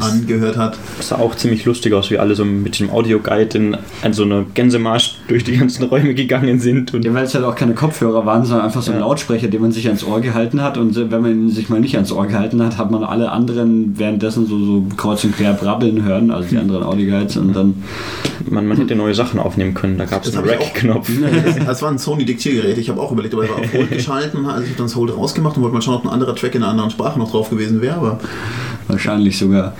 angehört 0.00 0.56
hat. 0.56 0.78
Das 0.96 1.08
sah 1.08 1.16
auch 1.16 1.34
ziemlich 1.34 1.64
lustig 1.64 1.92
aus, 1.92 2.10
wie 2.10 2.18
alle 2.18 2.34
so 2.34 2.44
mit 2.44 2.78
dem 2.80 2.90
Audioguide 2.90 3.58
in, 3.58 3.76
in 4.04 4.12
so 4.12 4.24
einer 4.24 4.44
Gänsemarsch 4.54 5.16
durch 5.28 5.44
die 5.44 5.56
ganzen 5.56 5.84
Räume 5.84 6.14
gegangen 6.14 6.58
sind. 6.60 6.94
Und 6.94 7.04
Ja, 7.04 7.14
weil 7.14 7.24
es 7.24 7.34
halt 7.34 7.44
auch 7.44 7.54
keine 7.54 7.74
Kopfhörer 7.74 8.26
waren, 8.26 8.44
sondern 8.44 8.66
einfach 8.66 8.82
so 8.82 8.92
ein 8.92 8.98
Ja. 8.98 9.04
Lautsprecher, 9.06 9.48
den 9.48 9.60
man 9.60 9.72
sich 9.72 9.86
ans 9.86 10.04
Ohr 10.04 10.20
gehalten 10.20 10.62
hat. 10.62 10.78
Und 10.78 10.96
wenn 10.96 11.22
man 11.22 11.30
ihn 11.30 11.50
sich 11.50 11.68
mal 11.68 11.80
nicht 11.80 11.94
ans 11.96 12.12
Ohr 12.12 12.26
gehalten 12.26 12.62
hat, 12.62 12.78
hat 12.78 12.90
man 12.90 13.04
alle 13.04 13.30
anderen 13.30 13.98
währenddessen 13.98 14.46
so, 14.46 14.58
so 14.58 14.84
kreuz 14.96 15.24
und 15.24 15.36
quer 15.36 15.52
brabbeln 15.54 16.04
hören, 16.04 16.30
also 16.30 16.48
die 16.48 16.58
anderen 16.58 16.82
Audioguides. 16.82 17.36
Und 17.36 17.54
dann, 17.54 17.82
man, 18.48 18.66
man 18.66 18.76
hätte 18.76 18.94
neue 18.94 19.14
Sachen 19.14 19.38
aufnehmen 19.40 19.74
können. 19.74 19.98
Da 19.98 20.04
gab 20.04 20.24
es 20.24 20.36
einen 20.36 20.46
ich 20.46 20.52
Rack-Knopf. 20.52 21.10
Das, 21.66 21.82
war 21.82 21.90
ein 21.90 21.98
Sony-Diktiergerät. 21.98 22.78
Ich 22.78 22.88
habe 22.88 23.00
auch 23.00 23.12
überlegt, 23.12 23.34
aber 23.34 23.44
er 23.44 23.50
war 23.50 23.58
auf 23.58 23.72
Hold 23.72 23.90
geschalten. 23.90 24.46
Also 24.46 24.62
ich 24.62 24.70
habe 24.70 24.76
dann 24.78 24.86
das 24.86 24.96
Hold 24.96 25.16
rausgemacht 25.16 25.56
und 25.56 25.62
wollte 25.62 25.74
mal 25.74 25.82
schauen, 25.82 25.96
ob 25.96 26.04
ein 26.04 26.10
anderer 26.10 26.34
Track 26.34 26.54
in 26.54 26.62
einer 26.62 26.70
anderen 26.70 26.90
Sprache 26.90 27.18
noch 27.18 27.30
drauf 27.30 27.50
gewesen 27.50 27.80
wäre. 27.80 27.96
Aber 27.96 28.20
wahrscheinlich 28.88 29.38
sogar. 29.38 29.74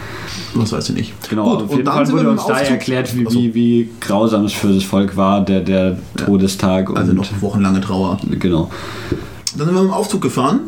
Das 0.55 0.73
weiß 0.73 0.91
ich 0.91 0.95
nicht. 0.95 1.29
Genau, 1.29 1.45
Gut, 1.51 1.57
auf 1.57 1.63
und 1.63 1.71
jeden 1.71 1.85
dann 1.85 2.07
Fall 2.07 2.13
wurde 2.13 2.31
uns 2.31 2.47
da 2.47 2.59
erklärt, 2.59 3.15
wie, 3.17 3.27
wie, 3.31 3.55
wie 3.55 3.91
grausam 4.01 4.45
es 4.45 4.53
für 4.53 4.73
das 4.73 4.85
Volk 4.85 5.17
war, 5.17 5.45
der, 5.45 5.61
der 5.61 5.99
Todestag. 6.17 6.91
Und, 6.91 6.99
Also 6.99 7.13
noch 7.13 7.27
wochenlange 7.41 7.81
Trauer. 7.81 8.19
Genau. 8.39 8.71
Dann 9.57 9.67
sind 9.67 9.75
wir 9.75 9.83
mit 9.83 9.91
dem 9.91 9.95
Aufzug 9.95 10.21
gefahren. 10.21 10.61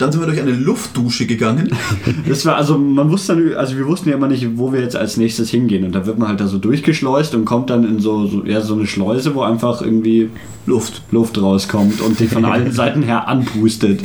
Dann 0.00 0.10
sind 0.10 0.20
wir 0.20 0.26
durch 0.26 0.40
eine 0.40 0.50
Luftdusche 0.52 1.26
gegangen. 1.26 1.70
Das 2.28 2.44
war, 2.46 2.56
also 2.56 2.78
man 2.78 3.10
wusste 3.10 3.34
dann, 3.36 3.54
also 3.54 3.76
wir 3.76 3.86
wussten 3.86 4.08
ja 4.08 4.14
immer 4.16 4.28
nicht, 4.28 4.46
wo 4.56 4.72
wir 4.72 4.80
jetzt 4.80 4.96
als 4.96 5.16
nächstes 5.16 5.50
hingehen. 5.50 5.84
Und 5.84 5.94
da 5.94 6.06
wird 6.06 6.18
man 6.18 6.28
halt 6.28 6.40
da 6.40 6.46
so 6.46 6.58
durchgeschleust 6.58 7.34
und 7.34 7.44
kommt 7.44 7.70
dann 7.70 7.84
in 7.84 7.98
so, 8.00 8.26
so, 8.26 8.44
ja, 8.44 8.60
so 8.60 8.74
eine 8.74 8.86
Schleuse, 8.86 9.34
wo 9.34 9.42
einfach 9.42 9.82
irgendwie 9.82 10.30
Luft. 10.66 11.02
Luft 11.10 11.40
rauskommt 11.40 12.00
und 12.00 12.20
die 12.20 12.26
von 12.26 12.44
allen 12.46 12.70
Seiten 12.72 13.02
her 13.02 13.26
anpustet. 13.28 14.00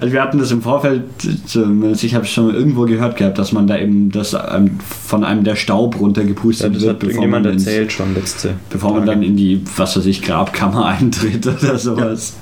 Also 0.00 0.12
wir 0.12 0.20
hatten 0.22 0.38
das 0.38 0.50
im 0.50 0.60
Vorfeld, 0.62 1.02
zumindest 1.46 2.04
ich 2.04 2.14
habe 2.14 2.24
es 2.24 2.30
schon 2.30 2.52
irgendwo 2.54 2.82
gehört 2.84 3.16
gehabt, 3.16 3.38
dass 3.38 3.52
man 3.52 3.66
da 3.66 3.78
eben 3.78 4.10
das 4.10 4.36
von 5.06 5.24
einem 5.24 5.44
der 5.44 5.56
Staub 5.56 5.94
Ja, 5.94 6.00
runtergepustet 6.00 6.74
das 6.74 6.82
wird, 6.82 6.96
hat 6.96 7.02
irgendjemand 7.04 7.46
ins- 7.46 7.66
erzählt 7.66 7.92
schon 7.92 8.14
letzte. 8.14 8.54
bevor 8.70 8.90
man 8.92 9.00
Tage. 9.06 9.12
dann 9.12 9.22
in 9.22 9.36
die, 9.36 9.60
was 9.76 9.96
weiß 9.96 10.06
ich, 10.06 10.22
Grabkammer 10.22 10.84
eintritt 10.98 11.46
oder 11.46 11.78
sowas. 11.78 12.34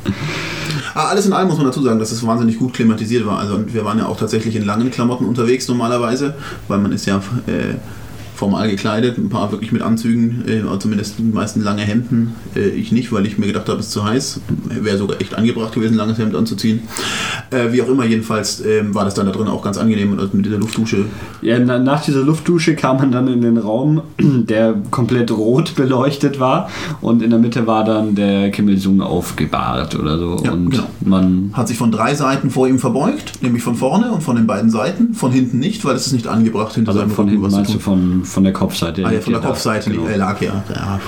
Ah, 0.95 1.09
alles 1.09 1.26
in 1.26 1.32
allem 1.32 1.49
muss 1.49 1.57
man 1.57 1.66
dazu 1.66 1.82
sagen, 1.82 1.99
dass 1.99 2.12
es 2.12 2.26
wahnsinnig 2.26 2.59
gut 2.59 2.74
klimatisiert 2.74 3.26
war. 3.26 3.38
Also 3.38 3.61
wir 3.66 3.84
waren 3.84 3.99
ja 3.99 4.07
auch 4.07 4.16
tatsächlich 4.16 4.57
in 4.57 4.64
langen 4.64 4.90
Klamotten 4.90 5.24
unterwegs 5.24 5.68
normalerweise, 5.68 6.34
weil 6.68 6.78
man 6.78 6.93
ist 6.93 7.07
ja 7.07 7.16
äh, 7.47 7.74
formal 8.35 8.70
gekleidet, 8.70 9.18
ein 9.18 9.28
paar 9.28 9.53
wirklich 9.53 9.72
mit 9.72 9.83
Anzügen, 9.83 10.45
äh, 10.47 10.61
aber 10.61 10.78
zumindest 10.80 11.18
die 11.18 11.22
meisten 11.22 11.62
lange 11.62 11.83
Hemden. 11.83 12.35
Äh, 12.57 12.68
ich 12.68 12.93
nicht, 12.93 13.12
weil 13.12 13.26
ich 13.26 13.39
mir 13.39 13.47
gedacht 13.47 13.68
habe, 13.68 13.80
es 13.80 13.87
ist 13.87 13.93
zu 13.93 14.05
heiß. 14.05 14.41
Wäre 14.64 14.99
sogar 14.99 15.20
echt 15.20 15.35
angebracht 15.35 15.74
gewesen, 15.74 15.95
ein 15.95 15.99
langes 15.99 16.18
Hemd 16.18 16.35
anzuziehen. 16.35 16.80
Äh, 17.51 17.72
wie 17.72 17.83
auch 17.83 17.89
immer, 17.89 18.05
jedenfalls 18.05 18.64
ähm, 18.64 18.95
war 18.95 19.05
das 19.05 19.14
dann 19.14 19.26
da 19.26 19.33
drin 19.33 19.49
auch 19.49 19.62
ganz 19.62 19.76
angenehm 19.78 20.12
und 20.12 20.20
also 20.20 20.37
mit 20.37 20.47
dieser 20.47 20.59
Luftdusche. 20.59 21.05
Ja, 21.43 21.59
na, 21.59 21.78
nach 21.78 22.03
dieser 22.05 22.22
Luftdusche 22.22 22.74
kam 22.74 22.97
man 22.99 23.12
dann 23.12 23.28
in 23.28 23.43
den 23.43 23.59
Raum, 23.59 24.03
der 24.20 24.74
komplett 24.91 25.30
rot 25.30 25.74
beleuchtet 25.74 26.41
war 26.41 26.68
und 27.01 27.22
in 27.22 27.30
der 27.30 27.39
Mitte 27.39 27.66
war 27.66 27.85
dann 27.85 28.14
der 28.14 28.51
Kim 28.51 28.68
Il-sung 28.68 29.01
aufgebahrt 29.03 29.95
oder 29.95 30.18
so 30.18 30.41
Ja, 30.45 30.53
und 30.53 30.70
genau. 30.70 30.85
man 31.05 31.51
Hat 31.53 31.68
sich 31.68 31.76
von 31.76 31.93
drei 31.93 32.14
Seiten 32.14 32.51
vor 32.51 32.66
ihm 32.66 32.78
verbeugt, 32.78 33.43
nämlich 33.43 33.62
von 33.62 33.74
vorne 33.74 34.12
und 34.12 34.22
von 34.22 34.37
den 34.37 34.47
beiden 34.47 34.70
Seiten, 34.70 35.14
von 35.14 35.33
hinten 35.33 35.59
nicht, 35.59 35.85
weil 35.85 35.95
es 35.95 36.07
ist 36.07 36.12
nicht 36.12 36.26
angebracht, 36.26 36.74
hinter 36.74 36.91
also 36.91 37.01
seinem 37.01 37.11
von 37.11 37.28
Rücken 37.28 37.43
hinten 37.43 37.76
was 37.76 37.83
von, 37.83 38.24
von 38.33 38.45
der 38.45 38.53
Kopfseite? 38.53 39.05
Ah, 39.07 39.12
ja, 39.12 39.20
von 39.20 39.33
der 39.33 39.43
da. 39.43 39.49
Kopfseite 39.49 39.91
genau. 39.91 40.07
äh, 40.07 40.16
lag 40.16 40.41
er. 40.41 40.64
Ja. 40.74 41.01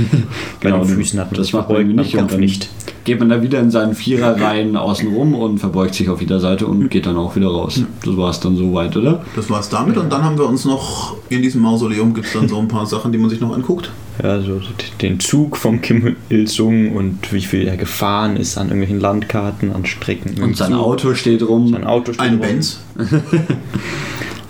Bei 0.62 0.70
Genau, 0.70 0.84
den 0.84 0.94
Füßen 0.96 1.18
hat 1.20 1.30
man 1.32 1.38
das 1.40 1.52
macht 1.52 1.68
man 1.68 1.86
nicht 1.88 2.14
und 2.16 2.30
dann 2.32 2.40
nicht. 2.40 2.68
geht 3.04 3.18
man 3.18 3.28
da 3.28 3.42
wieder 3.42 3.60
in 3.60 3.70
seinen 3.70 3.94
Viererreihen 3.94 4.76
außen 4.76 5.08
rum 5.12 5.34
und 5.34 5.58
verbeugt 5.58 5.94
sich 5.94 6.08
auf 6.08 6.20
jeder 6.20 6.40
Seite 6.40 6.66
und 6.66 6.88
geht 6.90 7.06
dann 7.06 7.16
auch 7.16 7.36
wieder 7.36 7.48
raus. 7.48 7.82
Das 8.04 8.16
war 8.16 8.30
es 8.30 8.40
dann 8.40 8.56
soweit, 8.56 8.96
oder? 8.96 9.24
Das 9.36 9.50
war's 9.50 9.68
damit 9.68 9.96
und 9.96 10.10
dann 10.12 10.22
haben 10.24 10.38
wir 10.38 10.46
uns 10.46 10.64
noch 10.64 11.16
in 11.28 11.42
diesem 11.42 11.62
Mausoleum 11.62 12.14
gibt 12.14 12.26
es 12.26 12.32
dann 12.32 12.48
so 12.48 12.58
ein 12.58 12.68
paar 12.68 12.86
Sachen, 12.86 13.12
die 13.12 13.18
man 13.18 13.28
sich 13.30 13.40
noch 13.40 13.54
anguckt. 13.54 13.90
Ja, 14.22 14.40
so 14.40 14.60
den 15.00 15.20
Zug 15.20 15.56
vom 15.56 15.80
Kim 15.80 16.16
Il-sung 16.28 16.96
und 16.96 17.32
wie 17.32 17.40
viel 17.40 17.68
er 17.68 17.76
gefahren 17.76 18.36
ist 18.36 18.58
an 18.58 18.66
irgendwelchen 18.66 18.98
Landkarten, 18.98 19.72
an 19.72 19.86
Strecken. 19.86 20.42
Und 20.42 20.56
sein 20.56 20.72
Zug. 20.72 20.80
Auto 20.80 21.14
steht 21.14 21.42
rum. 21.42 21.68
Sein 21.68 21.84
Auto 21.84 22.12
steht 22.12 22.20
Ein 22.26 22.32
rum. 22.32 22.40
Benz. 22.40 22.80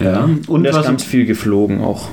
ja. 0.01 0.25
Und 0.25 0.49
Und 0.49 0.65
er 0.65 0.71
ist 0.71 0.77
was 0.79 0.87
ganz 0.87 1.03
viel 1.05 1.27
geflogen 1.27 1.81
auch. 1.81 2.09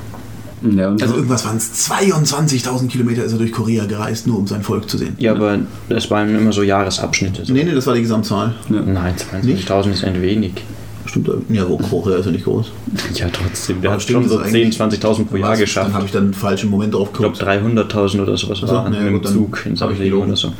Ja, 0.61 0.89
und 0.89 1.01
Also 1.01 1.13
so- 1.13 1.19
irgendwas 1.19 1.45
waren 1.45 1.57
es 1.57 1.73
22.000 1.89 2.87
Kilometer 2.89 3.23
ist 3.23 3.33
er 3.33 3.37
durch 3.37 3.51
Korea 3.51 3.85
gereist, 3.85 4.25
nur 4.25 4.39
um 4.39 4.47
sein 4.47 4.63
Volk 4.63 4.89
zu 4.89 4.97
sehen. 4.97 5.15
Ja, 5.19 5.33
aber 5.33 5.59
es 5.89 6.09
waren 6.09 6.33
immer 6.35 6.51
so 6.53 6.63
Jahresabschnitte. 6.63 7.45
So. 7.45 7.53
Nee, 7.53 7.63
nee, 7.65 7.73
das 7.73 7.85
war 7.85 7.93
die 7.93 8.01
Gesamtzahl. 8.01 8.55
Nein, 8.69 9.13
22.000 9.31 9.91
ist 9.91 10.03
ein 10.03 10.21
wenig. 10.21 10.53
Stimmt, 11.05 11.29
ja, 11.49 11.67
wo 11.69 11.77
Korea 11.77 12.17
ist 12.17 12.25
ja 12.25 12.31
nicht 12.31 12.45
groß. 12.45 12.71
Ja, 13.13 13.27
trotzdem. 13.31 13.81
Der 13.81 13.91
Aber 13.91 13.95
hat 13.95 14.01
stimmt, 14.03 14.23
schon 14.23 14.29
so 14.29 14.37
das 14.39 14.47
ist 14.47 14.55
eigentlich- 14.55 14.77
10.000, 14.77 14.99
20.000 15.01 15.25
pro 15.25 15.37
Jahr 15.37 15.51
Was? 15.51 15.59
geschafft. 15.59 15.87
Dann 15.87 15.93
habe 15.93 16.05
ich 16.05 16.11
dann 16.11 16.23
einen 16.25 16.33
falschen 16.33 16.69
Moment 16.69 16.93
drauf 16.95 17.09
ich 17.11 17.17
glaube 17.17 17.37
geguckt. 17.37 17.47
300.000 17.49 18.21
oder 18.21 18.35
sowas 18.37 18.59
Ach 18.63 18.67
so, 18.67 18.73
waren 18.75 18.93
ja, 18.93 19.03
dem 19.03 19.13
gut, 19.13 19.27
Zug 19.27 19.65
in 19.65 19.75
Saudi 19.75 20.11
oder 20.11 20.35
so. 20.35 20.51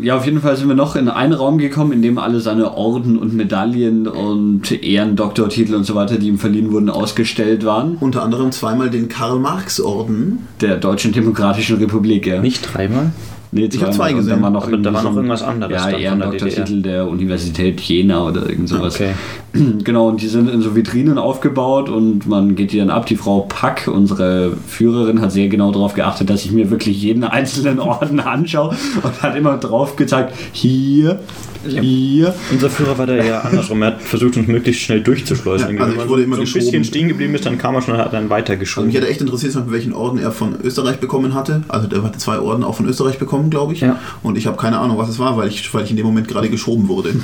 Ja, 0.00 0.16
auf 0.16 0.24
jeden 0.24 0.40
Fall 0.40 0.56
sind 0.56 0.68
wir 0.68 0.74
noch 0.74 0.96
in 0.96 1.08
einen 1.08 1.32
Raum 1.34 1.58
gekommen, 1.58 1.92
in 1.92 2.02
dem 2.02 2.18
alle 2.18 2.40
seine 2.40 2.74
Orden 2.76 3.18
und 3.18 3.34
Medaillen 3.34 4.08
und 4.08 4.70
Ehrendoktortitel 4.82 5.74
und 5.74 5.84
so 5.84 5.94
weiter, 5.94 6.16
die 6.18 6.28
ihm 6.28 6.38
verliehen 6.38 6.72
wurden, 6.72 6.88
ausgestellt 6.90 7.64
waren. 7.64 7.96
Unter 8.00 8.22
anderem 8.22 8.50
zweimal 8.52 8.88
den 8.90 9.08
Karl-Marx-Orden. 9.08 10.38
Der 10.60 10.76
Deutschen 10.76 11.12
Demokratischen 11.12 11.76
Republik, 11.76 12.26
ja. 12.26 12.40
Nicht 12.40 12.72
dreimal? 12.74 13.12
Nee, 13.54 13.66
Ich 13.66 13.82
hab 13.82 13.92
zweimal. 13.92 13.92
zwei 13.94 14.12
gesehen. 14.14 14.36
Da 14.38 14.42
war 14.42 14.50
noch, 14.50 14.70
da 14.70 14.92
war 14.94 15.02
noch 15.02 15.10
ein- 15.10 15.16
irgendwas 15.16 15.42
anderes 15.42 15.72
Ja, 15.72 15.78
dann 15.82 15.90
von 15.90 16.00
der 16.00 16.08
Ehrendoktortitel 16.08 16.82
der 16.82 17.06
Universität 17.08 17.80
Jena 17.82 18.26
oder 18.26 18.48
irgend 18.48 18.68
sowas. 18.68 18.94
Okay. 18.96 19.12
Genau, 19.84 20.08
und 20.08 20.22
die 20.22 20.28
sind 20.28 20.48
in 20.48 20.62
so 20.62 20.74
Vitrinen 20.74 21.18
aufgebaut 21.18 21.90
und 21.90 22.26
man 22.26 22.54
geht 22.56 22.72
die 22.72 22.78
dann 22.78 22.88
ab. 22.88 23.04
Die 23.04 23.16
Frau 23.16 23.40
Pack, 23.40 23.90
unsere 23.92 24.56
Führerin, 24.66 25.20
hat 25.20 25.30
sehr 25.32 25.48
genau 25.48 25.70
darauf 25.70 25.92
geachtet, 25.92 26.30
dass 26.30 26.46
ich 26.46 26.52
mir 26.52 26.70
wirklich 26.70 27.02
jeden 27.02 27.24
einzelnen 27.24 27.78
Orden 27.80 28.20
anschaue 28.20 28.74
und 29.02 29.22
hat 29.22 29.36
immer 29.36 29.58
drauf 29.58 29.96
gezeigt, 29.96 30.32
hier, 30.52 31.20
hier. 31.66 32.34
Unser 32.50 32.70
Führer 32.70 32.96
war 32.98 33.06
da 33.06 33.14
eher 33.16 33.44
andersrum. 33.44 33.82
Er 33.82 33.88
hat 33.88 34.02
versucht, 34.02 34.36
uns 34.36 34.46
möglichst 34.48 34.82
schnell 34.82 35.00
durchzuschleusen. 35.02 35.76
Ja, 35.76 35.82
also 35.82 35.94
Wenn 35.96 36.02
ich 36.02 36.08
wurde 36.08 36.22
immer 36.22 36.36
so 36.36 36.42
ein 36.42 36.44
geschoben. 36.44 36.64
bisschen 36.64 36.84
stehen 36.84 37.08
geblieben 37.08 37.34
ist, 37.34 37.46
dann 37.46 37.58
kam 37.58 37.74
er 37.74 37.82
schon 37.82 37.94
und 37.94 38.00
hat 38.00 38.12
dann 38.12 38.22
Also 38.24 38.30
weitergeschoben. 38.30 38.86
mich 38.88 38.96
hätte 38.96 39.08
echt 39.08 39.20
interessiert, 39.20 39.54
welchen 39.68 39.92
Orden 39.92 40.18
er 40.18 40.32
von 40.32 40.56
Österreich 40.62 40.98
bekommen 40.98 41.34
hatte. 41.34 41.62
Also 41.68 41.86
der 41.88 42.02
hatte 42.02 42.18
zwei 42.18 42.38
Orden 42.38 42.64
auch 42.64 42.74
von 42.76 42.86
Österreich 42.88 43.18
bekommen, 43.18 43.50
glaube 43.50 43.72
ich. 43.74 43.80
Ja. 43.80 43.98
Und 44.22 44.36
ich 44.38 44.46
habe 44.46 44.56
keine 44.56 44.78
Ahnung, 44.78 44.98
was 44.98 45.08
es 45.08 45.18
war, 45.18 45.36
weil 45.36 45.48
ich, 45.48 45.72
weil 45.74 45.84
ich 45.84 45.90
in 45.90 45.96
dem 45.96 46.06
Moment 46.06 46.28
gerade 46.28 46.48
geschoben 46.48 46.88
wurde. 46.88 47.14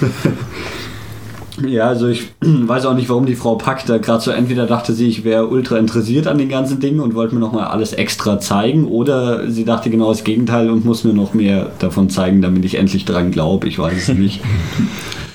Ja, 1.66 1.88
also 1.88 2.08
ich 2.08 2.28
weiß 2.40 2.86
auch 2.86 2.94
nicht, 2.94 3.08
warum 3.08 3.26
die 3.26 3.34
Frau 3.34 3.56
Pack 3.56 3.86
da 3.86 3.98
gerade 3.98 4.22
so 4.22 4.30
entweder 4.30 4.66
dachte 4.66 4.92
sie, 4.92 5.08
ich 5.08 5.24
wäre 5.24 5.46
ultra 5.46 5.76
interessiert 5.78 6.26
an 6.26 6.38
den 6.38 6.48
ganzen 6.48 6.80
Dingen 6.80 7.00
und 7.00 7.14
wollte 7.14 7.34
mir 7.34 7.40
nochmal 7.40 7.66
alles 7.66 7.92
extra 7.92 8.38
zeigen 8.40 8.86
oder 8.86 9.50
sie 9.50 9.64
dachte 9.64 9.90
genau 9.90 10.08
das 10.10 10.24
Gegenteil 10.24 10.70
und 10.70 10.84
muss 10.84 11.04
mir 11.04 11.14
noch 11.14 11.34
mehr 11.34 11.70
davon 11.78 12.10
zeigen, 12.10 12.42
damit 12.42 12.64
ich 12.64 12.76
endlich 12.76 13.04
dran 13.04 13.30
glaube. 13.30 13.68
Ich 13.68 13.78
weiß 13.78 14.08
es 14.08 14.08
nicht. 14.16 14.40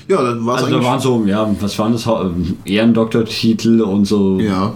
Ja, 0.06 0.22
dann 0.22 0.44
war 0.44 0.56
es 0.56 0.64
also 0.64 0.78
da 0.78 0.84
waren 0.84 1.00
so, 1.00 1.24
ja, 1.26 1.48
was 1.60 1.78
waren 1.78 1.92
das? 1.92 2.06
Ähm, 2.06 2.56
Ehrendoktortitel 2.66 3.80
und 3.80 4.04
so 4.04 4.38
ja, 4.38 4.74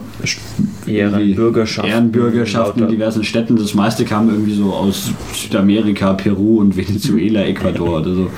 Ehrenbürgerschaften. 0.87 1.91
Ehrenbürgerschaften 1.91 2.85
in 2.85 2.89
diversen 2.89 3.25
Städten. 3.25 3.57
Das 3.57 3.75
meiste 3.75 4.05
kam 4.07 4.31
irgendwie 4.31 4.55
so 4.55 4.73
aus 4.73 5.11
Südamerika, 5.35 6.15
Peru 6.15 6.61
und 6.61 6.77
Venezuela, 6.77 7.43
Ecuador 7.43 8.01
oder 8.01 8.15
so. 8.15 8.31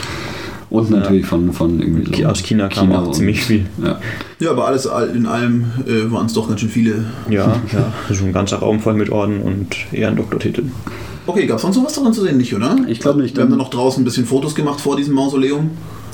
Und 0.70 0.88
natürlich 0.90 1.26
von, 1.26 1.52
von 1.52 1.80
irgendwie 1.80 2.22
so. 2.22 2.26
Aus 2.28 2.42
China 2.42 2.68
kam 2.68 2.92
auch 2.92 3.08
und- 3.08 3.14
ziemlich 3.14 3.42
viel. 3.42 3.66
Ja. 3.82 3.98
ja, 4.38 4.50
aber 4.52 4.66
alles 4.68 4.86
all- 4.86 5.08
in 5.16 5.26
allem 5.26 5.64
äh, 5.86 6.10
waren 6.12 6.26
es 6.26 6.32
doch 6.32 6.48
ganz 6.48 6.60
schön 6.60 6.68
viele. 6.70 7.04
Ja, 7.28 7.56
ja. 7.72 7.92
Also 8.08 8.24
ein 8.24 8.32
ganzer 8.32 8.58
Raum 8.58 8.78
voll 8.80 8.94
mit 8.94 9.10
Orden 9.10 9.40
und 9.40 9.74
Ehrendoktortiteln. 9.92 10.70
Okay, 11.26 11.46
gab 11.46 11.56
es 11.56 11.62
sonst 11.62 11.76
noch 11.76 11.84
was 11.86 11.94
daran 11.94 12.12
zu 12.12 12.22
sehen, 12.22 12.36
nicht, 12.38 12.54
oder? 12.54 12.76
Ich 12.86 13.00
glaub 13.00 13.16
nicht, 13.16 13.36
Wir 13.36 13.42
haben 13.42 13.50
dann- 13.50 13.58
noch 13.58 13.70
draußen 13.70 14.00
ein 14.00 14.04
bisschen 14.04 14.26
Fotos 14.26 14.54
gemacht 14.54 14.80
vor 14.80 14.96
diesem 14.96 15.14
Mausoleum. 15.14 15.70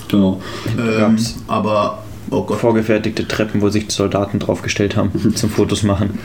Genau. 0.09 0.41
Ähm, 0.79 0.99
gab's- 1.01 1.37
aber, 1.49 2.03
oh 2.31 2.43
Gott. 2.45 2.59
Vorgefertigte 2.59 3.29
Treppen, 3.29 3.61
wo 3.61 3.69
sich 3.69 3.87
die 3.89 3.93
Soldaten 3.95 4.39
draufgestellt 4.39 4.97
haben 4.97 5.11
zum 5.35 5.51
Fotos 5.51 5.83
machen. 5.83 6.19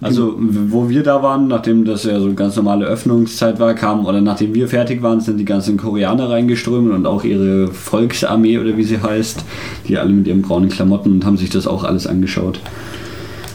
Also, 0.00 0.36
wo 0.38 0.88
wir 0.88 1.02
da 1.02 1.22
waren, 1.22 1.48
nachdem 1.48 1.84
das 1.84 2.04
ja 2.04 2.20
so 2.20 2.32
ganz 2.32 2.54
normale 2.54 2.86
Öffnungszeit 2.86 3.58
war, 3.58 3.74
kamen, 3.74 4.06
oder 4.06 4.20
nachdem 4.20 4.54
wir 4.54 4.68
fertig 4.68 5.02
waren, 5.02 5.20
sind 5.20 5.38
die 5.38 5.44
ganzen 5.44 5.76
Koreaner 5.76 6.30
reingeströmt 6.30 6.92
und 6.92 7.06
auch 7.06 7.24
ihre 7.24 7.68
Volksarmee 7.68 8.58
oder 8.58 8.76
wie 8.76 8.84
sie 8.84 9.02
heißt, 9.02 9.44
die 9.88 9.98
alle 9.98 10.10
mit 10.10 10.26
ihren 10.28 10.42
braunen 10.42 10.68
Klamotten 10.68 11.12
und 11.12 11.24
haben 11.24 11.36
sich 11.36 11.50
das 11.50 11.66
auch 11.66 11.82
alles 11.82 12.06
angeschaut. 12.06 12.60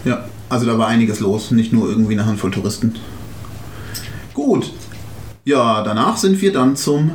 Ja, 0.03 0.25
also 0.49 0.65
da 0.65 0.77
war 0.77 0.87
einiges 0.87 1.21
los, 1.21 1.51
nicht 1.51 1.71
nur 1.71 1.87
irgendwie 1.87 2.13
eine 2.13 2.25
Handvoll 2.25 2.51
Touristen. 2.51 2.93
Gut. 4.33 4.71
Ja, 5.45 5.83
danach 5.83 6.17
sind 6.17 6.41
wir 6.41 6.51
dann 6.51 6.75
zum, 6.75 7.11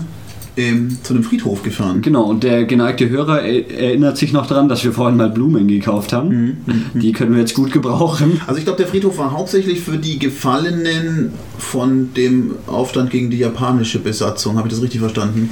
ähm, 0.59 0.99
zu 1.03 1.15
dem 1.15 1.23
Friedhof 1.23 1.63
gefahren. 1.63 2.03
Genau, 2.03 2.25
und 2.25 2.43
der 2.43 2.65
geneigte 2.65 3.09
Hörer 3.09 3.43
er 3.43 3.71
erinnert 3.71 4.19
sich 4.19 4.33
noch 4.33 4.47
daran, 4.47 4.69
dass 4.69 4.85
wir 4.85 4.93
vorhin 4.93 5.17
mal 5.17 5.31
Blumen 5.31 5.69
gekauft 5.69 6.13
haben. 6.13 6.59
Die 6.95 7.13
können 7.13 7.33
wir 7.33 7.41
jetzt 7.41 7.55
gut 7.55 7.73
gebrauchen. 7.73 8.41
Also 8.47 8.59
ich 8.59 8.65
glaube, 8.65 8.79
der 8.79 8.89
Friedhof 8.89 9.17
war 9.19 9.31
hauptsächlich 9.33 9.81
für 9.81 9.97
die 9.97 10.19
Gefallenen 10.19 11.33
von 11.59 12.13
dem 12.15 12.57
Aufstand 12.67 13.11
gegen 13.11 13.31
die 13.31 13.39
japanische 13.39 14.01
Besatzung. 14.01 14.59
Habe 14.59 14.69
ich 14.69 14.75
das 14.75 14.83
richtig 14.83 15.01
verstanden? 15.01 15.51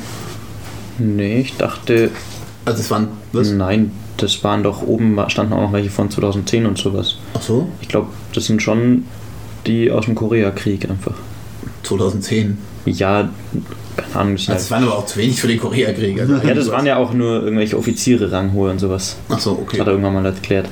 Nee, 0.99 1.41
ich 1.43 1.57
dachte, 1.57 2.11
Also 2.65 2.81
es 2.81 2.91
waren, 2.91 3.09
was? 3.33 3.51
nein, 3.53 3.93
das 4.17 4.43
waren 4.43 4.63
doch 4.63 4.83
oben, 4.83 5.19
standen 5.29 5.53
auch 5.53 5.61
noch 5.63 5.73
welche 5.73 5.91
von 5.91 6.11
2010 6.11 6.67
und 6.67 6.79
sowas. 6.79 7.17
Ach 7.35 7.43
so, 7.43 7.69
Ich 7.81 7.89
glaube, 7.89 8.09
das 8.35 8.47
sind 8.47 8.61
schon 8.63 9.05
die 9.67 9.91
aus 9.91 10.07
dem 10.07 10.15
Koreakrieg 10.15 10.89
einfach. 10.91 11.15
2010. 11.83 12.59
Ja, 12.87 13.29
Ahnung. 14.15 14.35
Das 14.37 14.49
Also 14.49 14.63
es 14.65 14.71
waren 14.71 14.83
aber 14.85 14.99
auch 14.99 15.07
zu 15.07 15.19
wenig 15.19 15.41
für 15.41 15.49
den 15.49 15.59
Koreakrieg. 15.59 16.21
Also 16.21 16.35
ja, 16.37 16.55
das 16.55 16.71
waren 16.71 16.87
ja 16.87 16.97
auch 16.97 17.13
nur 17.13 17.43
irgendwelche 17.43 17.77
Offiziere 17.79 18.31
ranghohe 18.33 18.71
und 18.71 18.79
sowas. 18.79 19.17
Ach 19.29 19.39
so, 19.39 19.53
Das 19.55 19.61
okay. 19.63 19.81
hat 19.81 19.87
er 19.87 19.93
irgendwann 19.93 20.15
mal 20.15 20.27
erklärt. 20.27 20.69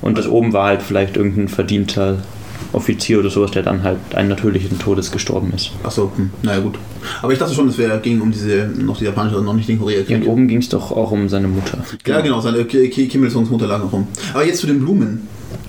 Und 0.00 0.16
das 0.18 0.28
oben 0.28 0.52
war 0.52 0.66
halt 0.66 0.82
vielleicht 0.82 1.16
irgendein 1.16 1.48
verdienter 1.48 2.18
Offizier 2.72 3.18
oder 3.20 3.30
sowas, 3.30 3.50
der 3.52 3.62
dann 3.62 3.82
halt 3.82 3.96
einen 4.14 4.28
natürlichen 4.28 4.78
Todes 4.78 5.10
gestorben 5.10 5.52
ist. 5.56 5.70
Ach 5.82 5.90
so, 5.90 6.12
hm, 6.14 6.30
naja 6.42 6.60
gut. 6.60 6.78
Aber 7.22 7.32
ich 7.32 7.38
dachte 7.38 7.54
schon, 7.54 7.68
es 7.68 7.78
wäre- 7.78 7.98
ging 8.00 8.20
um 8.20 8.30
diese, 8.30 8.68
noch 8.76 8.98
die 8.98 9.04
japanische 9.06 9.38
und 9.38 9.44
noch 9.46 9.54
nicht 9.54 9.68
den 9.68 9.76
Ja, 9.76 9.82
Koreakrieg. 9.82 10.16
und 10.22 10.26
oben 10.28 10.48
ging 10.48 10.58
es 10.58 10.68
doch 10.68 10.92
auch 10.92 11.10
um 11.10 11.28
seine 11.28 11.48
Mutter. 11.48 11.78
Ja, 12.06 12.20
genau, 12.20 12.40
seine 12.40 12.64
Ki- 12.64 12.88
Kim 13.08 13.24
Il-sungs 13.24 13.48
Mutter 13.50 13.66
lag 13.66 13.78
noch 13.78 13.92
rum. 13.92 14.06
Aber 14.34 14.44
jetzt 14.44 14.60
zu 14.60 14.66
den 14.66 14.80
Blumen. 14.80 15.26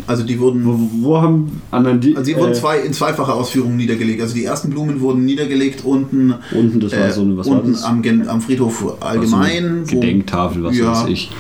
Also 0.10 0.24
die 0.24 0.40
wurden, 0.40 0.66
Wo, 0.66 1.08
wo 1.08 1.22
haben 1.22 1.62
anderen 1.72 2.02
die. 2.02 2.18
also 2.18 2.30
die 2.32 2.36
wurden 2.38 2.52
äh, 2.52 2.56
zwei, 2.56 2.80
in 2.80 2.94
zweifacher 2.94 3.36
Ausführung 3.36 3.78
niedergelegt. 3.78 4.22
Also 4.22 4.34
die 4.34 4.44
ersten 4.44 4.70
Blumen 4.72 5.00
wurden 5.02 5.24
niedergelegt 5.24 5.86
unten, 5.86 6.34
Unten, 6.52 6.80
das 6.80 6.92
war 6.94 7.06
äh, 7.08 7.12
so 7.12 7.22
eine, 7.22 7.38
was 7.38 7.48
war 7.48 7.58
unten 7.58 7.72
das? 7.74 7.84
am, 7.84 8.02
am 8.28 8.42
Friedhof 8.42 8.80
so 8.80 8.98
allgemein. 9.00 9.66
eine 9.66 9.82
wo- 9.92 10.00
Gedenktafel, 10.00 10.64
was 10.64 10.76
Ja. 10.78 10.92
weiß 10.92 11.10
ich. 11.10 11.32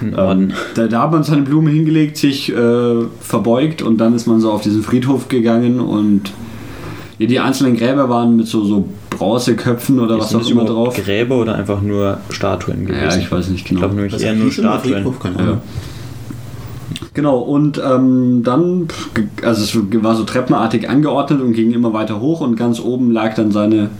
Ein 0.00 0.14
Ähm, 0.18 0.52
da, 0.74 0.86
da 0.88 1.02
hat 1.02 1.12
man 1.12 1.22
seine 1.24 1.42
Blume 1.42 1.68
hingelegt, 1.70 2.16
sich 2.16 2.50
äh, 2.50 2.94
verbeugt 3.20 3.82
und 3.82 3.98
dann 3.98 4.14
ist 4.14 4.26
man 4.26 4.40
so 4.40 4.50
auf 4.50 4.62
diesen 4.62 4.82
Friedhof 4.82 5.28
gegangen 5.28 5.78
und 5.78 6.32
ja, 7.18 7.26
die 7.26 7.38
einzelnen 7.38 7.76
Gräber 7.76 8.08
waren 8.08 8.34
mit 8.34 8.46
so, 8.46 8.64
so 8.64 8.88
Bronzeköpfen 9.10 10.00
oder 10.00 10.18
was 10.18 10.30
Sind 10.30 10.42
auch 10.42 10.50
immer 10.50 10.64
drauf. 10.64 10.96
Gräber 10.96 11.36
oder 11.38 11.54
einfach 11.54 11.82
nur 11.82 12.16
Statuen 12.30 12.86
gewesen? 12.86 13.10
Ja, 13.10 13.16
ich 13.18 13.30
weiß 13.30 13.50
nicht 13.50 13.60
Ich 13.60 13.68
genau. 13.68 13.80
glaube 13.80 13.94
nämlich 13.96 14.14
Was 14.14 14.22
eher 14.22 14.34
nur 14.34 14.50
Statuen. 14.50 14.94
Friedhof? 14.94 15.18
Keine 15.20 15.36
Ja. 15.38 15.60
Genau, 17.12 17.38
und 17.38 17.80
ähm, 17.84 18.42
dann, 18.44 18.86
pff, 18.88 19.14
ge- 19.14 19.26
also 19.42 19.62
es 19.64 20.02
war 20.02 20.14
so 20.14 20.22
treppenartig 20.24 20.88
angeordnet 20.88 21.40
und 21.40 21.54
ging 21.54 21.72
immer 21.72 21.92
weiter 21.92 22.20
hoch 22.20 22.40
und 22.40 22.54
ganz 22.56 22.78
oben 22.80 23.10
lag 23.10 23.34
dann 23.34 23.50
seine, 23.50 23.90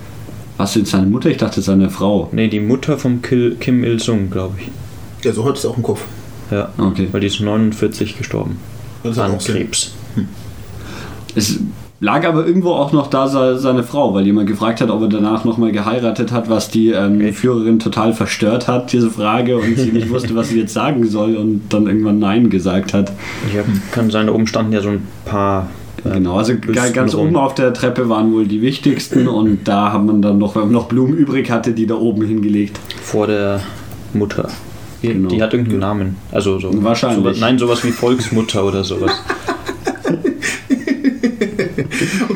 was 0.56 0.76
jetzt 0.76 0.90
seine 0.92 1.06
Mutter? 1.06 1.28
Ich 1.28 1.38
dachte 1.38 1.60
seine 1.60 1.90
Frau. 1.90 2.28
Nee, 2.32 2.48
die 2.48 2.60
Mutter 2.60 2.98
vom 2.98 3.20
Kil 3.20 3.56
Kim 3.58 3.82
Il-sung, 3.82 4.30
glaube 4.30 4.54
ich. 4.60 5.24
Ja, 5.24 5.32
so 5.32 5.44
hat 5.44 5.56
es 5.56 5.66
auch 5.66 5.76
im 5.76 5.82
Kopf. 5.82 6.04
Ja, 6.52 6.68
Okay. 6.78 7.08
weil 7.10 7.20
die 7.20 7.26
ist 7.26 7.40
49 7.40 8.16
gestorben. 8.16 8.58
Das 9.02 9.18
An. 9.18 9.38
Krebs. 9.38 9.92
Es 11.34 11.58
lag 12.00 12.26
aber 12.26 12.46
irgendwo 12.46 12.70
auch 12.70 12.92
noch 12.92 13.08
da 13.08 13.28
se- 13.28 13.58
seine 13.58 13.82
Frau, 13.82 14.14
weil 14.14 14.24
jemand 14.26 14.46
gefragt 14.48 14.80
hat, 14.80 14.90
ob 14.90 15.02
er 15.02 15.08
danach 15.08 15.44
nochmal 15.44 15.70
geheiratet 15.72 16.32
hat, 16.32 16.48
was 16.48 16.70
die 16.70 16.88
ähm, 16.90 17.16
Okay. 17.16 17.32
Führerin 17.32 17.78
total 17.78 18.12
verstört 18.14 18.68
hat, 18.68 18.92
diese 18.92 19.10
Frage, 19.10 19.56
und 19.58 19.76
sie 19.78 19.92
nicht 19.92 20.08
wusste, 20.10 20.34
was 20.34 20.48
sie 20.48 20.58
jetzt 20.60 20.72
sagen 20.72 21.06
soll 21.06 21.36
und 21.36 21.62
dann 21.70 21.86
irgendwann 21.86 22.18
Nein 22.18 22.48
gesagt 22.50 22.94
hat. 22.94 23.12
Ja, 23.54 23.62
kann 23.92 24.10
sein, 24.10 24.26
da 24.28 24.32
oben 24.32 24.46
standen 24.46 24.72
ja 24.72 24.80
so 24.80 24.88
ein 24.90 25.06
paar. 25.24 25.68
äh, 26.04 26.10
Genau, 26.14 26.36
also 26.38 26.54
Büsten 26.54 26.92
ganz 26.94 27.14
rum. 27.14 27.26
oben 27.28 27.36
auf 27.36 27.54
der 27.54 27.74
Treppe 27.74 28.08
waren 28.08 28.32
wohl 28.32 28.46
die 28.46 28.62
wichtigsten 28.62 29.28
und 29.38 29.68
da 29.68 29.92
hat 29.92 30.02
man 30.04 30.22
dann 30.22 30.38
noch, 30.38 30.54
wenn 30.54 30.62
man 30.62 30.72
noch 30.72 30.86
Blumen 30.88 31.14
übrig 31.14 31.50
hatte, 31.50 31.72
die 31.72 31.86
da 31.86 31.96
oben 31.96 32.24
hingelegt. 32.24 32.80
vor 33.02 33.26
der 33.26 33.60
Mutter. 34.14 34.48
Die, 35.02 35.08
Genau. 35.08 35.28
die 35.30 35.42
hat 35.42 35.52
irgendeinen 35.54 35.80
Namen. 35.80 36.16
Also 36.30 36.58
so. 36.58 36.70
Wahrscheinlich. 36.82 37.22
Sowas, 37.24 37.40
nein, 37.40 37.58
sowas 37.58 37.82
wie 37.84 37.90
Volksmutter 37.90 38.64
oder 38.66 38.84
sowas. 38.84 39.12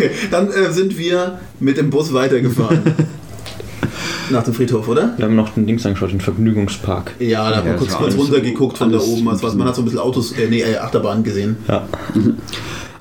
Okay, 0.05 0.11
dann 0.31 0.51
äh, 0.51 0.71
sind 0.73 0.97
wir 0.99 1.39
mit 1.61 1.77
dem 1.79 1.91
Bus 1.91 2.13
weitergefahren. 2.13 2.81
Nach 4.31 4.43
dem 4.43 4.55
Friedhof, 4.55 4.89
oder? 4.89 5.13
Wir 5.19 5.27
haben 5.27 5.37
noch 5.37 5.51
den 5.51 5.67
Dings 5.67 5.85
angeschaut, 5.85 6.11
den 6.11 6.21
Vergnügungspark. 6.21 7.13
Ja, 7.19 7.51
da 7.51 7.57
haben 7.59 7.67
wir 7.67 7.75
kurz, 7.75 7.95
kurz 7.95 8.17
runtergeguckt 8.17 8.79
von 8.79 8.91
da 8.91 8.99
oben. 8.99 9.29
Also, 9.29 9.43
was- 9.43 9.55
man 9.55 9.69
hat 9.69 9.77
so 9.77 9.83
ein 9.83 9.85
bisschen 9.85 10.01
Autos, 10.01 10.33
äh, 10.33 10.47
nee, 10.49 10.63
äh, 10.63 10.79
Achterbahn 10.79 11.23
gesehen. 11.25 11.57
Ja. 11.69 11.87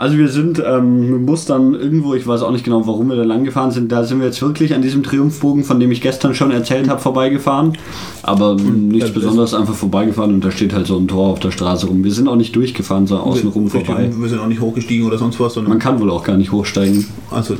Also 0.04 0.18
wir 0.18 0.28
sind 0.28 0.62
ähm, 0.68 1.12
mit 1.12 1.26
Bus 1.26 1.46
dann 1.46 1.76
irgendwo, 1.76 2.14
ich 2.14 2.28
weiß 2.28 2.42
auch 2.42 2.52
nicht 2.52 2.66
genau, 2.66 2.86
warum 2.86 3.08
wir 3.08 3.16
da 3.16 3.24
lang 3.24 3.46
gefahren 3.46 3.72
sind, 3.72 3.90
da 3.90 4.04
sind 4.04 4.20
wir 4.20 4.26
jetzt 4.26 4.42
wirklich 4.42 4.74
an 4.76 4.82
diesem 4.82 5.02
Triumphbogen, 5.02 5.64
von 5.64 5.80
dem 5.80 5.92
ich 5.94 6.02
gestern 6.02 6.36
schon 6.36 6.52
erzählt 6.52 6.90
habe, 6.90 7.00
vorbeigefahren. 7.00 7.78
Aber 8.22 8.56
nichts 8.56 9.06
das- 9.06 9.14
Besonderes, 9.14 9.54
einfach 9.54 9.74
vorbeigefahren 9.76 10.34
und 10.34 10.44
da 10.44 10.52
steht 10.52 10.74
halt 10.74 10.88
so 10.88 10.98
ein 10.98 11.08
Tor 11.08 11.30
auf 11.30 11.40
der 11.40 11.52
Straße 11.52 11.88
rum. 11.88 12.04
Wir 12.04 12.12
sind 12.12 12.28
auch 12.28 12.36
nicht 12.36 12.54
durchgefahren, 12.54 13.08
sondern 13.08 13.28
außenrum 13.28 13.64
Richtig, 13.68 13.86
vorbei. 13.86 14.12
Wir 14.14 14.28
sind 14.28 14.40
auch 14.40 14.48
nicht 14.48 14.60
hochgestiegen 14.60 15.08
oder 15.08 15.18
sonst 15.18 15.40
was, 15.40 15.54
sondern 15.54 15.70
Man 15.72 15.80
kann 15.80 16.02
wohl 16.02 16.12
auch 16.12 16.26
gar 16.26 16.36
nicht 16.36 16.52
hochsteigen. 16.52 17.06
also 17.32 17.56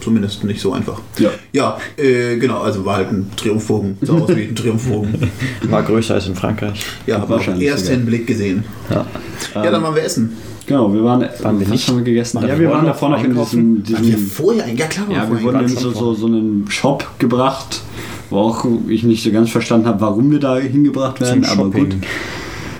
zumindest 0.00 0.44
nicht 0.44 0.60
so 0.60 0.72
einfach. 0.72 1.00
Ja. 1.18 1.30
Ja, 1.52 1.78
äh, 1.96 2.36
genau, 2.38 2.60
also 2.60 2.84
war 2.84 2.96
halt 2.96 3.10
ein 3.12 3.30
Triumphbogen. 3.36 3.96
Sah 4.00 4.14
aus 4.14 4.28
wie 4.34 4.42
ein 4.42 4.54
Triumphbogen. 4.54 5.30
War 5.70 5.82
größer 5.82 6.14
als 6.14 6.26
in 6.26 6.34
Frankreich. 6.34 6.84
Ja, 7.06 7.20
haben 7.20 7.28
wir 7.28 7.36
auf 7.36 7.42
den 7.42 7.48
Wahrscheinlich 7.48 7.68
ersten 7.68 7.88
sogar. 7.88 8.06
Blick 8.06 8.26
gesehen. 8.26 8.64
Ja. 8.90 9.06
Ja, 9.54 9.70
dann 9.70 9.82
waren 9.82 9.94
wir 9.94 10.02
essen. 10.02 10.32
Genau, 10.66 10.92
wir 10.92 11.02
waren, 11.02 11.20
Waren 11.42 11.60
wir 11.60 11.68
nicht? 11.68 11.88
haben 11.88 11.96
wir 11.96 12.04
gegessen? 12.04 12.36
Waren 12.40 12.48
ja, 12.48 12.54
wir 12.54 12.60
wir 12.60 12.68
waren 12.70 12.80
vorher 12.80 12.92
davor 12.92 13.08
noch 13.10 13.52
in 13.52 13.82
diesem, 13.82 13.96
Haben 13.96 14.06
wir 14.06 14.14
diesem 14.16 14.30
vorher, 14.30 14.68
ja 14.72 14.86
klar, 14.86 15.06
Ja, 15.10 15.16
waren 15.22 15.30
wir 15.30 15.38
wir 15.38 15.44
wurden 15.44 15.60
in 15.62 15.68
so, 15.68 15.90
so, 15.90 16.14
so 16.14 16.26
einen 16.26 16.66
Shop 16.68 17.04
gebracht, 17.18 17.82
wo 18.30 18.38
auch 18.38 18.64
ich 18.88 19.02
nicht 19.02 19.24
so 19.24 19.32
ganz 19.32 19.50
verstanden 19.50 19.86
habe, 19.88 20.00
warum 20.00 20.30
wir 20.30 20.38
da 20.38 20.56
hingebracht 20.58 21.20
werden, 21.20 21.44
aber 21.44 21.64
Shopping. 21.64 21.90
gut. 21.90 21.96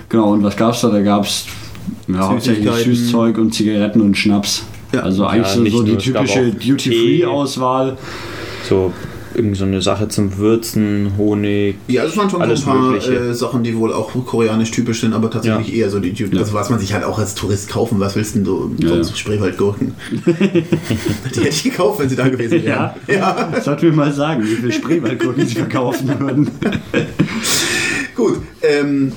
Genau, 0.09 0.31
und 0.31 0.43
was 0.43 0.55
gab's 0.55 0.81
da? 0.81 0.89
Da 0.89 1.01
gab's 1.01 1.45
ja, 2.07 2.19
hauptsächlich. 2.19 2.71
Süßzeug 2.83 3.37
und 3.37 3.53
Zigaretten 3.53 4.01
und 4.01 4.15
Schnaps. 4.17 4.63
Ja. 4.93 5.01
Also 5.01 5.25
eigentlich 5.25 5.65
Ja, 5.65 5.71
so, 5.71 5.83
die 5.83 5.97
typische. 5.97 6.51
Duty-Free-Auswahl. 6.51 7.97
So 8.69 8.93
irgend 9.35 9.57
so 9.57 9.65
eine 9.65 9.81
Sache 9.81 10.07
zum 10.07 10.37
Würzen, 10.37 11.13
Honig. 11.17 11.75
Ja, 11.87 12.03
das 12.03 12.15
waren 12.15 12.29
schon 12.29 12.41
alles 12.41 12.61
so 12.61 12.69
ein 12.69 12.77
paar 12.77 12.91
Mögliche. 12.91 13.15
äh, 13.15 13.33
Sachen, 13.33 13.63
die 13.63 13.75
wohl 13.75 13.91
auch 13.91 14.11
koreanisch 14.25 14.69
typisch 14.71 15.01
sind, 15.01 15.13
aber 15.13 15.31
tatsächlich 15.31 15.75
eher 15.75 15.89
so 15.89 15.99
die 15.99 16.13
Duty. 16.13 16.37
Also 16.37 16.53
was 16.53 16.69
man 16.69 16.77
sich 16.79 16.93
halt 16.93 17.03
auch 17.03 17.17
als 17.17 17.33
Tourist 17.33 17.69
kaufen, 17.69 17.99
was 17.99 18.15
willst 18.15 18.35
denn 18.35 18.43
du 18.43 18.75
Ja, 18.77 18.89
sonst 18.89 19.09
ja. 19.09 19.15
Spreewaldgurken? 19.15 19.95
die 20.25 21.39
hätte 21.39 21.49
ich 21.49 21.63
gekauft, 21.63 21.99
wenn 21.99 22.09
sie 22.09 22.15
da 22.15 22.27
gewesen 22.29 22.63
wären. 22.63 22.91
Ja. 23.07 23.49
Sollten 23.61 23.81
wir 23.83 23.93
mal 23.93 24.13
sagen, 24.13 24.43
wie 24.43 24.55
viel 24.55 24.71
Spreewaldgurken 24.71 25.47
sie 25.47 25.55
verkaufen 25.55 26.09
würden. 26.19 26.51
Gut, 28.15 28.37
ähm, 28.61 29.11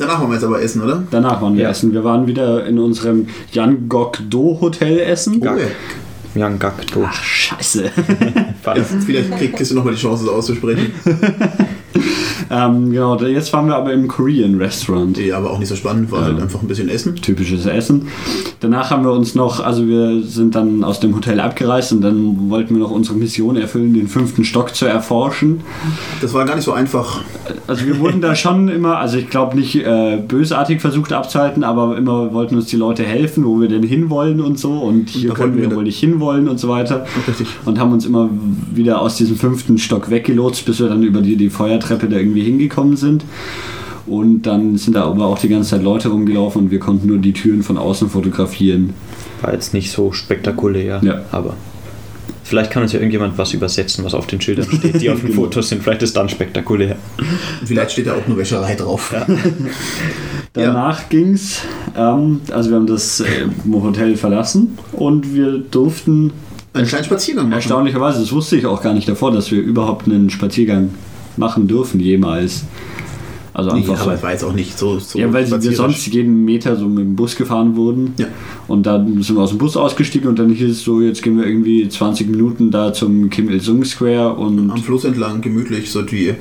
danach 0.00 0.18
wollen 0.20 0.30
wir 0.30 0.34
jetzt 0.34 0.44
aber 0.44 0.60
essen, 0.62 0.82
oder? 0.82 1.02
Danach 1.10 1.40
waren 1.40 1.54
wir 1.56 1.64
Ja. 1.64 1.70
essen. 1.70 1.92
Wir 1.92 2.02
waren 2.04 2.26
wieder 2.26 2.66
in 2.66 2.78
unserem 2.78 3.26
Yangok-Do 3.52 4.58
Hotel 4.60 4.98
essen. 5.00 5.40
Oh, 5.42 5.44
ja. 5.44 5.56
Yangakdo. 6.34 7.04
Ach, 7.06 7.22
scheiße. 7.24 7.84
Jetzt, 8.76 8.94
vielleicht 9.04 9.36
krieg- 9.36 9.54
kriegst 9.56 9.72
du 9.72 9.74
nochmal 9.76 9.94
die 9.94 10.00
Chance, 10.00 10.24
das 10.26 10.32
auszusprechen. 10.34 10.92
ähm, 12.50 12.90
genau, 12.90 13.16
jetzt 13.20 13.52
waren 13.52 13.66
wir 13.68 13.76
aber 13.76 13.92
im 13.92 14.08
Korean 14.08 14.56
Restaurant. 14.56 15.16
Die 15.16 15.32
aber 15.32 15.50
auch 15.50 15.58
nicht 15.58 15.68
so 15.68 15.76
spannend, 15.76 16.10
war 16.10 16.20
Ja. 16.20 16.24
halt 16.26 16.40
einfach 16.42 16.60
ein 16.62 16.68
bisschen 16.68 16.88
Essen. 16.88 17.14
typisches 17.16 17.66
Essen. 17.66 18.08
Danach 18.60 18.90
haben 18.90 19.04
wir 19.04 19.12
uns 19.12 19.34
noch, 19.34 19.60
also 19.64 19.86
wir 19.86 20.22
sind 20.22 20.54
dann 20.54 20.82
aus 20.84 21.00
dem 21.00 21.14
Hotel 21.14 21.38
abgereist 21.40 21.92
und 21.92 22.00
dann 22.02 22.50
wollten 22.50 22.74
wir 22.74 22.80
noch 22.82 22.90
unsere 22.90 23.16
Mission 23.16 23.56
erfüllen, 23.56 23.94
den 23.94 24.08
fünften 24.08 24.44
Stock 24.44 24.74
zu 24.74 24.86
erforschen. 24.86 25.60
Das 26.20 26.34
war 26.34 26.44
gar 26.44 26.56
nicht 26.56 26.64
so 26.64 26.72
einfach. 26.72 27.20
Also 27.66 27.86
wir 27.86 27.98
wurden 28.00 28.20
da 28.20 28.34
schon 28.34 28.68
immer, 28.68 28.98
also 28.98 29.16
ich 29.18 29.30
glaube 29.30 29.56
nicht 29.56 29.76
äh, 29.76 30.18
bösartig 30.26 30.80
versucht 30.80 31.12
abzuhalten, 31.12 31.62
aber 31.64 31.96
immer 31.96 32.32
wollten 32.32 32.56
uns 32.56 32.66
die 32.66 32.76
Leute 32.76 33.02
helfen, 33.04 33.44
wo 33.44 33.60
wir 33.60 33.68
denn 33.68 33.82
hinwollen 33.82 34.40
und 34.40 34.58
so 34.58 34.72
und 34.72 35.08
hier 35.10 35.28
da 35.30 35.34
können 35.36 35.56
wir 35.56 35.74
wohl 35.74 35.84
nicht 35.84 35.98
hinwollen 36.00 36.48
und 36.48 36.58
so 36.58 36.68
weiter. 36.68 37.06
Richtig. 37.28 37.46
Und 37.64 37.78
haben 37.78 37.92
uns 37.92 38.04
immer 38.06 38.28
wieder 38.74 39.00
aus 39.00 39.16
diesem 39.16 39.36
fünften 39.36 39.78
Stock 39.78 40.10
weggelotst, 40.10 40.64
bis 40.64 40.80
wir 40.80 40.88
dann 40.88 41.02
über 41.02 41.20
die, 41.20 41.36
die 41.36 41.50
Feuertreppe 41.50 42.08
da 42.08 42.16
irgendwie 42.16 42.39
hingekommen 42.42 42.96
sind. 42.96 43.24
Und 44.06 44.42
dann 44.42 44.76
sind 44.76 44.96
da 44.96 45.04
aber 45.04 45.26
auch 45.26 45.38
die 45.38 45.48
ganze 45.48 45.70
Zeit 45.70 45.82
Leute 45.82 46.08
rumgelaufen 46.08 46.62
und 46.62 46.70
wir 46.70 46.80
konnten 46.80 47.06
nur 47.06 47.18
die 47.18 47.32
Türen 47.32 47.62
von 47.62 47.76
außen 47.78 48.10
fotografieren. 48.10 48.94
War 49.42 49.52
jetzt 49.52 49.72
nicht 49.74 49.90
so 49.92 50.10
spektakulär, 50.12 51.00
Ja. 51.04 51.20
aber 51.30 51.54
vielleicht 52.42 52.72
kann 52.72 52.82
uns 52.82 52.92
ja 52.92 52.98
irgendjemand 52.98 53.38
was 53.38 53.52
übersetzen, 53.54 54.04
was 54.04 54.14
auf 54.14 54.26
den 54.26 54.40
Schildern 54.40 54.66
steht, 54.72 55.00
die 55.00 55.10
auf 55.10 55.20
den 55.20 55.28
Genau. 55.30 55.42
Fotos 55.42 55.68
sind. 55.68 55.82
Vielleicht 55.84 56.02
ist 56.02 56.16
dann 56.16 56.28
spektakulär. 56.28 56.96
Vielleicht 57.64 57.92
steht 57.92 58.06
da 58.08 58.14
auch 58.14 58.26
nur 58.26 58.36
Wäscherei 58.38 58.74
drauf. 58.74 59.14
Danach 60.52 61.08
ging's, 61.08 61.60
ähm, 61.96 62.40
also 62.50 62.70
wir 62.70 62.76
haben 62.76 62.86
das 62.86 63.20
äh, 63.20 63.46
Hotel 63.72 64.16
verlassen 64.16 64.76
und 64.92 65.32
wir 65.34 65.58
durften 65.58 66.32
Einen 66.72 66.86
kleinen 66.88 67.04
Spaziergang 67.04 67.44
machen. 67.44 67.54
erstaunlicherweise, 67.58 68.18
das 68.20 68.32
wusste 68.32 68.56
ich 68.56 68.66
auch 68.66 68.82
gar 68.82 68.92
nicht 68.94 69.08
davor, 69.08 69.30
dass 69.30 69.50
wir 69.52 69.60
überhaupt 69.60 70.06
einen 70.06 70.28
Spaziergang 70.30 70.90
machen 71.36 71.68
dürfen 71.68 72.00
jemals. 72.00 72.64
Also 73.52 73.72
Nee, 73.72 73.80
einfach 73.80 74.00
aber 74.00 74.04
so. 74.04 74.16
es 74.16 74.22
war 74.22 74.30
jetzt 74.32 74.44
auch 74.44 74.52
nicht 74.52 74.78
so, 74.78 74.98
so 75.00 75.18
Ja, 75.18 75.32
weil 75.32 75.50
wir 75.50 75.72
sonst 75.72 76.06
jeden 76.06 76.44
Meter 76.44 76.76
so 76.76 76.86
mit 76.86 77.04
dem 77.04 77.16
Bus 77.16 77.34
gefahren 77.34 77.74
wurden. 77.74 78.14
Ja. 78.16 78.26
Und 78.68 78.84
dann 78.86 79.22
sind 79.22 79.36
wir 79.36 79.42
aus 79.42 79.50
dem 79.50 79.58
Bus 79.58 79.76
ausgestiegen 79.76 80.28
und 80.28 80.38
dann 80.38 80.50
hieß 80.50 80.70
es 80.70 80.84
so, 80.84 81.00
jetzt 81.00 81.22
gehen 81.22 81.36
wir 81.36 81.46
irgendwie 81.46 81.88
20 81.88 82.28
Minuten 82.28 82.70
da 82.70 82.92
zum 82.92 83.28
Kim 83.28 83.50
Il-sung 83.50 83.84
Square 83.84 84.34
und 84.34 84.70
am 84.70 84.78
Fluss 84.78 85.04
entlang 85.04 85.40
gemütlich, 85.40 85.90
so 85.90 86.02
die 86.02 86.34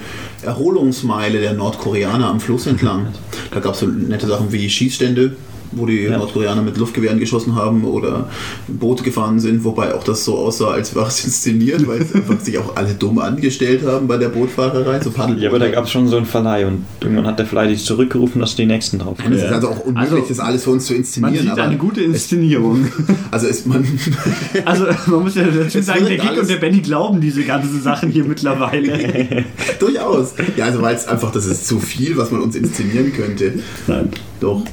Erholungsmeile 0.43 1.39
der 1.39 1.53
Nordkoreaner 1.53 2.27
am 2.27 2.39
Fluss 2.39 2.67
entlang. 2.67 3.07
Da 3.51 3.59
gab 3.59 3.73
es 3.73 3.79
so 3.79 3.87
nette 3.87 4.27
Sachen 4.27 4.51
wie 4.51 4.69
Schießstände, 4.69 5.35
wo 5.71 5.85
die 5.85 6.01
Ja. 6.03 6.17
Nordkoreaner 6.17 6.61
mit 6.61 6.77
Luftgewehren 6.77 7.19
geschossen 7.19 7.55
haben 7.55 7.83
oder 7.83 8.29
Boote 8.67 9.03
gefahren 9.03 9.39
sind, 9.39 9.63
wobei 9.63 9.93
auch 9.93 10.03
das 10.03 10.25
so 10.25 10.37
aussah, 10.37 10.71
als 10.71 10.95
wäre 10.95 11.07
es 11.07 11.23
inszeniert, 11.25 11.87
weil 11.87 12.01
es 12.01 12.13
einfach 12.13 12.39
sich 12.39 12.57
auch 12.57 12.75
alle 12.75 12.93
dumm 12.93 13.19
angestellt 13.19 13.85
haben 13.85 14.07
bei 14.07 14.17
der 14.17 14.29
Bootfahrerei, 14.29 14.99
so. 15.01 15.11
Ja, 15.37 15.49
aber 15.49 15.59
da 15.59 15.69
gab 15.69 15.85
es 15.85 15.91
schon 15.91 16.07
so 16.07 16.17
einen 16.17 16.25
Verleih 16.25 16.65
und 16.67 16.85
irgendwann 17.01 17.27
hat 17.27 17.39
der 17.39 17.45
Verleih 17.45 17.67
dich 17.67 17.83
zurückgerufen, 17.85 18.41
dass 18.41 18.55
die 18.55 18.65
nächsten 18.65 18.99
drauf 18.99 19.17
Nein, 19.19 19.33
es 19.33 19.43
ist 19.43 19.49
Ja. 19.49 19.55
also 19.55 19.69
auch 19.69 19.79
unmöglich, 19.85 20.11
Also, 20.13 20.25
das 20.29 20.39
alles 20.39 20.63
für 20.63 20.71
uns 20.71 20.85
zu 20.85 20.93
man 20.93 20.99
inszenieren. 21.01 21.37
sieht 21.41 21.51
aber 21.51 21.63
eine 21.63 21.77
gute 21.77 22.01
Inszenierung. 22.01 22.87
also 23.31 23.47
ist 23.47 23.65
man 23.67 23.85
Also 24.65 24.85
man 25.07 25.21
muss 25.23 25.35
ja 25.35 25.43
dazu 25.45 25.81
sagen, 25.81 26.05
der 26.05 26.17
Gig 26.17 26.39
und 26.39 26.49
der 26.49 26.57
Benny 26.57 26.79
glauben 26.79 27.21
diese 27.21 27.43
ganzen 27.43 27.81
Sachen 27.81 28.09
hier 28.09 28.23
mittlerweile. 28.25 29.45
durchaus. 29.79 30.33
Ja, 30.57 30.65
also 30.65 30.81
weil 30.81 30.95
es 30.95 31.07
einfach, 31.07 31.31
das 31.31 31.45
ist 31.45 31.67
zu 31.67 31.79
viel, 31.79 32.17
was 32.17 32.31
man 32.31 32.41
uns 32.41 32.55
inszenieren 32.55 33.11
könnte. 33.13 33.53
Nein. 33.87 34.09
Doch. 34.39 34.63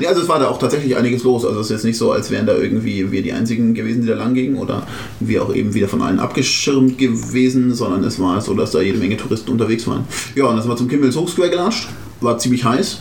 Ja, 0.00 0.08
also 0.08 0.22
es 0.22 0.28
war 0.28 0.38
da 0.38 0.48
auch 0.48 0.58
tatsächlich 0.58 0.96
einiges 0.96 1.22
los. 1.24 1.44
Also 1.44 1.60
es 1.60 1.66
ist 1.66 1.72
jetzt 1.72 1.84
nicht 1.84 1.98
so, 1.98 2.12
als 2.12 2.30
wären 2.30 2.46
da 2.46 2.56
irgendwie 2.56 3.10
wir 3.10 3.22
die 3.22 3.32
einzigen 3.32 3.74
gewesen, 3.74 4.02
die 4.02 4.08
da 4.08 4.14
lang 4.14 4.34
gingen 4.34 4.56
oder 4.56 4.86
wir 5.20 5.42
auch 5.42 5.54
eben 5.54 5.74
wieder 5.74 5.88
von 5.88 6.02
allen 6.02 6.18
abgeschirmt 6.18 6.98
gewesen, 6.98 7.74
sondern 7.74 8.04
es 8.04 8.18
war 8.20 8.40
so, 8.40 8.54
dass 8.54 8.72
da 8.72 8.80
jede 8.80 8.98
Menge 8.98 9.16
Touristen 9.16 9.50
unterwegs 9.50 9.86
waren. 9.86 10.04
Ja, 10.34 10.44
und 10.44 10.54
dann 10.54 10.62
sind 10.62 10.70
wir 10.70 10.76
zum 10.76 10.88
Kimmel 10.88 11.12
Song 11.12 11.28
Square 11.28 11.50
gelatscht. 11.50 11.88
War 12.20 12.38
ziemlich 12.38 12.64
heiß. 12.64 13.00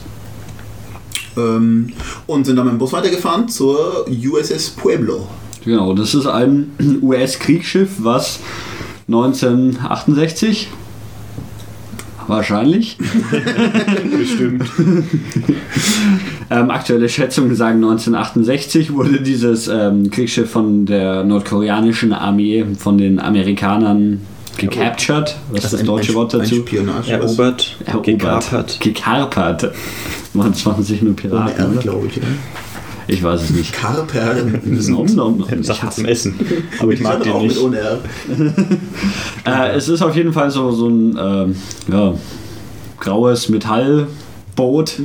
Ähm, 1.38 1.94
und 2.28 2.46
sind 2.46 2.56
dann 2.56 2.66
mit 2.66 2.74
dem 2.74 2.80
Bus 2.80 2.92
weitergefahren 2.92 3.48
zur 3.48 4.06
USS 4.08 4.72
Pueblo. 4.72 5.28
Genau, 5.64 5.94
das 5.94 6.14
ist 6.14 6.26
ein 6.26 6.72
US-Kriegsschiff, 7.02 7.90
was 8.00 8.40
1968 9.08 10.70
wahrscheinlich. 12.30 12.98
Bestimmt. 14.18 14.64
Ähm, 16.52 16.72
aktuelle 16.72 17.08
Schätzungen 17.10 17.54
sagen 17.54 17.76
1968 17.76 18.92
wurde 18.94 19.22
dieses 19.22 19.68
ähm, 19.68 20.10
Kriegsschiff 20.10 20.50
von 20.50 20.88
der 20.88 21.24
nordkoreanischen 21.24 22.12
Armee 22.12 22.66
von 22.76 22.98
den 22.98 23.20
Amerikanern 23.20 24.22
gecaptured. 24.58 25.36
Was 25.52 25.66
ist 25.66 25.74
das 25.74 25.80
ein- 25.82 25.86
deutsche 25.86 26.14
ein- 26.14 26.16
Wort 26.16 26.34
ein 26.34 26.40
dazu? 26.40 26.56
Spionage. 26.56 27.12
Erobert, 27.12 27.78
gekapert. 28.02 28.80
Gekapert. 28.80 29.62
Das 29.62 29.74
machen 30.66 30.84
sich 30.84 31.04
nur 31.04 31.16
Piraten. 31.16 31.80
Glaube 31.82 32.08
ich. 32.08 32.18
Oder? 32.18 32.26
Ich 33.10 33.24
weiß 33.24 33.42
es 33.42 33.50
nicht. 33.50 33.74
Karper. 33.74 34.36
Nom, 34.64 35.06
nom, 35.06 35.38
nom. 35.38 35.46
Ich 35.60 35.66
Sachen 35.66 35.88
hasse 35.88 36.02
zum 36.02 36.06
Essen. 36.06 36.36
Aber 36.80 36.92
ich 36.92 37.02
mag 37.02 37.20
auch 37.22 37.24
den 37.24 37.34
mit 37.34 37.44
nicht. 37.44 37.60
ohne 37.60 37.80
R. 37.80 38.00
Äh, 39.46 39.76
es 39.76 39.88
ist 39.88 40.02
auf 40.02 40.16
jeden 40.16 40.32
Fall 40.34 40.52
so, 40.52 40.72
so 40.72 40.88
ein 40.88 41.18
ähm, 41.20 41.56
ja, 41.92 42.14
graues 43.00 43.50
Metallboot, 44.60 44.98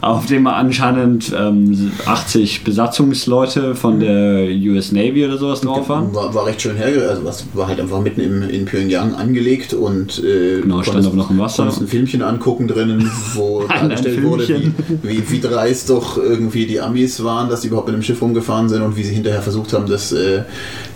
auf 0.00 0.26
dem 0.26 0.46
anscheinend 0.46 1.32
ähm, 1.38 1.92
80 2.06 2.64
Besatzungsleute 2.64 3.74
von 3.74 4.00
der 4.00 4.46
US 4.70 4.92
Navy 4.92 5.24
oder 5.24 5.38
sowas 5.38 5.60
drauf 5.60 5.88
waren. 5.88 6.14
War, 6.14 6.34
war 6.34 6.46
recht 6.46 6.62
schön 6.62 6.76
herge, 6.76 7.08
also 7.08 7.24
was 7.24 7.44
war 7.54 7.68
halt 7.68 7.80
einfach 7.80 8.00
mitten 8.00 8.20
im, 8.20 8.42
in 8.48 8.64
Pyongyang 8.64 9.14
angelegt 9.14 9.74
und 9.74 10.18
äh, 10.22 10.60
Genau, 10.60 10.82
stand 10.82 10.96
konntest- 10.96 11.06
aber 11.08 11.16
noch 11.16 11.30
im 11.30 11.38
Wasser. 11.38 11.62
konntest 11.64 11.82
ein 11.82 11.88
Filmchen 11.88 12.22
angucken 12.22 12.68
drinnen, 12.68 13.10
wo 13.34 13.62
dargestellt 13.68 14.22
wurde, 14.22 14.48
wie, 14.48 14.72
wie, 15.02 15.30
wie 15.30 15.40
dreist 15.40 15.90
doch 15.90 16.16
irgendwie 16.16 16.66
die 16.66 16.80
Amis 16.80 17.22
waren, 17.24 17.48
dass 17.48 17.60
die 17.62 17.68
überhaupt 17.68 17.88
mit 17.88 17.96
dem 17.96 18.02
Schiff 18.02 18.20
rumgefahren 18.22 18.68
sind 18.68 18.82
und 18.82 18.96
wie 18.96 19.02
sie 19.02 19.14
hinterher 19.14 19.42
versucht 19.42 19.72
haben, 19.72 19.86
das 19.86 20.12
äh, 20.12 20.42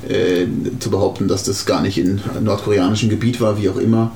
äh, 0.08 0.46
zu 0.78 0.90
behaupten, 0.90 1.28
dass 1.28 1.44
das 1.44 1.66
gar 1.66 1.82
nicht 1.82 1.98
in 1.98 2.20
nordkoreanischem 2.42 3.08
Gebiet 3.08 3.40
war, 3.40 3.60
wie 3.60 3.68
auch 3.68 3.76
immer. 3.76 4.12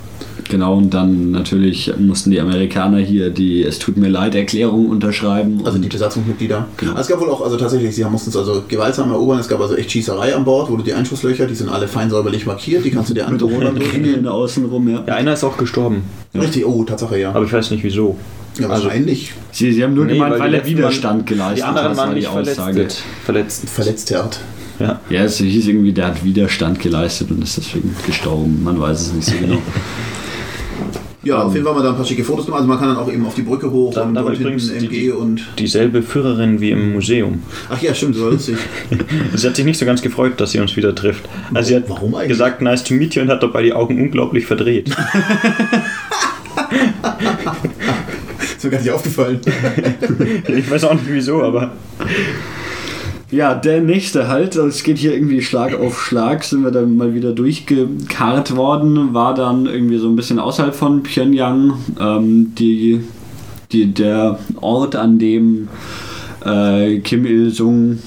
Genau, 0.52 0.74
und 0.76 0.92
dann 0.92 1.30
natürlich 1.30 1.90
mussten 1.98 2.30
die 2.30 2.38
Amerikaner 2.38 2.98
hier 2.98 3.30
die 3.30 3.62
Es 3.62 3.78
tut 3.78 3.96
mir 3.96 4.10
leid 4.10 4.34
Erklärung 4.34 4.90
unterschreiben. 4.90 5.62
Also 5.64 5.78
die 5.78 5.88
Besatzungsmitglieder. 5.88 6.66
Genau. 6.76 6.92
Es 6.98 7.08
gab 7.08 7.20
wohl 7.20 7.30
auch, 7.30 7.40
also 7.40 7.56
tatsächlich, 7.56 7.94
sie 7.96 8.04
mussten 8.04 8.28
es 8.28 8.36
also 8.36 8.62
gewaltsam 8.68 9.10
erobern. 9.10 9.38
Es 9.38 9.48
gab 9.48 9.62
also 9.62 9.76
echt 9.76 9.90
Schießerei 9.90 10.34
an 10.36 10.44
Bord, 10.44 10.70
wo 10.70 10.76
du 10.76 10.82
die 10.82 10.92
Einschusslöcher, 10.92 11.46
die 11.46 11.54
sind 11.54 11.70
alle 11.70 11.88
fein 11.88 12.10
säuberlich 12.10 12.44
markiert, 12.44 12.84
die 12.84 12.90
kannst 12.90 13.08
du 13.08 13.14
dir 13.14 13.26
mit 13.30 13.40
angucken. 13.40 13.66
roten 13.66 13.78
Ringeln 13.78 14.28
außenrum, 14.28 14.90
ja. 14.90 15.04
Ja, 15.06 15.14
einer 15.14 15.32
ist 15.32 15.42
auch 15.42 15.56
gestorben. 15.56 16.02
Richtig, 16.34 16.66
oh, 16.66 16.84
Tatsache, 16.84 17.18
ja. 17.18 17.30
Aber 17.30 17.46
ich 17.46 17.52
weiß 17.54 17.70
nicht 17.70 17.82
wieso. 17.82 18.18
Ja, 18.58 18.68
Also- 18.68 18.84
wahrscheinlich 18.84 19.32
Sie, 19.52 19.72
Sie 19.72 19.82
haben 19.82 19.94
nur 19.94 20.04
Nee, 20.04 20.12
gemeint, 20.12 20.32
weil 20.34 20.40
weil, 20.40 20.50
die 20.50 20.56
er 20.58 20.66
Widerstand 20.66 21.26
geleistet 21.26 21.58
Die 21.60 21.62
anderen 21.62 21.88
hat, 21.88 21.96
waren 21.96 22.08
war 22.08 22.14
nicht 22.14 22.28
verletzt. 22.28 22.60
Aussage. 22.60 22.88
Verletzt. 23.24 23.68
verletzt 23.70 24.14
hat. 24.14 24.38
Ja. 24.78 25.00
Ja, 25.08 25.24
es 25.24 25.38
hieß 25.38 25.68
irgendwie, 25.68 25.92
der 25.92 26.08
hat 26.08 26.22
Widerstand 26.24 26.78
geleistet 26.78 27.30
und 27.30 27.42
ist 27.42 27.56
deswegen 27.56 27.94
gestorben. 28.06 28.62
Man 28.62 28.78
weiß 28.78 29.00
es 29.00 29.12
nicht 29.14 29.28
so 29.28 29.34
genau. 29.40 29.56
Ja, 31.24 31.36
Ähm. 31.40 31.46
auf 31.46 31.54
jeden 31.54 31.64
Fall 31.64 31.76
wir 31.76 31.82
da 31.82 31.90
ein 31.90 31.96
paar 31.96 32.04
schicke 32.04 32.24
Fotos 32.24 32.46
gemacht. 32.46 32.60
Also 32.60 32.68
man 32.68 32.78
kann 32.80 32.88
dann 32.88 32.96
auch 32.96 33.10
eben 33.12 33.24
auf 33.24 33.34
die 33.34 33.42
Brücke 33.42 33.70
hoch 33.70 33.94
Da- 33.94 34.02
und, 34.02 34.16
und 34.16 34.36
hinten 34.36 34.58
die- 34.58 34.86
MG 34.86 35.10
und. 35.12 35.40
Dieselbe 35.58 36.02
Führerin 36.02 36.60
wie 36.60 36.70
im 36.72 36.92
Museum. 36.94 37.42
Ach 37.70 37.80
ja, 37.80 37.94
stimmt, 37.94 38.16
so 38.16 38.24
war 38.24 38.30
lustig. 38.32 38.56
Sie 39.34 39.46
hat 39.46 39.54
sich 39.56 39.64
nicht 39.64 39.78
so 39.78 39.86
ganz 39.86 40.02
gefreut, 40.02 40.32
dass 40.38 40.50
sie 40.52 40.58
uns 40.60 40.76
wieder 40.76 40.94
trifft. 40.94 41.28
Also 41.54 41.68
sie 41.68 41.76
hat 41.76 41.88
Warum 41.88 42.14
eigentlich? 42.14 42.28
gesagt, 42.30 42.60
nice 42.62 42.82
to 42.84 42.94
meet 42.94 43.14
you 43.14 43.22
und 43.22 43.28
hat 43.28 43.42
dabei 43.42 43.62
die 43.62 43.72
Augen 43.72 44.00
unglaublich 44.00 44.46
verdreht. 44.46 44.90
Ist 48.56 48.64
mir 48.64 48.70
gar 48.70 48.80
nicht 48.80 48.90
aufgefallen. 48.90 49.40
ich 50.48 50.70
weiß 50.70 50.84
auch 50.84 50.94
nicht 50.94 51.06
wieso, 51.08 51.42
aber 51.42 51.72
Ja, 53.32 53.54
der 53.54 53.80
nächste 53.80 54.28
halt, 54.28 54.58
also 54.58 54.68
es 54.68 54.82
geht 54.82 54.98
hier 54.98 55.14
irgendwie 55.14 55.40
Schlag 55.40 55.74
auf 55.74 56.02
Schlag, 56.02 56.44
sind 56.44 56.64
wir 56.64 56.70
dann 56.70 56.98
mal 56.98 57.14
wieder 57.14 57.32
durchgekarrt 57.32 58.54
worden, 58.56 59.14
war 59.14 59.32
dann 59.34 59.64
irgendwie 59.64 59.96
so 59.96 60.06
ein 60.06 60.16
bisschen 60.16 60.38
außerhalb 60.38 60.74
von 60.74 61.02
Pyongyang, 61.02 61.72
ähm, 61.98 62.54
die, 62.58 63.00
die, 63.72 63.86
der 63.86 64.38
Ort, 64.60 64.96
an 64.96 65.18
dem 65.18 65.68
äh, 66.44 66.98
Kim 66.98 67.24
Il-sung 67.24 68.00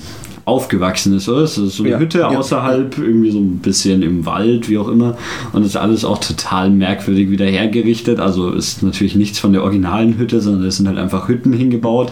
aufgewachsen 0.45 1.15
ist, 1.15 1.27
oder? 1.27 1.41
Es 1.41 1.57
ist 1.57 1.75
so 1.75 1.83
eine 1.83 1.93
Ja, 1.93 1.99
Hütte 1.99 2.19
ja. 2.19 2.27
außerhalb, 2.27 2.97
irgendwie 2.99 3.31
so 3.31 3.39
ein 3.39 3.57
bisschen 3.59 4.03
im 4.03 4.25
Wald, 4.25 4.69
wie 4.69 4.77
auch 4.77 4.87
immer. 4.87 5.17
Und 5.53 5.61
das 5.63 5.71
ist 5.71 5.75
alles 5.77 6.05
auch 6.05 6.19
total 6.19 6.69
merkwürdig 6.69 7.31
wieder 7.31 7.45
hergerichtet. 7.45 8.19
Also 8.19 8.51
ist 8.51 8.83
natürlich 8.83 9.15
nichts 9.15 9.39
von 9.39 9.53
der 9.53 9.63
originalen 9.63 10.17
Hütte, 10.17 10.41
sondern 10.41 10.65
es 10.65 10.77
sind 10.77 10.87
halt 10.87 10.99
einfach 10.99 11.27
Hütten 11.27 11.51
hingebaut. 11.51 12.11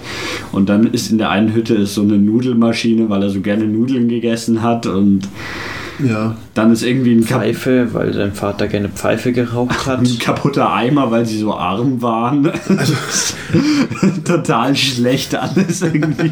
Und 0.52 0.68
dann 0.70 0.88
ist 0.88 1.12
in 1.12 1.20
der 1.20 1.30
einen 1.30 1.54
Hütte 1.54 1.76
ist 1.76 1.94
so 1.94 2.02
eine 2.02 2.18
Nudelmaschine, 2.18 3.10
weil 3.10 3.22
er 3.22 3.30
so 3.30 3.42
gerne 3.42 3.66
Nudeln 3.66 4.08
gegessen 4.08 4.64
hat. 4.64 4.88
Und 4.88 5.28
Ja. 6.04 6.36
Dann 6.56 6.72
ist 6.72 6.84
irgendwie 6.84 7.14
ein, 7.16 7.26
Kap 7.26 7.42
Pfeife, 7.42 7.94
weil 7.94 8.14
sein 8.14 8.34
Vater 8.34 8.68
gerne 8.68 8.90
Pfeife 8.90 9.32
geraucht 9.32 9.88
hat. 9.88 10.00
ein 10.02 10.20
kaputter 10.20 10.72
Eimer, 10.72 11.10
weil 11.10 11.26
sie 11.26 11.40
so 11.40 11.54
arm 11.54 12.02
waren. 12.02 12.52
Also 12.78 12.94
total 14.24 14.76
schlecht 14.76 15.36
alles 15.36 15.82
irgendwie. 15.82 16.32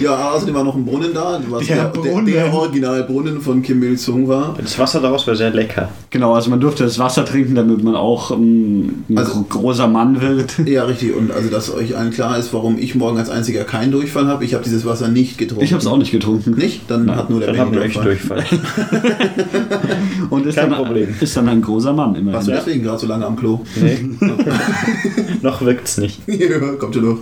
Ja, 0.00 0.32
außerdem 0.32 0.54
war 0.54 0.64
noch 0.64 0.74
ein 0.74 0.84
Brunnen 0.84 1.14
da, 1.14 1.40
was 1.48 1.66
Der 1.66 1.76
der, 1.76 1.84
Brunnen. 1.90 2.26
der, 2.26 2.44
der 2.46 2.54
Originalbrunnen 2.54 3.40
von 3.40 3.62
Kim 3.62 3.82
Il-sung 3.82 4.26
war. 4.26 4.56
Das 4.60 4.78
Wasser 4.78 5.00
daraus 5.00 5.26
war 5.26 5.36
sehr 5.36 5.50
lecker. 5.50 5.88
Genau, 6.10 6.34
also 6.34 6.50
man 6.50 6.60
durfte 6.60 6.82
das 6.84 6.98
Wasser 6.98 7.24
trinken, 7.24 7.54
damit 7.54 7.82
man 7.84 7.94
auch 7.94 8.30
ähm, 8.32 9.04
ein 9.08 9.18
Also- 9.18 9.42
gro- 9.48 9.60
großer 9.60 9.86
Mann 9.86 10.20
wird. 10.20 10.58
Ja, 10.66 10.84
richtig. 10.84 11.14
Und 11.14 11.30
also, 11.30 11.48
dass 11.50 11.72
euch 11.72 11.96
allen 11.96 12.10
klar 12.10 12.36
ist, 12.38 12.52
warum 12.52 12.78
ich 12.78 12.94
morgen 12.94 13.18
als 13.18 13.30
einziger 13.30 13.64
keinen 13.64 13.92
Durchfall 13.92 14.26
habe. 14.26 14.44
Ich 14.44 14.54
habe 14.54 14.64
dieses 14.64 14.84
Wasser 14.84 15.08
nicht 15.08 15.38
getrunken. 15.38 15.64
Ich 15.64 15.72
habe 15.72 15.80
es 15.80 15.86
auch 15.86 15.98
nicht 15.98 16.10
getrunken. 16.10 16.52
Nicht? 16.52 16.82
Dann 16.88 17.14
hat 17.14 17.30
nur 17.30 17.40
der 17.40 17.52
Benny 17.52 17.72
Durchfall. 17.72 18.04
Durchfall. 18.04 18.44
Und 20.30 20.46
ist 20.46 20.54
Kein 20.54 20.70
dann, 20.70 20.84
Problem. 20.84 21.14
ist 21.20 21.36
dann 21.36 21.48
ein 21.48 21.60
großer 21.62 21.92
Mann 21.92 22.14
immerhin. 22.14 22.32
Warst 22.34 22.48
du 22.48 22.52
deswegen 22.52 22.82
gerade 22.82 22.98
so 22.98 23.06
lange 23.06 23.26
am 23.26 23.36
Klo? 23.36 23.60
Nee. 23.76 24.10
Noch 25.42 25.60
wirkt's 25.62 25.98
nicht. 25.98 26.20
ja, 26.26 26.58
kommt 26.78 26.94
schon 26.94 27.04
noch. 27.04 27.18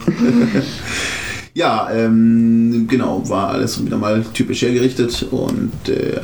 ja, 1.55 1.91
ähm, 1.93 2.87
genau, 2.89 3.29
war 3.29 3.51
alles 3.51 3.85
wieder 3.85 3.97
mal 3.97 4.25
typisch 4.35 4.63
hergerichtet 4.63 5.27
und 5.31 5.73
äh, 5.89 6.21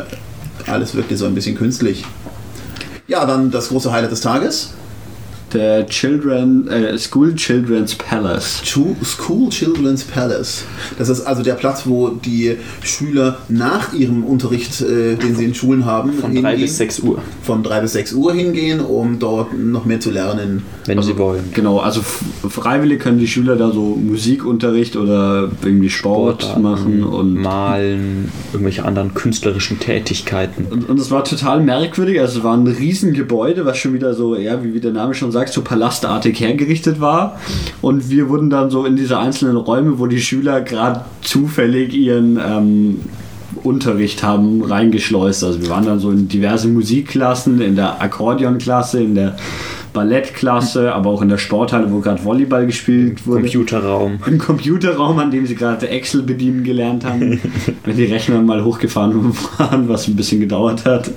alles 0.66 0.94
wirkte 0.94 1.16
so 1.16 1.27
ein 1.27 1.35
bisschen 1.35 1.57
künstlich. 1.57 2.05
Ja, 3.09 3.24
dann 3.24 3.51
das 3.51 3.69
große 3.69 3.93
Highlight 3.93 4.12
des 4.12 4.20
Tages. 4.20 4.74
Der 5.52 5.86
Children, 5.86 6.68
äh, 6.68 6.98
School 6.98 7.35
Children's 7.35 7.94
Palace. 7.94 8.62
School 9.05 9.48
Children's 9.48 10.05
Palace. 10.05 10.64
Das 10.98 11.09
ist 11.09 11.23
also 11.23 11.43
der 11.43 11.55
Platz, 11.55 11.82
wo 11.85 12.09
die 12.09 12.56
Schüler 12.82 13.39
nach 13.48 13.93
ihrem 13.93 14.24
Unterricht, 14.24 14.81
äh, 14.81 15.14
den 15.14 15.36
sie 15.36 15.44
in 15.44 15.55
Schulen 15.55 15.85
haben, 15.86 16.12
Von 16.14 16.35
3 16.35 16.56
bis 16.56 16.77
6 16.78 17.01
Uhr, 17.01 17.18
von 17.43 17.62
drei 17.62 17.81
bis 17.81 17.93
sechs 17.93 18.12
Uhr 18.12 18.32
hingehen, 18.35 18.81
um 18.81 19.18
dort 19.18 19.56
noch 19.56 19.85
mehr 19.85 20.01
zu 20.01 20.10
lernen. 20.10 20.62
wenn 20.86 21.02
sie 21.02 21.16
wollen. 21.18 21.44
Genau, 21.55 21.78
also 21.78 22.01
freiwillig 22.02 23.01
können 23.01 23.18
die 23.18 23.27
Schüler 23.27 23.56
da 23.56 23.70
so 23.70 23.97
Musikunterricht 23.97 24.97
oder 24.97 25.51
irgendwie 25.62 25.90
Sport 25.90 26.43
Sportarten, 26.43 26.62
machen 26.62 27.05
und 27.05 27.35
malen, 27.35 28.31
irgendwelche 28.52 28.85
anderen 28.85 29.14
künstlerischen 29.14 29.78
Tätigkeiten. 29.78 30.66
Und, 30.70 30.89
und 30.89 30.98
es 30.98 31.10
war 31.10 31.24
total 31.24 31.60
merkwürdig. 31.60 32.20
Also 32.20 32.39
es 32.39 32.44
war 32.44 32.56
ein 32.56 32.66
Riesengebäude, 32.66 33.64
was 33.64 33.78
schon 33.78 33.94
wieder 33.94 34.14
so, 34.14 34.36
ja, 34.36 34.62
wie, 34.62 34.74
wie 34.74 34.81
der 34.81 34.93
Name 34.93 35.14
schon 35.14 35.32
sagt, 35.32 35.36
so 35.53 35.63
palastartig 35.63 36.41
hergerichtet 36.41 37.01
war. 37.01 37.39
Und 37.83 38.11
wir 38.11 38.29
wurden 38.29 38.51
dann 38.51 38.71
so 38.71 38.85
in 38.85 38.97
diese 38.97 39.19
einzelnen 39.19 39.57
Räume, 39.57 39.99
wo 39.99 40.07
die 40.07 40.21
Schüler 40.21 40.61
gerade 40.61 41.05
zufällig 41.23 41.95
ihren 41.95 42.39
ähm, 42.39 43.01
Unterricht 43.63 44.23
haben, 44.23 44.63
reingeschleust. 44.63 45.45
Also 45.45 45.61
wir 45.61 45.71
waren 45.71 45.87
dann 45.87 45.99
so 45.99 46.11
in 46.11 46.29
diverse 46.29 46.69
Musikklassen, 46.69 47.61
in 47.61 47.77
der 47.77 48.01
Akkordeonklasse, 48.01 49.03
in 49.03 49.15
der 49.15 49.37
Ballettklasse, 49.97 50.93
aber 50.93 51.10
auch 51.10 51.23
in 51.23 51.28
der 51.28 51.39
Sporthalle, 51.39 51.90
wo 51.90 52.01
gerade 52.01 52.23
Volleyball 52.24 52.66
gespielt 52.66 53.27
wurde. 53.27 53.40
Computerraum. 53.43 54.18
Im 54.27 54.39
Computerraum, 54.39 55.18
an 55.18 55.31
dem 55.31 55.47
sie 55.47 55.55
gerade 55.55 55.89
Excel 55.89 56.23
bedienen 56.23 56.62
gelernt 56.64 57.05
haben, 57.05 57.40
wenn 57.85 57.97
die 57.97 58.05
Rechner 58.05 58.40
mal 58.43 58.62
hochgefahren 58.64 59.35
waren, 59.59 59.89
was 59.89 60.06
ein 60.09 60.16
bisschen 60.16 60.40
gedauert 60.40 60.85
hat. 60.85 61.10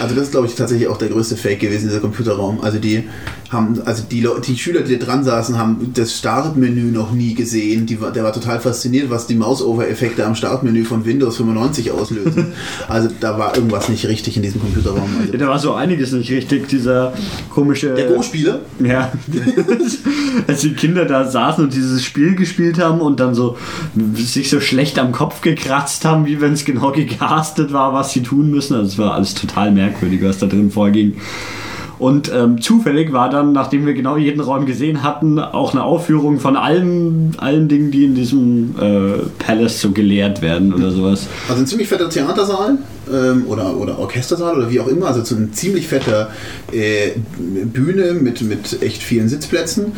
Also 0.00 0.14
das 0.14 0.24
ist, 0.24 0.30
glaube 0.32 0.46
ich, 0.46 0.54
tatsächlich 0.54 0.88
auch 0.88 0.96
der 0.98 1.08
größte 1.08 1.36
Fake 1.36 1.60
gewesen, 1.60 1.88
dieser 1.88 2.00
Computerraum. 2.00 2.60
Also 2.62 2.78
die 2.78 3.04
haben, 3.50 3.80
also 3.84 4.02
die, 4.10 4.20
Leu- 4.22 4.40
die 4.40 4.56
Schüler, 4.56 4.80
die 4.80 4.98
da 4.98 5.04
dran 5.04 5.24
saßen, 5.24 5.58
haben 5.58 5.92
das 5.94 6.16
Startmenü 6.16 6.90
noch 6.90 7.12
nie 7.12 7.34
gesehen. 7.34 7.84
Die 7.86 7.96
der 8.14 8.24
war 8.24 8.32
total 8.32 8.60
fasziniert, 8.60 9.10
was 9.10 9.26
die 9.26 9.34
Mouse-Over-Effekte 9.34 10.24
am 10.24 10.34
Startmenü 10.34 10.84
von 10.84 11.04
Windows 11.04 11.36
95 11.36 11.90
auslösen. 11.90 12.46
also 12.88 13.08
da 13.20 13.38
war 13.38 13.54
irgendwas 13.54 13.88
nicht 13.88 14.06
richtig 14.08 14.36
in 14.36 14.42
diesem 14.42 14.60
Computerraum. 14.60 15.08
Also, 15.20 15.32
Ja, 15.32 15.38
da 15.38 15.48
war 15.48 15.58
so 15.58 15.74
einiges 15.74 16.12
nicht 16.12 16.30
richtig, 16.30 16.68
dieser 16.68 17.12
komische. 17.50 17.94
der 17.94 18.06
Go-Spieler? 18.14 18.60
Ja, 18.82 19.12
als 20.46 20.60
die 20.60 20.72
Kinder 20.74 21.04
da 21.04 21.24
saßen 21.24 21.64
und 21.64 21.74
dieses 21.74 22.04
Spiel 22.04 22.34
gespielt 22.34 22.78
haben 22.78 23.00
und 23.00 23.20
dann 23.20 23.34
so 23.34 23.56
sich 24.14 24.50
so 24.50 24.60
schlecht 24.60 24.98
am 24.98 25.12
Kopf 25.12 25.40
gekratzt 25.40 26.04
haben, 26.04 26.26
wie 26.26 26.40
wenn 26.40 26.52
es 26.52 26.64
genau 26.64 26.92
gecastet 26.92 27.72
war, 27.72 27.92
was 27.92 28.12
sie 28.12 28.22
tun 28.22 28.50
müssen. 28.50 28.74
Also 28.74 28.88
es 28.88 28.98
war 28.98 29.14
alles 29.14 29.34
total 29.34 29.72
merkwürdig, 29.72 30.22
was 30.22 30.38
da 30.38 30.46
drin 30.46 30.70
vorging. 30.70 31.16
Und 32.02 32.32
ähm, 32.34 32.60
zufällig 32.60 33.12
war 33.12 33.30
dann, 33.30 33.52
nachdem 33.52 33.86
wir 33.86 33.94
genau 33.94 34.16
jeden 34.16 34.40
Raum 34.40 34.66
gesehen 34.66 35.04
hatten, 35.04 35.38
auch 35.38 35.72
eine 35.72 35.84
Aufführung 35.84 36.40
von 36.40 36.56
allen, 36.56 37.36
allen 37.38 37.68
Dingen, 37.68 37.92
die 37.92 38.04
in 38.04 38.16
diesem 38.16 38.74
äh, 38.76 39.18
Palace 39.38 39.80
so 39.80 39.92
gelehrt 39.92 40.42
werden 40.42 40.74
oder 40.74 40.90
sowas. 40.90 41.28
Also 41.48 41.62
ein 41.62 41.66
ziemlich 41.68 41.88
fetter 41.88 42.10
Theatersaal 42.10 42.78
ähm, 43.12 43.46
oder, 43.48 43.76
oder 43.76 43.98
Orchestersaal 43.98 44.56
oder 44.56 44.70
wie 44.70 44.80
auch 44.80 44.86
immer. 44.86 45.06
Also 45.08 45.24
so 45.24 45.34
ein 45.34 45.52
ziemlich 45.52 45.88
fetter 45.88 46.30
äh, 46.72 47.12
Bühne 47.38 48.14
mit, 48.14 48.42
mit 48.42 48.82
echt 48.82 49.02
vielen 49.02 49.28
Sitzplätzen. 49.28 49.92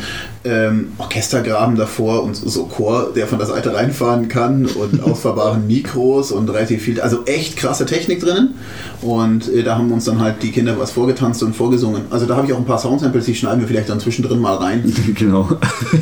Ähm, 0.44 0.88
Orchestergraben 0.98 1.76
davor 1.76 2.22
und 2.22 2.36
so 2.36 2.66
Chor, 2.66 3.12
der 3.14 3.26
von 3.26 3.38
der 3.38 3.46
Seite 3.46 3.74
reinfahren 3.74 4.28
kann 4.28 4.66
und 4.66 5.02
ausfahrbaren 5.04 5.66
Mikros 5.66 6.32
und 6.32 6.50
relativ 6.50 6.82
viel. 6.82 7.00
Also 7.00 7.24
echt 7.24 7.56
krasse 7.56 7.86
Technik 7.86 8.20
drinnen. 8.20 8.54
Und 9.00 9.48
äh, 9.52 9.62
da 9.62 9.76
haben 9.78 9.90
uns 9.92 10.04
dann 10.04 10.20
halt 10.20 10.42
die 10.42 10.50
Kinder 10.50 10.78
was 10.78 10.90
vorgetanzt 10.90 11.42
und 11.42 11.54
vorgesungen. 11.54 12.02
Also 12.10 12.26
da 12.26 12.36
habe 12.36 12.46
ich 12.46 12.52
auch 12.52 12.58
ein 12.58 12.64
paar 12.64 12.78
Soundsamples, 12.78 13.24
die 13.26 13.34
schneiden 13.34 13.60
wir 13.60 13.68
vielleicht 13.68 13.88
dann 13.88 14.00
zwischendrin 14.00 14.38
mal 14.38 14.56
rein. 14.56 14.92
genau. 15.14 15.48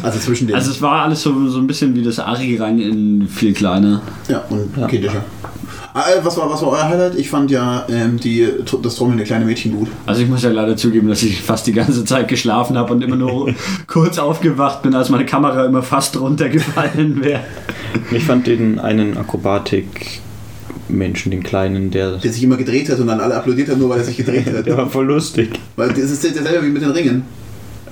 Also 0.03 0.19
zwischen 0.19 0.47
den. 0.47 0.57
Also 0.57 0.71
es 0.71 0.83
war 0.83 1.03
alles 1.03 1.23
so, 1.23 1.49
so 1.49 1.59
ein 1.59 1.67
bisschen 1.67 1.95
wie 1.95 2.03
das 2.03 2.19
Ari 2.19 2.57
rein 2.57 2.79
in 2.79 3.29
viel 3.29 3.53
kleiner. 3.53 4.03
ja, 4.29 4.45
und 4.51 4.89
kindischer. 4.89 5.25
Ah, 5.95 6.05
äh, 6.11 6.25
was, 6.25 6.39
war, 6.39 6.49
was 6.49 6.63
war 6.63 6.71
euer 6.71 6.89
Highlight? 6.89 7.17
Ich 7.17 7.29
fand 7.29 7.51
ja 7.51 7.85
ähm, 7.91 8.19
die, 8.19 8.49
das 8.83 8.97
trommelnde 8.97 9.25
kleine 9.25 9.45
Mädchen 9.45 9.77
gut. 9.77 9.89
Also 10.07 10.23
ich 10.23 10.29
muss 10.29 10.43
ja 10.43 10.49
leider 10.51 10.75
zugeben, 10.77 11.09
dass 11.09 11.23
ich 11.23 11.43
fast 11.43 11.67
die 11.67 11.73
ganze 11.73 12.07
Zeit 12.07 12.29
geschlafen 12.29 12.79
habe 12.79 12.95
und 12.95 13.05
immer 13.05 13.17
nur 13.17 13.55
kurz 13.87 14.19
aufgewacht 14.19 14.81
bin, 14.83 14.95
als 14.95 15.11
meine 15.11 15.27
Kamera 15.27 15.67
immer 15.67 15.83
fast 15.83 16.19
runtergefallen 16.19 17.23
wäre. 17.23 17.41
Ich 18.11 18.25
fand 18.25 18.47
den 18.47 18.79
einen 18.79 19.19
Akrobatik-Menschen, 19.19 21.31
den 21.31 21.43
kleinen, 21.43 21.91
der. 21.91 22.17
der 22.17 22.33
sich 22.33 22.43
immer 22.43 22.57
gedreht 22.57 22.89
hat 22.89 22.99
und 22.99 23.09
dann 23.09 23.21
alle 23.21 23.35
applaudiert 23.35 23.69
haben, 23.69 23.81
nur 23.81 23.91
weil 23.91 23.99
er 23.99 24.05
sich 24.05 24.17
gedreht 24.17 24.47
hat. 24.47 24.65
Der 24.65 24.79
war 24.79 24.89
voll 24.89 25.05
lustig. 25.05 25.51
Weil 25.77 25.91
das 25.91 26.11
ist 26.11 26.25
derselbe 26.25 26.67
wie 26.67 26.71
mit 26.71 26.81
den 26.81 26.93
Ringen. 26.93 27.25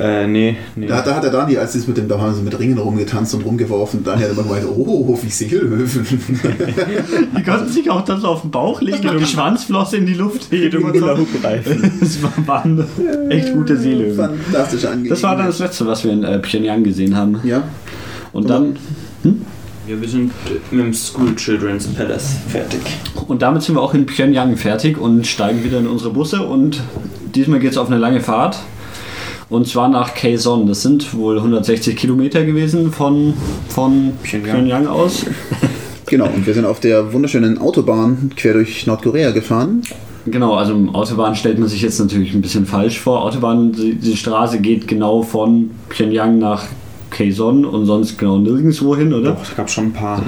Äh, 0.01 0.27
nee, 0.27 0.57
nee. 0.77 0.87
Da, 0.87 1.03
da 1.03 1.15
hat 1.17 1.25
der 1.25 1.31
Dani, 1.31 1.57
als 1.59 1.75
das 1.75 1.87
mit 1.87 1.97
dem, 1.99 2.09
da 2.09 2.19
haben 2.19 2.35
sie 2.35 2.41
mit 2.43 2.59
Ringen 2.59 2.79
rumgetanzt 2.79 3.35
und 3.35 3.45
rumgeworfen, 3.45 4.03
Dani 4.03 4.23
hat 4.23 4.31
immer 4.33 4.43
gemeint, 4.45 4.65
oh, 4.67 5.19
wie 5.23 5.29
Seelöwen. 5.29 5.89
Die 7.37 7.43
konnten 7.43 7.69
sich 7.69 7.91
auch 7.91 8.01
dann 8.05 8.21
so 8.21 8.29
auf 8.29 8.41
den 8.43 8.51
Bauch 8.51 8.81
legen 8.81 9.09
und 9.09 9.21
die 9.21 9.27
Schwanzflosse 9.27 9.99
in 9.99 10.07
die 10.07 10.15
Luft 10.15 10.51
heben 10.51 10.83
und 10.85 10.97
so. 10.99 11.07
Das 12.01 12.23
war- 12.23 12.33
waren 12.47 12.85
echt 13.31 13.53
gute 13.53 13.77
Seelöwen. 13.77 14.17
Fantastisch 14.17 14.85
angenehm. 14.87 15.11
Das 15.11 15.23
war 15.23 15.37
dann 15.37 15.47
das 15.47 15.59
letzte, 15.59 15.87
was 15.87 16.03
wir 16.05 16.13
in 16.13 16.25
äh, 16.25 16.39
Pyongyang 16.39 16.83
gesehen 16.83 17.17
haben. 17.17 17.39
Ja, 17.45 17.63
Und 18.33 18.49
dann 18.49 18.77
Ja, 19.25 20.01
wir 20.01 20.09
sind 20.09 20.31
mit 20.71 20.81
dem 20.85 20.95
School 20.95 21.35
Children's 21.37 21.87
Palace 21.89 22.37
fertig. 22.49 22.81
und 23.27 23.43
damit 23.43 23.63
sind 23.63 23.75
wir 23.75 23.83
auch 23.83 23.93
in 23.95 24.07
Pyongyang 24.07 24.57
fertig 24.57 24.99
und 24.99 25.27
steigen 25.27 25.65
wieder 25.65 25.79
in 25.79 25.87
unsere 25.89 26.11
Busse 26.11 26.43
und 26.47 26.81
diesmal 27.35 27.59
geht 27.59 27.73
es 27.73 27.77
auf 27.79 27.89
eine 27.89 27.99
lange 27.99 28.21
Fahrt. 28.21 28.59
Und 29.51 29.67
zwar 29.67 29.89
nach 29.89 30.15
Quezon. 30.15 30.67
Das 30.67 30.83
sind 30.83 31.13
wohl 31.15 31.37
160 31.37 31.97
Kilometer 31.97 32.45
gewesen 32.45 32.93
von, 32.93 33.35
von 33.69 34.13
Pyongyang. 34.23 34.57
Pyongyang 34.57 34.87
aus. 34.87 35.27
Genau, 36.07 36.27
und 36.27 36.45
wir 36.45 36.55
sind 36.55 36.65
auf 36.65 36.81
der 36.81 37.13
wunderschönen 37.13 37.59
Autobahn 37.59 38.33
quer 38.35 38.55
durch 38.55 38.85
Nordkorea 38.85 39.31
gefahren. 39.31 39.83
Genau, 40.27 40.55
also 40.55 40.75
Autobahn 40.93 41.37
stellt 41.37 41.61
man 41.61 41.69
sich 41.69 41.83
jetzt 41.83 42.01
natürlich 42.01 42.35
ein 42.35 42.43
bisschen 42.43 42.67
falsch 42.67 42.99
vor. 42.99 43.23
Autobahn, 43.23 43.71
die, 43.71 43.95
die 43.95 44.17
Straße 44.17 44.59
geht 44.59 44.89
genau 44.89 45.23
von 45.23 45.71
Pyongyang 45.89 46.41
nach 46.41 46.65
Quezon 47.13 47.65
und 47.65 47.87
sonst 47.87 48.19
genau 48.19 48.39
nirgendwo 48.39 48.97
hin, 48.97 49.15
oder? 49.15 49.35
Doch, 49.35 49.43
es 49.45 49.55
gab 49.55 49.71
schon 49.71 49.85
ein 49.85 49.93
paar. 49.93 50.25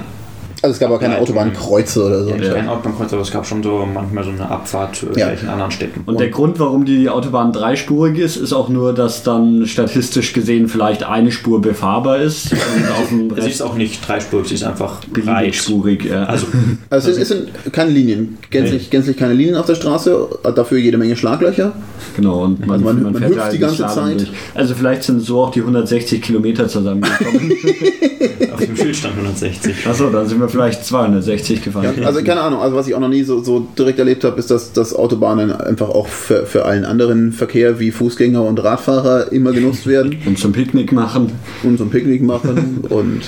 Also 0.62 0.74
es 0.74 0.78
gab 0.78 0.90
auch 0.92 1.00
keine. 1.00 1.18
Autobahnkreuze 1.18 2.04
oder 2.06 2.22
so. 2.24 2.30
Ja, 2.30 2.36
nicht 2.36 2.54
kein 2.54 2.68
Autobahnkreuz, 2.68 3.12
aber 3.12 3.22
es 3.22 3.30
gab 3.32 3.44
schon 3.44 3.62
so 3.62 3.84
manchmal 3.92 4.22
so 4.24 4.30
eine 4.30 4.48
Abfahrt 4.48 4.94
zu 4.96 5.06
irgendwelchen 5.06 5.48
anderen 5.48 5.70
Städten. 5.72 6.02
Und 6.06 6.20
der 6.20 6.28
Grund, 6.30 6.58
warum 6.60 6.84
die 6.84 7.08
Autobahn 7.08 7.52
dreispurig 7.52 8.18
ist, 8.18 8.36
ist 8.36 8.52
auch 8.52 8.68
nur, 8.68 8.92
dass 8.94 9.22
dann 9.24 9.66
statistisch 9.66 10.32
gesehen 10.32 10.68
vielleicht 10.68 11.02
eine 11.02 11.32
Spur 11.32 11.60
befahrbar 11.60 12.18
ist 12.18 12.52
und 12.52 12.58
auf 12.90 13.08
dem 13.08 13.32
Es 13.36 13.46
ist 13.46 13.60
auch 13.62 13.74
nicht 13.74 14.06
dreispurig, 14.06 14.46
es 14.46 14.52
ist 14.52 14.62
einfach 14.64 15.00
beliebig 15.06 16.04
Ja. 16.04 16.24
Also, 16.24 16.46
Also 16.90 17.10
es, 17.10 17.18
es 17.18 17.28
sind 17.28 17.48
keine 17.72 17.90
Linien, 17.90 18.38
gänzlich, 18.50 18.88
gänzlich 18.90 19.16
keine 19.16 19.34
Linien 19.34 19.56
auf 19.56 19.66
der 19.66 19.74
Straße, 19.74 20.28
dafür 20.54 20.78
jede 20.78 20.96
Menge 20.98 21.16
Schlaglöcher. 21.16 21.72
genau, 22.16 22.44
und 22.44 22.60
man, 22.60 22.70
Also 22.72 22.84
man- 22.84 23.02
man 23.02 23.14
fährt 23.16 23.30
hüpft 23.30 23.42
halt 23.42 23.52
die 23.54 23.58
nicht 23.58 23.78
ganze 23.78 23.94
Zeit. 23.94 24.18
durch. 24.20 24.30
Also 24.54 24.74
vielleicht 24.74 25.02
sind 25.02 25.20
so 25.22 25.40
auch 25.42 25.50
die 25.50 25.60
160 25.60 26.22
Kilometer 26.22 26.68
zusammengekommen. 26.68 27.52
auf 28.52 28.60
dem 28.60 28.76
Schild 28.76 28.94
stand 28.96 29.14
160. 29.16 29.86
Achso, 29.86 30.10
dann 30.10 30.26
sind 30.28 30.40
wir 30.40 30.48
vielleicht 30.52 30.84
260 30.84 31.62
gefahren. 31.62 31.94
Ja, 31.96 32.06
also 32.06 32.22
keine 32.22 32.40
Ahnung, 32.42 32.60
also 32.60 32.76
was 32.76 32.86
ich 32.86 32.94
auch 32.94 33.00
noch 33.00 33.08
nie 33.08 33.24
so, 33.24 33.42
so 33.42 33.66
direkt 33.78 33.98
erlebt 33.98 34.24
habe, 34.24 34.38
ist, 34.38 34.50
dass, 34.50 34.72
dass 34.72 34.94
Autobahnen 34.94 35.52
einfach 35.52 35.88
auch 35.88 36.06
für, 36.06 36.46
für 36.46 36.64
allen 36.64 36.84
anderen 36.84 37.32
Verkehr 37.32 37.80
wie 37.80 37.90
Fußgänger 37.90 38.42
und 38.42 38.62
Radfahrer 38.62 39.32
immer 39.32 39.52
genutzt 39.52 39.86
werden 39.86 40.18
Und 40.26 40.38
zum 40.38 40.52
Picknick 40.52 40.92
machen. 40.92 41.32
und 41.62 41.80
ein 41.80 41.90
Picknick 41.90 42.22
machen 42.22 42.84
und 42.88 43.22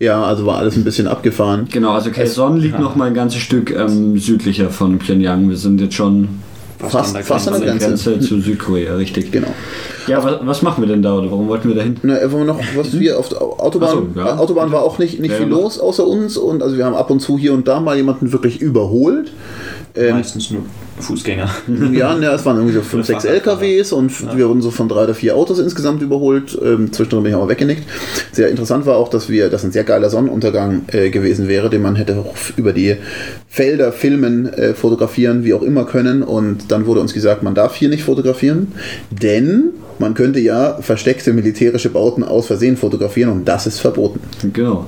ja, 0.00 0.22
also 0.22 0.46
war 0.46 0.58
alles 0.58 0.76
ein 0.76 0.84
bisschen 0.84 1.08
abgefahren. 1.08 1.66
Genau, 1.72 1.92
also 1.92 2.10
Quezon 2.10 2.58
liegt 2.58 2.78
noch 2.78 2.94
mal 2.94 3.08
ein 3.08 3.14
ganzes 3.14 3.40
Stück 3.40 3.74
ähm, 3.74 4.16
südlicher 4.16 4.70
von 4.70 4.98
Pyongyang. 4.98 5.48
Wir 5.48 5.56
sind 5.56 5.80
jetzt 5.80 5.94
schon 5.94 6.28
Fast- 6.78 7.16
fast 7.18 7.48
an 7.48 7.60
der 7.60 7.72
an 7.72 7.78
der 7.78 7.88
Grenze. 7.88 8.10
Grenze 8.12 8.26
zu 8.28 8.40
Südkorea, 8.40 8.94
richtig. 8.94 9.32
Genau. 9.32 9.48
Ja, 10.06 10.22
was, 10.22 10.36
was 10.42 10.62
machen 10.62 10.82
wir 10.82 10.88
denn 10.88 11.02
da 11.02 11.16
oder 11.16 11.30
warum 11.30 11.48
wollten 11.48 11.68
wir 11.68 11.74
da 11.74 11.82
hin? 11.82 11.96
Na, 12.02 12.14
wollen 12.32 12.46
wir 12.46 12.54
noch, 12.54 12.60
was 12.76 12.98
wir 12.98 13.18
auf 13.18 13.28
der 13.28 13.42
Autobahn, 13.42 14.12
so, 14.14 14.20
ja. 14.20 14.38
Autobahn 14.38 14.70
war 14.72 14.82
auch 14.82 14.98
nicht, 14.98 15.20
nicht 15.20 15.32
Ja, 15.32 15.36
viel 15.38 15.48
ja. 15.48 15.52
los 15.56 15.78
außer 15.78 16.06
uns 16.06 16.36
und 16.36 16.62
also 16.62 16.76
wir 16.76 16.84
haben 16.84 16.94
ab 16.94 17.10
und 17.10 17.20
zu 17.20 17.36
hier 17.38 17.52
und 17.52 17.66
da 17.68 17.80
mal 17.80 17.96
jemanden 17.96 18.32
wirklich 18.32 18.60
überholt. 18.60 19.32
Ähm, 19.94 20.16
Meistens 20.16 20.50
nur 20.50 20.62
Fußgänger. 21.00 21.48
Ja, 21.92 22.14
ne, 22.18 22.26
es 22.26 22.44
waren 22.44 22.56
irgendwie 22.56 22.74
so 22.74 22.82
fünf, 22.82 23.06
sechs 23.06 23.24
Fahrradfahrer. 23.24 23.58
LKWs 23.60 23.92
und 23.92 24.36
wir 24.36 24.48
wurden 24.48 24.62
so 24.62 24.70
von 24.70 24.88
drei 24.88 25.04
oder 25.04 25.14
vier 25.14 25.36
Autos 25.36 25.58
insgesamt 25.58 26.02
überholt. 26.02 26.58
Ähm, 26.62 26.92
zwischendrin 26.92 27.22
bin 27.22 27.32
ich 27.32 27.36
aber 27.36 27.48
weggenickt. 27.48 27.84
Sehr 28.32 28.48
interessant 28.48 28.86
war 28.86 28.96
auch, 28.96 29.08
dass 29.08 29.28
wir, 29.28 29.48
dass 29.48 29.64
ein 29.64 29.72
sehr 29.72 29.84
geiler 29.84 30.10
Sonnenuntergang 30.10 30.82
äh, 30.88 31.10
gewesen 31.10 31.48
wäre, 31.48 31.70
den 31.70 31.82
man 31.82 31.96
hätte 31.96 32.18
auch 32.18 32.34
über 32.56 32.72
die 32.72 32.96
Felder 33.48 33.92
filmen, 33.92 34.52
äh, 34.52 34.74
fotografieren, 34.74 35.44
wie 35.44 35.54
auch 35.54 35.62
immer 35.62 35.84
können. 35.84 36.22
Und 36.22 36.70
dann 36.70 36.86
wurde 36.86 37.00
uns 37.00 37.14
gesagt, 37.14 37.42
man 37.42 37.54
darf 37.54 37.74
hier 37.74 37.88
nicht 37.88 38.04
fotografieren, 38.04 38.72
denn 39.10 39.70
man 39.98 40.14
könnte 40.14 40.40
ja 40.40 40.78
versteckte 40.80 41.32
militärische 41.32 41.90
Bauten 41.90 42.22
aus 42.22 42.46
Versehen 42.46 42.76
fotografieren 42.76 43.30
und 43.30 43.46
das 43.46 43.66
ist 43.66 43.80
verboten. 43.80 44.20
Genau. 44.52 44.86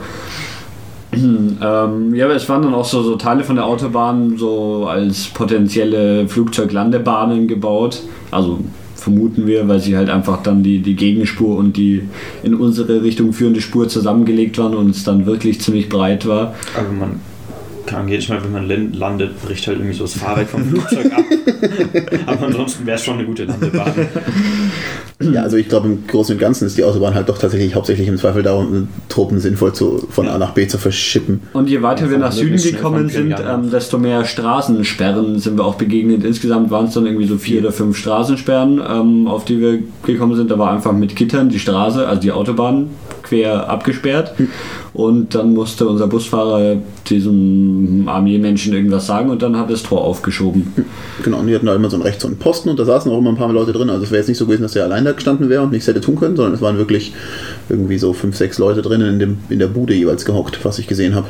Ähm, 1.12 2.14
ja, 2.14 2.24
aber 2.26 2.36
es 2.36 2.48
waren 2.48 2.62
dann 2.62 2.74
auch 2.74 2.84
so, 2.84 3.02
so 3.02 3.16
Teile 3.16 3.42
von 3.42 3.56
der 3.56 3.66
Autobahn 3.66 4.36
so 4.36 4.86
als 4.86 5.26
potenzielle 5.28 6.28
Flugzeuglandebahnen 6.28 7.48
gebaut. 7.48 8.02
Also 8.30 8.60
vermuten 8.94 9.46
wir, 9.46 9.66
weil 9.66 9.80
sie 9.80 9.96
halt 9.96 10.10
einfach 10.10 10.42
dann 10.42 10.62
die, 10.62 10.80
die 10.80 10.94
Gegenspur 10.94 11.56
und 11.56 11.76
die 11.76 12.02
in 12.42 12.54
unsere 12.54 13.02
Richtung 13.02 13.32
führende 13.32 13.60
Spur 13.60 13.88
zusammengelegt 13.88 14.58
waren 14.58 14.74
und 14.74 14.90
es 14.90 15.04
dann 15.04 15.26
wirklich 15.26 15.60
ziemlich 15.60 15.88
breit 15.88 16.26
war. 16.26 16.54
Aber 16.76 16.92
man 16.92 17.29
kann 17.90 18.08
jedes 18.08 18.28
Mal, 18.28 18.42
wenn 18.42 18.52
man 18.52 18.92
landet, 18.92 19.40
bricht 19.42 19.66
halt 19.66 19.78
irgendwie 19.78 19.96
so 19.96 20.04
das 20.04 20.14
Fahrwerk 20.14 20.48
vom 20.48 20.64
Flugzeug 20.64 21.12
ab. 21.12 21.24
Aber 22.26 22.46
ansonsten 22.46 22.86
wäre 22.86 22.96
es 22.96 23.04
schon 23.04 23.14
eine 23.14 23.24
gute 23.24 23.44
Landebahn. 23.44 23.92
Ja, 25.20 25.42
also 25.42 25.56
ich 25.58 25.68
glaube, 25.68 25.88
im 25.88 26.06
Großen 26.06 26.34
und 26.34 26.40
Ganzen 26.40 26.66
ist 26.66 26.78
die 26.78 26.84
Autobahn 26.84 27.14
halt 27.14 27.28
doch 27.28 27.36
tatsächlich 27.36 27.74
hauptsächlich 27.74 28.08
im 28.08 28.16
Zweifel 28.16 28.42
darum, 28.42 28.88
Truppen 29.08 29.38
sinnvoll 29.38 29.74
zu, 29.74 30.06
von 30.08 30.28
A 30.28 30.38
nach 30.38 30.52
B 30.52 30.66
zu 30.66 30.78
verschippen. 30.78 31.42
Und 31.52 31.68
je 31.68 31.82
weiter 31.82 32.06
Ja, 32.06 32.12
wir 32.12 32.18
nach 32.18 32.32
Süden 32.32 32.56
gekommen 32.56 33.08
sind, 33.08 33.34
ähm, 33.38 33.70
desto 33.70 33.98
mehr 33.98 34.24
Straßensperren 34.24 35.38
sind 35.38 35.58
wir 35.58 35.64
auch 35.64 35.74
begegnet. 35.74 36.24
Insgesamt 36.24 36.70
waren 36.70 36.86
es 36.86 36.94
dann 36.94 37.04
irgendwie 37.04 37.26
so 37.26 37.36
vier 37.36 37.60
oder 37.60 37.72
fünf 37.72 37.98
Straßensperren, 37.98 38.80
ähm, 38.88 39.28
auf 39.28 39.44
die 39.44 39.60
wir 39.60 39.80
gekommen 40.06 40.36
sind. 40.36 40.50
Da 40.50 40.58
war 40.58 40.72
einfach 40.72 40.92
mit 40.92 41.14
Gittern 41.16 41.50
die 41.50 41.58
Straße, 41.58 42.06
also 42.06 42.20
die 42.20 42.32
Autobahn, 42.32 42.88
quer 43.30 43.70
abgesperrt. 43.70 44.34
Und 44.92 45.34
dann 45.36 45.54
musste 45.54 45.88
unser 45.88 46.08
Busfahrer 46.08 46.76
diesem 47.08 48.08
Armeemenschen 48.08 48.74
irgendwas 48.74 49.06
sagen 49.06 49.30
und 49.30 49.40
dann 49.40 49.56
hat 49.56 49.70
das 49.70 49.84
Tor 49.84 50.02
aufgeschoben. 50.02 50.72
Genau, 51.22 51.38
und 51.38 51.46
die 51.46 51.54
hatten 51.54 51.66
da 51.66 51.74
immer 51.74 51.88
so 51.88 51.96
einen 51.96 52.02
rechts 52.02 52.24
einen 52.24 52.38
Posten 52.38 52.68
und 52.68 52.78
da 52.78 52.84
saßen 52.84 53.10
auch 53.10 53.18
immer 53.18 53.30
ein 53.30 53.36
paar 53.36 53.52
Leute 53.52 53.72
drin. 53.72 53.88
Also 53.88 54.02
es 54.02 54.10
wäre 54.10 54.18
jetzt 54.20 54.28
nicht 54.28 54.38
so 54.38 54.46
gewesen, 54.46 54.62
dass 54.62 54.72
der 54.72 54.84
allein 54.84 55.04
da 55.04 55.12
gestanden 55.12 55.48
wäre 55.48 55.62
und 55.62 55.70
nichts 55.70 55.86
hätte 55.86 56.00
tun 56.00 56.16
können, 56.16 56.36
sondern 56.36 56.54
es 56.54 56.60
waren 56.60 56.76
wirklich 56.76 57.12
irgendwie 57.68 57.98
so 57.98 58.12
fünf, 58.12 58.36
sechs 58.36 58.58
Leute 58.58 58.82
drinnen 58.82 59.20
in, 59.20 59.38
in 59.48 59.58
der 59.60 59.68
Bude 59.68 59.94
jeweils 59.94 60.24
gehockt, 60.24 60.64
was 60.64 60.78
ich 60.80 60.88
gesehen 60.88 61.14
habe. 61.14 61.28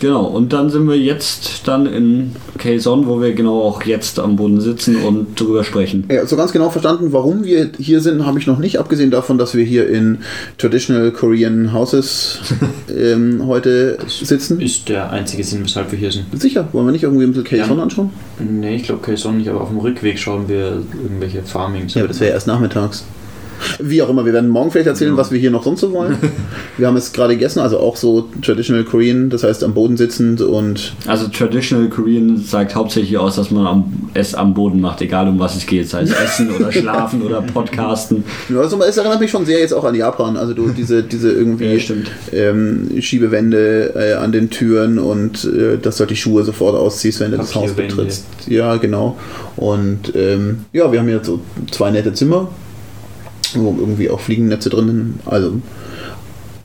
Genau, 0.00 0.24
und 0.26 0.52
dann 0.52 0.70
sind 0.70 0.86
wir 0.88 0.96
jetzt 0.96 1.66
dann 1.66 1.86
in 1.86 2.32
Quezon, 2.58 3.06
wo 3.06 3.20
wir 3.20 3.32
genau 3.32 3.62
auch 3.62 3.82
jetzt 3.82 4.18
am 4.20 4.36
Boden 4.36 4.60
sitzen 4.60 4.96
und 4.96 5.38
drüber 5.40 5.64
sprechen. 5.64 6.04
Ja, 6.10 6.24
so 6.26 6.36
ganz 6.36 6.52
genau 6.52 6.70
verstanden, 6.70 7.12
warum 7.12 7.44
wir 7.44 7.70
hier 7.78 8.00
sind, 8.00 8.24
habe 8.24 8.38
ich 8.38 8.46
noch 8.46 8.58
nicht, 8.58 8.78
abgesehen 8.78 9.10
davon, 9.10 9.38
dass 9.38 9.54
wir 9.54 9.64
hier 9.64 9.88
in 9.88 10.18
Traditional 10.56 11.10
Korean 11.10 11.72
Houses 11.72 12.38
ähm, 12.96 13.46
heute 13.46 13.98
sitzen. 14.06 14.60
Ist 14.60 14.88
der 14.88 15.10
einzige 15.10 15.42
Sinn, 15.44 15.64
weshalb 15.64 15.90
wir 15.90 15.98
hier 15.98 16.12
sind. 16.12 16.26
Sicher, 16.40 16.68
wollen 16.72 16.86
wir 16.86 16.92
nicht 16.92 17.02
irgendwie 17.04 17.24
ein 17.24 17.30
bisschen 17.32 17.44
Quezon 17.44 17.76
Ja. 17.78 17.82
anschauen? 17.82 18.10
Nee, 18.38 18.76
ich 18.76 18.84
glaube 18.84 19.02
Quezon 19.02 19.38
nicht, 19.38 19.48
aber 19.48 19.60
auf 19.62 19.68
dem 19.68 19.78
Rückweg 19.78 20.18
schauen 20.18 20.48
wir 20.48 20.82
irgendwelche 21.02 21.42
Farmings. 21.42 21.94
Ja, 21.94 22.02
aber 22.02 22.08
das 22.08 22.20
wäre 22.20 22.32
erst 22.32 22.46
nachmittags. 22.46 23.04
Wie 23.80 24.02
auch 24.02 24.08
immer, 24.08 24.24
wir 24.24 24.32
werden 24.32 24.48
morgen 24.50 24.70
vielleicht 24.70 24.86
erzählen, 24.88 25.16
was 25.16 25.30
wir 25.30 25.38
hier 25.38 25.50
noch 25.50 25.64
sonst 25.64 25.80
so 25.80 25.92
wollen. 25.92 26.16
Wir 26.76 26.86
haben 26.86 26.96
es 26.96 27.12
gerade 27.12 27.34
gegessen, 27.34 27.60
also 27.60 27.78
auch 27.80 27.96
so 27.96 28.28
Traditional 28.42 28.84
Korean, 28.84 29.30
das 29.30 29.42
heißt 29.42 29.64
am 29.64 29.74
Boden 29.74 29.96
sitzend 29.96 30.40
und 30.40 30.94
Also 31.06 31.28
Traditional 31.28 31.88
Korean 31.88 32.36
sagt 32.38 32.74
hauptsächlich 32.74 33.18
aus, 33.18 33.36
dass 33.36 33.50
man 33.50 33.66
am, 33.66 34.10
es 34.14 34.34
am 34.34 34.54
Boden 34.54 34.80
macht, 34.80 35.00
egal 35.00 35.28
um 35.28 35.38
was 35.38 35.56
es 35.56 35.66
geht, 35.66 35.88
sei 35.88 36.02
es 36.02 36.12
Essen 36.12 36.50
oder 36.54 36.70
Schlafen 36.72 37.22
oder 37.22 37.42
Podcasten. 37.42 38.24
Ja, 38.48 38.60
also 38.60 38.80
es 38.82 38.96
erinnert 38.96 39.20
mich 39.20 39.30
schon 39.30 39.44
sehr 39.46 39.58
jetzt 39.60 39.72
auch 39.72 39.84
an 39.84 39.94
Japan. 39.94 40.36
Also 40.36 40.54
du 40.54 40.68
diese, 40.68 41.02
diese 41.02 41.30
irgendwie 41.32 41.72
Ja, 41.74 41.80
stimmt. 41.80 42.10
ähm, 42.32 42.90
Schiebewände 43.00 43.94
äh, 43.94 44.12
an 44.14 44.32
den 44.32 44.50
Türen 44.50 44.98
und 44.98 45.44
äh, 45.44 45.78
dass 45.78 45.96
du 45.96 46.00
halt 46.00 46.10
die 46.10 46.16
Schuhe 46.16 46.44
sofort 46.44 46.76
ausziehst, 46.76 47.20
wenn 47.20 47.30
du 47.32 47.36
das 47.38 47.54
Haus 47.54 47.72
betrittst. 47.72 48.24
Ja, 48.46 48.76
genau. 48.76 49.16
Und 49.56 50.12
ähm, 50.14 50.64
ja, 50.72 50.90
wir 50.92 51.00
haben 51.00 51.08
hier 51.08 51.20
so 51.22 51.40
zwei 51.70 51.90
nette 51.90 52.12
Zimmer, 52.12 52.48
wo 53.56 53.76
irgendwie 53.78 54.10
auch 54.10 54.20
Fliegennetze 54.20 54.70
drin 54.70 54.86
sind. 54.86 55.20
Also 55.26 55.60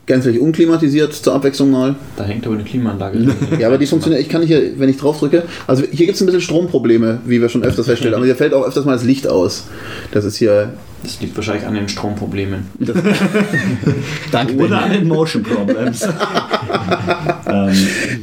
gänzlich 0.05 0.39
unklimatisiert 0.39 1.13
zur 1.13 1.33
Abwechslung 1.33 1.71
mal. 1.71 1.95
Da 2.17 2.25
hängt 2.25 2.45
aber 2.45 2.55
eine 2.55 2.63
Klimaanlage 2.63 3.19
drin. 3.19 3.33
Ja, 3.59 3.67
aber 3.67 3.77
die 3.77 3.85
funktioniert, 3.85 4.21
ich 4.21 4.29
kann 4.29 4.41
hier, 4.41 4.77
wenn 4.77 4.89
ich 4.89 4.97
drauf 4.97 5.19
drücke, 5.19 5.43
also 5.67 5.83
hier 5.83 6.05
gibt 6.05 6.15
es 6.15 6.21
ein 6.21 6.25
bisschen 6.25 6.41
Stromprobleme, 6.41 7.19
wie 7.25 7.39
wir 7.39 7.49
schon 7.49 7.63
öfters 7.63 7.85
feststellen, 7.85 8.15
aber 8.15 8.25
hier 8.25 8.35
fällt 8.35 8.53
auch 8.53 8.65
öfters 8.65 8.85
mal 8.85 8.93
das 8.93 9.03
Licht 9.03 9.27
aus. 9.27 9.65
Das 10.11 10.25
ist 10.25 10.37
hier. 10.37 10.73
Das 11.03 11.19
liegt 11.19 11.35
wahrscheinlich 11.35 11.65
an 11.65 11.73
den 11.73 11.89
Stromproblemen. 11.89 12.65
Danke. 14.31 14.55
Oder 14.55 14.83
an 14.83 14.93
den 14.93 15.07
Motion 15.07 15.43
Problems. 15.43 16.01
ähm, 17.47 17.73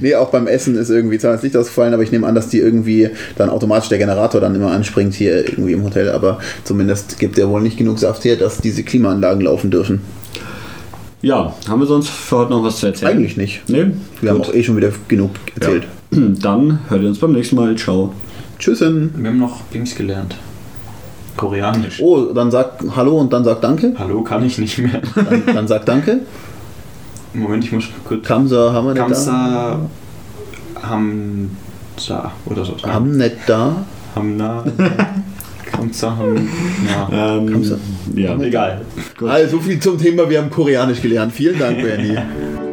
Nee, 0.00 0.14
auch 0.14 0.30
beim 0.30 0.46
Essen 0.46 0.76
ist 0.76 0.88
irgendwie 0.88 1.18
zwar 1.18 1.32
das 1.32 1.42
Licht 1.42 1.56
ausgefallen, 1.56 1.92
aber 1.92 2.02
ich 2.02 2.10
nehme 2.10 2.26
an, 2.26 2.34
dass 2.34 2.48
die 2.48 2.58
irgendwie 2.58 3.10
dann 3.36 3.50
automatisch 3.50 3.90
der 3.90 3.98
Generator 3.98 4.40
dann 4.40 4.54
immer 4.54 4.70
anspringt 4.70 5.12
hier 5.14 5.46
irgendwie 5.46 5.72
im 5.72 5.84
Hotel. 5.84 6.08
Aber 6.08 6.38
zumindest 6.64 7.18
gibt 7.18 7.36
der 7.36 7.48
wohl 7.50 7.60
nicht 7.60 7.76
genug 7.76 7.98
Saft 7.98 8.24
her, 8.24 8.36
dass 8.36 8.58
diese 8.58 8.82
Klimaanlagen 8.82 9.42
laufen 9.42 9.70
dürfen. 9.70 10.00
Ja, 11.22 11.54
haben 11.68 11.80
wir 11.80 11.86
sonst 11.86 12.08
für 12.08 12.38
heute 12.38 12.50
noch 12.50 12.62
was 12.62 12.78
zu 12.78 12.86
erzählen? 12.86 13.12
Eigentlich 13.12 13.36
nicht. 13.36 13.68
Nee? 13.68 13.92
Wir 14.20 14.30
haben 14.30 14.38
Gut. 14.38 14.48
auch 14.48 14.54
eh 14.54 14.62
schon 14.62 14.76
wieder 14.76 14.90
genug 15.08 15.30
erzählt. 15.54 15.86
Dann 16.10 16.80
hört 16.88 17.02
ihr 17.02 17.08
uns 17.08 17.18
beim 17.18 17.32
nächsten 17.32 17.56
Mal. 17.56 17.76
Ciao. 17.76 18.12
Tschüssen. 18.58 19.14
Wir 19.16 19.30
haben 19.30 19.38
noch 19.38 19.60
Dings 19.72 19.94
gelernt. 19.94 20.36
Koreanisch. 21.36 22.00
Oh, 22.02 22.32
dann 22.34 22.50
sag 22.50 22.82
Hallo 22.94 23.18
und 23.18 23.32
dann 23.32 23.44
sag 23.44 23.62
Danke. 23.62 23.94
Hallo 23.98 24.22
kann 24.22 24.44
ich 24.44 24.58
nicht 24.58 24.76
mehr. 24.78 25.00
Dann, 25.14 25.42
dann 25.46 25.68
sag 25.68 25.86
Danke. 25.86 26.20
Moment, 27.32 27.64
ich 27.64 27.72
muss 27.72 27.84
kurz. 28.04 28.26
Kamsa 28.26 28.72
haben 28.72 28.88
wir 28.88 28.94
nicht 28.94 29.26
da. 29.26 29.78
Kamsa 30.82 31.50
Hamza 32.08 32.32
oder 32.44 32.64
so. 32.64 32.76
Haben 32.82 33.16
nicht 33.16 33.36
da. 33.46 33.84
Hamna. 34.14 34.64
Kamsa 35.80 36.16
Ham. 36.16 36.48
Ja. 36.88 37.08
Ähm, 37.38 37.64
ja. 38.14 38.38
Egal. 38.38 38.80
Also 39.26 39.56
so 39.56 39.62
viel 39.62 39.80
zum 39.80 39.98
Thema, 39.98 40.28
wir 40.28 40.40
haben 40.40 40.50
Koreanisch 40.50 41.02
gelernt. 41.02 41.32
Vielen 41.32 41.58
Dank, 41.58 41.82
Bernie. 41.82 42.16